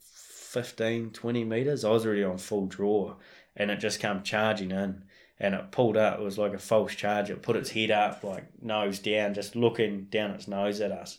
15, 0.00 1.10
20 1.10 1.44
metres. 1.44 1.84
I 1.84 1.90
was 1.90 2.06
already 2.06 2.24
on 2.24 2.38
full 2.38 2.66
draw 2.66 3.16
and 3.54 3.70
it 3.70 3.76
just 3.76 4.00
come 4.00 4.22
charging 4.22 4.70
in 4.70 5.04
and 5.38 5.54
it 5.54 5.70
pulled 5.70 5.96
up. 5.96 6.18
It 6.18 6.22
was 6.22 6.38
like 6.38 6.54
a 6.54 6.58
false 6.58 6.94
charge. 6.94 7.30
It 7.30 7.42
put 7.42 7.56
its 7.56 7.70
head 7.70 7.90
up, 7.90 8.24
like 8.24 8.62
nose 8.62 8.98
down, 8.98 9.34
just 9.34 9.54
looking 9.54 10.04
down 10.04 10.30
its 10.30 10.48
nose 10.48 10.80
at 10.80 10.92
us. 10.92 11.18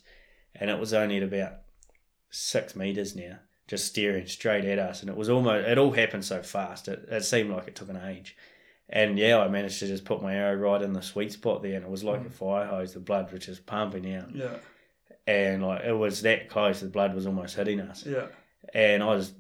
And 0.55 0.69
it 0.69 0.79
was 0.79 0.93
only 0.93 1.17
at 1.17 1.23
about 1.23 1.53
six 2.29 2.75
metres 2.75 3.15
now, 3.15 3.39
just 3.67 3.85
staring 3.85 4.25
straight 4.27 4.65
at 4.65 4.79
us. 4.79 5.01
And 5.01 5.09
it 5.09 5.15
was 5.17 5.29
almost, 5.29 5.67
it 5.67 5.77
all 5.77 5.91
happened 5.91 6.23
so 6.25 6.41
fast. 6.41 6.87
It, 6.87 7.05
it 7.11 7.23
seemed 7.25 7.51
like 7.51 7.67
it 7.67 7.75
took 7.75 7.89
an 7.89 8.01
age. 8.05 8.35
And 8.89 9.19
yeah, 9.19 9.39
I 9.39 9.47
managed 9.49 9.79
to 9.79 9.87
just 9.87 10.05
put 10.05 10.21
my 10.21 10.33
arrow 10.33 10.55
right 10.55 10.81
in 10.81 10.93
the 10.93 11.01
sweet 11.01 11.33
spot 11.33 11.61
there, 11.61 11.75
and 11.75 11.83
it 11.83 11.89
was 11.91 12.05
like 12.05 12.25
a 12.25 12.29
fire 12.29 12.65
hose. 12.65 12.93
The 12.93 13.01
blood 13.01 13.31
was 13.33 13.45
just 13.45 13.65
pumping 13.65 14.13
out, 14.15 14.33
Yeah. 14.33 14.55
and 15.27 15.61
like 15.65 15.83
it 15.83 15.91
was 15.91 16.21
that 16.21 16.47
close. 16.49 16.79
The 16.79 16.87
blood 16.87 17.13
was 17.13 17.27
almost 17.27 17.57
hitting 17.57 17.81
us, 17.81 18.05
Yeah. 18.05 18.27
and 18.73 19.03
I 19.03 19.07
was, 19.07 19.33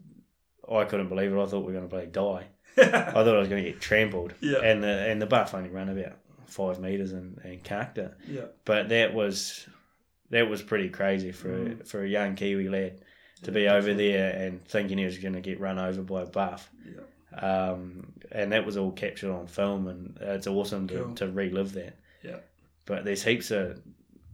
I 0.69 0.83
couldn't 0.83 1.07
believe 1.07 1.31
it. 1.31 1.41
I 1.41 1.45
thought 1.45 1.59
we 1.59 1.67
were 1.67 1.79
going 1.79 1.85
to 1.85 1.89
bloody 1.89 2.07
die. 2.07 2.47
I 2.77 3.11
thought 3.23 3.35
I 3.35 3.39
was 3.39 3.47
going 3.47 3.63
to 3.63 3.71
get 3.71 3.79
trampled. 3.79 4.33
Yeah. 4.41 4.59
And 4.59 4.83
the 4.83 4.89
and 5.09 5.21
the 5.21 5.25
buff 5.25 5.53
only 5.53 5.69
ran 5.69 5.87
about 5.87 6.17
five 6.47 6.81
meters 6.81 7.13
and 7.13 7.39
and 7.45 7.63
carked 7.63 7.97
it. 7.99 8.13
yeah. 8.27 8.41
But 8.65 8.89
that 8.89 9.13
was 9.13 9.65
that 10.29 10.49
was 10.49 10.61
pretty 10.61 10.89
crazy 10.89 11.31
for 11.31 11.47
Mm. 11.57 11.87
for 11.87 12.03
a 12.03 12.07
young 12.07 12.35
Kiwi 12.35 12.67
lad 12.67 12.99
to 13.43 13.51
be 13.51 13.67
over 13.67 13.93
there 13.93 14.31
and 14.35 14.65
thinking 14.65 14.97
he 14.97 15.05
was 15.05 15.17
going 15.17 15.33
to 15.35 15.41
get 15.41 15.59
run 15.59 15.77
over 15.79 16.01
by 16.01 16.23
a 16.23 16.25
buff. 16.25 16.69
Yeah. 16.85 17.39
Um, 17.39 18.13
and 18.31 18.51
that 18.51 18.65
was 18.65 18.77
all 18.77 18.91
captured 18.91 19.31
on 19.31 19.47
film, 19.47 19.87
and 19.87 20.17
it's 20.21 20.47
awesome 20.47 20.87
to, 20.87 21.03
Cool. 21.03 21.15
to 21.15 21.27
relive 21.31 21.73
that. 21.73 21.97
Yeah. 22.23 22.37
But 22.85 23.05
there's 23.05 23.23
heaps 23.23 23.51
of 23.51 23.81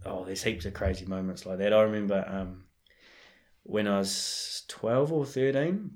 oh, 0.06 0.26
there's 0.26 0.44
heaps 0.44 0.66
of 0.66 0.74
crazy 0.74 1.06
moments 1.06 1.46
like 1.46 1.58
that. 1.60 1.74
I 1.74 1.82
remember 1.82 2.24
um, 2.28 2.66
when 3.64 3.88
I 3.88 3.98
was 4.00 4.64
twelve 4.68 5.12
or 5.12 5.26
thirteen, 5.26 5.92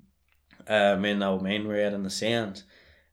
uh, 0.67 0.95
me 0.97 1.11
and 1.11 1.21
the 1.21 1.27
old 1.27 1.43
man 1.43 1.67
were 1.67 1.81
out 1.85 1.93
in 1.93 2.03
the 2.03 2.09
sound, 2.09 2.63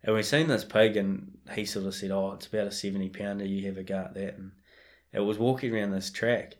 and 0.03 0.14
we 0.14 0.22
seen 0.22 0.49
this 0.49 0.64
pig, 0.64 0.97
and 0.97 1.38
he 1.55 1.64
sort 1.64 1.86
of 1.86 1.95
said, 1.95 2.11
"Oh, 2.11 2.32
it's 2.32 2.47
about 2.47 2.66
a 2.68 2.72
seventy 2.72 3.11
pounder. 3.11 3.45
You 3.45 3.66
have 3.68 3.76
a 3.76 3.82
go 3.84 3.99
at 3.99 4.14
that." 4.14 4.36
And 4.38 4.53
it 5.12 5.20
was 5.20 5.38
walking 5.38 5.74
around 5.74 5.90
this 5.92 6.11
track, 6.11 6.57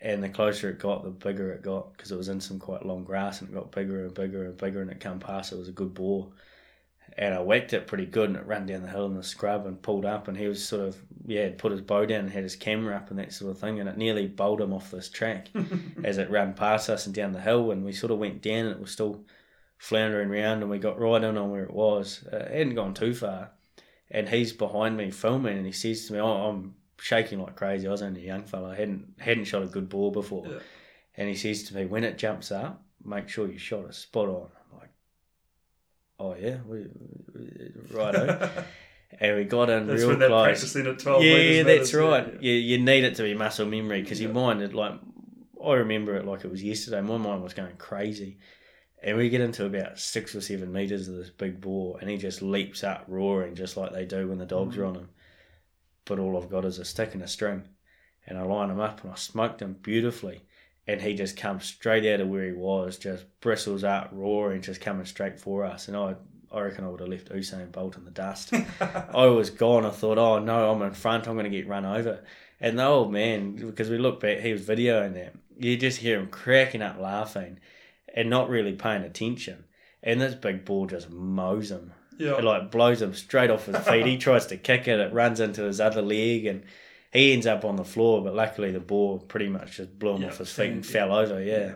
and 0.00 0.22
the 0.22 0.28
closer 0.28 0.70
it 0.70 0.78
got, 0.78 1.04
the 1.04 1.10
bigger 1.10 1.52
it 1.52 1.62
got 1.62 1.92
because 1.92 2.10
it 2.10 2.16
was 2.16 2.28
in 2.28 2.40
some 2.40 2.58
quite 2.58 2.84
long 2.84 3.04
grass, 3.04 3.40
and 3.40 3.50
it 3.50 3.54
got 3.54 3.72
bigger 3.72 4.04
and 4.04 4.14
bigger 4.14 4.44
and 4.44 4.56
bigger, 4.56 4.82
and 4.82 4.90
it 4.90 5.00
came 5.00 5.18
past. 5.18 5.52
It 5.52 5.58
was 5.58 5.68
a 5.68 5.72
good 5.72 5.94
boar, 5.94 6.28
and 7.16 7.34
I 7.34 7.40
whacked 7.40 7.72
it 7.72 7.86
pretty 7.86 8.06
good, 8.06 8.28
and 8.28 8.36
it 8.36 8.46
ran 8.46 8.66
down 8.66 8.82
the 8.82 8.88
hill 8.88 9.06
in 9.06 9.14
the 9.14 9.22
scrub 9.22 9.66
and 9.66 9.80
pulled 9.80 10.04
up, 10.04 10.28
and 10.28 10.36
he 10.36 10.48
was 10.48 10.66
sort 10.66 10.82
of 10.82 10.96
yeah, 11.26 11.50
put 11.56 11.72
his 11.72 11.80
bow 11.80 12.04
down 12.04 12.20
and 12.20 12.30
had 12.30 12.42
his 12.42 12.56
camera 12.56 12.96
up 12.96 13.10
and 13.10 13.18
that 13.18 13.32
sort 13.32 13.50
of 13.50 13.58
thing, 13.58 13.80
and 13.80 13.88
it 13.88 13.96
nearly 13.96 14.26
bowled 14.26 14.60
him 14.60 14.72
off 14.72 14.90
this 14.90 15.08
track 15.08 15.48
as 16.04 16.18
it 16.18 16.30
ran 16.30 16.54
past 16.54 16.90
us 16.90 17.06
and 17.06 17.14
down 17.14 17.32
the 17.32 17.40
hill, 17.40 17.70
and 17.70 17.84
we 17.84 17.92
sort 17.92 18.12
of 18.12 18.18
went 18.18 18.42
down, 18.42 18.66
and 18.66 18.76
it 18.76 18.80
was 18.80 18.90
still 18.90 19.24
floundering 19.78 20.30
around, 20.30 20.62
and 20.62 20.70
we 20.70 20.78
got 20.78 20.98
right 20.98 21.22
in 21.22 21.36
on 21.36 21.50
where 21.50 21.64
it 21.64 21.72
was. 21.72 22.24
Uh, 22.32 22.36
it 22.36 22.58
hadn't 22.58 22.74
gone 22.74 22.94
too 22.94 23.14
far, 23.14 23.50
and 24.10 24.28
he's 24.28 24.52
behind 24.52 24.96
me 24.96 25.10
filming, 25.10 25.56
and 25.56 25.66
he 25.66 25.72
says 25.72 26.06
to 26.06 26.12
me, 26.12 26.20
"Oh, 26.20 26.48
I'm 26.48 26.74
shaking 27.02 27.40
like 27.40 27.56
crazy. 27.56 27.86
I 27.88 27.90
was 27.90 28.02
only 28.02 28.22
a 28.22 28.26
young 28.26 28.44
fella. 28.44 28.70
I 28.70 28.76
hadn't 28.76 29.14
hadn't 29.18 29.44
shot 29.44 29.62
a 29.62 29.66
good 29.66 29.88
ball 29.88 30.10
before." 30.10 30.46
Yeah. 30.46 30.58
And 31.16 31.28
he 31.28 31.34
says 31.34 31.64
to 31.64 31.74
me, 31.74 31.84
"When 31.86 32.04
it 32.04 32.16
jumps 32.18 32.50
up, 32.52 32.82
make 33.04 33.28
sure 33.28 33.46
you 33.48 33.58
shot 33.58 33.84
it 33.86 33.94
spot 33.94 34.28
on." 34.28 34.48
I'm 34.72 34.78
like, 34.78 34.90
"Oh 36.18 36.34
yeah, 36.34 36.58
we, 36.66 36.86
we, 37.34 37.70
righto." 37.90 38.50
and 39.20 39.36
we 39.36 39.44
got 39.44 39.68
in 39.68 39.86
That's 39.86 40.00
real 40.00 40.08
when 40.10 40.18
that 40.20 40.28
close. 40.28 40.44
practicing 40.46 40.86
at 40.86 40.98
12 40.98 41.22
Yeah, 41.22 41.62
that's 41.64 41.92
right. 41.92 42.26
Yeah. 42.34 42.38
You, 42.40 42.52
you 42.54 42.78
need 42.78 43.04
it 43.04 43.14
to 43.16 43.22
be 43.24 43.34
muscle 43.34 43.66
memory 43.66 44.00
because 44.02 44.20
your 44.20 44.32
mind, 44.32 44.62
it 44.62 44.72
like 44.72 44.94
I 45.64 45.74
remember 45.74 46.16
it 46.16 46.24
like 46.24 46.44
it 46.44 46.50
was 46.50 46.62
yesterday. 46.62 47.00
My 47.02 47.18
mind 47.18 47.42
was 47.42 47.52
going 47.54 47.76
crazy, 47.76 48.38
and 49.02 49.16
we 49.18 49.28
get 49.28 49.40
into 49.42 49.66
about 49.66 49.98
six 49.98 50.34
or 50.34 50.40
seven 50.40 50.72
meters 50.72 51.08
of 51.08 51.16
this 51.16 51.30
big 51.30 51.60
boar, 51.60 51.98
and 52.00 52.08
he 52.08 52.16
just 52.16 52.40
leaps 52.42 52.82
up 52.84 53.04
roaring, 53.06 53.54
just 53.54 53.76
like 53.76 53.92
they 53.92 54.06
do 54.06 54.28
when 54.28 54.38
the 54.38 54.46
dogs 54.46 54.74
Mm-hmm. 54.76 54.82
are 54.82 54.86
on 54.86 54.94
him. 54.94 55.08
But 56.04 56.18
all 56.18 56.36
I've 56.36 56.50
got 56.50 56.64
is 56.64 56.78
a 56.78 56.84
stick 56.84 57.14
and 57.14 57.22
a 57.22 57.28
string, 57.28 57.64
and 58.26 58.38
I 58.38 58.42
line 58.42 58.70
him 58.70 58.80
up, 58.80 59.02
and 59.02 59.12
I 59.12 59.16
smoked 59.16 59.62
him 59.62 59.76
beautifully. 59.82 60.42
And 60.86 61.00
he 61.00 61.14
just 61.14 61.36
comes 61.36 61.64
straight 61.64 62.12
out 62.12 62.20
of 62.20 62.28
where 62.28 62.46
he 62.46 62.52
was, 62.52 62.98
just 62.98 63.24
bristles 63.40 63.84
up, 63.84 64.08
roaring, 64.12 64.62
just 64.62 64.80
coming 64.80 65.06
straight 65.06 65.38
for 65.38 65.64
us. 65.64 65.86
And 65.86 65.96
I, 65.96 66.16
I 66.50 66.60
reckon 66.60 66.84
I 66.84 66.88
would 66.88 66.98
have 66.98 67.08
left 67.08 67.30
Usain 67.30 67.70
Bolt 67.70 67.96
in 67.96 68.04
the 68.04 68.10
dust. 68.10 68.52
I 68.80 69.26
was 69.26 69.50
gone. 69.50 69.86
I 69.86 69.90
thought, 69.90 70.18
oh 70.18 70.40
no, 70.40 70.72
I'm 70.72 70.82
in 70.82 70.92
front. 70.92 71.28
I'm 71.28 71.34
going 71.34 71.44
to 71.44 71.56
get 71.56 71.68
run 71.68 71.86
over. 71.86 72.24
And 72.60 72.78
the 72.78 72.84
old 72.84 73.12
man, 73.12 73.54
because 73.54 73.90
we 73.90 73.98
look 73.98 74.18
back, 74.20 74.40
he 74.40 74.52
was 74.52 74.62
videoing 74.62 75.14
that. 75.14 75.34
You 75.56 75.76
just 75.76 75.98
hear 75.98 76.18
him 76.18 76.28
cracking 76.28 76.82
up 76.82 76.98
laughing 76.98 77.60
and 78.14 78.28
not 78.28 78.48
really 78.48 78.72
paying 78.72 79.02
attention. 79.02 79.64
And 80.02 80.20
this 80.20 80.34
big 80.34 80.64
ball 80.64 80.86
just 80.86 81.10
mows 81.10 81.70
him. 81.70 81.92
Yeah. 82.18 82.38
It 82.38 82.44
like 82.44 82.70
blows 82.70 83.00
him 83.02 83.14
straight 83.14 83.50
off 83.50 83.66
his 83.66 83.76
feet. 83.78 84.06
he 84.06 84.18
tries 84.18 84.46
to 84.46 84.56
kick 84.56 84.88
it. 84.88 85.00
It 85.00 85.12
runs 85.12 85.40
into 85.40 85.62
his 85.62 85.80
other 85.80 86.02
leg 86.02 86.46
and 86.46 86.62
he 87.12 87.32
ends 87.32 87.46
up 87.46 87.64
on 87.64 87.76
the 87.76 87.84
floor. 87.84 88.22
But 88.22 88.34
luckily, 88.34 88.70
the 88.72 88.80
ball 88.80 89.18
pretty 89.18 89.48
much 89.48 89.76
just 89.76 89.98
blew 89.98 90.14
him 90.14 90.22
Yeah, 90.22 90.28
off 90.28 90.38
his 90.38 90.52
feet 90.52 90.70
and 90.72 90.84
yeah. 90.84 90.90
fell 90.92 91.12
over. 91.14 91.42
Yeah. 91.42 91.58
Yeah. 91.58 91.72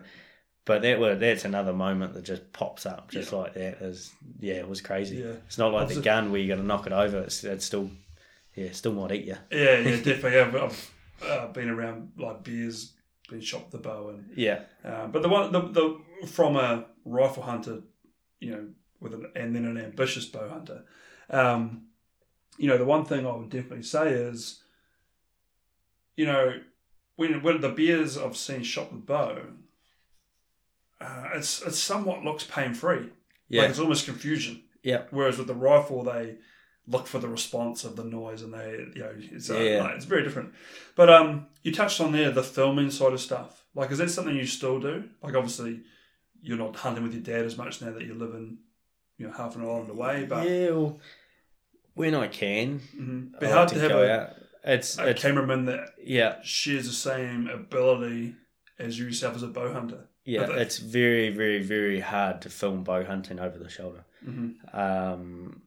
But 0.65 0.83
that 0.83 0.99
was 0.99 1.19
that's 1.21 1.45
another 1.45 1.73
moment 1.73 2.15
that 2.15 2.25
just 2.25 2.53
pops 2.53 2.87
up 2.87 3.11
just 3.11 3.33
like 3.33 3.55
that. 3.55 3.81
Is 3.83 4.13
yeah, 4.41 4.55
it 4.55 4.69
was 4.69 4.81
crazy. 4.81 5.17
Yeah. 5.19 5.35
It's 5.47 5.59
not 5.59 5.67
like 5.73 5.81
the 5.89 5.95
Obviously- 5.95 6.03
gun 6.05 6.33
where 6.33 6.41
you 6.41 6.49
got 6.49 6.57
to 6.57 6.63
knock 6.67 6.87
it 6.87 6.93
over. 6.93 7.19
It's, 7.21 7.45
it's 7.45 7.65
still 7.65 7.89
yeah, 8.55 8.73
still 8.73 8.93
might 8.93 9.13
eat 9.13 9.27
you. 9.27 9.37
Yeah, 9.53 9.79
yeah, 9.79 9.97
definitely. 10.03 10.41
I've, 10.41 10.57
I've 10.57 10.91
uh, 11.23 11.47
been 11.53 11.69
around 11.69 12.13
like 12.19 12.43
bears, 12.43 12.95
been 13.31 13.41
shot 13.41 13.63
with 13.65 13.71
the 13.73 13.79
bow, 13.89 14.09
and 14.09 14.31
Yeah, 14.35 14.61
uh, 14.85 15.07
but 15.07 15.23
the 15.23 15.29
one 15.29 15.53
the, 15.53 15.61
the 15.61 16.27
from 16.27 16.57
a 16.57 16.87
rifle 17.05 17.43
hunter, 17.45 17.83
you 18.41 18.51
know, 18.51 18.67
with 19.01 19.15
an 19.15 19.27
and 19.35 19.55
then 19.55 19.65
an 19.65 19.79
ambitious 19.79 20.25
bow 20.25 20.49
hunter, 20.49 20.85
um, 21.31 21.83
you 22.59 22.69
know, 22.69 22.79
the 22.79 22.85
one 22.85 23.05
thing 23.05 23.27
I 23.27 23.35
would 23.35 23.51
definitely 23.51 23.83
say 23.83 24.11
is, 24.11 24.63
you 26.17 26.27
know, 26.27 26.61
when 27.17 27.43
when 27.43 27.61
the 27.61 27.69
bears 27.71 28.17
I've 28.17 28.37
seen 28.37 28.63
shot 28.63 28.93
with 28.93 29.07
bow, 29.07 29.43
uh, 31.01 31.25
it's 31.35 31.63
it 31.63 31.75
somewhat 31.75 32.25
looks 32.25 32.45
pain 32.45 32.75
free. 32.75 33.11
yeah, 33.49 33.63
Like 33.63 33.71
it's 33.71 33.79
almost 33.79 34.07
confusion. 34.07 34.63
yeah, 34.83 35.03
Whereas 35.11 35.39
with 35.39 35.47
the 35.47 35.55
rifle, 35.55 36.03
they 36.05 36.37
look 36.87 37.07
for 37.07 37.19
the 37.19 37.29
response 37.29 37.85
of 37.85 37.97
the 37.97 38.05
noise, 38.05 38.43
and 38.43 38.55
they, 38.55 38.71
you 38.95 39.01
know, 39.03 39.13
it's, 39.17 39.51
uh, 39.51 39.59
Yeah. 39.59 39.83
like, 39.83 39.97
it's 39.97 40.05
very 40.05 40.23
different. 40.23 40.55
But 40.95 41.11
um, 41.11 41.47
you 41.63 41.73
touched 41.73 42.01
on 42.01 42.13
there 42.13 42.31
the 42.31 42.45
filming 42.45 42.91
side 42.93 43.13
of 43.13 43.21
stuff. 43.21 43.65
Like, 43.75 43.91
is 43.91 43.99
that 43.99 44.09
something 44.11 44.37
you 44.37 44.47
still 44.47 44.79
do? 44.79 45.09
Like, 45.23 45.35
obviously, 45.35 45.81
you're 46.41 46.57
not 46.57 46.77
hunting 46.77 47.03
with 47.03 47.13
your 47.13 47.23
dad 47.23 47.45
as 47.45 47.59
much 47.59 47.83
now 47.83 47.91
that 47.91 48.05
you 48.05 48.15
live 48.15 48.35
in, 48.35 48.59
you 49.19 49.27
know, 49.27 49.33
half 49.33 49.57
an 49.57 49.63
island 49.63 49.91
away. 49.91 50.25
But 50.29 50.49
yeah. 50.49 50.71
Well, 50.71 50.99
when 51.95 52.15
I 52.15 52.29
can, 52.29 52.81
Mhm. 52.97 53.35
I 53.37 53.39
Be 53.39 53.47
like 53.47 53.55
hard 53.55 53.69
to 53.71 53.81
have 53.81 53.91
a, 53.93 54.11
out. 54.21 54.31
It's 54.65 54.99
a 54.99 55.09
it's 55.11 55.23
cameraman 55.23 55.67
that 55.67 55.91
yeah, 56.03 56.37
shares 56.43 56.87
the 56.87 56.93
same 56.93 57.49
ability 57.49 58.35
as 58.79 58.99
yourself 58.99 59.37
as 59.37 59.43
a 59.43 59.47
bow 59.49 59.73
hunter. 59.73 60.09
yeah. 60.25 60.47
But- 60.47 60.59
It's 60.59 60.79
very, 60.79 61.31
very, 61.31 61.63
very 61.63 62.01
hard 62.01 62.43
to 62.43 62.51
film 62.51 62.85
bow 62.85 63.05
hunting 63.05 63.39
over 63.39 63.59
the 63.59 63.69
shoulder. 63.69 64.05
hmm 64.25 64.51
Um, 64.73 65.63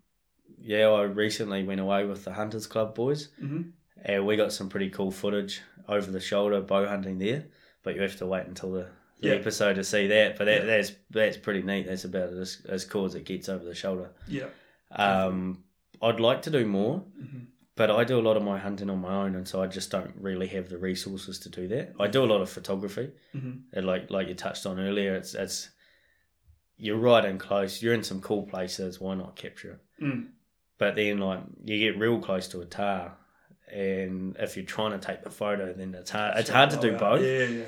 yeah, 0.62 0.88
I 0.90 1.04
recently 1.04 1.64
went 1.64 1.80
away 1.80 2.06
with 2.06 2.26
the 2.26 2.34
Hunters 2.34 2.68
Club 2.68 2.94
boys, 2.94 3.30
Mhm. 3.42 3.72
and 4.04 4.26
we 4.28 4.36
got 4.36 4.52
some 4.52 4.68
pretty 4.70 4.90
cool 4.90 5.12
footage 5.12 5.62
over 5.88 6.12
the 6.12 6.20
shoulder 6.20 6.60
bow 6.62 6.86
hunting 6.88 7.18
there. 7.18 7.46
But 7.84 7.96
you 7.96 8.02
have 8.02 8.18
to 8.18 8.26
wait 8.28 8.46
until 8.46 8.74
the, 8.74 8.88
the 9.20 9.30
Yeah. 9.30 9.36
episode 9.36 9.74
to 9.76 9.84
see 9.84 10.08
that. 10.08 10.38
But 10.38 10.46
that, 10.46 10.62
Yeah. 10.62 10.78
that's 10.78 10.92
that's 11.10 11.38
pretty 11.38 11.62
neat. 11.62 11.88
That's 11.88 12.06
about 12.06 12.30
as 12.34 12.66
as 12.70 12.86
cool 12.86 13.06
as 13.06 13.16
it 13.16 13.26
gets 13.26 13.50
over 13.50 13.64
the 13.66 13.76
shoulder. 13.76 14.12
Yeah. 14.28 14.48
Um, 14.92 15.64
I'd 16.02 16.20
like 16.20 16.42
to 16.44 16.50
do 16.50 16.66
more, 16.66 17.04
Mhm. 17.22 17.48
but 17.76 17.92
I 17.92 18.04
do 18.06 18.18
a 18.20 18.22
lot 18.22 18.38
of 18.38 18.44
my 18.44 18.58
hunting 18.58 18.90
on 18.90 19.00
my 19.00 19.14
own, 19.26 19.36
and 19.36 19.48
so 19.48 19.62
I 19.62 19.68
just 19.68 19.92
don't 19.92 20.14
really 20.20 20.48
have 20.48 20.70
the 20.70 20.78
resources 20.78 21.40
to 21.40 21.50
do 21.50 21.68
that. 21.68 21.94
I 22.00 22.08
do 22.08 22.24
a 22.24 22.26
lot 22.34 22.42
of 22.42 22.50
photography, 22.50 23.12
Mhm. 23.36 23.64
and 23.74 23.86
like 23.86 24.10
like 24.10 24.28
you 24.30 24.36
touched 24.36 24.66
on 24.66 24.80
earlier, 24.80 25.14
it's 25.16 25.36
it's 25.36 25.70
you're 26.78 26.98
right 26.98 27.26
in 27.26 27.38
close. 27.38 27.82
You're 27.82 27.94
in 27.94 28.04
some 28.04 28.22
cool 28.22 28.44
places. 28.44 29.02
Why 29.02 29.14
not 29.16 29.36
capture 29.36 29.74
it? 29.74 30.04
Mm. 30.04 30.30
But 30.78 30.96
then 30.96 31.18
like 31.18 31.42
you 31.66 31.78
get 31.78 32.00
real 32.00 32.20
close 32.20 32.48
to 32.50 32.62
a 32.62 32.66
tahr, 32.66 33.18
and 33.72 34.38
if 34.40 34.56
you're 34.56 34.66
trying 34.66 34.92
to 34.98 35.06
take 35.06 35.22
the 35.24 35.30
photo, 35.30 35.74
then 35.74 35.94
it's 35.94 36.12
hard. 36.12 36.38
It's 36.38 36.50
hard 36.50 36.70
to 36.72 36.78
do 36.78 36.98
both. 36.98 37.22
Yeah, 37.22 37.44
yeah. 37.44 37.66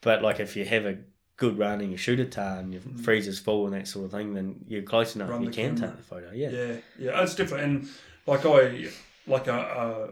But 0.00 0.22
like 0.22 0.40
if 0.40 0.56
you 0.56 0.64
have 0.64 0.86
a 0.86 0.98
good 1.36 1.58
run 1.58 1.80
and 1.80 1.90
you 1.90 1.96
shoot 1.96 2.18
a 2.20 2.24
tahr 2.24 2.58
and 2.58 2.72
your 2.72 2.82
Mhm. 2.82 3.00
freezer's 3.04 3.38
full 3.38 3.66
and 3.66 3.74
that 3.74 3.86
sort 3.88 4.06
of 4.06 4.10
thing, 4.12 4.34
then 4.34 4.64
you're 4.68 4.82
close 4.82 5.14
enough. 5.14 5.30
Run 5.30 5.42
you 5.42 5.50
can 5.50 5.74
camera. 5.76 5.88
take 5.90 5.96
the 5.98 6.02
photo. 6.02 6.32
Yeah. 6.32 6.50
Yeah, 6.50 6.76
yeah, 6.98 7.22
it's 7.22 7.34
different. 7.34 7.64
And 7.64 7.88
like 8.26 8.44
I, 8.44 8.88
like 9.26 9.46
a, 9.46 9.54
uh, 9.54 10.10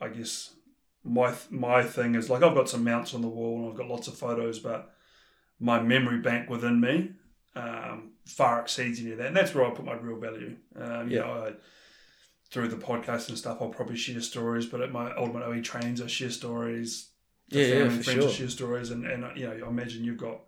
I 0.00 0.08
guess 0.08 0.54
my 1.04 1.34
my 1.50 1.82
thing 1.82 2.14
is 2.14 2.28
like 2.30 2.42
I've 2.42 2.54
got 2.54 2.68
some 2.68 2.84
mounts 2.84 3.14
on 3.14 3.22
the 3.22 3.28
wall 3.28 3.60
and 3.62 3.70
I've 3.70 3.76
got 3.76 3.88
lots 3.88 4.08
of 4.08 4.16
photos, 4.16 4.58
but 4.58 4.94
my 5.58 5.80
memory 5.82 6.18
bank 6.18 6.48
within 6.48 6.80
me 6.80 7.12
um, 7.54 8.12
far 8.24 8.60
exceeds 8.62 9.00
any 9.00 9.12
of 9.12 9.18
that, 9.18 9.26
and 9.28 9.36
that's 9.36 9.54
where 9.54 9.66
I 9.66 9.70
put 9.70 9.84
my 9.84 9.94
real 9.94 10.16
value. 10.18 10.56
Um, 10.76 11.10
you 11.10 11.16
Yeah. 11.18 11.22
know, 11.24 11.46
I, 11.48 11.52
through 12.50 12.68
the 12.68 12.76
podcast 12.76 13.28
and 13.28 13.36
stuff, 13.36 13.58
I'll 13.60 13.68
probably 13.68 13.96
share 13.96 14.20
stories, 14.20 14.66
but 14.66 14.80
at 14.80 14.90
my 14.90 15.14
ultimate 15.16 15.42
OE 15.44 15.60
trains, 15.60 16.00
I 16.00 16.06
share 16.06 16.30
stories. 16.30 17.09
To 17.50 17.58
Yeah, 17.58 17.64
yeah, 17.66 17.70
family 17.80 17.86
and 17.88 17.96
for 17.98 18.02
friends, 18.10 18.24
sure. 18.24 18.32
share 18.32 18.48
stories, 18.48 18.90
and 18.90 19.04
and 19.06 19.36
you 19.36 19.46
know, 19.46 19.66
I 19.66 19.68
imagine 19.68 20.04
you've 20.04 20.16
got 20.18 20.40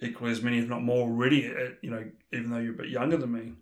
equally 0.00 0.30
as 0.32 0.42
many, 0.42 0.58
if 0.58 0.68
not 0.68 0.82
more, 0.82 1.08
already. 1.08 1.46
At, 1.46 1.78
you 1.82 1.90
know, 1.90 2.04
even 2.32 2.50
though 2.50 2.58
you're 2.58 2.74
a 2.74 2.76
bit 2.76 2.88
younger 2.88 3.16
than 3.16 3.32
me. 3.32 3.52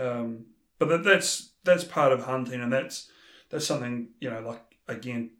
Um, 0.00 0.46
but 0.78 0.88
that, 0.88 1.04
that's 1.04 1.50
that's 1.64 1.84
part 1.84 2.12
of 2.12 2.24
hunting, 2.24 2.60
and 2.60 2.72
that's 2.72 3.10
that's 3.50 3.66
something 3.66 4.08
you 4.20 4.30
know, 4.30 4.40
like 4.40 4.62
again, 4.88 5.30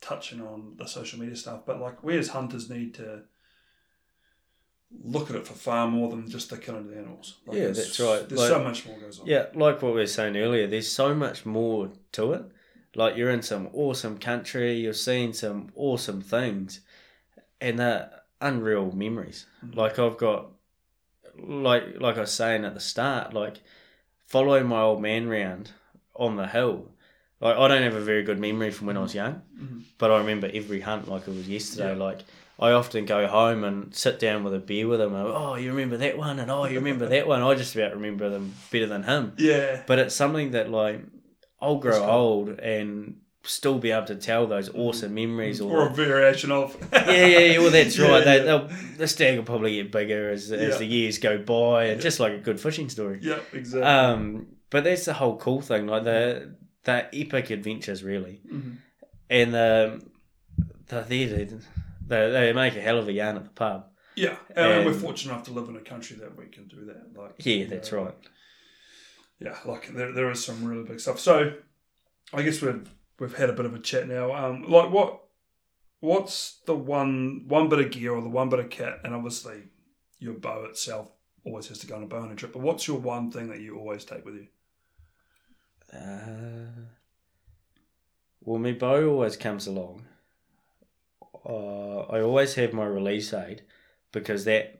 touching 0.00 0.40
on 0.40 0.74
the 0.78 0.86
social 0.86 1.18
media 1.20 1.36
stuff. 1.36 1.60
But 1.66 1.80
like, 1.80 2.02
we 2.02 2.16
as 2.18 2.28
hunters 2.28 2.68
need 2.70 2.94
to 2.94 3.22
look 5.04 5.30
at 5.30 5.36
it 5.36 5.46
for 5.46 5.54
far 5.54 5.88
more 5.88 6.10
than 6.10 6.28
just 6.28 6.50
the 6.50 6.58
killing 6.58 6.82
of 6.84 6.90
the 6.90 6.98
animals. 6.98 7.38
Like, 7.46 7.56
Yeah, 7.56 7.66
that's 7.68 7.98
right. 8.00 8.28
There's 8.28 8.40
Like- 8.40 8.48
so 8.50 8.62
much 8.62 8.86
more 8.86 8.98
goes 8.98 9.20
on. 9.20 9.26
Yeah, 9.26 9.46
like 9.54 9.80
what 9.82 9.94
we 9.94 10.00
were 10.00 10.06
saying 10.06 10.36
earlier, 10.36 10.66
there's 10.66 10.90
so 10.90 11.14
much 11.14 11.46
more 11.46 11.90
to 12.12 12.32
it. 12.34 12.44
Like 12.94 13.16
you're 13.16 13.30
in 13.30 13.42
some 13.42 13.68
awesome 13.72 14.18
country, 14.18 14.74
you're 14.74 14.92
seeing 14.92 15.32
some 15.32 15.70
awesome 15.74 16.20
things, 16.20 16.80
and 17.60 17.78
they're 17.78 18.10
unreal 18.40 18.92
memories. 18.92 19.46
Mhm. 19.64 19.76
Like 19.76 19.98
I've 19.98 20.18
got, 20.18 20.50
like 21.38 22.00
like 22.00 22.16
I 22.16 22.20
was 22.20 22.32
saying 22.32 22.64
at 22.64 22.74
the 22.74 22.80
start, 22.80 23.32
like 23.34 23.60
following 24.26 24.66
my 24.66 24.80
old 24.80 25.00
man 25.02 25.28
round 25.28 25.70
on 26.14 26.36
the 26.36 26.46
hill. 26.46 26.88
Like 27.40 27.56
I 27.56 27.68
don't 27.68 27.82
have 27.82 27.94
a 27.94 28.00
very 28.00 28.22
good 28.22 28.38
memory 28.38 28.70
from 28.70 28.86
when 28.88 28.96
I 28.96 29.00
was 29.00 29.14
young, 29.14 29.42
Mhm. 29.60 29.82
but 29.98 30.10
I 30.10 30.18
remember 30.18 30.50
every 30.52 30.80
hunt 30.80 31.08
like 31.08 31.22
it 31.26 31.34
was 31.34 31.48
yesterday. 31.48 31.92
Yeah. 31.96 32.04
Like 32.04 32.20
I 32.58 32.72
often 32.72 33.06
go 33.06 33.26
home 33.26 33.64
and 33.64 33.94
sit 33.94 34.20
down 34.20 34.44
with 34.44 34.54
a 34.54 34.58
beer 34.60 34.86
with 34.86 35.00
him. 35.00 35.14
And, 35.14 35.26
oh, 35.26 35.54
you 35.56 35.70
remember 35.70 35.96
that 35.96 36.16
one? 36.16 36.38
And 36.38 36.50
oh, 36.50 36.64
you 36.66 36.76
remember 36.78 37.06
that 37.08 37.26
one? 37.26 37.42
I 37.42 37.54
just 37.54 37.74
about 37.74 37.94
remember 37.94 38.28
them 38.28 38.54
better 38.70 38.86
than 38.86 39.02
him. 39.04 39.32
Yeah. 39.38 39.82
But 39.86 39.98
it's 39.98 40.14
something 40.14 40.50
that 40.52 40.70
like 40.70 41.00
I'll 41.62 41.78
grow 41.78 41.98
cool. 42.00 42.10
old 42.10 42.48
and 42.60 43.16
still 43.44 43.78
be 43.78 43.90
able 43.90 44.06
to 44.06 44.14
tell 44.16 44.46
those 44.46 44.68
awesome 44.74 45.14
memories. 45.14 45.60
Or, 45.60 45.72
Or 45.78 45.86
a 45.88 45.90
variation 45.94 46.52
of. 46.52 46.76
yeah, 46.92 47.10
yeah, 47.26 47.38
yeah. 47.38 47.58
Well, 47.58 47.70
that's 47.70 47.96
Yeah, 47.98 48.08
right. 48.10 48.24
They, 48.24 48.44
yeah. 48.44 48.68
the 48.98 49.08
stag 49.08 49.36
will 49.38 49.44
probably 49.44 49.76
get 49.76 49.90
bigger 49.92 50.30
as 50.30 50.52
as 50.52 50.78
the 50.78 50.86
years 50.86 51.18
go 51.18 51.38
by, 51.38 51.84
and 51.84 51.96
Yeah. 51.98 52.02
just 52.02 52.20
like 52.20 52.32
a 52.34 52.38
good 52.38 52.60
fishing 52.60 52.88
story. 52.90 53.18
Yeah, 53.22 53.38
exactly. 53.52 53.82
Um, 53.82 54.46
but 54.70 54.84
that's 54.84 55.04
the 55.06 55.14
whole 55.14 55.36
cool 55.38 55.60
thing, 55.60 55.86
like 55.86 56.04
the 56.04 56.54
the 56.84 57.08
epic 57.14 57.50
adventures, 57.50 58.02
really, 58.02 58.40
Mhm. 58.52 58.76
and 59.30 59.54
the 59.54 60.02
the 60.88 61.02
they, 61.08 61.44
they 62.08 62.30
they 62.30 62.52
make 62.52 62.76
a 62.76 62.80
hell 62.80 62.98
of 62.98 63.08
a 63.08 63.12
yarn 63.12 63.36
at 63.36 63.44
the 63.44 63.50
pub. 63.50 63.86
Yeah, 64.14 64.36
and, 64.54 64.84
we're 64.84 64.92
fortunate 64.92 65.32
enough 65.32 65.44
to 65.46 65.52
live 65.52 65.68
in 65.70 65.76
a 65.76 65.80
country 65.80 66.16
that 66.18 66.36
we 66.36 66.46
can 66.46 66.68
do 66.68 66.84
that. 66.84 67.18
Like, 67.18 67.34
Yeah, 67.38 67.64
that's 67.66 67.90
know, 67.92 68.04
right. 68.04 68.14
Yeah, 69.42 69.56
like 69.64 69.92
there, 69.94 70.12
there 70.12 70.30
is 70.30 70.44
some 70.44 70.64
really 70.64 70.84
big 70.84 71.00
stuff. 71.00 71.18
So, 71.18 71.54
I 72.32 72.42
guess 72.42 72.62
we've 72.62 72.88
we've 73.18 73.36
had 73.36 73.50
a 73.50 73.54
bit 73.54 73.66
of 73.66 73.74
a 73.74 73.78
chat 73.78 74.06
now. 74.08 74.32
Um, 74.34 74.62
like 74.68 74.90
what 74.90 75.24
what's 76.00 76.60
the 76.66 76.74
one 76.76 77.44
one 77.48 77.68
bit 77.68 77.80
of 77.80 77.90
gear 77.90 78.12
or 78.12 78.22
the 78.22 78.28
one 78.28 78.48
bit 78.48 78.60
of 78.60 78.70
kit, 78.70 79.00
and 79.04 79.14
obviously 79.14 79.64
your 80.18 80.34
bow 80.34 80.64
itself 80.64 81.08
always 81.44 81.66
has 81.68 81.78
to 81.78 81.86
go 81.86 81.96
on 81.96 82.04
a 82.04 82.06
bow 82.06 82.20
hunting 82.20 82.36
trip. 82.36 82.52
But 82.52 82.62
what's 82.62 82.86
your 82.86 82.98
one 82.98 83.30
thing 83.30 83.48
that 83.48 83.60
you 83.60 83.76
always 83.76 84.04
take 84.04 84.24
with 84.24 84.34
you? 84.34 84.46
Uh, 85.92 86.86
well, 88.40 88.58
my 88.58 88.72
bow 88.72 89.08
always 89.08 89.36
comes 89.36 89.66
along. 89.66 90.06
Uh, 91.44 92.00
I 92.02 92.20
always 92.20 92.54
have 92.54 92.72
my 92.72 92.84
release 92.84 93.32
aid 93.32 93.62
because 94.12 94.44
that, 94.44 94.78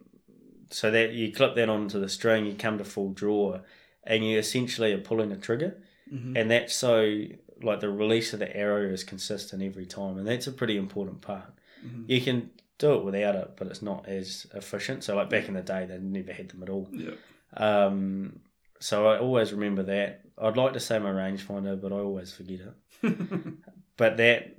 so 0.70 0.90
that 0.90 1.12
you 1.12 1.32
clip 1.32 1.56
that 1.56 1.68
onto 1.68 2.00
the 2.00 2.08
string, 2.08 2.46
you 2.46 2.54
come 2.54 2.78
to 2.78 2.84
full 2.84 3.12
draw, 3.12 3.58
and 4.04 4.24
you 4.24 4.38
essentially 4.38 4.92
are 4.92 4.98
pulling 4.98 5.32
a 5.32 5.36
trigger, 5.36 5.80
Mhm. 6.12 6.36
and 6.38 6.50
that's 6.50 6.74
so 6.74 7.24
like 7.62 7.80
the 7.80 7.88
release 7.90 8.32
of 8.32 8.40
the 8.40 8.56
arrow 8.56 8.90
is 8.92 9.04
consistent 9.04 9.62
every 9.62 9.86
time, 9.86 10.18
and 10.18 10.26
that's 10.26 10.46
a 10.48 10.52
pretty 10.52 10.76
important 10.76 11.20
part. 11.20 11.52
Mhm. 11.86 12.08
You 12.08 12.20
can 12.20 12.50
do 12.78 12.94
it 12.94 13.04
without 13.04 13.36
it, 13.36 13.50
but 13.56 13.68
it's 13.68 13.82
not 13.82 14.08
as 14.08 14.46
efficient. 14.54 15.04
So, 15.04 15.14
like 15.14 15.30
back 15.30 15.46
in 15.46 15.54
the 15.54 15.62
day, 15.62 15.86
they 15.86 15.98
never 15.98 16.32
had 16.32 16.48
them 16.48 16.62
at 16.64 16.68
all. 16.68 16.88
Yeah, 16.92 17.12
Um, 17.56 18.40
so 18.80 19.06
I 19.06 19.18
always 19.18 19.52
remember 19.52 19.84
that. 19.84 20.24
I'd 20.38 20.56
like 20.56 20.72
to 20.72 20.80
say 20.80 20.98
my 20.98 21.12
rangefinder, 21.12 21.80
but 21.80 21.92
I 21.92 21.96
always 21.96 22.32
forget 22.32 22.60
it. 22.60 22.74
But 23.96 24.16
that 24.16 24.56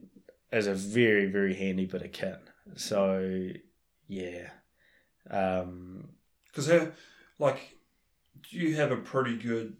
is 0.53 0.67
a 0.67 0.73
very, 0.75 1.25
very 1.25 1.55
handy 1.55 1.85
bit 1.85 2.03
of 2.03 2.11
kit. 2.13 2.37
So, 2.75 3.49
yeah. 4.07 4.51
Um, 5.29 6.09
because 6.47 6.67
how 6.69 6.91
like 7.39 7.59
you 8.49 8.75
have 8.75 8.91
a 8.91 8.97
pretty 8.97 9.37
good 9.37 9.75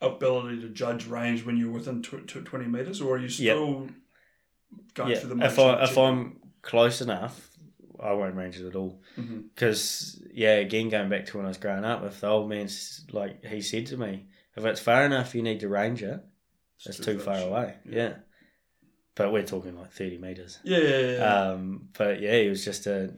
ability 0.00 0.60
to 0.62 0.68
judge 0.68 1.06
range 1.06 1.44
when 1.44 1.56
you're 1.56 1.70
within 1.70 2.02
tw- 2.02 2.26
tw- 2.26 2.44
20 2.44 2.66
meters 2.66 3.00
or 3.00 3.16
are 3.16 3.18
you 3.18 3.28
still 3.28 3.88
going 4.94 5.10
yeah, 5.10 5.18
through 5.18 5.34
the 5.34 5.44
if 5.44 5.58
I 5.58 5.84
if 5.84 5.98
I'm 5.98 6.40
close 6.62 7.00
enough, 7.00 7.50
I 7.98 8.12
won't 8.12 8.36
range 8.36 8.58
it 8.58 8.66
at 8.66 8.76
all. 8.76 9.00
Because 9.16 10.22
yeah, 10.32 10.54
again, 10.54 10.88
going 10.88 11.08
back 11.08 11.26
to 11.26 11.36
when 11.36 11.46
I 11.46 11.48
was 11.48 11.58
growing 11.58 11.84
up, 11.84 12.04
if 12.04 12.20
the 12.20 12.28
old 12.28 12.48
man's 12.48 13.04
like 13.12 13.44
he 13.44 13.60
said 13.60 13.86
to 13.86 13.96
me, 13.96 14.26
if 14.56 14.64
it's 14.64 14.80
far 14.80 15.04
enough, 15.04 15.34
you 15.34 15.42
need 15.42 15.60
to 15.60 15.68
range 15.68 16.02
it. 16.02 16.20
It's 16.86 16.98
too 16.98 17.18
far 17.18 17.36
away. 17.36 17.74
Yeah. 17.84 18.14
But 19.14 19.32
we're 19.32 19.44
talking 19.44 19.76
like 19.76 19.92
thirty 19.92 20.18
meters. 20.18 20.58
yeah 20.64 20.78
yeah, 20.78 20.98
yeah, 20.98 21.12
yeah. 21.12 21.50
Um, 21.50 21.88
but 21.96 22.20
yeah, 22.20 22.32
it 22.32 22.48
was 22.48 22.64
just 22.64 22.84
to 22.84 23.14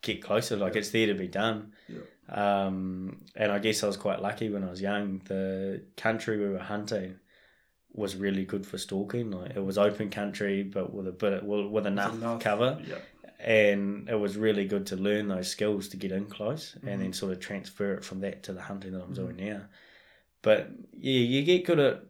get 0.00 0.22
closer. 0.22 0.56
Like 0.56 0.76
it's 0.76 0.90
there 0.90 1.08
to 1.08 1.14
be 1.14 1.28
done. 1.28 1.72
Um, 2.32 3.18
and 3.36 3.52
I 3.52 3.58
guess 3.58 3.82
I 3.84 3.86
was 3.86 3.96
quite 3.96 4.20
lucky 4.22 4.48
when 4.48 4.64
I 4.64 4.70
was 4.70 4.80
young. 4.80 5.20
The 5.26 5.82
country 5.96 6.38
we 6.38 6.48
were 6.48 6.58
hunting 6.58 7.16
was 7.92 8.16
really 8.16 8.44
good 8.44 8.66
for 8.66 8.78
stalking. 8.78 9.30
Like 9.30 9.54
it 9.54 9.64
was 9.64 9.76
open 9.78 10.08
country, 10.10 10.62
but 10.62 10.92
with 10.92 11.06
a 11.06 11.12
bit 11.12 11.44
with, 11.44 11.66
with 11.66 11.86
enough, 11.86 12.14
Enough, 12.14 12.40
cover, 12.40 12.80
yeah 12.86 12.96
and 13.44 14.08
it 14.08 14.14
was 14.14 14.36
really 14.36 14.64
good 14.64 14.86
to 14.86 14.94
learn 14.94 15.26
those 15.26 15.48
skills 15.48 15.88
to 15.88 15.96
get 15.96 16.12
in 16.12 16.26
close, 16.26 16.76
Mhm. 16.80 16.88
and 16.92 17.02
then 17.02 17.12
sort 17.12 17.32
of 17.32 17.40
transfer 17.40 17.92
it 17.94 18.04
from 18.04 18.20
that 18.20 18.44
to 18.44 18.52
the 18.52 18.62
hunting 18.62 18.92
that 18.92 19.02
I'm 19.02 19.10
Mhm. 19.10 19.16
doing 19.16 19.36
now. 19.36 19.62
But 20.42 20.70
yeah, 20.96 21.20
you 21.20 21.42
get 21.42 21.64
good 21.66 21.80
at 21.80 22.04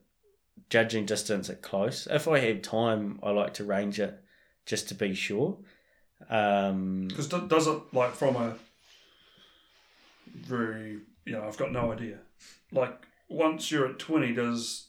judging 0.68 1.06
distance 1.06 1.48
at 1.48 1.62
close. 1.62 2.06
If 2.06 2.28
I 2.28 2.38
have 2.40 2.60
time, 2.60 3.18
I 3.22 3.30
like 3.30 3.54
to 3.54 3.64
range 3.64 3.98
it 3.98 4.22
just 4.66 4.88
to 4.88 4.94
be 4.94 5.14
sure. 5.14 5.58
Um, 6.28 7.08
because 7.08 7.28
does 7.28 7.66
it 7.66 7.80
like 7.94 8.12
from 8.12 8.36
a 8.36 8.56
very 10.34 10.98
you 11.24 11.32
know 11.32 11.44
I've 11.46 11.56
got 11.56 11.72
no 11.72 11.92
idea 11.92 12.18
like 12.70 13.06
once 13.28 13.70
you're 13.70 13.86
at 13.86 13.98
20 13.98 14.32
does 14.32 14.88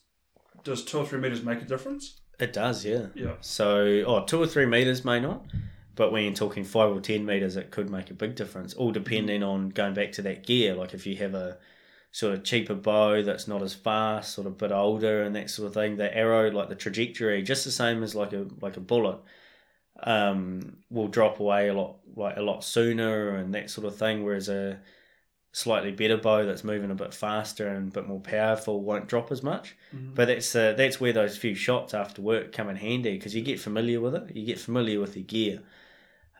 does 0.63 0.83
two 0.83 0.99
or 0.99 1.05
three 1.05 1.19
meters 1.19 1.43
make 1.43 1.61
a 1.61 1.65
difference 1.65 2.21
it 2.39 2.53
does, 2.53 2.83
yeah. 2.85 3.07
yeah 3.15 3.35
So, 3.41 4.03
oh, 4.07 4.25
two 4.25 4.41
or 4.41 4.47
three 4.47 4.65
meters 4.65 5.05
may 5.05 5.19
not, 5.19 5.45
but 5.95 6.11
when 6.11 6.23
you're 6.23 6.33
talking 6.33 6.63
five 6.63 6.89
or 6.89 6.99
ten 6.99 7.25
meters, 7.25 7.55
it 7.55 7.71
could 7.71 7.89
make 7.89 8.09
a 8.09 8.15
big 8.15 8.35
difference. 8.35 8.73
All 8.73 8.91
depending 8.91 9.43
on 9.43 9.69
going 9.69 9.93
back 9.93 10.11
to 10.13 10.21
that 10.23 10.45
gear. 10.45 10.75
Like 10.75 10.93
if 10.93 11.05
you 11.05 11.15
have 11.17 11.35
a 11.35 11.57
sort 12.11 12.33
of 12.33 12.43
cheaper 12.43 12.75
bow 12.75 13.21
that's 13.21 13.47
not 13.47 13.61
as 13.61 13.73
fast, 13.73 14.33
sort 14.33 14.47
of 14.47 14.57
bit 14.57 14.71
older, 14.71 15.23
and 15.23 15.35
that 15.35 15.49
sort 15.49 15.67
of 15.67 15.73
thing, 15.73 15.97
the 15.97 16.15
arrow, 16.15 16.49
like 16.51 16.69
the 16.69 16.75
trajectory, 16.75 17.43
just 17.43 17.65
the 17.65 17.71
same 17.71 18.01
as 18.01 18.15
like 18.15 18.33
a 18.33 18.47
like 18.61 18.77
a 18.77 18.81
bullet, 18.81 19.19
um, 20.01 20.77
will 20.89 21.07
drop 21.07 21.39
away 21.39 21.69
a 21.69 21.73
lot 21.73 21.97
like 22.15 22.37
a 22.37 22.41
lot 22.41 22.63
sooner 22.63 23.35
and 23.35 23.53
that 23.53 23.69
sort 23.69 23.85
of 23.85 23.95
thing. 23.95 24.23
Whereas 24.23 24.49
a 24.49 24.79
slightly 25.55 25.91
better 25.91 26.17
bow 26.17 26.43
that's 26.45 26.63
moving 26.63 26.89
a 26.89 26.95
bit 26.95 27.13
faster 27.13 27.67
and 27.67 27.87
a 27.89 27.91
bit 27.93 28.07
more 28.07 28.19
powerful 28.19 28.81
won't 28.81 29.07
drop 29.07 29.31
as 29.31 29.43
much. 29.43 29.75
Mhm. 29.95 30.15
But 30.15 30.25
that's 30.25 30.53
uh, 30.55 30.73
that's 30.73 30.99
where 30.99 31.13
those 31.13 31.37
few 31.37 31.53
shots 31.55 31.93
after 31.93 32.21
work 32.23 32.51
come 32.51 32.69
in 32.69 32.75
handy 32.75 33.13
because 33.13 33.35
you 33.35 33.41
get 33.43 33.59
familiar 33.59 34.01
with 34.01 34.15
it. 34.15 34.35
You 34.35 34.45
get 34.45 34.59
familiar 34.59 34.99
with 34.99 35.13
the 35.13 35.21
gear. 35.21 35.61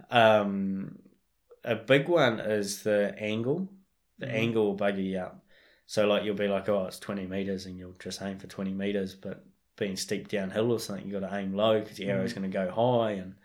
Um, 0.10 0.99
a 1.64 1.76
big 1.76 2.07
one 2.10 2.40
is 2.40 2.84
the 2.84 3.15
angle. 3.18 3.69
The 4.19 4.26
Mhm. 4.27 4.34
angle 4.34 4.65
will 4.65 4.77
bugger 4.77 5.03
you 5.03 5.19
up. 5.19 5.45
So 5.85 6.07
like 6.07 6.23
you'll 6.23 6.35
be 6.35 6.48
like, 6.48 6.68
oh, 6.69 6.85
it's 6.85 6.99
twenty 6.99 7.26
meters, 7.27 7.65
and 7.65 7.77
you'll 7.77 7.95
just 7.99 8.22
aim 8.22 8.40
for 8.40 8.48
twenty 8.48 8.73
meters. 8.73 9.15
But 9.15 9.45
being 9.77 9.95
steep 9.95 10.27
downhill 10.27 10.72
or 10.72 10.80
something, 10.80 11.06
you 11.06 11.19
got 11.19 11.27
to 11.30 11.35
aim 11.35 11.53
low 11.53 11.80
because 11.80 11.99
your 11.99 12.11
arrow's 12.15 12.34
going 12.34 12.49
to 12.49 12.57
go 12.57 12.69
high, 12.72 13.11
and 13.11 13.35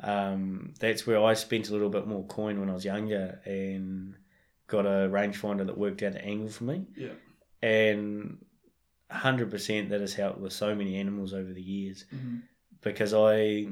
um, 0.00 0.74
that's 0.78 1.06
where 1.06 1.22
I 1.22 1.34
spent 1.34 1.68
a 1.68 1.72
little 1.72 1.90
bit 1.90 2.06
more 2.06 2.24
coin 2.26 2.58
when 2.60 2.70
I 2.70 2.74
was 2.74 2.84
younger 2.84 3.40
and 3.44 4.14
got 4.70 4.86
a 4.86 5.08
rangefinder 5.10 5.66
that 5.66 5.76
worked 5.76 6.02
out 6.02 6.12
the 6.12 6.24
angle 6.24 6.48
for 6.48 6.64
me, 6.64 6.86
Yeah. 6.96 7.12
and 7.62 8.44
hundred 9.10 9.50
percent 9.50 9.88
that 9.90 10.00
has 10.00 10.14
helped 10.14 10.38
with 10.38 10.52
so 10.52 10.74
many 10.74 10.96
animals 10.96 11.34
over 11.34 11.52
the 11.52 11.60
years 11.62 12.04
Mhm. 12.14 12.42
because 12.80 13.12
I 13.12 13.68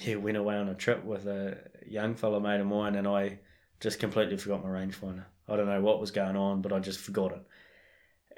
yeah, 0.00 0.14
went 0.14 0.36
away 0.38 0.54
on 0.56 0.68
a 0.68 0.74
trip 0.74 1.04
with 1.04 1.26
a 1.26 1.58
young 1.84 2.14
fellow 2.14 2.40
mate 2.40 2.60
of 2.60 2.66
mine 2.66 2.94
and 2.94 3.06
I 3.06 3.40
just 3.80 3.98
completely 4.00 4.36
forgot 4.38 4.62
my 4.62 4.70
rangefinder. 4.70 5.24
I 5.48 5.56
don't 5.56 5.66
know 5.66 5.82
what 5.82 6.00
was 6.00 6.12
going 6.12 6.36
on, 6.36 6.62
but 6.62 6.72
I 6.72 6.78
just 6.78 7.00
forgot 7.00 7.32
it. 7.32 7.42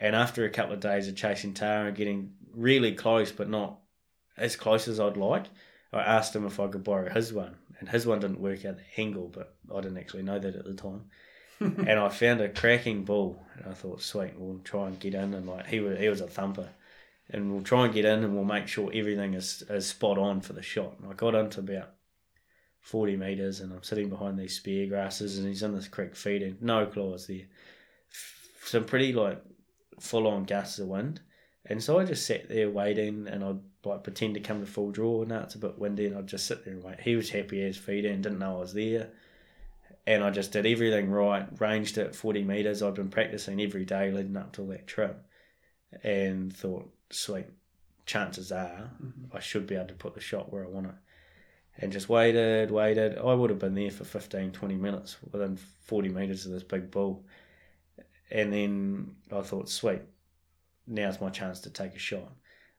And 0.01 0.16
after 0.16 0.44
a 0.44 0.51
couple 0.51 0.73
of 0.74 0.81
days 0.81 1.06
of 1.06 1.15
chasing 1.15 1.55
tahr 1.55 1.86
and 1.86 1.97
getting 1.97 2.35
really 2.52 2.93
close, 2.93 3.31
but 3.31 3.48
not 3.48 3.78
as 4.36 4.56
close 4.56 4.89
as 4.89 4.98
I'd 4.98 5.16
like, 5.16 5.47
I 5.93 6.01
asked 6.02 6.35
him 6.35 6.44
if 6.47 6.59
I 6.59 6.66
could 6.66 6.82
borrow 6.82 7.09
his 7.12 7.32
one. 7.32 7.55
And 7.78 7.89
his 7.89 8.05
one 8.06 8.19
didn't 8.19 8.40
work 8.40 8.65
out 8.65 8.78
the 8.78 9.01
angle, 9.01 9.28
but 9.28 9.55
I 9.73 9.81
didn't 9.81 9.98
actually 9.98 10.23
know 10.24 10.39
that 10.40 10.56
at 10.56 10.65
the 10.65 10.74
time. 10.74 11.05
And 11.60 11.90
I 11.90 12.09
found 12.09 12.40
a 12.40 12.48
cracking 12.48 13.05
bull, 13.05 13.43
and 13.56 13.66
I 13.70 13.74
thought, 13.74 14.02
sweet, 14.02 14.32
we'll 14.36 14.59
try 14.64 14.89
and 14.89 14.98
get 14.98 15.14
in. 15.14 15.35
And 15.35 15.47
like 15.47 15.66
he 15.66 15.81
was, 15.81 15.98
he 15.98 16.09
was 16.09 16.20
a 16.20 16.26
thumper, 16.26 16.68
and 17.31 17.52
we'll 17.52 17.62
try 17.62 17.85
and 17.85 17.94
get 17.94 18.05
in, 18.05 18.24
and 18.24 18.35
we'll 18.35 18.44
make 18.44 18.68
sure 18.68 18.90
everything 18.93 19.35
is, 19.35 19.62
is 19.70 19.86
spot 19.86 20.18
on 20.18 20.40
for 20.40 20.52
the 20.52 20.62
shot. 20.62 20.94
And 21.01 21.10
I 21.10 21.14
got 21.14 21.35
into 21.35 21.60
about 21.60 21.90
forty 22.81 23.16
meters, 23.16 23.60
and 23.60 23.72
I'm 23.72 23.82
sitting 23.82 24.09
behind 24.09 24.39
these 24.39 24.56
spear 24.56 24.86
grasses, 24.86 25.39
and 25.39 25.48
he's 25.48 25.62
in 25.62 25.74
this 25.74 25.89
creek 25.89 26.14
feeding, 26.16 26.59
no 26.60 26.86
claws 26.86 27.26
there, 27.26 27.47
some 28.64 28.85
pretty 28.85 29.12
like 29.12 29.43
full 30.01 30.26
on 30.26 30.44
gusts 30.44 30.78
of 30.78 30.89
wind, 30.89 31.20
and 31.66 31.82
so 31.82 31.98
I 31.98 32.05
just 32.05 32.26
sat 32.26 32.48
there 32.48 32.68
waiting, 32.70 33.26
and 33.28 33.43
I'd 33.44 33.60
like 33.85 34.02
pretend 34.02 34.35
to 34.35 34.40
come 34.40 34.60
to 34.60 34.66
full 34.66 34.90
draw. 34.90 35.20
And 35.20 35.31
now 35.31 35.43
it's 35.43 35.55
a 35.55 35.59
bit 35.59 35.78
windy, 35.78 36.06
and 36.06 36.16
I'd 36.16 36.26
just 36.26 36.47
sit 36.47 36.64
there 36.64 36.74
and 36.74 36.82
wait. 36.82 37.01
He 37.01 37.16
was 37.16 37.31
happy 37.31 37.62
as 37.64 37.76
feeding, 37.76 38.22
didn't 38.22 38.39
know 38.39 38.56
I 38.56 38.60
was 38.60 38.74
there 38.74 39.10
and 40.06 40.22
I 40.22 40.31
just 40.31 40.52
did 40.52 40.66
everything 40.66 41.10
right, 41.10 41.47
ranged 41.60 41.97
at 41.98 42.14
40 42.14 42.44
metres. 42.44 42.82
I'd 42.82 42.94
been 42.94 43.09
practicing 43.09 43.60
every 43.60 43.85
day 43.85 44.10
leading 44.10 44.36
up 44.36 44.52
to 44.55 44.62
that 44.68 44.86
trip 44.86 45.24
and 46.02 46.55
thought, 46.55 46.93
sweet, 47.10 47.47
chances 48.06 48.52
are 48.52 48.90
mm-hmm. 49.02 49.35
I 49.35 49.40
should 49.40 49.66
be 49.66 49.76
able 49.76 49.89
to 49.89 49.94
put 49.94 50.14
the 50.14 50.20
shot 50.20 50.52
where 50.52 50.64
I 50.64 50.68
want 50.68 50.86
it. 50.86 50.94
And 51.78 51.90
just 51.90 52.09
waited, 52.09 52.70
waited. 52.70 53.18
I 53.18 53.35
would 53.35 53.51
have 53.51 53.59
been 53.59 53.74
there 53.74 53.90
for 53.90 54.05
15, 54.05 54.52
20 54.52 54.74
minutes 54.76 55.16
within 55.32 55.56
40 55.56 56.09
metres 56.10 56.47
of 56.47 56.52
this 56.52 56.62
big 56.62 56.90
bull. 56.90 57.24
And 58.31 58.52
then 58.52 59.16
I 59.32 59.40
thought, 59.40 59.68
sweet, 59.68 60.02
now's 60.86 61.20
my 61.20 61.31
chance 61.31 61.60
to 61.60 61.70
take 61.70 61.97
a 61.97 61.98
shot. 61.98 62.32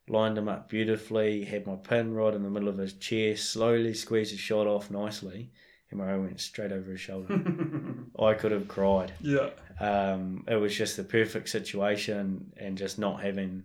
Lined 0.07 0.38
him 0.38 0.47
up 0.47 0.69
beautifully, 0.69 1.43
had 1.43 1.68
my 1.68 1.76
pin 1.76 2.14
right 2.14 2.34
in 2.34 2.43
the 2.43 2.49
middle 2.49 2.69
of 2.69 2.77
his 2.77 2.93
chest, 2.93 3.52
slowly 3.52 3.93
squeezed 3.93 4.31
his 4.31 4.39
shot 4.39 4.68
off 4.68 4.91
nicely, 4.91 5.52
and 6.01 6.09
arrow 6.09 6.22
went 6.22 6.39
straight 6.39 6.72
over 6.72 6.91
his 6.91 6.99
shoulder. 7.01 7.39
I 8.19 8.34
could 8.34 8.51
have 8.51 8.67
cried. 8.67 9.13
Yeah. 9.22 9.49
Um, 9.80 10.43
it 10.47 10.55
was 10.55 10.76
just 10.76 10.97
the 10.97 11.03
perfect 11.03 11.49
situation, 11.49 12.51
and 12.57 12.77
just 12.77 12.97
not 12.99 13.22
having 13.22 13.63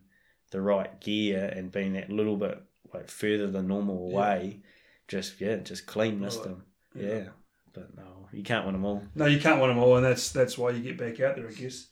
the 0.50 0.60
right 0.60 1.00
gear 1.00 1.52
and 1.54 1.70
being 1.70 1.92
that 1.94 2.10
little 2.10 2.36
bit 2.36 2.60
like 2.92 3.08
further 3.08 3.46
than 3.46 3.68
normal 3.68 4.08
away, 4.10 4.60
just 5.06 5.40
yeah, 5.40 5.56
just 5.56 5.86
clean 5.86 6.20
missed 6.20 6.40
Right. 6.40 6.48
him. 6.48 6.62
Yeah. 6.94 7.24
but 7.72 7.96
no, 7.96 8.26
you 8.32 8.42
can't 8.42 8.64
win 8.64 8.74
them 8.74 8.84
all. 8.84 9.04
No, 9.14 9.26
you 9.26 9.38
can't 9.38 9.60
win 9.60 9.68
them 9.70 9.78
all, 9.78 9.96
and 9.96 10.04
that's 10.04 10.30
that's 10.32 10.58
why 10.58 10.70
you 10.70 10.80
get 10.82 10.98
back 10.98 11.20
out 11.20 11.36
there, 11.36 11.48
I 11.48 11.52
guess. 11.52 11.86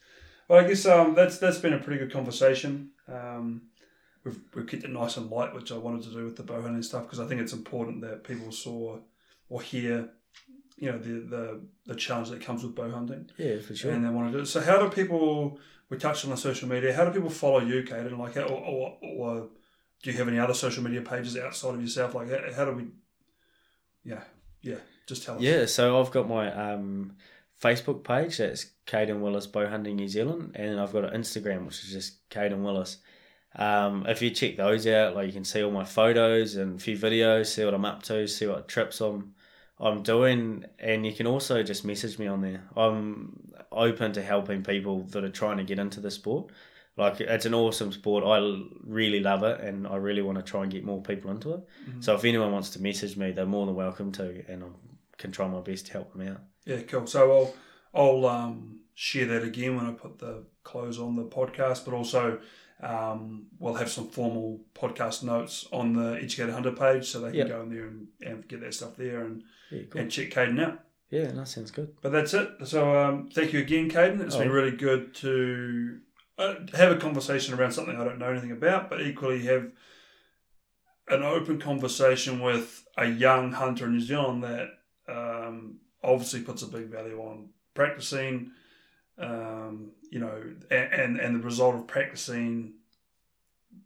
Well, 0.49 0.65
I 0.65 0.67
guess 0.67 0.85
um, 0.87 1.15
that's 1.15 1.39
that's 1.39 1.59
been 1.59 1.75
a 1.75 1.79
pretty 1.79 1.99
good 2.01 2.13
conversation. 2.13 2.91
Um, 3.07 3.63
we've 4.25 4.41
we've 4.55 4.67
kept 4.67 4.83
it 4.83 4.91
nice 4.91 5.17
and 5.17 5.31
light, 5.31 5.55
which 5.55 5.71
I 5.71 5.77
wanted 5.77 6.03
to 6.05 6.11
do 6.11 6.25
with 6.25 6.37
the 6.37 6.43
bow 6.43 6.61
hunting 6.63 6.83
stuff 6.83 7.05
because 7.05 7.21
I 7.21 7.27
think 7.29 7.41
it's 7.41 7.53
important 7.53 8.01
that 8.01 8.25
people 8.25 8.51
saw 8.51 8.99
or 9.49 9.63
hear, 9.63 10.11
you 10.79 10.91
know, 10.93 10.99
the 10.99 11.21
the, 11.21 11.61
the 11.87 11.95
challenge 11.95 12.31
that 12.31 12.41
comes 12.41 12.63
with 12.63 12.75
bow 12.75 12.91
hunting, 12.91 13.31
Yeah, 13.37 13.61
for 13.61 13.75
sure. 13.75 13.91
and 13.93 14.05
they 14.05 14.09
want 14.11 14.33
to 14.33 14.39
do 14.39 14.43
it. 14.43 14.47
So, 14.47 14.61
how 14.61 14.79
do 14.79 14.89
people? 14.89 15.59
We 15.91 15.97
touched 15.97 16.25
on 16.25 16.31
the 16.31 16.37
social 16.37 16.69
media. 16.69 16.93
How 16.93 17.07
do 17.07 17.11
people 17.11 17.31
follow 17.31 17.61
you, 17.61 17.83
Kadin? 17.83 18.19
Like, 18.19 18.35
how, 18.35 18.43
or, 18.43 18.61
or, 18.61 18.99
or 19.03 19.49
do 20.03 20.11
you 20.11 20.17
have 20.19 20.29
any 20.29 20.39
other 20.39 20.53
social 20.53 20.83
media 20.85 21.01
pages 21.01 21.35
outside 21.37 21.75
of 21.75 21.81
yourself? 21.81 22.15
Like, 22.15 22.29
how, 22.31 22.53
how 22.55 22.65
do 22.67 22.73
we? 22.73 22.85
Yeah, 24.05 24.21
yeah. 24.63 24.77
Just 25.07 25.25
tell 25.25 25.37
us. 25.37 25.41
Yeah, 25.41 25.65
so 25.67 25.99
I've 26.01 26.11
got 26.11 26.29
my 26.29 26.53
um, 26.53 27.17
Facebook 27.63 28.05
page 28.05 28.37
that's 28.37 28.67
Kadin 28.87 29.21
Willis 29.21 29.47
Bow 29.47 29.67
Hunting 29.67 29.97
New 29.97 30.09
Zealand, 30.09 30.53
and 30.57 30.79
I've 30.79 30.93
got 30.93 31.05
an 31.13 31.19
Instagram 31.21 31.65
which 31.65 31.83
is 31.85 31.91
just 31.93 32.29
Kadin 32.29 32.63
Willis. 32.63 32.99
Um, 33.57 34.05
if 34.07 34.21
you 34.21 34.31
check 34.31 34.57
those 34.59 34.87
out, 34.87 35.15
like 35.17 35.27
you 35.27 35.33
can 35.33 35.45
see 35.45 35.63
all 35.65 35.71
my 35.71 35.85
photos 35.85 36.57
and 36.57 36.77
a 36.79 36.83
few 36.83 36.99
videos, 36.99 37.47
see 37.47 37.65
what 37.65 37.73
I'm 37.73 37.87
up 37.87 38.03
to, 38.05 38.29
see 38.29 38.47
what 38.47 38.69
trips 38.69 39.01
I'm 39.01 39.35
I'm 39.81 40.03
doing, 40.03 40.65
and 40.79 41.07
you 41.07 41.13
can 41.13 41.27
also 41.27 41.63
just 41.63 41.85
message 41.85 42.19
me 42.19 42.27
on 42.27 42.41
there. 42.41 42.65
I'm 42.77 43.53
open 43.71 44.13
to 44.15 44.23
helping 44.23 44.63
people 44.63 45.05
that 45.11 45.25
are 45.25 45.31
trying 45.31 45.59
to 45.59 45.65
get 45.65 45.79
into 45.79 46.01
the 46.01 46.11
sport. 46.11 46.51
Like 46.97 47.21
it's 47.21 47.47
an 47.47 47.55
awesome 47.55 47.93
sport. 47.93 48.25
I 48.25 48.39
really 48.83 49.21
love 49.21 49.45
it, 49.45 49.61
and 49.61 49.87
I 49.87 49.97
really 49.97 50.23
want 50.23 50.37
to 50.39 50.43
try 50.43 50.63
and 50.63 50.73
get 50.73 50.85
more 50.85 51.01
people 51.01 51.31
into 51.31 51.55
it. 51.55 51.61
So 52.01 52.15
if 52.17 52.25
anyone 52.25 52.51
wants 52.51 52.71
to 52.71 52.83
message 52.83 53.17
me, 53.17 53.31
they're 53.31 53.47
more 53.47 53.67
than 53.67 53.77
welcome 53.77 54.11
to, 54.13 54.45
and 54.49 54.65
I 54.65 54.67
can 55.17 55.31
try 55.31 55.47
my 55.47 55.61
best 55.61 55.87
to 55.87 55.93
help 55.93 56.13
them 56.13 56.29
out. 56.29 56.41
Yeah, 56.65 56.81
cool. 56.83 57.07
So 57.07 57.53
I'll 57.95 58.03
I'll 58.03 58.27
um, 58.27 58.81
share 58.95 59.27
that 59.27 59.45
again 59.45 59.77
when 59.77 59.87
I 59.87 59.93
put 59.93 60.19
the 60.19 60.45
close 60.65 60.99
on 60.99 61.15
the 61.15 61.25
podcast, 61.25 61.85
but 61.85 61.95
also 61.95 62.41
um, 62.83 63.47
we'll 63.59 63.75
have 63.75 63.91
some 63.91 64.09
formal 64.09 64.61
podcast 64.75 65.23
notes 65.23 65.67
on 65.73 65.93
the 65.95 66.13
Educated 66.23 66.55
Hunter 66.55 66.73
page, 66.73 67.07
so 67.09 67.21
they 67.21 67.31
can 67.31 67.39
Yep. 67.39 67.49
go 67.49 67.63
in 67.63 67.69
there 67.75 67.87
and, 67.87 68.07
and 68.21 68.49
get 68.49 68.61
their 68.61 68.73
stuff 68.73 68.97
there 68.97 69.25
and, 69.25 69.43
Yeah, 69.71 69.83
cool. 69.91 70.03
and 70.03 70.11
check 70.11 70.31
Kadin 70.31 70.61
out. 70.65 70.81
Yeah, 71.11 71.31
that 71.33 71.49
sounds 71.49 71.71
good. 71.71 71.95
But 72.03 72.13
that's 72.13 72.35
it. 72.35 72.51
So 72.65 72.95
um, 72.99 73.31
thank 73.33 73.53
you 73.53 73.61
again, 73.61 73.91
Kadin. 73.91 74.21
It's 74.21 74.37
been 74.37 74.49
Oh. 74.49 74.53
really 74.53 74.77
good 74.77 75.15
to 75.17 75.99
uh, 76.39 76.55
have 76.75 76.93
a 76.93 76.97
conversation 76.97 77.55
around 77.55 77.73
something 77.73 77.97
I 77.97 78.05
don't 78.05 78.19
know 78.19 78.31
anything 78.31 78.53
about, 78.53 78.91
but 78.91 79.01
equally 79.01 79.45
have 79.47 79.73
an 81.09 81.23
open 81.23 81.59
conversation 81.59 82.41
with 82.41 82.87
a 82.97 83.07
young 83.07 83.53
hunter 83.53 83.87
in 83.87 83.93
New 83.95 84.01
Zealand 84.01 84.45
that 84.45 84.69
um, 85.09 85.79
obviously 86.05 86.43
puts 86.43 86.63
a 86.63 86.67
big 86.67 86.87
value 86.89 87.19
on 87.21 87.49
practicing. 87.75 88.53
Um, 89.19 89.93
you 90.11 90.21
know, 90.21 90.43
and, 90.71 91.19
and 91.19 91.35
the 91.35 91.45
result 91.45 91.75
of 91.75 91.87
practicing 91.87 92.75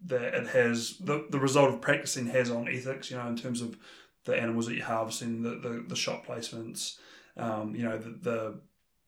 that 0.05 0.35
it 0.35 0.49
has 0.49 0.99
the, 0.99 1.27
the 1.31 1.39
result 1.39 1.73
of 1.73 1.81
practicing 1.81 2.27
has 2.27 2.51
on 2.51 2.69
ethics. 2.69 3.11
You 3.11 3.17
know, 3.17 3.27
in 3.29 3.37
terms 3.37 3.61
of 3.61 3.77
the 4.25 4.37
animals 4.37 4.67
that 4.67 4.75
you're 4.75 4.85
harvesting, 4.85 5.43
the 5.43 5.51
the, 5.51 5.85
the 5.89 5.97
shot 5.97 6.27
placements, 6.27 6.99
um, 7.37 7.75
you 7.75 7.83
know, 7.83 7.99
the, 7.99 8.11
the 8.11 8.61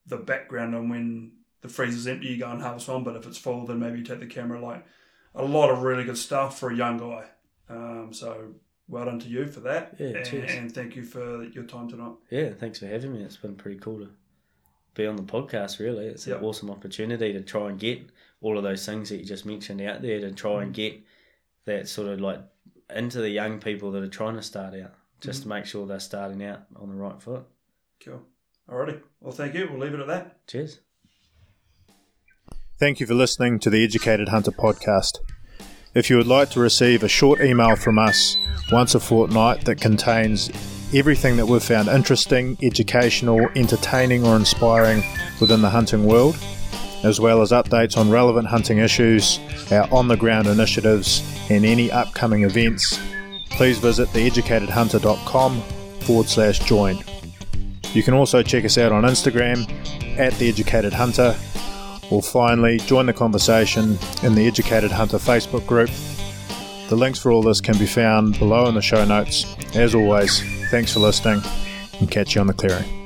the 0.07 0.17
background 0.17 0.75
on 0.75 0.89
when 0.89 1.31
the 1.61 1.69
freezer's 1.69 2.07
empty, 2.07 2.27
you 2.27 2.37
go 2.37 2.49
and 2.49 2.61
harvest 2.61 2.87
one, 2.87 3.03
but 3.03 3.15
if 3.15 3.25
it's 3.25 3.37
full, 3.37 3.65
then 3.65 3.79
maybe 3.79 3.99
you 3.99 4.03
take 4.05 4.19
the 4.19 4.27
camera. 4.27 4.59
Like 4.59 4.85
a 5.33 5.43
lot 5.43 5.69
of 5.69 5.83
really 5.83 6.03
good 6.03 6.17
stuff 6.17 6.59
for 6.59 6.71
a 6.71 6.75
young 6.75 6.97
guy. 6.97 7.25
Um, 7.69 8.09
so 8.11 8.53
well 8.87 9.05
done 9.05 9.19
to 9.19 9.27
you 9.27 9.47
for 9.47 9.61
that, 9.61 9.95
Yeah, 9.99 10.07
and, 10.07 10.27
and 10.33 10.71
thank 10.71 10.95
you 10.95 11.03
for 11.03 11.43
your 11.45 11.63
time 11.63 11.89
tonight. 11.89 12.13
Yeah, 12.29 12.51
thanks 12.51 12.79
for 12.79 12.85
having 12.85 13.13
me. 13.13 13.23
It's 13.23 13.37
been 13.37 13.55
pretty 13.55 13.79
cool 13.79 13.99
to 13.99 14.09
be 14.95 15.05
on 15.05 15.15
the 15.15 15.23
podcast, 15.23 15.79
really. 15.79 16.07
It's 16.07 16.25
Yep. 16.25 16.39
an 16.39 16.43
awesome 16.43 16.71
opportunity 16.71 17.33
to 17.33 17.41
try 17.41 17.69
and 17.69 17.79
get 17.79 18.01
all 18.41 18.57
of 18.57 18.63
those 18.63 18.85
things 18.85 19.09
that 19.09 19.17
you 19.17 19.25
just 19.25 19.45
mentioned 19.45 19.81
out 19.81 20.01
there 20.01 20.19
to 20.19 20.31
try 20.31 20.63
and 20.63 20.71
mm. 20.71 20.75
get 20.75 21.01
that 21.65 21.87
sort 21.87 22.07
of 22.07 22.19
like 22.19 22.39
into 22.95 23.19
the 23.19 23.29
young 23.29 23.59
people 23.59 23.91
that 23.91 24.03
are 24.03 24.07
trying 24.07 24.35
to 24.35 24.41
start 24.41 24.73
out, 24.73 24.93
just 25.19 25.41
to 25.41 25.49
mm-hmm. 25.49 25.57
make 25.57 25.65
sure 25.65 25.85
they're 25.85 25.99
starting 25.99 26.43
out 26.43 26.63
on 26.75 26.89
the 26.89 26.95
right 26.95 27.21
foot. 27.21 27.43
Cool. 28.03 28.21
Alrighty. 28.69 29.01
Well, 29.21 29.33
thank 29.33 29.53
you. 29.53 29.67
We'll 29.69 29.79
leave 29.79 29.93
it 29.93 29.99
at 29.99 30.07
that. 30.07 30.47
Cheers. 30.47 30.79
Thank 32.79 32.99
you 32.99 33.05
for 33.05 33.13
listening 33.13 33.59
to 33.59 33.69
the 33.69 33.83
Educated 33.83 34.29
Hunter 34.29 34.51
podcast. 34.51 35.19
If 35.93 36.09
you 36.09 36.17
would 36.17 36.27
like 36.27 36.49
to 36.51 36.59
receive 36.59 37.03
a 37.03 37.07
short 37.07 37.39
email 37.39 37.75
from 37.75 37.97
us 37.97 38.35
once 38.71 38.95
a 38.95 38.99
fortnight 38.99 39.63
that 39.65 39.79
contains 39.79 40.49
everything 40.93 41.37
that 41.37 41.45
we've 41.45 41.63
found 41.63 41.87
interesting, 41.87 42.57
educational, 42.61 43.47
entertaining, 43.55 44.25
or 44.25 44.35
inspiring 44.35 45.03
within 45.39 45.61
the 45.61 45.69
hunting 45.69 46.05
world, 46.05 46.37
as 47.03 47.19
well 47.19 47.41
as 47.41 47.51
updates 47.51 47.97
on 47.97 48.09
relevant 48.09 48.47
hunting 48.47 48.79
issues, 48.79 49.39
our 49.71 49.91
on 49.93 50.07
the 50.07 50.17
ground 50.17 50.47
initiatives, 50.47 51.23
and 51.49 51.65
any 51.65 51.91
upcoming 51.91 52.43
events, 52.43 52.99
please 53.51 53.77
visit 53.77 54.07
theeducatedhunter.com 54.09 55.61
forward 56.01 56.27
slash 56.27 56.59
join. 56.59 56.97
You 57.93 58.03
can 58.03 58.13
also 58.13 58.43
check 58.43 58.65
us 58.65 58.77
out 58.77 58.91
on 58.91 59.03
Instagram 59.03 59.69
at 60.17 60.33
theeducatedhunter, 60.33 60.49
Educated 60.49 60.93
Hunter 60.93 61.35
or 62.11 62.21
finally 62.21 62.77
join 62.79 63.05
the 63.05 63.13
conversation 63.13 63.97
in 64.23 64.35
the 64.35 64.47
Educated 64.47 64.91
Hunter 64.91 65.17
Facebook 65.17 65.65
group. 65.65 65.89
The 66.89 66.95
links 66.95 67.19
for 67.19 67.31
all 67.31 67.41
this 67.41 67.61
can 67.61 67.77
be 67.77 67.87
found 67.87 68.37
below 68.37 68.67
in 68.67 68.75
the 68.75 68.81
show 68.81 69.03
notes. 69.05 69.45
As 69.75 69.95
always, 69.95 70.43
thanks 70.69 70.93
for 70.93 70.99
listening 70.99 71.41
and 71.99 72.09
catch 72.09 72.35
you 72.35 72.41
on 72.41 72.47
the 72.47 72.53
clearing. 72.53 73.04